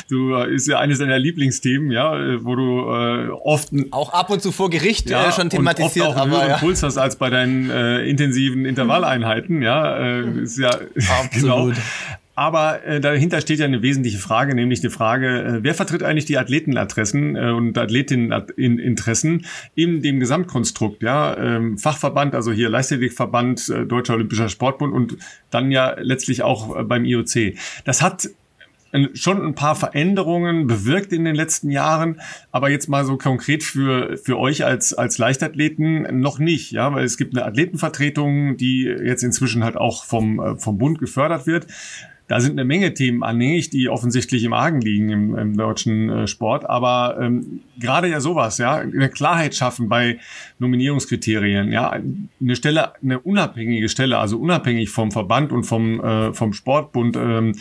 du 0.10 0.36
äh, 0.36 0.54
ist 0.54 0.68
ja 0.68 0.80
eines 0.80 1.00
deiner 1.00 1.18
Lieblingsthemen, 1.18 1.90
ja, 1.90 2.20
äh, 2.20 2.44
wo 2.44 2.56
du 2.56 2.92
äh, 2.92 3.30
oft 3.30 3.70
auch 3.92 4.12
ab 4.12 4.30
und 4.30 4.42
zu 4.42 4.52
vor 4.52 4.70
Gericht 4.70 5.10
ja, 5.10 5.30
äh, 5.30 5.32
schon 5.32 5.50
thematisiert, 5.50 6.08
und 6.08 6.12
oft 6.12 6.18
auch 6.18 6.22
einen 6.24 6.32
höheren 6.34 6.50
ja. 6.50 6.58
Puls 6.58 6.84
hast 6.84 6.98
als 6.98 7.16
bei 7.16 7.30
deinen 7.30 7.70
äh, 7.70 8.02
intensiven 8.02 8.66
Intervalleinheiten, 8.66 9.62
ja, 9.62 9.98
äh, 9.98 10.42
ist 10.42 10.58
ja 10.58 10.72
Absolut. 11.22 11.32
genau. 11.32 11.72
Aber 12.40 12.86
äh, 12.86 13.02
dahinter 13.02 13.42
steht 13.42 13.60
ja 13.60 13.66
eine 13.66 13.82
wesentliche 13.82 14.18
Frage, 14.18 14.56
nämlich 14.56 14.80
die 14.80 14.90
Frage, 14.90 15.44
äh, 15.44 15.60
wer 15.62 15.76
vertritt 15.76 16.04
eigentlich 16.04 16.24
die 16.24 16.38
Athletenadressen 16.38 17.36
äh, 17.36 17.50
und 17.50 17.78
Athletinneninteressen 17.78 19.46
in 19.76 20.02
dem 20.02 20.22
Gesamtkonstrukt, 20.22 21.04
ja, 21.04 21.36
ähm, 21.36 21.78
Fachverband, 21.78 22.36
also 22.36 22.54
hier 22.54 22.70
Leichtathletikverband, 22.70 23.68
äh, 23.68 23.86
Deutscher 23.86 24.14
Olympischer 24.14 24.48
Sportbund 24.48 24.94
und 24.94 25.18
dann 25.50 25.70
ja 25.70 25.98
letztlich 26.00 26.42
auch 26.42 26.80
äh, 26.80 26.84
beim 26.84 27.04
IOC. 27.04 27.56
Das 27.84 28.02
hat 28.02 28.30
schon 29.14 29.46
ein 29.46 29.54
paar 29.54 29.76
Veränderungen 29.76 30.66
bewirkt 30.66 31.12
in 31.12 31.26
den 31.26 31.36
letzten 31.36 31.70
Jahren, 31.70 32.22
aber 32.52 32.72
jetzt 32.72 32.88
mal 32.88 33.04
so 33.04 33.18
konkret 33.18 33.64
für, 33.64 34.18
für 34.18 34.40
euch 34.40 34.64
als, 34.64 34.94
als 34.94 35.18
Leichtathleten 35.18 36.22
noch 36.22 36.40
nicht, 36.40 36.72
ja, 36.72 36.92
weil 36.94 37.04
es 37.04 37.18
gibt 37.18 37.36
eine 37.36 37.46
Athletenvertretung, 37.46 38.56
die 38.56 38.84
jetzt 38.86 39.24
inzwischen 39.24 39.66
halt 39.66 39.76
auch 39.76 40.06
vom, 40.06 40.40
äh, 40.40 40.56
vom 40.56 40.78
Bund 40.78 41.00
gefördert 41.00 41.46
wird 41.46 41.68
da 42.30 42.39
sind 42.39 42.51
eine 42.51 42.63
Menge 42.63 42.93
Themen 42.93 43.23
anhängig, 43.23 43.71
die 43.71 43.89
offensichtlich 43.89 44.43
im 44.43 44.53
Argen 44.53 44.82
liegen 44.82 45.09
im, 45.09 45.36
im 45.36 45.57
deutschen 45.57 46.09
äh, 46.11 46.27
Sport. 46.27 46.69
Aber 46.69 47.17
ähm, 47.19 47.61
gerade 47.80 48.07
ja 48.07 48.19
sowas, 48.19 48.59
ja, 48.59 48.75
eine 48.75 49.09
Klarheit 49.09 49.55
schaffen 49.55 49.89
bei 49.89 50.19
Nominierungskriterien, 50.59 51.71
ja, 51.71 51.89
eine 51.89 52.55
Stelle, 52.55 52.93
eine 53.01 53.19
unabhängige 53.19 53.89
Stelle, 53.89 54.19
also 54.19 54.38
unabhängig 54.38 54.91
vom 54.91 55.11
Verband 55.11 55.51
und 55.51 55.63
vom, 55.63 55.99
äh, 56.01 56.32
vom 56.32 56.53
Sportbund, 56.53 57.15
ähm, 57.17 57.55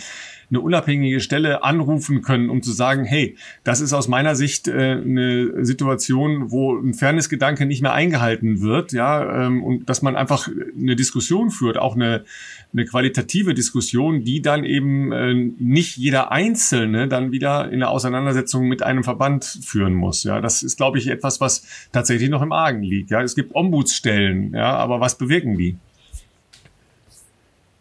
eine 0.51 0.61
unabhängige 0.61 1.21
Stelle 1.21 1.63
anrufen 1.63 2.23
können, 2.23 2.49
um 2.49 2.63
zu 2.63 2.73
sagen, 2.73 3.05
hey, 3.05 3.37
das 3.65 3.81
ist 3.81 3.93
aus 3.93 4.09
meiner 4.09 4.35
Sicht 4.35 4.67
äh, 4.67 4.93
eine 4.93 5.65
Situation, 5.65 6.51
wo 6.51 6.77
ein 6.77 6.95
Fairnessgedanke 6.95 7.67
nicht 7.67 7.83
mehr 7.83 7.93
eingehalten 7.93 8.61
wird, 8.61 8.93
ja, 8.93 9.47
ähm, 9.47 9.63
und 9.63 9.89
dass 9.89 10.03
man 10.03 10.17
einfach 10.17 10.49
eine 10.77 10.97
Diskussion 10.97 11.51
führt, 11.51 11.77
auch 11.77 11.95
eine, 11.95 12.25
eine 12.73 12.87
qualitative 12.87 13.53
Diskussion, 13.55 14.25
die 14.25 14.41
dann 14.41 14.65
eben 14.65 15.13
äh, 15.13 15.35
nicht 15.35 15.97
jeder 15.97 16.33
Einzelne 16.33 17.09
dann 17.09 17.31
wieder 17.31 17.71
in 17.71 17.81
der 17.81 17.91
Auseinandersetzung 17.91 18.69
mit 18.69 18.83
einem 18.83 19.05
Verband 19.05 19.45
führen 19.45 19.95
muss. 19.95 20.25
Ja, 20.25 20.41
das 20.41 20.63
ist, 20.63 20.77
glaube 20.77 20.99
ich, 20.99 21.09
etwas, 21.09 21.41
was 21.41 21.67
tatsächlich 21.93 22.31
noch 22.31 22.43
im 22.43 22.53
Argen 22.53 22.83
liegt. 22.83 23.11
Ja, 23.11 23.23
es 23.23 23.35
gibt 23.35 23.55
Ombudsstellen, 23.55 24.55
ja, 24.55 24.77
aber 24.77 25.01
was 25.01 25.19
bewirken 25.19 25.59
die? 25.59 25.77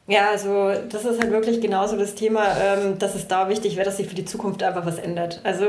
Ja, 0.08 0.30
also 0.32 0.72
das 0.90 1.04
ist 1.04 1.22
halt 1.22 1.32
wirklich 1.32 1.60
genauso 1.60 1.98
das 1.98 2.16
Thema, 2.16 2.56
ähm, 2.58 2.98
dass 2.98 3.14
es 3.14 3.28
da 3.28 3.50
wichtig 3.50 3.76
wäre, 3.76 3.86
dass 3.86 3.98
sich 3.98 4.08
für 4.08 4.16
die 4.16 4.24
Zukunft 4.24 4.64
einfach 4.64 4.86
was 4.86 5.00
ändert. 5.00 5.42
Also 5.44 5.66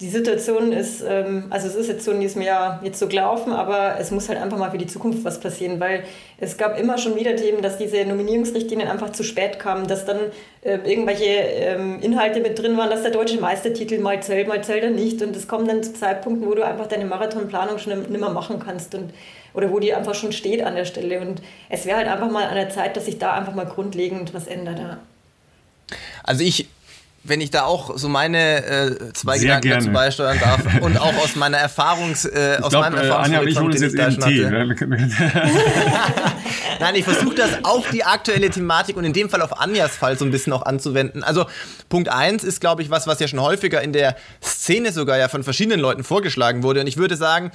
die 0.00 0.10
Situation 0.10 0.72
ist, 0.72 1.02
ähm, 1.08 1.46
also 1.48 1.68
es 1.68 1.74
ist 1.74 1.88
jetzt 1.88 2.04
so 2.04 2.10
in 2.10 2.20
diesem 2.20 2.42
Jahr 2.42 2.80
jetzt 2.84 2.98
so 2.98 3.08
gelaufen, 3.08 3.52
aber 3.52 3.98
es 3.98 4.10
muss 4.10 4.28
halt 4.28 4.38
einfach 4.38 4.58
mal 4.58 4.70
für 4.70 4.76
die 4.76 4.86
Zukunft 4.86 5.24
was 5.24 5.40
passieren, 5.40 5.80
weil 5.80 6.04
es 6.38 6.58
gab 6.58 6.78
immer 6.78 6.98
schon 6.98 7.16
wieder 7.16 7.34
Themen, 7.34 7.62
dass 7.62 7.78
diese 7.78 8.04
Nominierungsrichtlinien 8.04 8.88
einfach 8.88 9.12
zu 9.12 9.22
spät 9.22 9.58
kamen, 9.58 9.86
dass 9.86 10.04
dann 10.04 10.18
äh, 10.62 10.78
irgendwelche 10.84 11.24
ähm, 11.24 11.98
Inhalte 12.02 12.40
mit 12.40 12.58
drin 12.58 12.76
waren, 12.76 12.90
dass 12.90 13.02
der 13.02 13.10
deutsche 13.10 13.40
Meistertitel 13.40 13.98
mal 13.98 14.22
zählt, 14.22 14.48
mal 14.48 14.62
zählt 14.62 14.84
er 14.84 14.90
nicht 14.90 15.22
und 15.22 15.34
es 15.34 15.48
kommt 15.48 15.70
dann 15.70 15.82
zu 15.82 15.94
Zeitpunkten, 15.94 16.46
wo 16.46 16.54
du 16.54 16.62
einfach 16.62 16.88
deine 16.88 17.06
Marathonplanung 17.06 17.78
schon 17.78 17.98
nicht 17.98 18.10
mehr 18.10 18.28
machen 18.28 18.58
kannst 18.58 18.94
und 18.94 19.14
oder 19.54 19.70
wo 19.72 19.78
die 19.78 19.94
einfach 19.94 20.14
schon 20.14 20.32
steht 20.32 20.62
an 20.62 20.74
der 20.74 20.84
Stelle 20.84 21.20
und 21.20 21.40
es 21.70 21.86
wäre 21.86 21.96
halt 21.96 22.08
einfach 22.08 22.30
mal 22.30 22.44
an 22.44 22.56
der 22.56 22.68
Zeit, 22.68 22.94
dass 22.98 23.06
sich 23.06 23.18
da 23.18 23.32
einfach 23.32 23.54
mal 23.54 23.64
grundlegend 23.64 24.34
was 24.34 24.46
ändert. 24.46 24.98
Also 26.22 26.44
ich 26.44 26.68
wenn 27.28 27.40
ich 27.40 27.50
da 27.50 27.64
auch 27.64 27.96
so 27.96 28.08
meine 28.08 28.64
äh, 28.64 29.12
zwei 29.12 29.38
Sehr 29.38 29.60
Gedanken 29.60 29.68
dazu 29.68 29.92
beisteuern 29.92 30.38
darf 30.38 30.60
und 30.80 30.98
auch 30.98 31.16
aus 31.16 31.36
meiner 31.36 31.58
Erfahrungs 31.58 32.24
äh, 32.24 32.58
aus 32.60 32.70
glaub, 32.70 32.82
meinem 32.82 32.98
äh, 32.98 33.10
Anja 33.10 33.40
und 33.40 33.48
ich 33.48 33.58
holen 33.58 33.72
uns 33.72 33.80
jetzt 33.80 33.94
in 33.94 34.20
Tee. 34.20 34.44
Ne? 34.44 34.66
Nein, 36.80 36.94
ich 36.94 37.04
versuche 37.04 37.34
das 37.34 37.64
auf 37.64 37.90
die 37.90 38.04
aktuelle 38.04 38.50
Thematik 38.50 38.96
und 38.96 39.04
in 39.04 39.12
dem 39.12 39.30
Fall 39.30 39.42
auf 39.42 39.60
Anjas 39.60 39.96
Fall 39.96 40.18
so 40.18 40.24
ein 40.24 40.30
bisschen 40.30 40.52
auch 40.52 40.62
anzuwenden. 40.62 41.22
Also 41.22 41.46
Punkt 41.88 42.08
eins 42.08 42.44
ist, 42.44 42.60
glaube 42.60 42.82
ich, 42.82 42.90
was, 42.90 43.06
was 43.06 43.20
ja 43.20 43.28
schon 43.28 43.40
häufiger 43.40 43.82
in 43.82 43.92
der 43.92 44.16
Szene 44.42 44.92
sogar 44.92 45.18
ja 45.18 45.28
von 45.28 45.42
verschiedenen 45.42 45.80
Leuten 45.80 46.04
vorgeschlagen 46.04 46.62
wurde. 46.62 46.80
Und 46.80 46.86
ich 46.86 46.96
würde 46.96 47.16
sagen, 47.16 47.50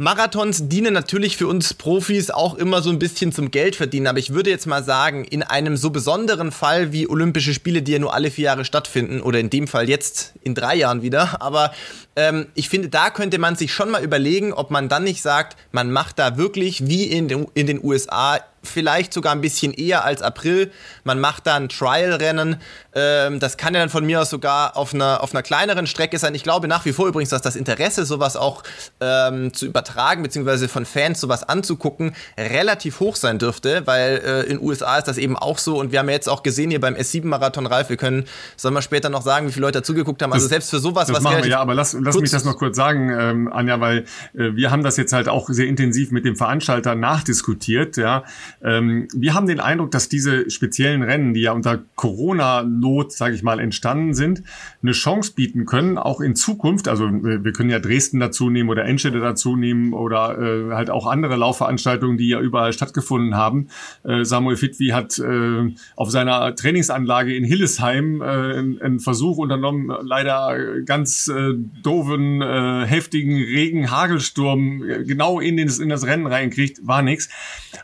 Marathons 0.00 0.68
dienen 0.68 0.94
natürlich 0.94 1.36
für 1.36 1.48
uns 1.48 1.74
Profis 1.74 2.30
auch 2.30 2.54
immer 2.54 2.82
so 2.82 2.90
ein 2.90 3.00
bisschen 3.00 3.32
zum 3.32 3.50
Geldverdienen, 3.50 4.06
aber 4.06 4.20
ich 4.20 4.32
würde 4.32 4.48
jetzt 4.48 4.68
mal 4.68 4.84
sagen, 4.84 5.24
in 5.24 5.42
einem 5.42 5.76
so 5.76 5.90
besonderen 5.90 6.52
Fall 6.52 6.92
wie 6.92 7.08
Olympische 7.08 7.52
Spiele, 7.52 7.82
die 7.82 7.90
ja 7.90 7.98
nur 7.98 8.14
alle 8.14 8.30
vier 8.30 8.44
Jahre 8.44 8.64
stattfinden, 8.64 9.20
oder 9.20 9.40
in 9.40 9.50
dem 9.50 9.66
Fall 9.66 9.88
jetzt 9.88 10.34
in 10.42 10.54
drei 10.54 10.76
Jahren 10.76 11.02
wieder, 11.02 11.42
aber 11.42 11.72
ähm, 12.18 12.48
ich 12.54 12.68
finde, 12.68 12.88
da 12.88 13.10
könnte 13.10 13.38
man 13.38 13.54
sich 13.54 13.72
schon 13.72 13.90
mal 13.90 14.02
überlegen, 14.02 14.52
ob 14.52 14.72
man 14.72 14.88
dann 14.88 15.04
nicht 15.04 15.22
sagt, 15.22 15.56
man 15.70 15.92
macht 15.92 16.18
da 16.18 16.36
wirklich 16.36 16.88
wie 16.88 17.04
in 17.04 17.28
den, 17.28 17.46
in 17.54 17.68
den 17.68 17.82
USA 17.82 18.40
vielleicht 18.62 19.12
sogar 19.12 19.32
ein 19.32 19.40
bisschen 19.40 19.72
eher 19.72 20.04
als 20.04 20.22
April. 20.22 20.70
Man 21.04 21.20
macht 21.20 21.46
dann 21.46 21.68
Trial-Rennen. 21.68 22.60
Ähm, 22.94 23.40
das 23.40 23.56
kann 23.56 23.74
ja 23.74 23.80
dann 23.80 23.88
von 23.88 24.04
mir 24.04 24.20
aus 24.20 24.30
sogar 24.30 24.76
auf 24.76 24.94
einer, 24.94 25.22
auf 25.22 25.32
einer 25.32 25.42
kleineren 25.42 25.86
Strecke 25.86 26.18
sein. 26.18 26.34
Ich 26.34 26.42
glaube 26.42 26.68
nach 26.68 26.84
wie 26.84 26.92
vor 26.92 27.06
übrigens, 27.06 27.30
dass 27.30 27.42
das 27.42 27.56
Interesse, 27.56 28.04
sowas 28.04 28.36
auch 28.36 28.62
ähm, 29.00 29.52
zu 29.54 29.66
übertragen, 29.66 30.22
beziehungsweise 30.22 30.68
von 30.68 30.84
Fans 30.84 31.20
sowas 31.20 31.48
anzugucken, 31.48 32.14
relativ 32.36 33.00
hoch 33.00 33.16
sein 33.16 33.38
dürfte, 33.38 33.86
weil 33.86 34.22
äh, 34.24 34.50
in 34.50 34.60
USA 34.60 34.98
ist 34.98 35.08
das 35.08 35.18
eben 35.18 35.36
auch 35.36 35.58
so. 35.58 35.78
Und 35.78 35.92
wir 35.92 36.00
haben 36.00 36.08
ja 36.08 36.14
jetzt 36.14 36.28
auch 36.28 36.42
gesehen 36.42 36.70
hier 36.70 36.80
beim 36.80 36.94
S7-Marathon, 36.94 37.66
Ralf, 37.66 37.88
wir 37.88 37.96
können, 37.96 38.26
sollen 38.56 38.74
wir 38.74 38.82
später 38.82 39.08
noch 39.08 39.22
sagen, 39.22 39.46
wie 39.46 39.52
viele 39.52 39.66
Leute 39.66 39.78
dazugeguckt 39.78 40.22
haben. 40.22 40.32
Also 40.32 40.46
das, 40.46 40.50
selbst 40.50 40.70
für 40.70 40.80
sowas, 40.80 41.06
das 41.06 41.16
was 41.16 41.22
machen 41.22 41.42
wir, 41.42 41.50
ja, 41.50 41.60
aber 41.60 41.74
lass, 41.74 41.96
lass 42.08 42.20
mich 42.20 42.30
das 42.30 42.44
noch 42.44 42.56
kurz 42.56 42.76
sagen, 42.76 43.10
ähm, 43.10 43.52
Anja, 43.52 43.80
weil 43.80 44.04
äh, 44.34 44.54
wir 44.54 44.70
haben 44.70 44.82
das 44.82 44.96
jetzt 44.96 45.12
halt 45.12 45.28
auch 45.28 45.48
sehr 45.48 45.66
intensiv 45.66 46.10
mit 46.10 46.24
dem 46.24 46.36
Veranstalter 46.36 46.94
nachdiskutiert. 46.94 47.96
Ja, 47.96 48.24
ähm, 48.62 49.08
wir 49.14 49.34
haben 49.34 49.46
den 49.46 49.60
Eindruck, 49.60 49.90
dass 49.90 50.08
diese 50.08 50.50
speziellen 50.50 51.02
Rennen, 51.02 51.34
die 51.34 51.42
ja 51.42 51.52
unter 51.52 51.82
Corona-Not, 51.96 53.12
sage 53.12 53.34
ich 53.34 53.42
mal, 53.42 53.60
entstanden 53.60 54.14
sind, 54.14 54.42
eine 54.82 54.92
Chance 54.92 55.32
bieten 55.34 55.66
können, 55.66 55.98
auch 55.98 56.20
in 56.20 56.34
Zukunft. 56.34 56.88
Also 56.88 57.08
wir 57.10 57.52
können 57.52 57.70
ja 57.70 57.78
Dresden 57.78 58.20
dazu 58.20 58.50
nehmen 58.50 58.68
oder 58.70 58.84
Enschede 58.84 59.20
dazu 59.20 59.56
nehmen 59.56 59.92
oder 59.92 60.38
äh, 60.38 60.74
halt 60.74 60.90
auch 60.90 61.06
andere 61.06 61.36
Laufveranstaltungen, 61.36 62.18
die 62.18 62.28
ja 62.28 62.40
überall 62.40 62.72
stattgefunden 62.72 63.34
haben. 63.34 63.68
Äh, 64.04 64.24
Samuel 64.24 64.56
Fitwi 64.56 64.88
hat 64.88 65.18
äh, 65.18 65.74
auf 65.96 66.10
seiner 66.10 66.54
Trainingsanlage 66.54 67.34
in 67.34 67.44
Hillesheim 67.44 68.22
äh, 68.22 68.24
einen 68.24 69.00
Versuch 69.00 69.38
unternommen, 69.38 69.92
leider 70.02 70.80
ganz 70.84 71.28
äh, 71.28 71.54
doofen, 71.98 72.42
äh, 72.42 72.86
heftigen 72.86 73.34
Regen, 73.34 73.90
Hagelsturm 73.90 74.82
äh, 74.88 75.04
genau 75.04 75.40
in, 75.40 75.56
den, 75.56 75.68
in 75.68 75.88
das 75.88 76.04
Rennen 76.04 76.26
reinkriegt, 76.26 76.86
war 76.86 77.02
nix. 77.02 77.28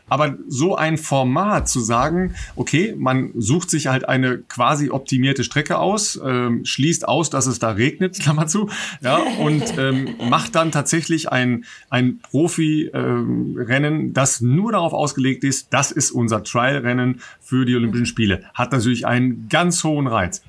Aber 0.07 0.37
so 0.47 0.75
ein 0.75 0.97
Format 0.97 1.69
zu 1.69 1.79
sagen, 1.79 2.35
okay, 2.55 2.95
man 2.97 3.31
sucht 3.35 3.69
sich 3.69 3.87
halt 3.87 4.07
eine 4.07 4.39
quasi 4.39 4.89
optimierte 4.89 5.43
Strecke 5.43 5.77
aus, 5.77 6.19
ähm, 6.23 6.65
schließt 6.65 7.07
aus, 7.07 7.29
dass 7.29 7.47
es 7.47 7.59
da 7.59 7.71
regnet, 7.71 8.19
Klammer 8.19 8.47
zu, 8.47 8.69
ja, 9.01 9.17
und 9.39 9.77
ähm, 9.77 10.15
macht 10.29 10.55
dann 10.55 10.71
tatsächlich 10.71 11.31
ein, 11.31 11.65
ein 11.89 12.19
Profi-Rennen, 12.19 13.99
ähm, 13.99 14.13
das 14.13 14.41
nur 14.41 14.71
darauf 14.71 14.93
ausgelegt 14.93 15.43
ist, 15.43 15.73
das 15.73 15.91
ist 15.91 16.11
unser 16.11 16.43
Trial-Rennen 16.43 17.21
für 17.39 17.65
die 17.65 17.75
Olympischen 17.75 18.05
Spiele. 18.05 18.43
Hat 18.53 18.71
natürlich 18.71 19.05
einen 19.05 19.47
ganz 19.49 19.83
hohen 19.83 20.07
Reiz. 20.07 20.41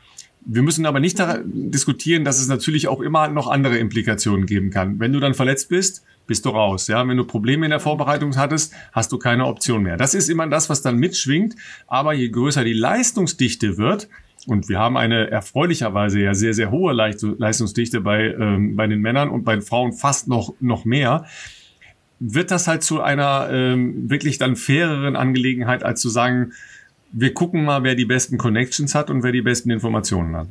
Wir 0.49 0.63
müssen 0.63 0.87
aber 0.87 1.01
nicht 1.01 1.21
diskutieren, 1.45 2.25
dass 2.25 2.41
es 2.41 2.47
natürlich 2.47 2.87
auch 2.87 3.01
immer 3.01 3.29
noch 3.29 3.49
andere 3.49 3.79
Implikationen 3.79 4.47
geben 4.47 4.71
kann. 4.71 5.01
Wenn 5.01 5.13
du 5.13 5.19
dann 5.19 5.35
verletzt 5.35 5.69
bist, 5.69 6.05
bist 6.27 6.45
du 6.45 6.51
raus. 6.51 6.87
Ja, 6.89 7.07
wenn 7.07 7.17
du 7.17 7.25
Probleme 7.25 7.67
in 7.67 7.71
der 7.71 7.81
Vorbereitung 7.81 8.37
hattest, 8.37 8.73
hast 8.93 9.11
du 9.13 9.19
keine 9.19 9.47
Option 9.47 9.83
mehr. 9.83 9.97
Das 9.97 10.15
ist 10.15 10.29
immer 10.29 10.47
das, 10.47 10.71
was 10.71 10.83
dann 10.83 10.97
mitschwingt. 10.97 11.57
Aber 11.87 12.15
je 12.15 12.29
größer 12.29 12.65
die 12.65 12.73
Leistungsdichte 12.73 13.77
wird, 13.77 14.09
und 14.47 14.69
wir 14.69 14.79
haben 14.79 14.97
eine 14.97 15.29
erfreulicherweise 15.31 16.21
ja 16.21 16.35
sehr, 16.35 16.55
sehr 16.55 16.71
hohe 16.71 16.93
Leistungsdichte 16.93 18.01
bei, 18.01 18.33
ähm, 18.33 18.77
bei 18.77 18.87
den 18.87 19.01
Männern 19.01 19.29
und 19.29 19.45
bei 19.45 19.55
den 19.55 19.63
Frauen 19.63 19.93
fast 19.93 20.29
noch, 20.29 20.55
noch 20.61 20.85
mehr, 20.85 21.25
wird 22.21 22.51
das 22.51 22.69
halt 22.69 22.83
zu 22.83 23.01
einer 23.01 23.49
ähm, 23.51 24.09
wirklich 24.09 24.39
dann 24.39 24.55
faireren 24.55 25.17
Angelegenheit, 25.17 25.83
als 25.83 26.01
zu 26.01 26.09
sagen, 26.09 26.53
wir 27.19 27.33
gucken 27.33 27.65
mal, 27.65 27.83
wer 27.83 27.95
die 27.95 28.05
besten 28.05 28.37
Connections 28.37 28.95
hat 28.95 29.09
und 29.09 29.23
wer 29.23 29.33
die 29.33 29.41
besten 29.41 29.71
Informationen 29.71 30.37
hat. 30.37 30.49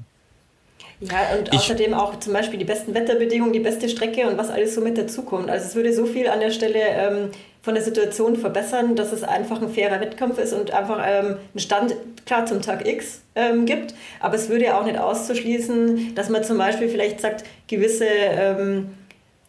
Ja, 1.00 1.36
und 1.38 1.50
ich 1.50 1.60
außerdem 1.60 1.94
auch 1.94 2.20
zum 2.20 2.34
Beispiel 2.34 2.58
die 2.58 2.66
besten 2.66 2.94
Wetterbedingungen, 2.94 3.54
die 3.54 3.60
beste 3.60 3.88
Strecke 3.88 4.28
und 4.28 4.38
was 4.38 4.50
alles 4.50 4.74
so 4.74 4.82
mit 4.82 4.98
dazukommt. 4.98 5.50
Also 5.50 5.68
es 5.68 5.76
würde 5.76 5.94
so 5.94 6.06
viel 6.06 6.28
an 6.28 6.40
der 6.40 6.52
Stelle 6.52 6.80
ähm, 6.80 7.30
von 7.62 7.76
der 7.76 7.84
Situation 7.84 8.38
verbessern, 8.38 8.96
dass 8.96 9.12
es 9.12 9.24
einfach 9.24 9.62
ein 9.62 9.70
fairer 9.70 10.00
Wettkampf 10.00 10.40
ist 10.40 10.54
und 10.54 10.72
einfach 10.72 11.04
ähm, 11.06 11.38
einen 11.54 11.60
Stand, 11.60 11.96
klar, 12.26 12.46
zum 12.46 12.62
Tag 12.62 12.88
X 12.88 13.22
ähm, 13.36 13.66
gibt. 13.66 13.94
Aber 14.20 14.36
es 14.36 14.50
würde 14.50 14.66
ja 14.66 14.80
auch 14.80 14.86
nicht 14.86 14.98
auszuschließen, 14.98 16.16
dass 16.16 16.30
man 16.30 16.44
zum 16.44 16.58
Beispiel 16.58 16.90
vielleicht 16.90 17.22
sagt, 17.22 17.44
gewisse... 17.68 18.08
Ähm, 18.08 18.90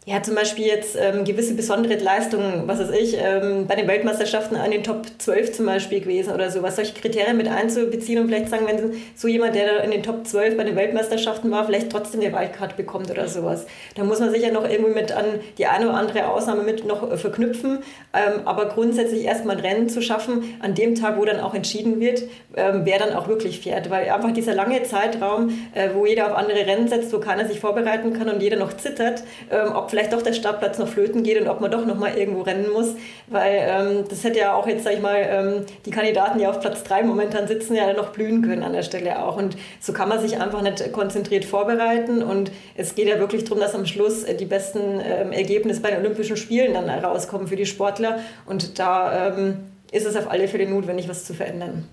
ja, 0.09 0.23
zum 0.23 0.37
Beispiel 0.37 0.67
jetzt 0.67 0.97
ähm, 0.97 1.25
gewisse 1.25 1.55
besondere 1.55 1.97
Leistungen, 1.97 2.63
was 2.67 2.79
weiß 2.79 2.91
ich, 2.93 3.17
ähm, 3.19 3.67
bei 3.67 3.75
den 3.75 3.89
Weltmeisterschaften 3.89 4.55
an 4.55 4.71
den 4.71 4.85
Top 4.85 5.05
12 5.19 5.51
zum 5.51 5.67
Beispiel 5.67 5.99
gewesen 5.99 6.33
oder 6.33 6.49
sowas, 6.49 6.77
solche 6.77 6.95
Kriterien 6.95 7.37
mit 7.37 7.49
einzubeziehen 7.49 8.21
und 8.21 8.29
vielleicht 8.29 8.49
sagen, 8.49 8.69
wenn 8.69 8.93
so 9.17 9.27
jemand, 9.27 9.57
der 9.57 9.83
in 9.83 9.91
den 9.91 10.05
Top 10.05 10.25
12 10.25 10.57
bei 10.57 10.63
den 10.63 10.77
Weltmeisterschaften 10.77 11.51
war, 11.51 11.67
vielleicht 11.67 11.91
trotzdem 11.91 12.21
eine 12.21 12.33
Wildcard 12.33 12.77
bekommt 12.77 13.11
oder 13.11 13.27
sowas. 13.27 13.67
Da 13.97 14.05
muss 14.05 14.21
man 14.21 14.31
sich 14.31 14.45
ja 14.45 14.53
noch 14.53 14.63
irgendwie 14.63 14.95
mit 14.95 15.11
an 15.11 15.25
die 15.59 15.67
eine 15.67 15.89
oder 15.89 15.97
andere 15.97 16.29
Ausnahme 16.29 16.63
mit 16.63 16.87
noch 16.87 17.11
äh, 17.11 17.17
verknüpfen, 17.17 17.81
ähm, 18.15 18.43
aber 18.45 18.67
grundsätzlich 18.67 19.25
erstmal 19.25 19.57
ein 19.57 19.65
Rennen 19.65 19.89
zu 19.89 20.01
schaffen, 20.03 20.57
an 20.61 20.77
dem 20.77 20.95
Tag, 20.95 21.19
wo 21.19 21.25
dann 21.25 21.41
auch 21.41 21.53
entschieden 21.53 21.99
wird, 21.99 22.23
ähm, 22.55 22.83
wer 22.85 23.01
dann 23.01 23.13
auch 23.13 23.27
wirklich 23.27 23.59
fährt, 23.59 23.91
weil 23.91 24.09
einfach 24.09 24.33
dieser 24.33 24.55
lange 24.55 24.85
Zeitraum, 24.85 25.49
äh, 25.75 25.89
wo 25.95 26.07
jeder 26.07 26.29
auf 26.29 26.37
andere 26.37 26.65
Rennen 26.65 26.87
setzt, 26.87 27.13
wo 27.13 27.19
keiner 27.19 27.49
sich 27.49 27.59
vorbereiten 27.59 28.13
kann 28.13 28.29
und 28.29 28.41
jeder 28.41 28.57
noch 28.57 28.77
zittert, 28.77 29.25
ähm, 29.51 29.73
ob 29.75 29.96
vielleicht 29.97 30.13
doch 30.13 30.21
der 30.21 30.35
Startplatz 30.35 30.79
noch 30.79 30.89
flöten 30.89 31.23
geht 31.23 31.41
und 31.41 31.49
ob 31.49 31.63
man 31.63 31.71
doch 31.71 31.87
noch 31.87 31.97
mal 31.97 32.15
irgendwo 32.19 32.43
rennen 32.43 32.71
muss, 32.71 32.89
weil 33.29 33.61
ähm, 33.63 34.05
das 34.11 34.25
hätte 34.25 34.39
ja 34.39 34.53
auch 34.53 34.67
jetzt, 34.67 34.85
sag 34.85 34.93
ich 34.93 35.01
mal, 35.01 35.17
ähm, 35.17 35.67
die 35.87 35.91
Kandidaten, 35.91 36.39
die 36.39 36.47
auf 36.47 36.61
Platz 36.61 36.83
3 36.85 37.03
momentan 37.05 37.49
sitzen, 37.49 37.75
ja 37.75 37.91
noch 37.95 38.11
blühen 38.11 38.43
können 38.43 38.63
an 38.63 38.75
der 38.75 38.83
Stelle 38.83 39.25
auch 39.25 39.39
und 39.39 39.57
so 39.81 39.95
kann 39.95 40.11
man 40.11 40.21
sich 40.21 40.39
einfach 40.39 40.61
nicht 40.61 40.93
konzentriert 40.93 41.47
vorbereiten 41.47 42.23
und 42.23 42.53
es 42.77 42.95
geht 42.95 43.09
ja 43.09 43.19
wirklich 43.19 43.45
darum, 43.45 43.59
dass 43.59 43.75
am 43.75 43.87
Schluss 43.87 44.25
äh, 44.25 44.37
die 44.37 44.45
besten 44.45 45.01
ähm, 45.03 45.33
Ergebnisse 45.33 45.81
bei 45.81 45.91
den 45.91 46.01
Olympischen 46.01 46.37
Spielen 46.37 46.75
dann 46.75 46.91
rauskommen 46.91 47.49
für 47.49 47.57
die 47.57 47.65
Sportler 47.65 48.21
und 48.45 48.79
da 48.79 49.29
ähm, 49.29 49.57
ist 49.93 50.05
es 50.05 50.15
auf 50.15 50.31
alle 50.31 50.47
Fälle 50.47 50.69
notwendig, 50.69 51.09
was 51.09 51.25
zu 51.25 51.33
verändern. 51.33 51.89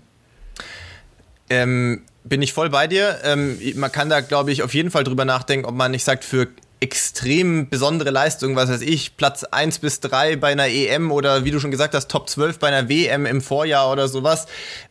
Ähm, 1.49 2.01
bin 2.25 2.41
ich 2.41 2.51
voll 2.51 2.69
bei 2.69 2.87
dir. 2.87 3.19
Ähm, 3.23 3.57
man 3.75 3.91
kann 3.91 4.09
da, 4.09 4.19
glaube 4.19 4.51
ich, 4.51 4.61
auf 4.61 4.73
jeden 4.73 4.91
Fall 4.91 5.05
drüber 5.05 5.23
nachdenken, 5.23 5.65
ob 5.65 5.75
man 5.75 5.91
nicht 5.91 6.03
sagt, 6.03 6.25
für 6.25 6.47
extrem 6.83 7.69
besondere 7.69 8.09
Leistung, 8.09 8.57
was 8.57 8.69
weiß 8.69 8.81
ich, 8.81 9.15
Platz 9.15 9.45
1 9.45 9.79
bis 9.79 10.01
3 10.01 10.35
bei 10.35 10.51
einer 10.51 10.67
EM 10.67 11.13
oder 11.13 11.45
wie 11.45 11.51
du 11.51 11.61
schon 11.61 11.71
gesagt 11.71 11.93
hast, 11.93 12.11
Top 12.11 12.29
12 12.29 12.59
bei 12.59 12.67
einer 12.67 12.89
WM 12.89 13.25
im 13.25 13.41
Vorjahr 13.41 13.89
oder 13.89 14.09
sowas, 14.09 14.47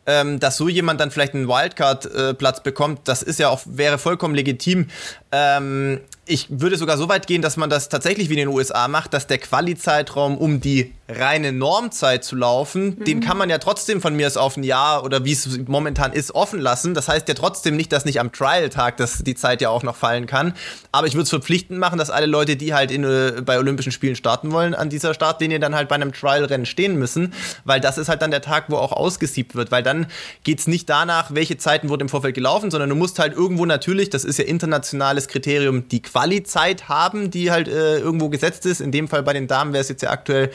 ähm, 0.07 0.39
dass 0.39 0.57
so 0.57 0.67
jemand 0.67 0.99
dann 0.99 1.11
vielleicht 1.11 1.35
einen 1.35 1.47
Wildcard-Platz 1.47 2.57
äh, 2.57 2.61
bekommt, 2.63 3.01
das 3.03 3.21
ist 3.21 3.37
ja 3.37 3.49
auch, 3.49 3.61
wäre 3.65 3.99
vollkommen 3.99 4.33
legitim. 4.33 4.87
Ähm, 5.31 5.99
ich 6.25 6.47
würde 6.49 6.77
sogar 6.77 6.97
so 6.97 7.09
weit 7.09 7.27
gehen, 7.27 7.43
dass 7.43 7.57
man 7.57 7.69
das 7.69 7.89
tatsächlich 7.89 8.29
wie 8.29 8.33
in 8.33 8.39
den 8.39 8.47
USA 8.47 8.87
macht, 8.87 9.13
dass 9.13 9.27
der 9.27 9.37
Quali-Zeitraum, 9.37 10.35
um 10.35 10.61
die 10.61 10.95
reine 11.15 11.51
Normzeit 11.51 12.23
zu 12.23 12.35
laufen, 12.35 12.97
mhm. 12.97 13.03
den 13.05 13.19
kann 13.19 13.37
man 13.37 13.49
ja 13.49 13.57
trotzdem 13.57 14.01
von 14.01 14.15
mir 14.15 14.27
aus 14.27 14.37
auf 14.37 14.57
ein 14.57 14.63
Jahr 14.63 15.03
oder 15.03 15.25
wie 15.25 15.31
es 15.31 15.59
momentan 15.67 16.13
ist, 16.13 16.35
offen 16.35 16.59
lassen. 16.59 16.93
Das 16.93 17.07
heißt 17.07 17.27
ja 17.27 17.33
trotzdem 17.33 17.75
nicht, 17.75 17.91
dass 17.91 18.05
nicht 18.05 18.19
am 18.19 18.31
Trial-Tag 18.31 18.97
die 19.25 19.35
Zeit 19.35 19.61
ja 19.61 19.69
auch 19.69 19.83
noch 19.83 19.95
fallen 19.95 20.25
kann. 20.25 20.53
Aber 20.91 21.07
ich 21.07 21.13
würde 21.13 21.23
es 21.23 21.29
verpflichtend 21.29 21.79
machen, 21.79 21.97
dass 21.97 22.09
alle 22.09 22.25
Leute, 22.25 22.55
die 22.55 22.73
halt 22.73 22.91
in, 22.91 23.03
äh, 23.03 23.41
bei 23.45 23.57
Olympischen 23.57 23.91
Spielen 23.91 24.15
starten 24.15 24.51
wollen, 24.51 24.73
an 24.73 24.89
dieser 24.89 25.13
Startlinie 25.13 25.59
dann 25.59 25.75
halt 25.75 25.89
bei 25.89 25.95
einem 25.95 26.13
Trial-Rennen 26.13 26.65
stehen 26.65 26.97
müssen, 26.97 27.33
weil 27.65 27.79
das 27.79 27.97
ist 27.97 28.09
halt 28.09 28.21
dann 28.21 28.31
der 28.31 28.41
Tag, 28.41 28.65
wo 28.69 28.77
auch 28.77 28.91
ausgesiebt 28.91 29.55
wird, 29.55 29.71
weil 29.71 29.83
dann 29.83 30.07
geht 30.43 30.59
es 30.59 30.67
nicht 30.67 30.89
danach, 30.89 31.33
welche 31.33 31.57
Zeiten 31.57 31.89
wurden 31.89 32.03
im 32.03 32.09
Vorfeld 32.09 32.35
gelaufen, 32.35 32.71
sondern 32.71 32.89
du 32.89 32.95
musst 32.95 33.19
halt 33.19 33.33
irgendwo 33.33 33.65
natürlich, 33.65 34.09
das 34.09 34.23
ist 34.23 34.39
ja 34.39 34.45
internationales 34.45 35.27
Kriterium, 35.27 35.87
die 35.87 36.01
Quali-Zeit 36.01 36.89
haben, 36.89 37.31
die 37.31 37.51
halt 37.51 37.67
äh, 37.67 37.99
irgendwo 37.99 38.29
gesetzt 38.29 38.65
ist. 38.65 38.81
In 38.81 38.91
dem 38.91 39.07
Fall 39.07 39.23
bei 39.23 39.33
den 39.33 39.47
Damen 39.47 39.73
wäre 39.73 39.81
es 39.81 39.89
jetzt 39.89 40.03
ja 40.03 40.09
aktuell 40.09 40.51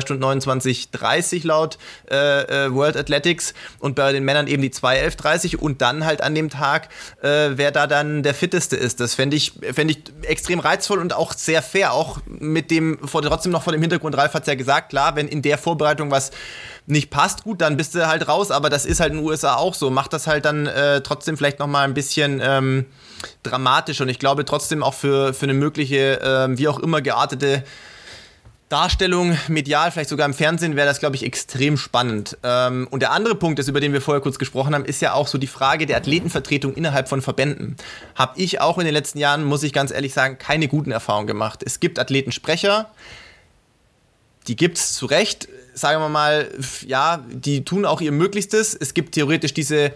2 0.00 0.02
Stunden 0.02 0.22
29, 0.22 0.90
30 0.90 1.44
laut 1.44 1.78
äh, 2.10 2.66
äh, 2.66 2.74
World 2.74 2.96
Athletics 2.96 3.54
und 3.78 3.94
bei 3.94 4.12
den 4.12 4.24
Männern 4.24 4.46
eben 4.46 4.62
die 4.62 4.70
2 4.70 4.96
11, 4.96 5.16
30 5.16 5.62
und 5.62 5.82
dann 5.82 6.04
halt 6.04 6.22
an 6.22 6.34
dem 6.34 6.50
Tag, 6.50 6.88
äh, 7.22 7.50
wer 7.52 7.70
da 7.70 7.86
dann 7.86 8.22
der 8.22 8.34
fitteste 8.34 8.76
ist. 8.76 9.00
Das 9.00 9.14
fände 9.14 9.36
ich, 9.36 9.52
fänd 9.72 9.90
ich 9.90 10.02
extrem 10.22 10.58
reizvoll 10.60 10.98
und 10.98 11.12
auch 11.12 11.32
sehr 11.32 11.62
fair, 11.62 11.92
auch 11.92 12.18
mit 12.26 12.70
dem, 12.70 12.98
vor, 13.06 13.22
trotzdem 13.22 13.52
noch 13.52 13.62
vor 13.62 13.72
dem 13.72 13.82
Hintergrund, 13.82 14.16
Ralf 14.16 14.34
hat 14.34 14.42
es 14.42 14.48
ja 14.48 14.54
gesagt, 14.54 14.90
klar, 14.90 15.16
wenn 15.16 15.28
in 15.28 15.42
der 15.42 15.58
Vorbereitung 15.58 16.10
was 16.10 16.30
nicht 16.86 17.10
passt, 17.10 17.44
gut, 17.44 17.60
dann 17.60 17.76
bist 17.76 17.94
du 17.94 18.08
halt 18.08 18.26
raus, 18.26 18.50
aber 18.50 18.68
das 18.68 18.84
ist 18.84 19.00
halt 19.00 19.12
in 19.12 19.18
den 19.18 19.26
USA 19.26 19.54
auch 19.54 19.74
so. 19.74 19.90
Macht 19.90 20.12
das 20.12 20.26
halt 20.26 20.44
dann 20.44 20.66
äh, 20.66 21.02
trotzdem 21.02 21.36
vielleicht 21.36 21.58
nochmal 21.58 21.84
ein 21.84 21.94
bisschen 21.94 22.40
ähm, 22.42 22.86
dramatisch 23.42 24.00
und 24.00 24.08
ich 24.08 24.18
glaube 24.18 24.44
trotzdem 24.44 24.82
auch 24.82 24.94
für, 24.94 25.32
für 25.34 25.44
eine 25.44 25.54
mögliche, 25.54 26.20
äh, 26.20 26.58
wie 26.58 26.68
auch 26.68 26.78
immer 26.78 27.00
geartete 27.00 27.62
Darstellung 28.70 29.36
medial, 29.48 29.90
vielleicht 29.90 30.10
sogar 30.10 30.26
im 30.26 30.32
Fernsehen, 30.32 30.76
wäre 30.76 30.86
das, 30.86 31.00
glaube 31.00 31.16
ich, 31.16 31.24
extrem 31.24 31.76
spannend. 31.76 32.38
Ähm, 32.44 32.86
und 32.90 33.00
der 33.00 33.10
andere 33.10 33.34
Punkt, 33.34 33.58
ist, 33.58 33.66
über 33.66 33.80
den 33.80 33.92
wir 33.92 34.00
vorher 34.00 34.22
kurz 34.22 34.38
gesprochen 34.38 34.74
haben, 34.74 34.84
ist 34.84 35.02
ja 35.02 35.12
auch 35.12 35.26
so 35.26 35.38
die 35.38 35.48
Frage 35.48 35.86
der 35.86 35.96
Athletenvertretung 35.96 36.74
innerhalb 36.74 37.08
von 37.08 37.20
Verbänden. 37.20 37.76
Habe 38.14 38.40
ich 38.40 38.60
auch 38.60 38.78
in 38.78 38.84
den 38.84 38.94
letzten 38.94 39.18
Jahren, 39.18 39.42
muss 39.42 39.64
ich 39.64 39.72
ganz 39.72 39.90
ehrlich 39.90 40.14
sagen, 40.14 40.38
keine 40.38 40.68
guten 40.68 40.92
Erfahrungen 40.92 41.26
gemacht. 41.26 41.64
Es 41.66 41.80
gibt 41.80 41.98
Athletensprecher, 41.98 42.88
die 44.46 44.54
gibt 44.54 44.78
es 44.78 44.94
zu 44.94 45.06
Recht, 45.06 45.48
sagen 45.74 46.00
wir 46.00 46.08
mal, 46.08 46.48
ja, 46.86 47.24
die 47.28 47.64
tun 47.64 47.84
auch 47.84 48.00
ihr 48.00 48.12
Möglichstes. 48.12 48.74
Es 48.74 48.94
gibt 48.94 49.16
theoretisch 49.16 49.52
diese 49.52 49.92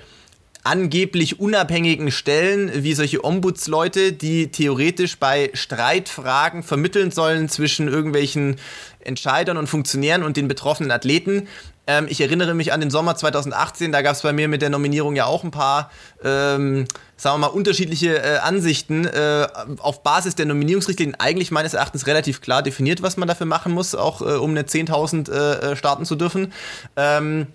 angeblich 0.65 1.39
unabhängigen 1.41 2.11
Stellen 2.11 2.71
wie 2.83 2.95
solche 2.95 3.23
Ombudsleute, 3.23 4.13
die 4.13 4.51
theoretisch 4.51 5.19
bei 5.19 5.51
Streitfragen 5.53 6.63
vermitteln 6.63 7.11
sollen 7.11 7.49
zwischen 7.51 7.87
irgendwelchen 7.87 8.57
Entscheidern 9.01 9.59
und 9.59 9.67
Funktionären 9.67 10.23
und 10.23 10.39
den 10.39 10.49
betroffenen 10.49 10.91
Athleten. 10.91 11.49
Ähm, 11.87 12.07
ich 12.09 12.23
erinnere 12.23 12.55
mich 12.55 12.73
an 12.73 12.81
den 12.81 12.91
Sommer 12.91 13.15
2018, 13.15 13.93
da 13.93 14.01
gab 14.01 14.15
es 14.15 14.23
bei 14.23 14.33
mir 14.33 14.49
mit 14.49 14.63
der 14.63 14.71
Nominierung 14.71 15.17
ja 15.17 15.27
auch 15.27 15.45
ein 15.45 15.51
paar, 15.51 15.91
ähm, 16.23 16.87
sagen 17.19 17.35
wir 17.35 17.49
mal, 17.49 17.55
unterschiedliche 17.55 18.23
äh, 18.23 18.39
Ansichten. 18.39 19.05
Äh, 19.05 19.47
auf 19.79 20.03
Basis 20.03 20.35
der 20.35 20.47
Nominierungsrichtlinien 20.47 21.21
eigentlich 21.21 21.51
meines 21.51 21.75
Erachtens 21.75 22.07
relativ 22.07 22.41
klar 22.41 22.63
definiert, 22.63 23.03
was 23.03 23.19
man 23.19 23.29
dafür 23.29 23.47
machen 23.47 23.73
muss, 23.73 23.95
auch 23.95 24.23
äh, 24.23 24.37
um 24.37 24.51
eine 24.53 24.63
10.000 24.63 25.31
äh, 25.31 25.73
äh, 25.73 25.77
starten 25.77 26.07
zu 26.07 26.17
dürfen. 26.17 26.55
Ähm, 26.97 27.49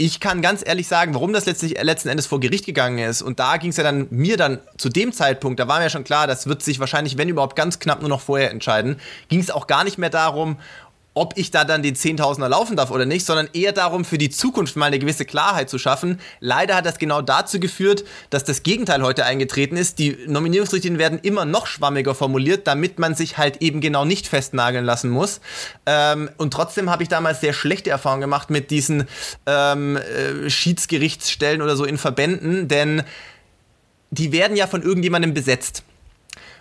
ich 0.00 0.20
kann 0.20 0.42
ganz 0.42 0.62
ehrlich 0.64 0.86
sagen, 0.86 1.12
warum 1.12 1.32
das 1.32 1.44
letztlich, 1.46 1.82
letzten 1.82 2.08
Endes 2.08 2.26
vor 2.26 2.38
Gericht 2.38 2.64
gegangen 2.64 2.98
ist. 2.98 3.20
Und 3.20 3.40
da 3.40 3.56
ging 3.56 3.70
es 3.70 3.76
ja 3.78 3.82
dann 3.82 4.06
mir 4.10 4.36
dann 4.36 4.60
zu 4.76 4.88
dem 4.88 5.12
Zeitpunkt, 5.12 5.58
da 5.58 5.66
war 5.66 5.80
mir 5.80 5.90
schon 5.90 6.04
klar, 6.04 6.28
das 6.28 6.46
wird 6.46 6.62
sich 6.62 6.78
wahrscheinlich, 6.78 7.18
wenn 7.18 7.28
überhaupt, 7.28 7.56
ganz 7.56 7.80
knapp 7.80 8.00
nur 8.00 8.08
noch 8.08 8.20
vorher 8.20 8.52
entscheiden. 8.52 9.00
Ging 9.28 9.40
es 9.40 9.50
auch 9.50 9.66
gar 9.66 9.82
nicht 9.82 9.98
mehr 9.98 10.08
darum, 10.08 10.56
ob 11.18 11.36
ich 11.36 11.50
da 11.50 11.64
dann 11.64 11.82
den 11.82 11.96
Zehntausender 11.96 12.48
laufen 12.48 12.76
darf 12.76 12.92
oder 12.92 13.04
nicht, 13.04 13.26
sondern 13.26 13.48
eher 13.52 13.72
darum, 13.72 14.04
für 14.04 14.18
die 14.18 14.30
Zukunft 14.30 14.76
mal 14.76 14.86
eine 14.86 15.00
gewisse 15.00 15.24
Klarheit 15.24 15.68
zu 15.68 15.78
schaffen. 15.78 16.20
Leider 16.38 16.76
hat 16.76 16.86
das 16.86 16.98
genau 16.98 17.22
dazu 17.22 17.58
geführt, 17.58 18.04
dass 18.30 18.44
das 18.44 18.62
Gegenteil 18.62 19.02
heute 19.02 19.24
eingetreten 19.24 19.76
ist. 19.76 19.98
Die 19.98 20.16
Nominierungsrichtlinien 20.28 21.00
werden 21.00 21.18
immer 21.22 21.44
noch 21.44 21.66
schwammiger 21.66 22.14
formuliert, 22.14 22.68
damit 22.68 23.00
man 23.00 23.16
sich 23.16 23.36
halt 23.36 23.60
eben 23.60 23.80
genau 23.80 24.04
nicht 24.04 24.28
festnageln 24.28 24.84
lassen 24.84 25.10
muss. 25.10 25.40
Ähm, 25.86 26.30
und 26.36 26.52
trotzdem 26.52 26.88
habe 26.88 27.02
ich 27.02 27.08
damals 27.08 27.40
sehr 27.40 27.52
schlechte 27.52 27.90
Erfahrungen 27.90 28.20
gemacht 28.20 28.50
mit 28.50 28.70
diesen 28.70 29.08
ähm, 29.46 29.96
äh, 29.96 30.48
Schiedsgerichtsstellen 30.48 31.62
oder 31.62 31.76
so 31.76 31.84
in 31.84 31.98
Verbänden, 31.98 32.68
denn 32.68 33.02
die 34.10 34.32
werden 34.32 34.56
ja 34.56 34.66
von 34.66 34.82
irgendjemandem 34.82 35.34
besetzt. 35.34 35.82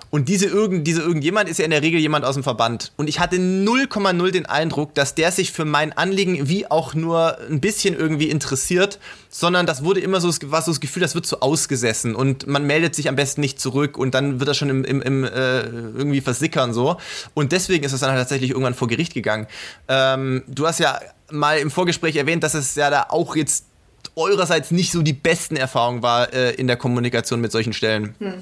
Und 0.09 0.29
diese, 0.29 0.45
irgend, 0.45 0.87
diese 0.87 1.01
irgendjemand 1.01 1.49
ist 1.49 1.59
ja 1.59 1.65
in 1.65 1.71
der 1.71 1.81
Regel 1.81 1.99
jemand 1.99 2.25
aus 2.25 2.35
dem 2.35 2.43
Verband. 2.43 2.91
Und 2.97 3.09
ich 3.09 3.19
hatte 3.19 3.37
0,0 3.37 4.31
den 4.31 4.45
Eindruck, 4.45 4.93
dass 4.93 5.15
der 5.15 5.31
sich 5.31 5.51
für 5.51 5.65
mein 5.65 5.93
Anliegen 5.93 6.47
wie 6.47 6.69
auch 6.69 6.93
nur 6.93 7.37
ein 7.49 7.59
bisschen 7.59 7.95
irgendwie 7.95 8.29
interessiert, 8.29 8.99
sondern 9.29 9.65
das 9.65 9.83
wurde 9.83 9.99
immer 9.99 10.21
so, 10.21 10.29
war 10.51 10.61
so 10.61 10.71
das 10.71 10.79
Gefühl, 10.79 11.01
das 11.01 11.15
wird 11.15 11.25
so 11.25 11.39
ausgesessen 11.41 12.15
und 12.15 12.47
man 12.47 12.65
meldet 12.65 12.95
sich 12.95 13.09
am 13.09 13.15
besten 13.15 13.41
nicht 13.41 13.59
zurück 13.59 13.97
und 13.97 14.13
dann 14.13 14.39
wird 14.39 14.47
das 14.47 14.57
schon 14.57 14.69
im, 14.69 14.83
im, 14.83 15.01
im 15.01 15.23
äh, 15.23 15.61
irgendwie 15.61 16.21
versickern 16.21 16.73
so. 16.73 16.97
Und 17.33 17.51
deswegen 17.51 17.83
ist 17.83 17.93
es 17.93 17.99
dann 17.99 18.09
halt 18.11 18.19
tatsächlich 18.19 18.51
irgendwann 18.51 18.73
vor 18.73 18.87
Gericht 18.87 19.13
gegangen. 19.13 19.47
Ähm, 19.87 20.43
du 20.47 20.67
hast 20.67 20.79
ja 20.79 20.99
mal 21.31 21.59
im 21.59 21.71
Vorgespräch 21.71 22.15
erwähnt, 22.15 22.43
dass 22.43 22.53
es 22.53 22.75
ja 22.75 22.89
da 22.89 23.07
auch 23.09 23.35
jetzt 23.35 23.65
eurerseits 24.17 24.71
nicht 24.71 24.91
so 24.91 25.01
die 25.01 25.13
besten 25.13 25.55
Erfahrungen 25.55 26.01
war 26.01 26.33
äh, 26.33 26.53
in 26.55 26.67
der 26.67 26.75
Kommunikation 26.75 27.39
mit 27.39 27.51
solchen 27.51 27.73
Stellen. 27.73 28.15
Hm. 28.19 28.33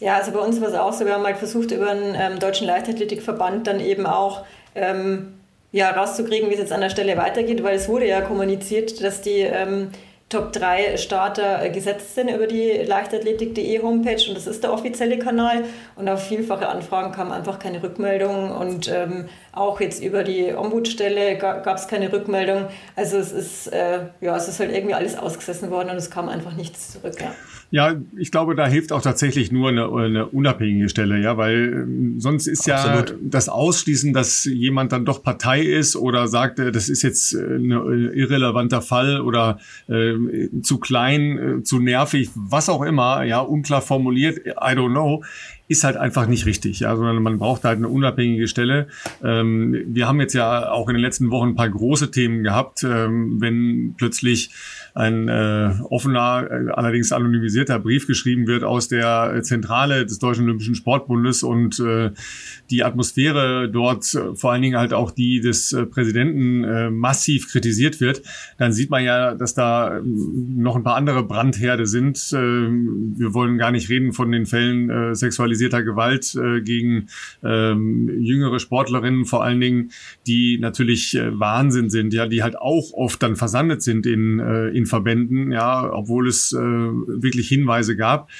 Ja, 0.00 0.16
also 0.16 0.32
bei 0.32 0.40
uns 0.40 0.60
war 0.60 0.68
es 0.68 0.74
auch 0.74 0.92
so, 0.92 1.06
wir 1.06 1.14
haben 1.14 1.24
halt 1.24 1.38
versucht, 1.38 1.70
über 1.70 1.94
den 1.94 2.14
ähm, 2.14 2.38
Deutschen 2.38 2.66
Leichtathletikverband 2.66 3.66
dann 3.66 3.80
eben 3.80 4.06
auch 4.06 4.44
ähm, 4.74 5.34
ja, 5.72 5.90
rauszukriegen, 5.90 6.50
wie 6.50 6.54
es 6.54 6.60
jetzt 6.60 6.72
an 6.72 6.80
der 6.80 6.90
Stelle 6.90 7.16
weitergeht, 7.16 7.62
weil 7.62 7.76
es 7.76 7.88
wurde 7.88 8.06
ja 8.06 8.20
kommuniziert, 8.20 9.02
dass 9.02 9.22
die 9.22 9.40
ähm, 9.40 9.90
Top 10.30 10.52
3 10.52 10.96
Starter 10.96 11.62
äh, 11.62 11.70
gesetzt 11.70 12.14
sind 12.14 12.30
über 12.30 12.46
die 12.46 12.70
leichtathletik.de 12.86 13.82
Homepage 13.82 14.28
und 14.28 14.36
das 14.36 14.46
ist 14.46 14.62
der 14.62 14.72
offizielle 14.72 15.18
Kanal. 15.18 15.64
Und 15.96 16.08
auf 16.08 16.26
vielfache 16.26 16.68
Anfragen 16.68 17.12
kam 17.12 17.32
einfach 17.32 17.58
keine 17.58 17.82
Rückmeldung 17.82 18.52
und 18.52 18.88
ähm, 18.88 19.28
auch 19.52 19.80
jetzt 19.80 20.02
über 20.02 20.22
die 20.22 20.52
Ombudsstelle 20.54 21.36
gab 21.38 21.76
es 21.76 21.88
keine 21.88 22.12
Rückmeldung. 22.12 22.66
Also 22.96 23.16
es 23.16 23.32
ist, 23.32 23.66
äh, 23.68 24.06
ja, 24.20 24.36
es 24.36 24.48
ist 24.48 24.60
halt 24.60 24.72
irgendwie 24.72 24.94
alles 24.94 25.16
ausgesessen 25.16 25.70
worden 25.70 25.90
und 25.90 25.96
es 25.96 26.10
kam 26.10 26.28
einfach 26.28 26.54
nichts 26.54 26.92
zurück. 26.92 27.14
Ja. 27.20 27.34
Ja, 27.72 27.94
ich 28.16 28.32
glaube, 28.32 28.56
da 28.56 28.66
hilft 28.66 28.90
auch 28.90 29.00
tatsächlich 29.00 29.52
nur 29.52 29.68
eine, 29.68 29.88
eine 29.92 30.26
unabhängige 30.26 30.88
Stelle, 30.88 31.20
ja, 31.20 31.36
weil 31.36 31.86
äh, 32.16 32.20
sonst 32.20 32.48
ist 32.48 32.68
Absolut. 32.68 33.10
ja 33.10 33.16
das 33.22 33.48
Ausschließen, 33.48 34.12
dass 34.12 34.44
jemand 34.44 34.90
dann 34.90 35.04
doch 35.04 35.22
Partei 35.22 35.60
ist 35.60 35.94
oder 35.94 36.26
sagt, 36.26 36.58
äh, 36.58 36.72
das 36.72 36.88
ist 36.88 37.02
jetzt 37.02 37.32
äh, 37.32 37.38
ein 37.38 37.70
irrelevanter 38.12 38.82
Fall 38.82 39.20
oder 39.20 39.60
äh, 39.88 40.14
zu 40.62 40.78
klein, 40.78 41.60
äh, 41.60 41.62
zu 41.62 41.78
nervig, 41.78 42.30
was 42.34 42.68
auch 42.68 42.82
immer, 42.82 43.22
ja, 43.22 43.38
unklar 43.38 43.82
formuliert, 43.82 44.38
I 44.46 44.74
don't 44.74 44.90
know 44.90 45.22
ist 45.70 45.84
halt 45.84 45.96
einfach 45.96 46.26
nicht 46.26 46.46
richtig, 46.46 46.80
ja, 46.80 46.96
sondern 46.96 47.22
man 47.22 47.38
braucht 47.38 47.62
halt 47.62 47.76
eine 47.76 47.86
unabhängige 47.86 48.48
Stelle. 48.48 48.88
Ähm, 49.22 49.84
wir 49.86 50.08
haben 50.08 50.20
jetzt 50.20 50.34
ja 50.34 50.68
auch 50.72 50.88
in 50.88 50.96
den 50.96 51.00
letzten 51.00 51.30
Wochen 51.30 51.50
ein 51.50 51.54
paar 51.54 51.70
große 51.70 52.10
Themen 52.10 52.42
gehabt, 52.42 52.82
ähm, 52.82 53.40
wenn 53.40 53.94
plötzlich 53.96 54.50
ein 54.94 55.28
äh, 55.28 55.72
offener, 55.88 56.48
äh, 56.50 56.70
allerdings 56.72 57.12
anonymisierter 57.12 57.78
Brief 57.78 58.06
geschrieben 58.06 58.46
wird 58.46 58.64
aus 58.64 58.88
der 58.88 59.40
Zentrale 59.42 60.06
des 60.06 60.18
Deutschen 60.18 60.44
Olympischen 60.44 60.74
Sportbundes 60.74 61.42
und 61.42 61.78
äh, 61.80 62.10
die 62.70 62.84
Atmosphäre 62.84 63.68
dort, 63.70 64.14
äh, 64.14 64.34
vor 64.34 64.52
allen 64.52 64.62
Dingen 64.62 64.78
halt 64.78 64.92
auch 64.92 65.10
die 65.10 65.40
des 65.40 65.72
äh, 65.72 65.86
Präsidenten, 65.86 66.64
äh, 66.64 66.90
massiv 66.90 67.48
kritisiert 67.48 68.00
wird, 68.00 68.22
dann 68.58 68.72
sieht 68.72 68.90
man 68.90 69.04
ja, 69.04 69.34
dass 69.34 69.54
da 69.54 70.00
noch 70.02 70.76
ein 70.76 70.82
paar 70.82 70.96
andere 70.96 71.22
Brandherde 71.24 71.86
sind. 71.86 72.18
Äh, 72.32 72.36
wir 72.36 73.34
wollen 73.34 73.58
gar 73.58 73.70
nicht 73.70 73.88
reden 73.88 74.12
von 74.12 74.32
den 74.32 74.46
Fällen 74.46 74.90
äh, 74.90 75.14
sexualisierter 75.14 75.82
Gewalt 75.82 76.34
äh, 76.34 76.60
gegen 76.60 77.08
äh, 77.42 77.72
jüngere 77.72 78.58
Sportlerinnen, 78.58 79.24
vor 79.24 79.44
allen 79.44 79.60
Dingen, 79.60 79.90
die 80.26 80.58
natürlich 80.58 81.16
äh, 81.16 81.38
Wahnsinn 81.38 81.90
sind, 81.90 82.14
ja, 82.14 82.26
die 82.26 82.42
halt 82.42 82.58
auch 82.58 82.92
oft 82.92 83.22
dann 83.22 83.36
versandet 83.36 83.82
sind 83.82 84.06
in, 84.06 84.38
äh, 84.38 84.68
in 84.68 84.79
Verbänden, 84.86 85.52
ja, 85.52 85.90
obwohl 85.92 86.28
es 86.28 86.52
äh, 86.52 86.58
wirklich 86.58 87.48
Hinweise 87.48 87.96
gab. 87.96 88.30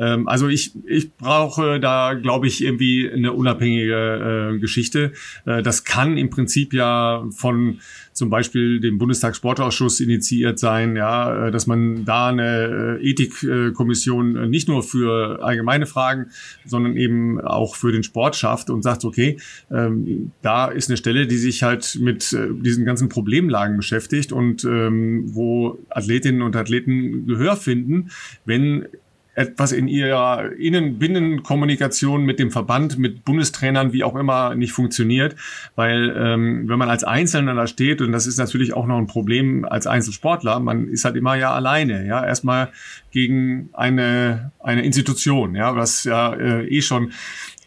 Ähm, 0.00 0.26
also 0.26 0.48
ich, 0.48 0.72
ich 0.86 1.14
brauche 1.14 1.78
da, 1.78 2.14
glaube 2.14 2.46
ich, 2.46 2.64
irgendwie 2.64 3.10
eine 3.10 3.32
unabhängige 3.32 4.54
äh, 4.54 4.58
Geschichte. 4.58 5.12
Äh, 5.46 5.62
das 5.62 5.84
kann 5.84 6.16
im 6.16 6.30
Prinzip 6.30 6.72
ja 6.72 7.24
von 7.30 7.78
zum 8.12 8.28
Beispiel 8.28 8.80
dem 8.80 8.98
Bundestagssportausschuss 8.98 10.00
initiiert 10.00 10.58
sein, 10.58 10.96
ja, 10.96 11.46
äh, 11.46 11.50
dass 11.50 11.66
man 11.66 12.04
da 12.04 12.28
eine 12.28 12.98
äh, 13.00 13.10
Ethikkommission 13.10 14.36
äh, 14.36 14.46
nicht 14.46 14.68
nur 14.68 14.82
für 14.82 15.42
allgemeine 15.42 15.86
Fragen, 15.86 16.26
sondern 16.66 16.96
eben 16.96 17.40
auch 17.40 17.76
für 17.76 17.92
den 17.92 18.02
Sport 18.02 18.36
schafft 18.36 18.68
und 18.68 18.82
sagt, 18.82 19.04
okay, 19.04 19.38
ähm, 19.70 20.32
da 20.42 20.66
ist 20.66 20.90
eine 20.90 20.96
Stelle, 20.96 21.26
die 21.26 21.36
sich 21.36 21.62
halt 21.62 21.98
mit 22.00 22.36
diesen 22.60 22.84
ganzen 22.84 23.08
Problemlagen 23.08 23.76
beschäftigt 23.76 24.32
und 24.32 24.64
ähm, 24.64 25.24
wo 25.34 25.78
Athletinnen 25.88 26.42
und 26.42 26.56
Athleten 26.56 27.26
Gehör 27.26 27.56
finden, 27.56 28.10
wenn 28.44 28.86
etwas 29.34 29.72
in 29.72 29.88
ihrer 29.88 30.52
Innen-Binnenkommunikation 30.52 32.24
mit 32.24 32.38
dem 32.38 32.50
Verband, 32.50 32.98
mit 32.98 33.24
Bundestrainern, 33.24 33.92
wie 33.92 34.04
auch 34.04 34.16
immer, 34.16 34.54
nicht 34.54 34.72
funktioniert. 34.72 35.36
Weil 35.76 36.14
ähm, 36.16 36.68
wenn 36.68 36.78
man 36.78 36.90
als 36.90 37.04
Einzelner 37.04 37.54
da 37.54 37.66
steht, 37.66 38.00
und 38.00 38.12
das 38.12 38.26
ist 38.26 38.38
natürlich 38.38 38.72
auch 38.72 38.86
noch 38.86 38.98
ein 38.98 39.06
Problem 39.06 39.64
als 39.64 39.86
Einzelsportler, 39.86 40.60
man 40.60 40.88
ist 40.88 41.04
halt 41.04 41.16
immer 41.16 41.36
ja 41.36 41.52
alleine, 41.54 42.06
ja, 42.06 42.24
erstmal 42.24 42.70
gegen 43.10 43.70
eine, 43.72 44.52
eine 44.60 44.82
Institution, 44.84 45.54
ja, 45.54 45.74
was 45.76 46.04
ja 46.04 46.34
äh, 46.34 46.66
eh 46.66 46.82
schon 46.82 47.12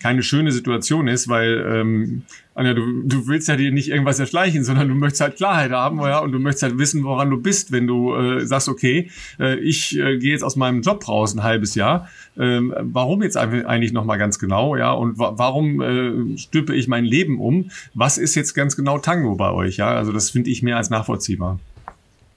keine 0.03 0.21
schöne 0.21 0.51
Situation 0.51 1.07
ist, 1.07 1.29
weil 1.29 1.65
ähm, 1.65 2.23
Anja, 2.55 2.73
du, 2.73 3.03
du 3.03 3.25
willst 3.27 3.47
ja 3.47 3.55
dir 3.55 3.71
nicht 3.71 3.89
irgendwas 3.89 4.19
erschleichen, 4.19 4.65
sondern 4.65 4.89
du 4.89 4.95
möchtest 4.95 5.21
halt 5.21 5.37
Klarheit 5.37 5.71
haben, 5.71 5.97
ja, 6.01 6.19
und 6.19 6.33
du 6.33 6.39
möchtest 6.39 6.63
halt 6.63 6.77
wissen, 6.77 7.05
woran 7.05 7.29
du 7.29 7.37
bist, 7.37 7.71
wenn 7.71 7.87
du 7.87 8.13
äh, 8.13 8.45
sagst, 8.45 8.67
okay, 8.67 9.09
äh, 9.39 9.55
ich 9.59 9.97
äh, 9.97 10.17
gehe 10.17 10.31
jetzt 10.31 10.43
aus 10.43 10.57
meinem 10.57 10.81
Job 10.81 11.07
raus 11.07 11.33
ein 11.33 11.41
halbes 11.41 11.73
Jahr. 11.73 12.09
Ähm, 12.37 12.73
warum 12.77 13.23
jetzt 13.23 13.37
eigentlich 13.37 13.93
noch 13.93 14.03
mal 14.03 14.17
ganz 14.17 14.39
genau, 14.39 14.75
ja, 14.75 14.91
und 14.91 15.17
wa 15.17 15.33
warum 15.37 15.81
äh, 15.81 16.37
stülpe 16.37 16.75
ich 16.75 16.89
mein 16.89 17.05
Leben 17.05 17.39
um? 17.39 17.71
Was 17.93 18.17
ist 18.17 18.35
jetzt 18.35 18.53
ganz 18.53 18.75
genau 18.75 18.99
Tango 18.99 19.35
bei 19.35 19.51
euch, 19.51 19.77
ja? 19.77 19.87
Also 19.87 20.11
das 20.11 20.29
finde 20.29 20.49
ich 20.49 20.61
mehr 20.61 20.75
als 20.75 20.89
nachvollziehbar. 20.89 21.59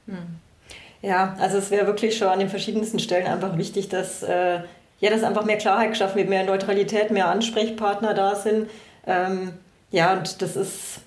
Hm. 0.06 0.16
Ja, 1.06 1.36
also 1.38 1.58
es 1.58 1.70
wäre 1.70 1.86
wirklich 1.86 2.18
schon 2.18 2.26
an 2.26 2.40
den 2.40 2.48
verschiedensten 2.48 2.98
Stellen 2.98 3.28
einfach 3.28 3.56
wichtig, 3.56 3.88
dass 3.88 4.24
äh, 4.24 4.58
ja, 4.98 5.10
dass 5.10 5.22
einfach 5.22 5.44
mehr 5.44 5.56
Klarheit 5.56 5.90
geschaffen 5.90 6.16
wird, 6.16 6.28
mehr 6.28 6.44
Neutralität, 6.44 7.12
mehr 7.12 7.28
Ansprechpartner 7.28 8.12
da 8.12 8.34
sind. 8.34 8.68
Ähm, 9.06 9.52
ja, 9.92 10.14
und 10.14 10.42
das 10.42 10.56
ist, 10.56 11.00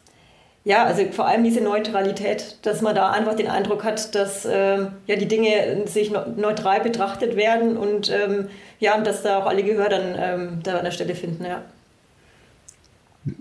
ja, 0.63 0.85
also 0.85 1.03
vor 1.11 1.27
allem 1.27 1.43
diese 1.43 1.59
Neutralität, 1.59 2.59
dass 2.61 2.81
man 2.81 2.95
da 2.95 3.11
einfach 3.11 3.35
den 3.35 3.49
Eindruck 3.49 3.83
hat, 3.83 4.15
dass 4.15 4.45
äh, 4.45 4.85
ja, 5.07 5.15
die 5.17 5.27
Dinge 5.27 5.85
sich 5.87 6.11
neutral 6.11 6.79
betrachtet 6.79 7.35
werden 7.35 7.75
und 7.75 8.09
ähm, 8.09 8.47
ja, 8.79 8.95
und 8.95 9.05
dass 9.05 9.21
da 9.23 9.39
auch 9.39 9.47
alle 9.47 9.63
Gehör 9.63 9.89
dann 9.89 10.15
ähm, 10.17 10.59
da 10.63 10.77
an 10.77 10.85
der 10.85 10.91
Stelle 10.91 11.13
finden, 11.13 11.43
ja. 11.43 11.61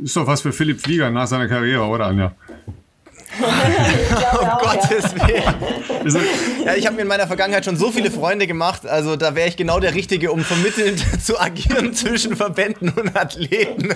Ist 0.02 0.16
doch 0.16 0.26
was 0.26 0.40
für 0.40 0.52
Philipp 0.52 0.80
Flieger 0.80 1.08
nach 1.10 1.28
seiner 1.28 1.46
Karriere, 1.46 1.84
oder 1.84 2.06
Anja? 2.06 2.32
um 4.40 4.48
auch, 4.48 4.58
Gottes 4.60 5.12
ja. 5.16 5.28
Willen. 5.28 6.26
Ja, 6.64 6.74
ich 6.74 6.86
habe 6.86 6.96
mir 6.96 7.02
in 7.02 7.08
meiner 7.08 7.26
Vergangenheit 7.26 7.64
schon 7.64 7.76
so 7.76 7.90
viele 7.90 8.10
Freunde 8.10 8.46
gemacht, 8.46 8.86
also 8.86 9.16
da 9.16 9.34
wäre 9.34 9.48
ich 9.48 9.56
genau 9.56 9.80
der 9.80 9.94
Richtige, 9.94 10.32
um 10.32 10.44
vermittelnd 10.44 11.04
zu 11.24 11.40
agieren 11.40 11.94
zwischen 11.94 12.36
Verbänden 12.36 12.90
und 12.90 13.16
Athleten. 13.16 13.94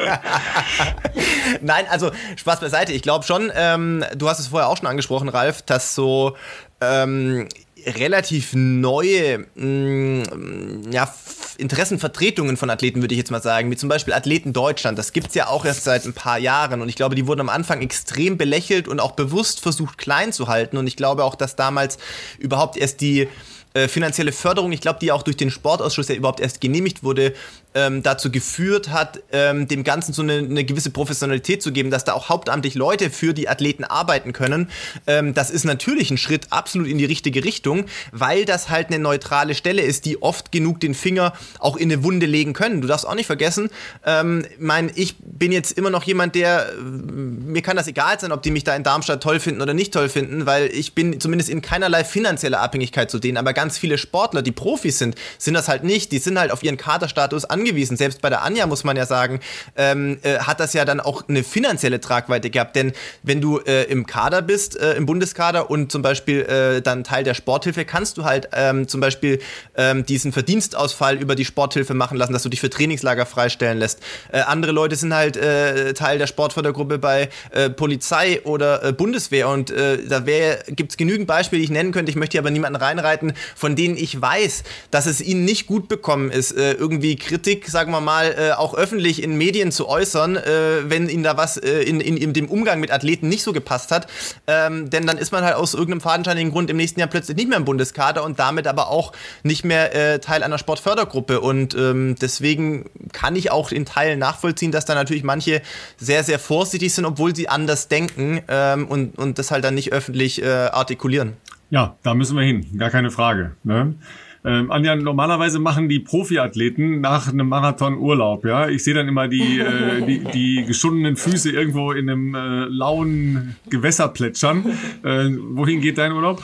Nein, 1.61 1.85
also 1.91 2.11
Spaß 2.37 2.61
beiseite. 2.61 2.93
Ich 2.93 3.03
glaube 3.03 3.25
schon, 3.25 3.53
ähm, 3.55 4.05
du 4.17 4.29
hast 4.29 4.39
es 4.39 4.49
vorher 4.49 4.69
auch 4.69 4.77
schon 4.77 4.87
angesprochen, 4.87 5.29
Ralf, 5.29 5.63
dass 5.63 5.95
so 5.95 6.37
ähm, 6.81 7.49
relativ 7.87 8.53
neue 8.55 9.47
mh, 9.55 10.25
mm, 10.35 10.93
ja, 10.93 11.13
Interessenvertretungen 11.59 12.57
von 12.57 12.71
Athleten, 12.71 13.03
würde 13.03 13.15
ich 13.15 13.19
jetzt 13.19 13.31
mal 13.31 13.43
sagen, 13.43 13.71
wie 13.71 13.77
zum 13.77 13.89
Beispiel 13.89 14.15
Athleten 14.15 14.53
Deutschland. 14.53 14.99
Das 14.99 15.13
gibt 15.13 15.29
es 15.29 15.35
ja 15.35 15.49
auch 15.49 15.65
erst 15.65 15.85
seit 15.85 16.05
ein 16.05 16.13
paar 16.13 16.39
Jahren 16.39 16.81
und 16.81 16.89
ich 16.89 16.97
glaube, 16.97 17.15
die 17.15 17.27
wurden 17.27 17.41
am 17.41 17.49
Anfang 17.49 17.83
extrem 17.83 18.39
belächelt 18.39 18.89
und 18.89 19.01
auch 19.01 19.13
bewusst 19.13 19.61
versucht 19.61 19.99
klein 19.99 20.33
zu 20.33 20.49
halten 20.49 20.77
und 20.77 20.87
ich 20.87 20.97
glaube 20.97 21.25
auch, 21.25 21.35
dass 21.35 21.57
damals 21.57 21.99
überhaupt 22.39 22.77
erst 22.77 23.01
die 23.01 23.29
äh, 23.75 23.89
finanzielle 23.89 24.33
Förderung, 24.33 24.71
ich 24.73 24.83
glaube, 24.83 24.99
die 25.01 25.13
auch 25.13 25.23
durch 25.23 25.37
den 25.37 25.51
Sportausschuss 25.51 26.09
ja 26.09 26.15
überhaupt 26.15 26.41
erst 26.41 26.61
genehmigt 26.61 27.03
wurde, 27.03 27.33
ähm, 27.75 28.03
dazu 28.03 28.31
geführt 28.31 28.91
hat, 28.91 29.23
ähm, 29.33 29.67
dem 29.69 29.85
Ganzen 29.85 30.13
so 30.13 30.23
eine, 30.23 30.35
eine, 30.35 30.65
gewisse 30.65 30.91
Professionalität 30.91 31.63
zu 31.63 31.73
geben, 31.73 31.91
dass 31.91 32.05
da 32.05 32.13
auch 32.13 32.29
hauptamtlich 32.29 32.75
Leute 32.75 33.11
für 33.11 33.33
die 33.33 33.49
Athleten 33.49 33.85
arbeiten 33.85 34.33
können. 34.33 34.69
Ähm, 35.07 35.35
das 35.35 35.51
ist 35.51 35.65
natürlich 35.65 36.11
ein 36.11 36.19
Schritt 36.19 36.49
absolut 36.51 36.87
in 36.87 36.99
die 36.99 37.05
richtige 37.05 37.45
Richtung, 37.45 37.87
weil 38.11 38.45
das 38.45 38.69
halt 38.69 38.89
eine 38.89 38.99
neutrale 38.99 39.55
Stelle 39.55 39.83
ist, 39.83 40.05
die 40.05 40.21
oft 40.23 40.53
genug 40.53 40.81
den 40.81 40.95
Finger 40.95 41.33
auch 41.59 41.77
in 41.77 41.91
eine 41.91 42.05
Wunde 42.05 42.27
legen 42.27 42.53
können. 42.53 42.81
Du 42.81 42.89
darfst 42.89 43.07
auch 43.07 43.15
nicht 43.15 43.27
vergessen, 43.27 43.71
ähm, 44.05 44.45
mein, 44.59 44.91
ich 44.95 45.17
bin 45.19 45.53
jetzt 45.53 45.73
immer 45.73 45.91
noch 45.91 46.05
jemand, 46.05 46.35
der, 46.35 46.73
äh, 46.73 46.75
mir 46.83 47.63
kann 47.63 47.77
das 47.77 47.87
egal 47.87 48.21
sein, 48.21 48.33
ob 48.33 48.43
die 48.43 48.51
mich 48.51 48.65
da 48.65 48.77
in 48.77 48.83
Darmstadt 48.83 49.23
toll 49.23 49.41
finden 49.41 49.63
oder 49.63 49.75
nicht 49.75 49.95
toll 49.95 50.09
finden, 50.09 50.47
weil 50.47 50.67
ich 50.67 50.95
bin 50.95 51.21
zumindest 51.21 51.49
in 51.49 51.63
keinerlei 51.63 52.05
finanzieller 52.05 52.61
Abhängigkeit 52.61 53.11
zu 53.11 53.19
denen. 53.19 53.39
Aber 53.39 53.53
ganz 53.53 53.79
viele 53.79 53.97
Sportler, 53.97 54.43
die 54.43 54.53
Profis 54.53 54.99
sind, 54.99 55.15
sind 55.39 55.55
das 55.55 55.69
halt 55.69 55.85
nicht. 55.85 56.13
Die 56.13 56.19
sind 56.19 56.39
halt 56.39 56.51
auf 56.51 56.63
ihren 56.63 56.77
Kaderstatus 56.77 57.45
angewiesen 57.47 57.62
angewiesen. 57.63 57.97
Selbst 57.97 58.21
bei 58.21 58.29
der 58.29 58.43
Anja 58.43 58.67
muss 58.67 58.83
man 58.83 58.97
ja 58.97 59.07
sagen, 59.07 59.41
ähm, 59.77 60.19
äh, 60.23 60.39
hat 60.39 60.59
das 60.59 60.73
ja 60.73 60.85
dann 60.85 61.01
auch 61.01 61.29
eine 61.29 61.45
finanzielle 61.45 62.01
Tragweite 62.01 62.51
gehabt. 62.51 62.75
Denn 62.75 62.93
wenn 63.23 63.41
du 63.41 63.59
äh, 63.59 63.85
im 63.85 64.07
Kader 64.07 64.43
bist, 64.43 64.77
äh, 64.77 64.95
im 64.95 65.07
Bundeskader 65.07 65.71
und 65.71 65.93
zum 65.93 66.03
Beispiel 66.03 66.41
äh, 66.43 66.83
dann 66.83 67.05
Teil 67.05 67.23
der 67.23 67.35
Sporthilfe, 67.35 67.85
kannst 67.85 68.19
du 68.19 68.25
halt 68.25 68.49
ähm, 68.53 68.89
zum 68.89 69.01
Beispiel 69.01 69.39
ähm, 69.77 70.05
diesen 70.05 70.33
Verdienstausfall 70.33 71.17
über 71.17 71.37
die 71.37 71.45
Sporthilfe 71.45 71.95
machen 71.95 72.19
lassen, 72.19 72.33
dass 72.33 72.43
du 72.43 72.49
dich 72.49 72.61
für 72.61 72.71
Trainingslager 72.71 73.27
freistellen 73.27 73.79
lässt. 73.79 74.01
Äh, 74.33 74.41
andere 74.41 74.73
Leute 74.73 74.97
sind 74.97 75.15
halt 75.15 75.37
äh, 75.37 75.95
Teil 75.95 76.19
der 76.19 76.27
Sportfördergruppe 76.27 76.99
bei 76.99 77.29
Polizei 77.77 78.41
oder 78.45 78.93
Bundeswehr 78.93 79.49
und 79.49 79.71
da 79.71 80.21
gibt 80.69 80.93
es 80.93 80.97
genügend 80.97 81.27
Beispiele, 81.27 81.61
die 81.61 81.65
ich 81.65 81.71
nennen 81.71 81.93
könnte. 81.93 82.11
Ich 82.11 82.17
möchte 82.17 82.33
hier 82.33 82.41
aber 82.41 82.51
niemanden 82.51 82.77
reinreiten, 82.77 83.35
von 83.55 83.77
denen 83.77 83.97
ich 83.97 84.21
weiß, 84.21 84.65
dass 84.91 85.07
es 85.07 85.21
ihnen 85.21 85.45
nicht 85.45 85.67
gut 85.67 85.89
bekommen 85.89 86.31
ist, 86.31 86.53
irgendwie 86.53 87.17
Kritik 87.17 87.52
Kritik, 87.53 87.69
sagen 87.69 87.93
wir 87.93 88.01
mal, 88.01 88.35
äh, 88.39 88.53
auch 88.53 88.75
öffentlich 88.75 89.23
in 89.23 89.37
Medien 89.37 89.73
zu 89.73 89.89
äußern, 89.89 90.37
äh, 90.37 90.41
wenn 90.85 91.09
ihnen 91.09 91.23
da 91.23 91.37
was 91.37 91.59
äh, 91.59 91.83
in, 91.83 92.01
in, 92.01 92.17
in, 92.17 92.33
dem 92.33 92.49
Umgang 92.49 92.81
mit 92.81 92.91
Athleten 92.91 93.29
nicht 93.29 93.43
so 93.43 93.53
gepasst 93.53 93.91
hat. 93.91 94.07
Ähm, 94.47 94.89
denn 94.89 95.07
dann 95.07 95.19
ist 95.19 95.33
man 95.33 95.45
halt 95.45 95.57
aus 95.57 95.75
irgendeinem 95.75 96.01
fadenscheinigen 96.01 96.51
Grund 96.51 96.71
im 96.71 96.79
nächsten 96.79 97.01
Jahr 97.01 97.09
plötzlich 97.09 97.37
nicht 97.37 97.49
mehr 97.49 97.59
im 97.59 97.65
Bundeskader 97.65 98.25
und 98.25 98.39
damit 98.39 98.67
aber 98.67 98.89
auch 98.89 99.13
nicht 99.43 99.65
mehr 99.65 99.95
äh, 99.95 100.19
Teil 100.19 100.43
einer 100.43 100.57
Sportfördergruppe. 100.57 101.41
Und 101.41 101.75
ähm, 101.75 102.17
deswegen 102.21 102.89
kann 103.13 103.37
ich 103.37 103.51
auch 103.51 103.71
in 103.71 103.85
Teilen 103.85 104.19
nachvollziehen, 104.19 104.73
dass 104.73 104.87
da 104.87 104.95
natürlich 104.95 105.25
manche 105.25 105.61
sehr, 105.99 106.25
sehr 106.25 106.39
vorsichtig 106.39 106.95
sind, 106.95 107.05
obwohl 107.05 107.37
sie 107.37 107.49
anders 107.49 107.89
denken 107.89 108.41
ähm, 108.49 108.89
und, 108.89 109.19
und 109.19 109.39
das 109.39 109.51
halt 109.51 109.65
dann 109.65 109.75
nicht 109.75 109.93
öffentlich 109.93 110.43
äh, 110.43 110.47
artikulieren. 110.47 111.35
Ja, 111.71 111.97
da 112.03 112.15
müssen 112.15 112.37
wir 112.37 112.45
hin, 112.45 112.67
gar 112.79 112.91
keine 112.91 113.11
Frage. 113.11 113.57
Ne? 113.65 113.95
Ähm, 114.45 114.73
Anja, 114.73 114.97
normalerweise 114.97 115.61
machen 115.61 115.89
die 115.89 116.01
Profiathleten 116.01 117.01
nach 117.01 117.29
einem 117.29 117.49
Marathon 117.49 117.97
Urlaub. 117.97 118.45
Ja, 118.45 118.69
ich 118.69 118.83
sehe 118.83 118.95
dann 118.95 119.07
immer 119.07 119.29
die, 119.29 119.61
äh, 119.61 120.05
die, 120.05 120.19
die 120.35 120.65
geschundenen 120.67 121.17
Füße 121.17 121.51
irgendwo 121.51 121.93
in 121.93 122.11
einem 122.11 122.35
äh, 122.35 122.65
lauen 122.65 123.57
Gewässer 123.71 124.09
plätschern. 124.09 124.67
Äh, 125.05 125.29
wohin 125.51 125.81
geht 125.81 125.99
dein 125.99 126.13
Urlaub? 126.13 126.43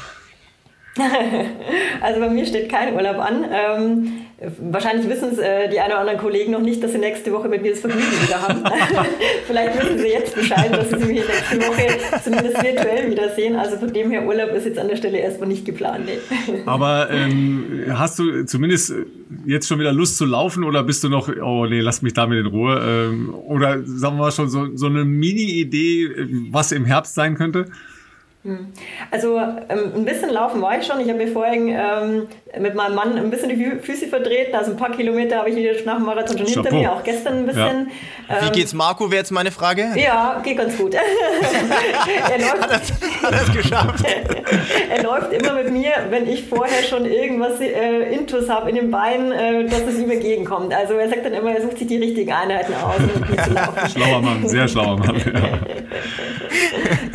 also 2.00 2.20
bei 2.20 2.28
mir 2.28 2.46
steht 2.46 2.68
kein 2.68 2.94
Urlaub 2.94 3.18
an. 3.18 3.44
Ähm, 3.50 4.12
wahrscheinlich 4.40 5.08
wissen 5.08 5.30
es 5.32 5.38
äh, 5.38 5.68
die 5.68 5.80
ein 5.80 5.90
oder 5.90 5.98
anderen 5.98 6.20
Kollegen 6.20 6.52
noch 6.52 6.60
nicht, 6.60 6.82
dass 6.82 6.92
sie 6.92 6.98
nächste 6.98 7.32
Woche 7.32 7.48
mit 7.48 7.62
mir 7.62 7.72
das 7.72 7.80
Vergnügen 7.80 8.06
wieder 8.22 8.40
haben. 8.40 8.62
Vielleicht 9.46 9.82
wissen 9.82 9.98
sie 9.98 10.06
jetzt 10.06 10.34
Bescheid, 10.34 10.72
dass 10.72 10.90
sie 10.90 10.96
mich 10.96 11.24
nächste 11.26 11.56
Woche 11.66 11.86
zumindest 12.22 12.62
virtuell 12.62 13.10
wiedersehen. 13.10 13.56
Also 13.56 13.76
von 13.78 13.92
dem 13.92 14.10
her 14.10 14.24
Urlaub 14.24 14.50
ist 14.52 14.66
jetzt 14.66 14.78
an 14.78 14.88
der 14.88 14.96
Stelle 14.96 15.18
erstmal 15.18 15.48
nicht 15.48 15.64
geplant. 15.64 16.06
Nee. 16.06 16.62
Aber 16.66 17.10
ähm, 17.10 17.86
hast 17.90 18.20
du 18.20 18.44
zumindest 18.44 18.94
jetzt 19.44 19.66
schon 19.66 19.80
wieder 19.80 19.92
Lust 19.92 20.16
zu 20.16 20.24
laufen 20.24 20.62
oder 20.62 20.84
bist 20.84 21.02
du 21.02 21.08
noch, 21.08 21.28
oh 21.28 21.66
nee, 21.66 21.80
lass 21.80 22.02
mich 22.02 22.14
damit 22.14 22.38
in 22.38 22.46
Ruhe? 22.46 22.80
Ähm, 22.80 23.34
oder 23.34 23.82
sagen 23.84 24.16
wir 24.16 24.24
mal 24.24 24.32
schon 24.32 24.48
so, 24.48 24.76
so 24.76 24.86
eine 24.86 25.04
Mini-Idee, 25.04 26.10
was 26.50 26.70
im 26.70 26.84
Herbst 26.84 27.14
sein 27.14 27.34
könnte? 27.34 27.66
Hm. 28.48 28.72
Also 29.10 29.36
ähm, 29.36 29.92
ein 29.94 30.04
bisschen 30.06 30.30
laufen 30.30 30.62
war 30.62 30.78
ich 30.78 30.86
schon. 30.86 31.00
Ich 31.00 31.08
habe 31.08 31.18
mir 31.18 31.28
vorhin 31.28 31.68
ähm, 31.68 32.28
mit 32.58 32.74
meinem 32.74 32.94
Mann 32.94 33.18
ein 33.18 33.28
bisschen 33.28 33.50
die 33.50 33.78
Füße 33.82 34.06
verdreht. 34.06 34.54
Also 34.54 34.70
ein 34.70 34.78
paar 34.78 34.90
Kilometer 34.92 35.36
habe 35.36 35.50
ich 35.50 35.56
wieder 35.56 35.72
nach 35.84 35.96
dem 35.96 36.06
Marathon 36.06 36.38
schon 36.38 36.46
Chapeau. 36.46 36.62
hinter 36.62 36.74
mir, 36.74 36.92
auch 36.92 37.04
gestern 37.04 37.40
ein 37.40 37.46
bisschen. 37.46 37.90
Ja. 38.26 38.40
Wie 38.40 38.46
ähm, 38.46 38.52
geht's 38.52 38.72
Marco, 38.72 39.10
wäre 39.10 39.18
jetzt 39.18 39.32
meine 39.32 39.50
Frage? 39.50 39.88
Ja, 39.96 40.40
geht 40.42 40.56
ganz 40.56 40.78
gut. 40.78 40.94
er 42.30 42.38
läuft, 42.38 42.62
hat, 42.62 42.70
er, 42.70 43.30
hat 43.30 43.48
es 43.48 43.52
geschafft? 43.52 44.06
er 44.90 45.02
läuft 45.02 45.32
immer 45.34 45.52
mit 45.52 45.70
mir, 45.70 45.92
wenn 46.08 46.26
ich 46.26 46.44
vorher 46.44 46.82
schon 46.84 47.04
irgendwas 47.04 47.60
äh, 47.60 48.14
Intus 48.14 48.48
habe 48.48 48.70
in 48.70 48.76
den 48.76 48.90
Beinen, 48.90 49.30
äh, 49.30 49.66
dass 49.66 49.82
es 49.82 49.98
ihm 49.98 50.10
entgegenkommt. 50.10 50.72
Also 50.72 50.94
er 50.94 51.10
sagt 51.10 51.26
dann 51.26 51.34
immer, 51.34 51.52
er 51.52 51.60
sucht 51.60 51.76
sich 51.76 51.86
die 51.86 51.98
richtigen 51.98 52.32
Einheiten 52.32 52.72
aus, 52.72 52.96
um. 52.96 53.88
Schlauer 53.90 54.22
Mann, 54.22 54.48
sehr 54.48 54.66
schlauer 54.66 54.96
Mann. 54.96 55.16
Ja. 55.18 55.58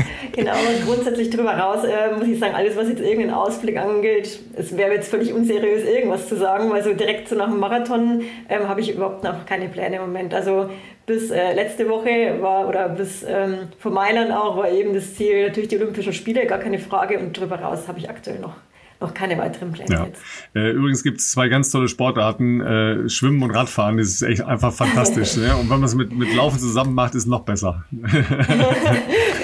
Genau, 0.33 0.53
grundsätzlich 0.85 1.29
drüber 1.29 1.51
raus 1.51 1.83
äh, 1.83 2.15
muss 2.17 2.27
ich 2.27 2.39
sagen, 2.39 2.55
alles, 2.55 2.75
was 2.75 2.89
jetzt 2.89 3.01
irgendeinen 3.01 3.35
Ausblick 3.35 3.77
angeht, 3.77 4.39
es 4.55 4.75
wäre 4.75 4.91
jetzt 4.91 5.09
völlig 5.09 5.31
unseriös, 5.31 5.85
irgendwas 5.87 6.27
zu 6.27 6.35
sagen, 6.35 6.71
weil 6.71 6.83
so 6.83 6.93
direkt 6.93 7.29
so 7.29 7.35
nach 7.35 7.49
dem 7.49 7.59
Marathon 7.59 8.21
ähm, 8.49 8.67
habe 8.67 8.81
ich 8.81 8.95
überhaupt 8.95 9.23
noch 9.23 9.45
keine 9.45 9.69
Pläne 9.69 9.97
im 9.97 10.01
Moment. 10.01 10.33
Also 10.33 10.71
bis 11.05 11.29
äh, 11.29 11.53
letzte 11.53 11.87
Woche 11.87 12.41
war, 12.41 12.67
oder 12.67 12.89
bis 12.89 13.23
ähm, 13.27 13.69
vor 13.77 13.91
Mailand 13.91 14.31
auch, 14.31 14.57
war 14.57 14.71
eben 14.71 14.95
das 14.95 15.13
Ziel 15.13 15.47
natürlich 15.47 15.69
die 15.69 15.77
Olympischen 15.77 16.13
Spiele, 16.13 16.47
gar 16.47 16.59
keine 16.59 16.79
Frage. 16.79 17.19
Und 17.19 17.37
drüber 17.39 17.59
raus 17.59 17.87
habe 17.87 17.99
ich 17.99 18.09
aktuell 18.09 18.39
noch 18.39 18.55
noch 19.03 19.13
keine 19.13 19.37
weiteren 19.37 19.71
Pläne 19.71 19.93
ja. 19.93 20.05
jetzt. 20.05 20.21
Äh, 20.55 20.71
übrigens 20.71 21.03
gibt 21.03 21.19
es 21.19 21.29
zwei 21.31 21.49
ganz 21.49 21.69
tolle 21.69 21.87
Sportarten, 21.87 22.61
äh, 22.61 23.09
Schwimmen 23.09 23.43
und 23.43 23.51
Radfahren, 23.51 23.97
das 23.97 24.07
ist 24.07 24.21
echt 24.23 24.41
einfach 24.43 24.73
fantastisch. 24.73 25.35
ne? 25.37 25.55
Und 25.55 25.69
wenn 25.69 25.79
man 25.79 25.83
es 25.83 25.93
mit, 25.93 26.11
mit 26.17 26.33
Laufen 26.33 26.57
zusammen 26.57 26.95
macht, 26.95 27.13
ist 27.13 27.23
es 27.23 27.27
noch 27.27 27.41
besser. 27.41 27.83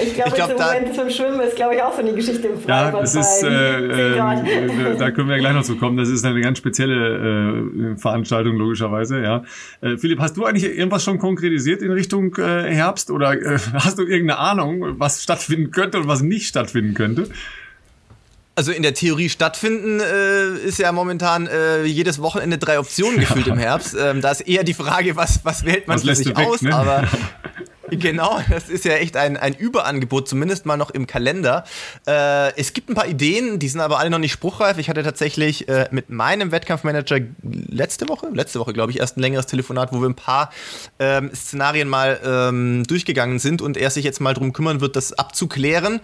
ich 0.02 0.14
glaube, 0.14 0.30
glaub, 0.32 0.50
im 0.50 0.56
Moment 0.56 0.94
zum 0.94 1.10
Schwimmen 1.10 1.40
ist, 1.40 1.56
glaube 1.56 1.74
ich, 1.74 1.82
auch 1.82 1.92
so 1.92 2.00
eine 2.00 2.12
Geschichte 2.12 2.48
im 2.48 2.60
Freibad. 2.60 2.94
Ja, 2.94 3.00
das 3.00 3.14
ist, 3.14 3.42
äh, 3.42 4.12
äh, 4.14 4.96
da 4.96 5.10
können 5.10 5.28
wir 5.28 5.38
gleich 5.38 5.54
noch 5.54 5.64
zu 5.64 5.76
kommen. 5.76 5.96
Das 5.96 6.08
ist 6.08 6.24
eine 6.24 6.40
ganz 6.40 6.58
spezielle 6.58 7.94
äh, 7.94 7.96
Veranstaltung, 7.96 8.56
logischerweise. 8.56 9.20
Ja. 9.20 9.44
Äh, 9.80 9.96
Philipp, 9.96 10.20
hast 10.20 10.36
du 10.36 10.44
eigentlich 10.44 10.64
irgendwas 10.64 11.04
schon 11.04 11.18
konkretisiert 11.18 11.82
in 11.82 11.90
Richtung 11.90 12.34
äh, 12.36 12.72
Herbst 12.72 13.10
oder 13.10 13.32
äh, 13.32 13.58
hast 13.74 13.98
du 13.98 14.02
irgendeine 14.02 14.38
Ahnung, 14.38 14.98
was 14.98 15.22
stattfinden 15.22 15.70
könnte 15.70 15.98
und 15.98 16.08
was 16.08 16.22
nicht 16.22 16.46
stattfinden 16.46 16.94
könnte? 16.94 17.28
Also 18.60 18.72
in 18.72 18.82
der 18.82 18.92
Theorie 18.92 19.30
stattfinden 19.30 20.00
äh, 20.00 20.48
ist 20.66 20.78
ja 20.78 20.92
momentan 20.92 21.46
äh, 21.46 21.84
jedes 21.84 22.20
Wochenende 22.20 22.58
drei 22.58 22.78
Optionen 22.78 23.18
gefühlt 23.20 23.46
ja. 23.46 23.54
im 23.54 23.58
Herbst. 23.58 23.96
Ähm, 23.98 24.20
da 24.20 24.32
ist 24.32 24.42
eher 24.42 24.64
die 24.64 24.74
Frage, 24.74 25.16
was, 25.16 25.44
was 25.44 25.64
wählt 25.64 25.88
man 25.88 25.96
was 25.96 26.04
für 26.04 26.14
sich 26.14 26.28
weg, 26.28 26.46
aus, 26.46 26.60
ne? 26.60 26.74
aber 26.74 27.04
Genau, 27.90 28.40
das 28.48 28.68
ist 28.68 28.84
ja 28.84 28.94
echt 28.94 29.16
ein, 29.16 29.36
ein 29.36 29.54
Überangebot, 29.54 30.28
zumindest 30.28 30.66
mal 30.66 30.76
noch 30.76 30.90
im 30.90 31.06
Kalender. 31.06 31.64
Äh, 32.06 32.56
es 32.58 32.72
gibt 32.72 32.88
ein 32.88 32.94
paar 32.94 33.06
Ideen, 33.06 33.58
die 33.58 33.68
sind 33.68 33.80
aber 33.80 33.98
alle 33.98 34.10
noch 34.10 34.18
nicht 34.18 34.32
spruchreif. 34.32 34.78
Ich 34.78 34.88
hatte 34.88 35.02
tatsächlich 35.02 35.68
äh, 35.68 35.88
mit 35.90 36.10
meinem 36.10 36.52
Wettkampfmanager 36.52 37.18
letzte 37.42 38.08
Woche, 38.08 38.28
letzte 38.32 38.60
Woche 38.60 38.72
glaube 38.72 38.92
ich, 38.92 39.00
erst 39.00 39.16
ein 39.16 39.20
längeres 39.20 39.46
Telefonat, 39.46 39.92
wo 39.92 40.00
wir 40.00 40.08
ein 40.08 40.14
paar 40.14 40.50
ähm, 40.98 41.30
Szenarien 41.34 41.88
mal 41.88 42.20
ähm, 42.24 42.84
durchgegangen 42.86 43.38
sind 43.38 43.62
und 43.62 43.76
er 43.76 43.90
sich 43.90 44.04
jetzt 44.04 44.20
mal 44.20 44.34
darum 44.34 44.52
kümmern 44.52 44.80
wird, 44.80 44.96
das 44.96 45.12
abzuklären. 45.12 46.00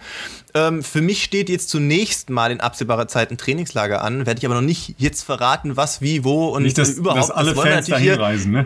Ähm, 0.53 0.83
für 0.83 1.01
mich 1.01 1.23
steht 1.23 1.49
jetzt 1.49 1.69
zunächst 1.69 2.29
mal 2.29 2.51
in 2.51 2.59
absehbarer 2.59 3.07
Zeit 3.07 3.31
ein 3.31 3.37
Trainingslager 3.37 4.01
an, 4.01 4.25
werde 4.25 4.39
ich 4.39 4.45
aber 4.45 4.55
noch 4.55 4.61
nicht 4.61 4.95
jetzt 4.97 5.23
verraten, 5.23 5.77
was, 5.77 6.01
wie, 6.01 6.23
wo 6.23 6.49
und 6.49 6.63
nicht, 6.63 6.77
dass, 6.77 6.91
überhaupt. 6.91 7.21
Dass 7.21 7.31
alle 7.31 7.53
das 7.53 7.63
Fans 7.63 7.87
dahin 7.87 8.13
reisen, 8.13 8.51
ne? 8.51 8.65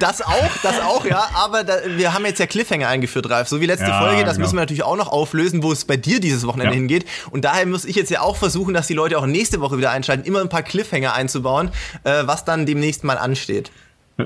Das 0.00 0.20
auch, 0.20 0.50
das 0.64 0.80
auch, 0.80 1.04
ja. 1.04 1.28
Aber 1.34 1.62
da, 1.62 1.76
wir 1.86 2.12
haben 2.12 2.26
jetzt 2.26 2.40
ja 2.40 2.46
Cliffhanger 2.46 2.88
eingeführt, 2.88 3.30
Ralf. 3.30 3.48
So 3.48 3.60
wie 3.60 3.66
letzte 3.66 3.86
ja, 3.86 4.00
Folge, 4.00 4.24
das 4.24 4.34
genau. 4.34 4.46
müssen 4.46 4.56
wir 4.56 4.62
natürlich 4.62 4.82
auch 4.82 4.96
noch 4.96 5.08
auflösen, 5.08 5.62
wo 5.62 5.70
es 5.70 5.84
bei 5.84 5.96
dir 5.96 6.18
dieses 6.18 6.44
Wochenende 6.44 6.74
ja. 6.74 6.78
hingeht. 6.78 7.04
Und 7.30 7.44
daher 7.44 7.64
muss 7.66 7.84
ich 7.84 7.94
jetzt 7.94 8.10
ja 8.10 8.20
auch 8.20 8.36
versuchen, 8.36 8.74
dass 8.74 8.88
die 8.88 8.94
Leute 8.94 9.16
auch 9.16 9.26
nächste 9.26 9.60
Woche 9.60 9.78
wieder 9.78 9.92
einschalten, 9.92 10.24
immer 10.24 10.40
ein 10.40 10.48
paar 10.48 10.64
Cliffhanger 10.64 11.14
einzubauen, 11.14 11.70
äh, 12.02 12.22
was 12.24 12.44
dann 12.44 12.66
demnächst 12.66 13.04
mal 13.04 13.16
ansteht. 13.16 13.70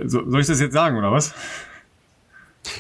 So, 0.07 0.23
soll 0.31 0.41
ich 0.41 0.47
das 0.47 0.61
jetzt 0.61 0.73
sagen, 0.73 0.97
oder 0.97 1.13
was? 1.13 1.35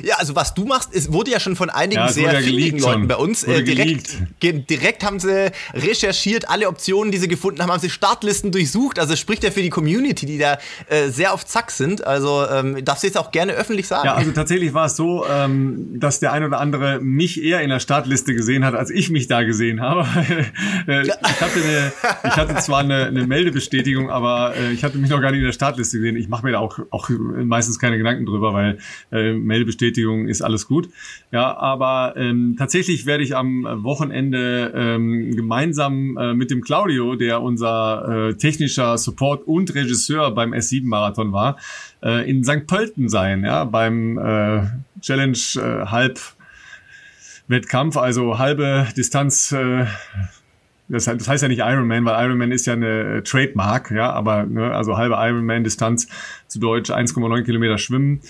Ja, 0.02 0.16
also 0.16 0.36
was 0.36 0.54
du 0.54 0.64
machst, 0.64 0.90
es 0.92 1.12
wurde 1.12 1.30
ja 1.30 1.40
schon 1.40 1.56
von 1.56 1.68
einigen 1.68 2.00
ja, 2.00 2.08
sehr 2.08 2.40
findigen 2.40 2.78
Leuten 2.78 3.00
schon. 3.00 3.08
bei 3.08 3.16
uns 3.16 3.42
äh, 3.42 3.62
direkt, 3.62 4.16
direkt 4.40 5.04
haben 5.04 5.18
sie 5.18 5.50
recherchiert, 5.74 6.48
alle 6.48 6.68
Optionen, 6.68 7.10
die 7.12 7.18
sie 7.18 7.28
gefunden 7.28 7.60
haben, 7.62 7.70
haben 7.70 7.80
sie 7.80 7.90
Startlisten 7.90 8.52
durchsucht. 8.52 8.98
Also 8.98 9.16
spricht 9.16 9.44
ja 9.44 9.50
für 9.50 9.62
die 9.62 9.70
Community, 9.70 10.24
die 10.24 10.38
da 10.38 10.58
äh, 10.88 11.08
sehr 11.08 11.32
auf 11.32 11.44
Zack 11.44 11.70
sind. 11.70 12.06
Also 12.06 12.46
ähm, 12.48 12.84
darfst 12.84 13.02
du 13.02 13.08
jetzt 13.08 13.18
auch 13.18 13.32
gerne 13.32 13.52
öffentlich 13.52 13.86
sagen. 13.88 14.06
Ja, 14.06 14.14
also 14.14 14.30
tatsächlich 14.30 14.72
war 14.72 14.86
es 14.86 14.96
so, 14.96 15.26
ähm, 15.28 15.98
dass 16.00 16.20
der 16.20 16.32
ein 16.32 16.44
oder 16.44 16.60
andere 16.60 17.00
mich 17.00 17.42
eher 17.42 17.60
in 17.60 17.68
der 17.68 17.80
Startliste 17.80 18.34
gesehen 18.34 18.64
hat, 18.64 18.74
als 18.74 18.90
ich 18.90 19.10
mich 19.10 19.26
da 19.26 19.42
gesehen 19.42 19.80
habe. 19.80 20.06
Äh, 20.86 21.02
ich, 21.02 21.10
hatte 21.12 21.62
eine, 21.62 21.92
ich 22.24 22.36
hatte 22.36 22.56
zwar 22.56 22.80
eine, 22.80 23.06
eine 23.06 23.26
Meldebestätigung, 23.26 24.10
aber 24.10 24.54
äh, 24.56 24.72
ich 24.72 24.82
hatte 24.82 24.98
mich 24.98 25.10
noch 25.10 25.20
gar 25.20 25.30
nicht 25.30 25.40
in 25.40 25.46
der 25.46 25.52
Startliste 25.52 25.98
gesehen. 25.98 26.16
Ich 26.16 26.28
mache 26.28 26.44
mir 26.44 26.52
da 26.52 26.58
auch, 26.58 26.80
auch 26.90 27.08
meistens 27.08 27.78
keine 27.78 27.98
Gedanken 27.98 28.26
drüber, 28.26 28.52
weil 28.52 28.78
äh, 29.12 29.32
Meldebestätigung 29.32 29.71
Bestätigung 29.72 30.28
ist 30.28 30.42
alles 30.42 30.68
gut. 30.68 30.88
Ja, 31.30 31.56
aber 31.56 32.14
ähm, 32.16 32.56
tatsächlich 32.58 33.06
werde 33.06 33.24
ich 33.24 33.34
am 33.34 33.64
Wochenende 33.82 34.72
ähm, 34.74 35.34
gemeinsam 35.34 36.16
äh, 36.18 36.34
mit 36.34 36.50
dem 36.50 36.60
Claudio, 36.60 37.16
der 37.16 37.40
unser 37.40 38.28
äh, 38.28 38.34
technischer 38.34 38.98
Support 38.98 39.46
und 39.46 39.74
Regisseur 39.74 40.30
beim 40.30 40.52
S7-Marathon 40.52 41.32
war, 41.32 41.56
äh, 42.02 42.28
in 42.28 42.44
St. 42.44 42.66
Pölten 42.66 43.08
sein, 43.08 43.44
ja, 43.44 43.64
beim 43.64 44.18
äh, 44.18 44.66
Challenge 45.00 45.38
äh, 45.56 45.86
Halb 45.86 46.20
Wettkampf, 47.48 47.96
also 47.96 48.38
halbe 48.38 48.86
Distanz. 48.96 49.52
Äh, 49.52 49.86
das, 50.88 51.06
heißt 51.08 51.42
ja 51.42 51.48
nicht 51.48 51.60
Ironman, 51.60 52.04
weil 52.04 52.22
Ironman 52.26 52.52
ist 52.52 52.66
ja 52.66 52.74
eine 52.74 53.16
äh, 53.16 53.22
Trademark, 53.22 53.90
ja, 53.92 54.12
aber 54.12 54.44
ne, 54.44 54.74
also 54.74 54.98
halbe 54.98 55.14
Ironman-Distanz 55.14 56.06
zu 56.48 56.58
Deutsch 56.58 56.90
1,9 56.90 57.44
Kilometer 57.44 57.78
schwimmen, 57.78 58.20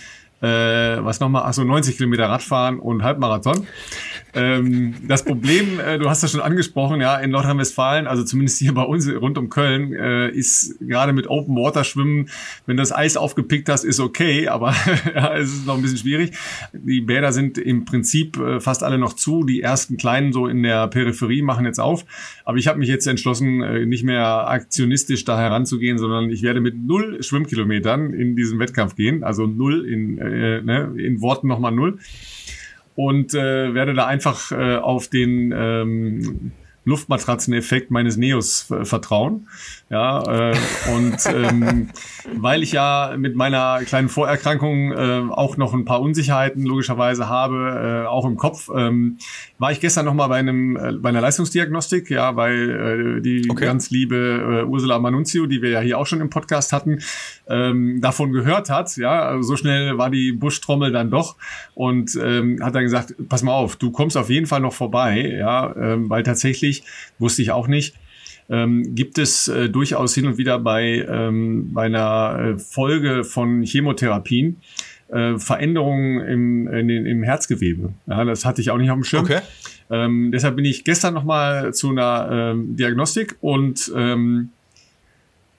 äh, 0.43 1.05
was 1.05 1.20
nochmal, 1.20 1.44
achso, 1.44 1.64
90 1.64 1.97
Kilometer 1.97 2.28
Radfahren 2.28 2.78
und 2.78 3.02
Halbmarathon. 3.02 3.66
Ähm, 4.34 4.94
das 5.06 5.24
Problem, 5.24 5.78
äh, 5.78 5.98
du 5.98 6.09
hast 6.09 6.22
das 6.22 6.32
schon 6.32 6.40
angesprochen, 6.40 7.00
ja, 7.00 7.16
in 7.16 7.30
Nordrhein-Westfalen, 7.30 8.06
also 8.06 8.24
zumindest 8.24 8.59
hier 8.59 8.72
bei 8.72 8.82
uns 8.82 9.06
rund 9.09 9.36
um 9.36 9.50
Köln, 9.50 9.92
äh, 9.92 10.30
ist 10.30 10.78
gerade 10.80 11.12
mit 11.12 11.26
Open 11.26 11.54
Water 11.54 11.84
Schwimmen, 11.84 12.30
wenn 12.64 12.78
du 12.78 12.82
das 12.82 12.92
Eis 12.92 13.18
aufgepickt 13.18 13.68
hast, 13.68 13.84
ist 13.84 14.00
okay, 14.00 14.48
aber 14.48 14.74
ja, 15.14 15.34
es 15.36 15.52
ist 15.52 15.66
noch 15.66 15.76
ein 15.76 15.82
bisschen 15.82 15.98
schwierig. 15.98 16.32
Die 16.72 17.02
Bäder 17.02 17.32
sind 17.32 17.59
im 17.59 17.84
Prinzip 17.84 18.38
äh, 18.38 18.60
fast 18.60 18.82
alle 18.82 18.96
noch 18.96 19.12
zu. 19.12 19.44
Die 19.44 19.60
ersten 19.60 19.98
kleinen 19.98 20.32
so 20.32 20.46
in 20.46 20.62
der 20.62 20.88
Peripherie 20.88 21.42
machen 21.42 21.66
jetzt 21.66 21.80
auf. 21.80 22.06
Aber 22.44 22.56
ich 22.56 22.68
habe 22.68 22.78
mich 22.78 22.88
jetzt 22.88 23.06
entschlossen, 23.06 23.62
äh, 23.62 23.84
nicht 23.84 24.04
mehr 24.04 24.48
aktionistisch 24.48 25.24
da 25.24 25.38
heranzugehen, 25.38 25.98
sondern 25.98 26.30
ich 26.30 26.42
werde 26.42 26.60
mit 26.60 26.82
null 26.82 27.22
Schwimmkilometern 27.22 28.14
in 28.14 28.34
diesen 28.34 28.59
Wettkampf 28.59 28.96
gehen. 28.96 29.24
Also 29.24 29.46
null 29.46 29.84
in, 29.86 30.18
äh, 30.18 30.62
ne, 30.62 30.94
in 30.96 31.20
Worten 31.20 31.48
nochmal 31.48 31.72
null 31.72 31.98
und 32.94 33.35
äh, 33.35 33.74
werde 33.74 33.94
da 33.94 34.06
einfach 34.06 34.52
äh, 34.52 34.77
auf 34.77 35.09
den 35.09 35.52
ähm, 35.56 36.52
Luftmatratzeneffekt 36.84 37.90
meines 37.90 38.16
Neos 38.16 38.70
äh, 38.70 38.84
vertrauen. 38.84 39.48
Ja, 39.88 40.50
äh, 40.50 40.56
und 40.94 41.16
ähm, 41.26 41.90
weil 42.34 42.62
ich 42.62 42.72
ja 42.72 43.14
mit 43.16 43.36
meiner 43.36 43.80
kleinen 43.84 44.09
Vorerkrankung 44.09 44.92
äh, 44.92 45.22
auch 45.30 45.56
noch 45.56 45.74
ein 45.74 45.84
paar 45.84 46.00
Unsicherheiten 46.00 46.64
logischerweise 46.64 47.28
habe, 47.28 48.04
äh, 48.04 48.09
auch 48.09 48.24
im 48.24 48.36
Kopf, 48.36 48.68
ähm, 48.74 49.18
war 49.59 49.70
ich 49.70 49.80
gestern 49.80 50.06
noch 50.06 50.14
mal 50.14 50.28
bei 50.28 50.38
einem 50.38 50.76
äh, 50.76 50.92
bei 50.92 51.10
einer 51.10 51.20
Leistungsdiagnostik, 51.20 52.10
ja, 52.10 52.36
weil 52.36 53.18
äh, 53.18 53.22
die 53.22 53.48
okay. 53.48 53.66
ganz 53.66 53.90
liebe 53.90 54.62
äh, 54.62 54.64
Ursula 54.64 54.98
Manunzio, 54.98 55.46
die 55.46 55.62
wir 55.62 55.70
ja 55.70 55.80
hier 55.80 55.98
auch 55.98 56.06
schon 56.06 56.20
im 56.20 56.30
Podcast 56.30 56.72
hatten, 56.72 57.00
ähm, 57.48 58.00
davon 58.00 58.32
gehört 58.32 58.70
hat. 58.70 58.96
Ja, 58.96 59.22
also 59.22 59.42
so 59.42 59.56
schnell 59.56 59.98
war 59.98 60.10
die 60.10 60.32
Buschtrommel 60.32 60.90
dann 60.90 61.10
doch 61.10 61.36
und 61.74 62.18
ähm, 62.20 62.59
hat 62.62 62.74
dann 62.74 62.82
gesagt, 62.82 63.14
pass 63.28 63.42
mal 63.42 63.52
auf, 63.52 63.76
du 63.76 63.90
kommst 63.90 64.16
auf 64.16 64.30
jeden 64.30 64.46
Fall 64.46 64.60
noch 64.60 64.72
vorbei, 64.72 65.36
ja, 65.38 65.74
ähm, 65.76 66.09
weil 66.09 66.22
tatsächlich 66.22 66.72
wusste 67.19 67.43
ich 67.43 67.51
auch 67.51 67.69
nicht 67.69 67.94
ähm, 68.49 68.94
gibt 68.94 69.19
es 69.19 69.49
äh, 69.49 69.69
durchaus 69.69 70.15
hin 70.15 70.27
und 70.27 70.39
wieder 70.39 70.59
bei, 70.59 71.07
ähm, 71.09 71.73
bei 71.73 71.86
einer 71.86 72.55
äh, 72.55 72.59
Folge 72.59 73.24
von 73.24 73.62
Chemotherapien 73.62 74.61
äh, 75.09 75.39
Veränderungen 75.39 76.20
im, 76.20 76.69
in 76.69 76.89
den, 76.89 77.07
im 77.07 77.23
Herzgewebe. 77.23 77.94
Ja, 78.07 78.24
das 78.24 78.44
hatte 78.44 78.61
ich 78.61 78.70
auch 78.70 78.78
nicht 78.78 78.90
auf 78.90 78.99
dem 78.99 79.05
Schirm. 79.05 79.24
Okay. 79.24 79.40
Ähm, 79.90 80.31
deshalb 80.32 80.57
bin 80.57 80.65
ich 80.65 80.85
gestern 80.85 81.15
nochmal 81.15 81.73
zu 81.74 81.90
einer 81.90 82.28
ähm, 82.31 82.77
Diagnostik 82.77 83.36
und 83.40 83.90
ähm, 83.97 84.51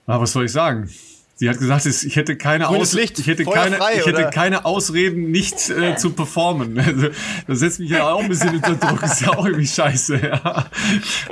na, 0.06 0.20
was 0.20 0.32
soll 0.32 0.44
ich 0.44 0.52
sagen? 0.52 0.88
Sie 1.36 1.48
hat 1.48 1.58
gesagt, 1.58 1.84
ich 1.84 2.14
hätte 2.14 2.36
keine, 2.36 2.68
Aus 2.68 2.92
Licht, 2.92 3.18
ich 3.18 3.26
hätte 3.26 3.44
keine, 3.44 3.76
frei, 3.76 3.94
ich 3.98 4.06
hätte 4.06 4.30
keine 4.32 4.64
Ausreden, 4.64 5.32
nicht 5.32 5.68
äh, 5.68 5.96
zu 5.96 6.10
performen. 6.10 6.80
Also, 6.84 7.08
das 7.46 7.58
setzt 7.60 7.80
mich 7.80 7.90
ja 7.90 8.08
auch 8.08 8.22
ein 8.22 8.28
bisschen 8.28 8.54
unter 8.54 8.74
Druck. 8.74 9.02
Ist 9.02 9.22
ja 9.22 9.30
auch 9.30 9.46
irgendwie 9.46 9.66
scheiße. 9.66 10.20
Ja. 10.22 10.66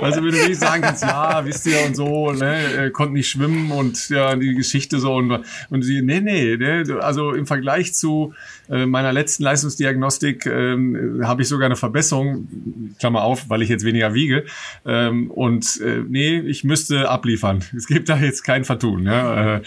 Also 0.01 0.24
wenn 0.24 0.31
du 0.31 0.39
wirklich 0.39 0.59
sagen 0.59 0.83
kannst, 0.83 1.03
ja, 1.03 1.45
wisst 1.45 1.66
ihr 1.66 1.85
und 1.87 1.95
so, 1.95 2.33
ne, 2.33 2.91
konnte 2.93 3.12
nicht 3.12 3.29
schwimmen 3.29 3.70
und 3.70 4.09
ja 4.09 4.35
die 4.35 4.55
Geschichte 4.55 4.99
so 4.99 5.15
und 5.15 5.45
und 5.70 5.83
sie, 5.83 6.03
nee, 6.03 6.20
nee, 6.20 6.57
ne, 6.57 6.99
also 7.01 7.33
im 7.33 7.47
Vergleich 7.47 7.95
zu 7.95 8.35
äh, 8.73 8.87
meiner 8.87 9.12
letzten 9.12 9.43
Leistungsdiagnostik 9.43 10.47
ähm, 10.47 11.20
habe 11.24 11.43
ich 11.43 11.49
sogar 11.49 11.66
eine 11.66 11.77
Verbesserung, 11.77 12.49
Klammer 12.99 13.23
auf, 13.23 13.51
weil 13.51 13.61
ich 13.62 13.69
jetzt 13.69 13.85
weniger 13.85 14.15
wiege. 14.15 14.45
Ähm, 14.87 15.31
und 15.31 15.81
äh, 15.81 16.03
nee, 16.09 16.39
ich 16.39 16.65
müsste 16.65 17.11
abliefern. 17.11 17.65
Es 17.77 17.87
gibt 17.87 18.09
da 18.09 18.16
jetzt 18.16 18.45
kein 18.45 18.65
Vertun. 18.65 19.05
Ja. 19.05 19.57
Äh, 19.57 19.62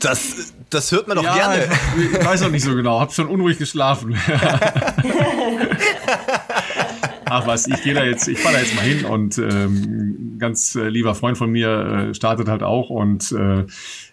das, 0.00 0.52
das 0.70 0.92
hört 0.92 1.08
man 1.08 1.16
doch 1.16 1.24
ja, 1.24 1.34
gerne. 1.34 1.68
Ich, 1.96 2.24
weiß 2.24 2.42
auch 2.42 2.50
nicht 2.50 2.64
so 2.64 2.74
genau, 2.74 3.00
hab 3.00 3.12
schon 3.12 3.28
unruhig 3.28 3.58
geschlafen. 3.58 4.16
Ach 7.32 7.46
was, 7.46 7.68
ich 7.68 7.80
gehe 7.84 7.94
da 7.94 8.04
jetzt, 8.04 8.26
ich 8.26 8.40
fahre 8.40 8.56
da 8.56 8.60
jetzt 8.60 8.74
mal 8.74 8.82
hin 8.82 9.04
und 9.04 9.38
ähm, 9.38 10.36
ganz 10.40 10.74
äh, 10.74 10.88
lieber 10.88 11.14
Freund 11.14 11.38
von 11.38 11.48
mir 11.50 12.08
äh, 12.10 12.14
startet 12.14 12.48
halt 12.48 12.64
auch 12.64 12.90
und 12.90 13.30
äh, 13.30 13.66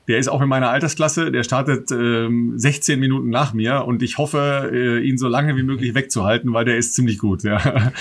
der 0.07 0.19
ist 0.19 0.27
auch 0.27 0.39
in 0.41 0.47
meiner 0.47 0.69
Altersklasse, 0.69 1.31
der 1.31 1.43
startet 1.43 1.91
ähm, 1.91 2.53
16 2.55 2.99
Minuten 2.99 3.29
nach 3.29 3.53
mir 3.53 3.85
und 3.85 4.03
ich 4.03 4.19
hoffe, 4.19 4.69
äh, 4.71 4.99
ihn 4.99 5.17
so 5.17 5.27
lange 5.27 5.57
wie 5.57 5.63
möglich 5.63 5.95
wegzuhalten, 5.95 6.53
weil 6.53 6.65
der 6.65 6.77
ist 6.77 6.93
ziemlich 6.93 7.17
gut, 7.17 7.41
ja. 7.43 7.91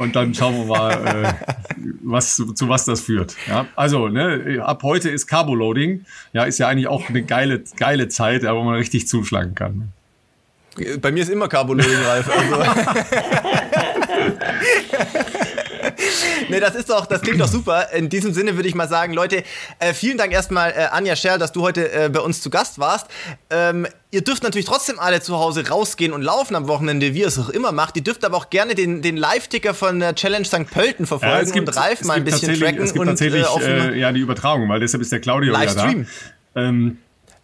Und 0.00 0.16
dann 0.16 0.32
schauen 0.32 0.56
wir 0.56 0.64
mal, 0.64 0.92
äh, 0.92 1.32
was, 2.02 2.36
zu 2.36 2.68
was 2.70 2.86
das 2.86 3.02
führt. 3.02 3.36
Ja, 3.46 3.66
also, 3.76 4.08
ne, 4.08 4.62
ab 4.64 4.82
heute 4.82 5.10
ist 5.10 5.26
Carboloading. 5.26 6.06
Ja, 6.32 6.44
ist 6.44 6.58
ja 6.58 6.68
eigentlich 6.68 6.86
auch 6.86 7.10
eine 7.10 7.22
geile, 7.22 7.62
geile 7.76 8.08
Zeit, 8.08 8.44
wo 8.44 8.62
man 8.62 8.76
richtig 8.76 9.06
zuschlagen 9.06 9.54
kann. 9.54 9.92
Bei 11.02 11.12
mir 11.12 11.22
ist 11.22 11.28
immer 11.28 11.48
Carboloading, 11.48 11.98
Ralf. 12.02 12.30
Also. 12.34 12.56
nee, 16.50 16.60
das 16.60 16.74
ist 16.74 16.90
doch, 16.90 17.06
das 17.06 17.22
klingt 17.22 17.40
doch 17.40 17.48
super. 17.48 17.92
In 17.92 18.08
diesem 18.08 18.32
Sinne 18.32 18.56
würde 18.56 18.68
ich 18.68 18.74
mal 18.74 18.88
sagen, 18.88 19.12
Leute, 19.12 19.42
äh, 19.78 19.94
vielen 19.94 20.18
Dank 20.18 20.32
erstmal, 20.32 20.70
äh, 20.70 20.88
Anja 20.90 21.16
Scherl, 21.16 21.38
dass 21.38 21.52
du 21.52 21.62
heute 21.62 21.92
äh, 21.92 22.08
bei 22.08 22.20
uns 22.20 22.42
zu 22.42 22.50
Gast 22.50 22.78
warst. 22.78 23.06
Ähm, 23.50 23.86
ihr 24.10 24.22
dürft 24.22 24.42
natürlich 24.42 24.66
trotzdem 24.66 24.98
alle 24.98 25.20
zu 25.20 25.38
Hause 25.38 25.68
rausgehen 25.68 26.12
und 26.12 26.22
laufen 26.22 26.54
am 26.56 26.68
Wochenende, 26.68 27.14
wie 27.14 27.20
ihr 27.20 27.28
es 27.28 27.38
auch 27.38 27.48
immer 27.48 27.72
macht. 27.72 27.96
Ihr 27.96 28.04
dürft 28.04 28.24
aber 28.24 28.36
auch 28.36 28.50
gerne 28.50 28.74
den, 28.74 29.02
den 29.02 29.16
Live-Ticker 29.16 29.74
von 29.74 30.00
der 30.00 30.14
Challenge 30.14 30.44
St. 30.44 30.66
Pölten 30.70 31.06
verfolgen 31.06 31.48
ja, 31.48 31.54
gibt, 31.54 31.68
und 31.68 31.76
Ralf 31.76 32.04
mal 32.04 32.14
ein 32.14 32.24
bisschen 32.24 32.58
tracken. 32.58 32.82
Es 32.82 32.92
gibt 32.92 33.00
und, 33.00 33.06
tatsächlich 33.06 33.46
äh, 33.60 33.98
ja, 33.98 34.12
die 34.12 34.20
Übertragung, 34.20 34.68
weil 34.68 34.80
deshalb 34.80 35.02
ist 35.02 35.12
der 35.12 35.20
Claudio 35.20 35.54
ja 35.54 35.74
da. 35.74 35.94
Ähm, 36.56 36.98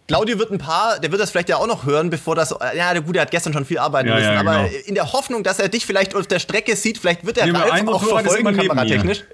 Claudio 0.07 0.39
wird 0.39 0.53
ein 0.53 0.59
paar, 0.59 1.01
der 1.01 1.11
wird 1.11 1.21
das 1.21 1.31
vielleicht 1.31 1.49
ja 1.49 1.57
auch 1.57 1.67
noch 1.67 1.85
hören, 1.85 2.11
bevor 2.11 2.37
das. 2.37 2.55
Ja, 2.77 2.93
der 2.93 3.03
Gute 3.03 3.21
hat 3.21 3.31
gestern 3.31 3.53
schon 3.53 3.65
viel 3.65 3.79
arbeiten 3.79 4.09
ja, 4.09 4.15
müssen, 4.15 4.33
ja, 4.33 4.41
aber 4.41 4.69
genau. 4.69 4.83
in 4.87 4.95
der 4.95 5.13
Hoffnung, 5.13 5.43
dass 5.43 5.59
er 5.59 5.69
dich 5.69 5.85
vielleicht 5.85 6.15
auf 6.15 6.27
der 6.27 6.39
Strecke 6.39 6.77
sieht, 6.77 6.99
vielleicht 6.99 7.27
wird 7.27 7.39
er 7.39 7.53
Ralf 7.53 7.89
auch 7.89 8.05
verfolgen, 8.05 8.57
kameratechnisch. 8.57 9.25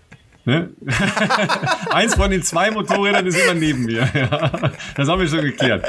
Ne? 0.44 0.70
Eins 1.92 2.16
von 2.16 2.30
den 2.30 2.42
zwei 2.42 2.72
Motorrädern 2.72 3.26
ist 3.26 3.40
immer 3.40 3.54
neben 3.54 3.84
mir. 3.84 4.08
Ja. 4.22 4.72
Das 4.94 5.08
haben 5.08 5.20
wir 5.20 5.26
schon 5.26 5.42
geklärt. 5.42 5.86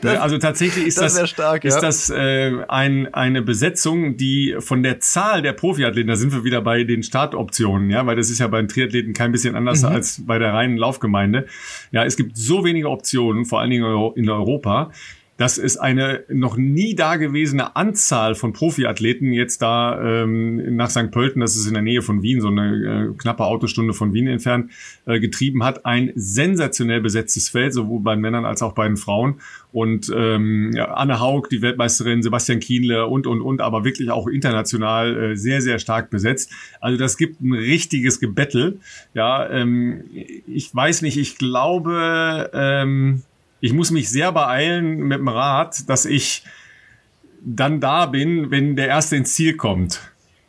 Das, 0.00 0.18
also 0.18 0.38
tatsächlich 0.38 0.86
ist 0.86 0.98
das, 0.98 1.14
das, 1.14 1.28
stark, 1.28 1.64
ist 1.64 1.74
ja. 1.74 1.80
das 1.80 2.08
äh, 2.08 2.52
ein, 2.68 3.12
eine 3.12 3.42
Besetzung, 3.42 4.16
die 4.16 4.56
von 4.60 4.82
der 4.82 5.00
Zahl 5.00 5.42
der 5.42 5.52
Profiathleten, 5.52 6.08
da 6.08 6.16
sind 6.16 6.32
wir 6.32 6.44
wieder 6.44 6.62
bei 6.62 6.84
den 6.84 7.02
Startoptionen, 7.02 7.90
ja, 7.90 8.06
weil 8.06 8.16
das 8.16 8.30
ist 8.30 8.38
ja 8.38 8.46
bei 8.46 8.58
den 8.58 8.68
Triathleten 8.68 9.12
kein 9.12 9.32
bisschen 9.32 9.54
anders 9.54 9.82
mhm. 9.82 9.88
als 9.88 10.24
bei 10.24 10.38
der 10.38 10.54
reinen 10.54 10.76
Laufgemeinde. 10.76 11.46
Ja, 11.90 12.04
es 12.04 12.16
gibt 12.16 12.36
so 12.36 12.64
wenige 12.64 12.88
Optionen, 12.90 13.44
vor 13.44 13.60
allen 13.60 13.70
Dingen 13.70 14.12
in 14.14 14.30
Europa 14.30 14.90
dass 15.36 15.58
es 15.58 15.76
eine 15.76 16.24
noch 16.28 16.56
nie 16.56 16.94
dagewesene 16.94 17.74
Anzahl 17.74 18.36
von 18.36 18.52
Profiathleten 18.52 19.32
jetzt 19.32 19.62
da 19.62 20.22
ähm, 20.22 20.76
nach 20.76 20.90
St. 20.90 21.10
Pölten, 21.10 21.40
das 21.40 21.56
ist 21.56 21.66
in 21.66 21.74
der 21.74 21.82
Nähe 21.82 22.02
von 22.02 22.22
Wien, 22.22 22.40
so 22.40 22.48
eine 22.48 23.10
äh, 23.10 23.16
knappe 23.18 23.44
Autostunde 23.44 23.94
von 23.94 24.12
Wien 24.12 24.28
entfernt, 24.28 24.70
äh, 25.06 25.18
getrieben 25.18 25.64
hat. 25.64 25.84
Ein 25.86 26.12
sensationell 26.14 27.00
besetztes 27.00 27.48
Feld, 27.48 27.74
sowohl 27.74 28.00
bei 28.00 28.14
Männern 28.14 28.44
als 28.44 28.62
auch 28.62 28.74
bei 28.74 28.86
den 28.86 28.96
Frauen. 28.96 29.40
Und 29.72 30.12
ähm, 30.14 30.70
ja, 30.72 30.94
Anne 30.94 31.18
Haug, 31.18 31.48
die 31.50 31.62
Weltmeisterin, 31.62 32.22
Sebastian 32.22 32.60
Kienle 32.60 33.06
und, 33.06 33.26
und, 33.26 33.40
und, 33.40 33.60
aber 33.60 33.84
wirklich 33.84 34.12
auch 34.12 34.28
international 34.28 35.32
äh, 35.32 35.36
sehr, 35.36 35.60
sehr 35.62 35.80
stark 35.80 36.10
besetzt. 36.10 36.52
Also 36.80 36.96
das 36.96 37.16
gibt 37.16 37.40
ein 37.40 37.52
richtiges 37.52 38.20
Gebettel. 38.20 38.78
Ja, 39.14 39.50
ähm, 39.50 40.04
ich 40.46 40.72
weiß 40.72 41.02
nicht, 41.02 41.16
ich 41.16 41.38
glaube... 41.38 42.50
Ähm, 42.54 43.22
ich 43.64 43.72
muss 43.72 43.90
mich 43.90 44.10
sehr 44.10 44.30
beeilen 44.30 45.04
mit 45.04 45.20
dem 45.20 45.28
Rad, 45.28 45.88
dass 45.88 46.04
ich 46.04 46.44
dann 47.42 47.80
da 47.80 48.04
bin, 48.04 48.50
wenn 48.50 48.76
der 48.76 48.88
Erste 48.88 49.16
ins 49.16 49.32
Ziel 49.32 49.56
kommt. 49.56 50.02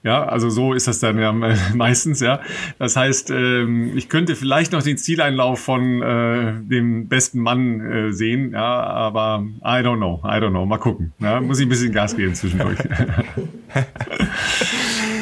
Ja, 0.04 0.26
also 0.26 0.50
so 0.50 0.74
ist 0.74 0.90
das 0.90 1.00
dann 1.00 1.18
ja 1.18 1.32
meistens, 1.74 2.20
ja. 2.20 2.42
Das 2.78 2.98
heißt, 2.98 3.32
ähm, 3.32 3.96
ich 3.96 4.10
könnte 4.10 4.36
vielleicht 4.36 4.74
noch 4.74 4.84
den 4.84 4.98
Zieleinlauf 4.98 5.62
von 5.62 6.02
äh, 6.02 6.56
dem 6.60 7.08
besten 7.08 7.40
Mann 7.40 7.80
äh, 7.80 8.12
sehen, 8.12 8.52
ja, 8.52 8.84
aber 8.84 9.46
I 9.62 9.80
don't 9.80 9.96
know, 9.96 10.22
I 10.26 10.42
don't 10.42 10.50
know. 10.50 10.66
Mal 10.66 10.80
gucken. 10.80 11.14
Ja, 11.20 11.40
muss 11.40 11.60
ich 11.60 11.68
ein 11.68 11.70
bisschen 11.70 11.94
Gas 11.94 12.18
geben 12.18 12.36
zwischendurch. 12.36 12.80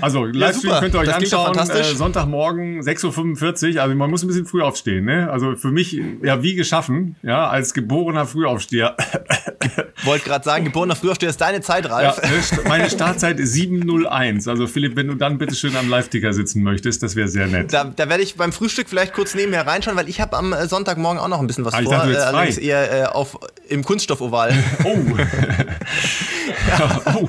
Also 0.00 0.24
Livestream 0.24 0.72
ja, 0.72 0.80
könnt 0.80 0.94
ihr 0.94 1.00
euch 1.00 1.06
das 1.06 1.16
anschauen. 1.16 1.56
Äh, 1.56 1.84
Sonntagmorgen 1.84 2.80
6.45 2.80 3.74
Uhr. 3.74 3.82
Also 3.82 3.94
man 3.94 4.10
muss 4.10 4.22
ein 4.22 4.28
bisschen 4.28 4.46
früh 4.46 4.62
aufstehen. 4.62 5.04
Ne? 5.04 5.30
Also 5.30 5.56
für 5.56 5.70
mich 5.70 6.00
ja 6.22 6.42
wie 6.42 6.54
geschaffen, 6.54 7.16
ja, 7.22 7.48
als 7.48 7.74
geborener 7.74 8.26
Frühaufsteher. 8.26 8.96
Wollte 10.04 10.24
gerade 10.24 10.44
sagen, 10.44 10.64
geborener 10.64 10.96
Frühaufsteher 10.96 11.30
ist 11.30 11.40
deine 11.40 11.60
Zeit, 11.60 11.88
Ralf. 11.88 12.20
Ja, 12.22 12.68
meine 12.68 12.90
Startzeit 12.90 13.40
ist 13.40 13.54
7.01. 13.54 14.48
Also 14.48 14.66
Philipp, 14.66 14.96
wenn 14.96 15.08
du 15.08 15.14
dann 15.14 15.38
bitte 15.38 15.54
schön 15.54 15.76
am 15.76 15.88
Live-Ticker 15.88 16.32
sitzen 16.32 16.62
möchtest, 16.62 17.02
das 17.02 17.16
wäre 17.16 17.28
sehr 17.28 17.46
nett. 17.46 17.72
Da, 17.72 17.84
da 17.84 18.08
werde 18.08 18.22
ich 18.22 18.36
beim 18.36 18.52
Frühstück 18.52 18.88
vielleicht 18.88 19.14
kurz 19.14 19.34
nebenher 19.34 19.66
reinschauen, 19.66 19.96
weil 19.96 20.08
ich 20.08 20.20
habe 20.20 20.36
am 20.36 20.52
äh, 20.52 20.66
Sonntagmorgen 20.66 21.20
auch 21.20 21.28
noch 21.28 21.40
ein 21.40 21.46
bisschen 21.46 21.64
was 21.64 21.74
ah, 21.74 21.82
vor. 21.82 21.92
Dachte, 21.92 22.12
äh, 22.12 22.16
allerdings 22.16 22.58
eher 22.58 22.92
äh, 22.92 23.06
auf, 23.06 23.38
im 23.68 23.84
Kunststoffoval. 23.84 24.54
Oh. 24.84 24.98
ja. 26.68 27.00
oh. 27.16 27.28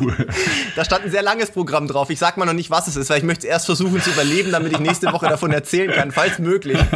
Da 0.75 0.85
stand 0.85 1.05
ein 1.05 1.11
sehr 1.11 1.23
langes 1.23 1.49
Programm 1.49 1.87
drauf. 1.87 2.09
Ich 2.09 2.19
sag 2.19 2.37
mal 2.37 2.45
noch 2.45 2.53
nicht, 2.57 2.69
was 2.69 2.87
es 2.87 2.97
ist, 2.97 3.09
weil 3.09 3.19
ich 3.19 3.23
möchte 3.23 3.47
es 3.47 3.51
erst 3.51 3.65
versuchen 3.67 4.01
zu 4.01 4.11
überleben, 4.11 4.51
damit 4.51 4.73
ich 4.73 4.79
nächste 4.79 5.13
Woche 5.13 5.27
davon 5.27 5.51
erzählen 5.51 5.91
kann, 5.91 6.11
falls 6.11 6.39
möglich. 6.39 6.77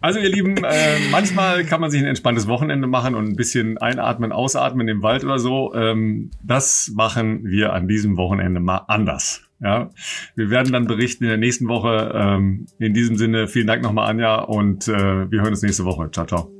Also 0.00 0.20
ihr 0.20 0.28
Lieben, 0.28 0.56
äh, 0.58 0.98
manchmal 1.10 1.64
kann 1.64 1.80
man 1.80 1.90
sich 1.90 2.00
ein 2.00 2.06
entspanntes 2.06 2.46
Wochenende 2.46 2.86
machen 2.86 3.16
und 3.16 3.26
ein 3.26 3.34
bisschen 3.34 3.78
einatmen, 3.78 4.30
ausatmen 4.30 4.86
im 4.86 5.02
Wald 5.02 5.24
oder 5.24 5.40
so. 5.40 5.74
Ähm, 5.74 6.30
das 6.42 6.92
machen 6.94 7.44
wir 7.44 7.72
an 7.72 7.88
diesem 7.88 8.16
Wochenende 8.16 8.60
mal 8.60 8.84
anders. 8.86 9.42
Ja, 9.60 9.90
wir 10.36 10.50
werden 10.50 10.72
dann 10.72 10.86
berichten 10.86 11.24
in 11.24 11.30
der 11.30 11.38
nächsten 11.38 11.66
Woche. 11.66 12.12
Ähm, 12.14 12.66
in 12.78 12.94
diesem 12.94 13.16
Sinne, 13.16 13.48
vielen 13.48 13.66
Dank 13.66 13.82
nochmal, 13.82 14.08
Anja, 14.08 14.36
und 14.36 14.86
äh, 14.86 15.30
wir 15.30 15.40
hören 15.40 15.50
uns 15.50 15.62
nächste 15.62 15.84
Woche. 15.84 16.10
Ciao, 16.12 16.26
ciao. 16.26 16.57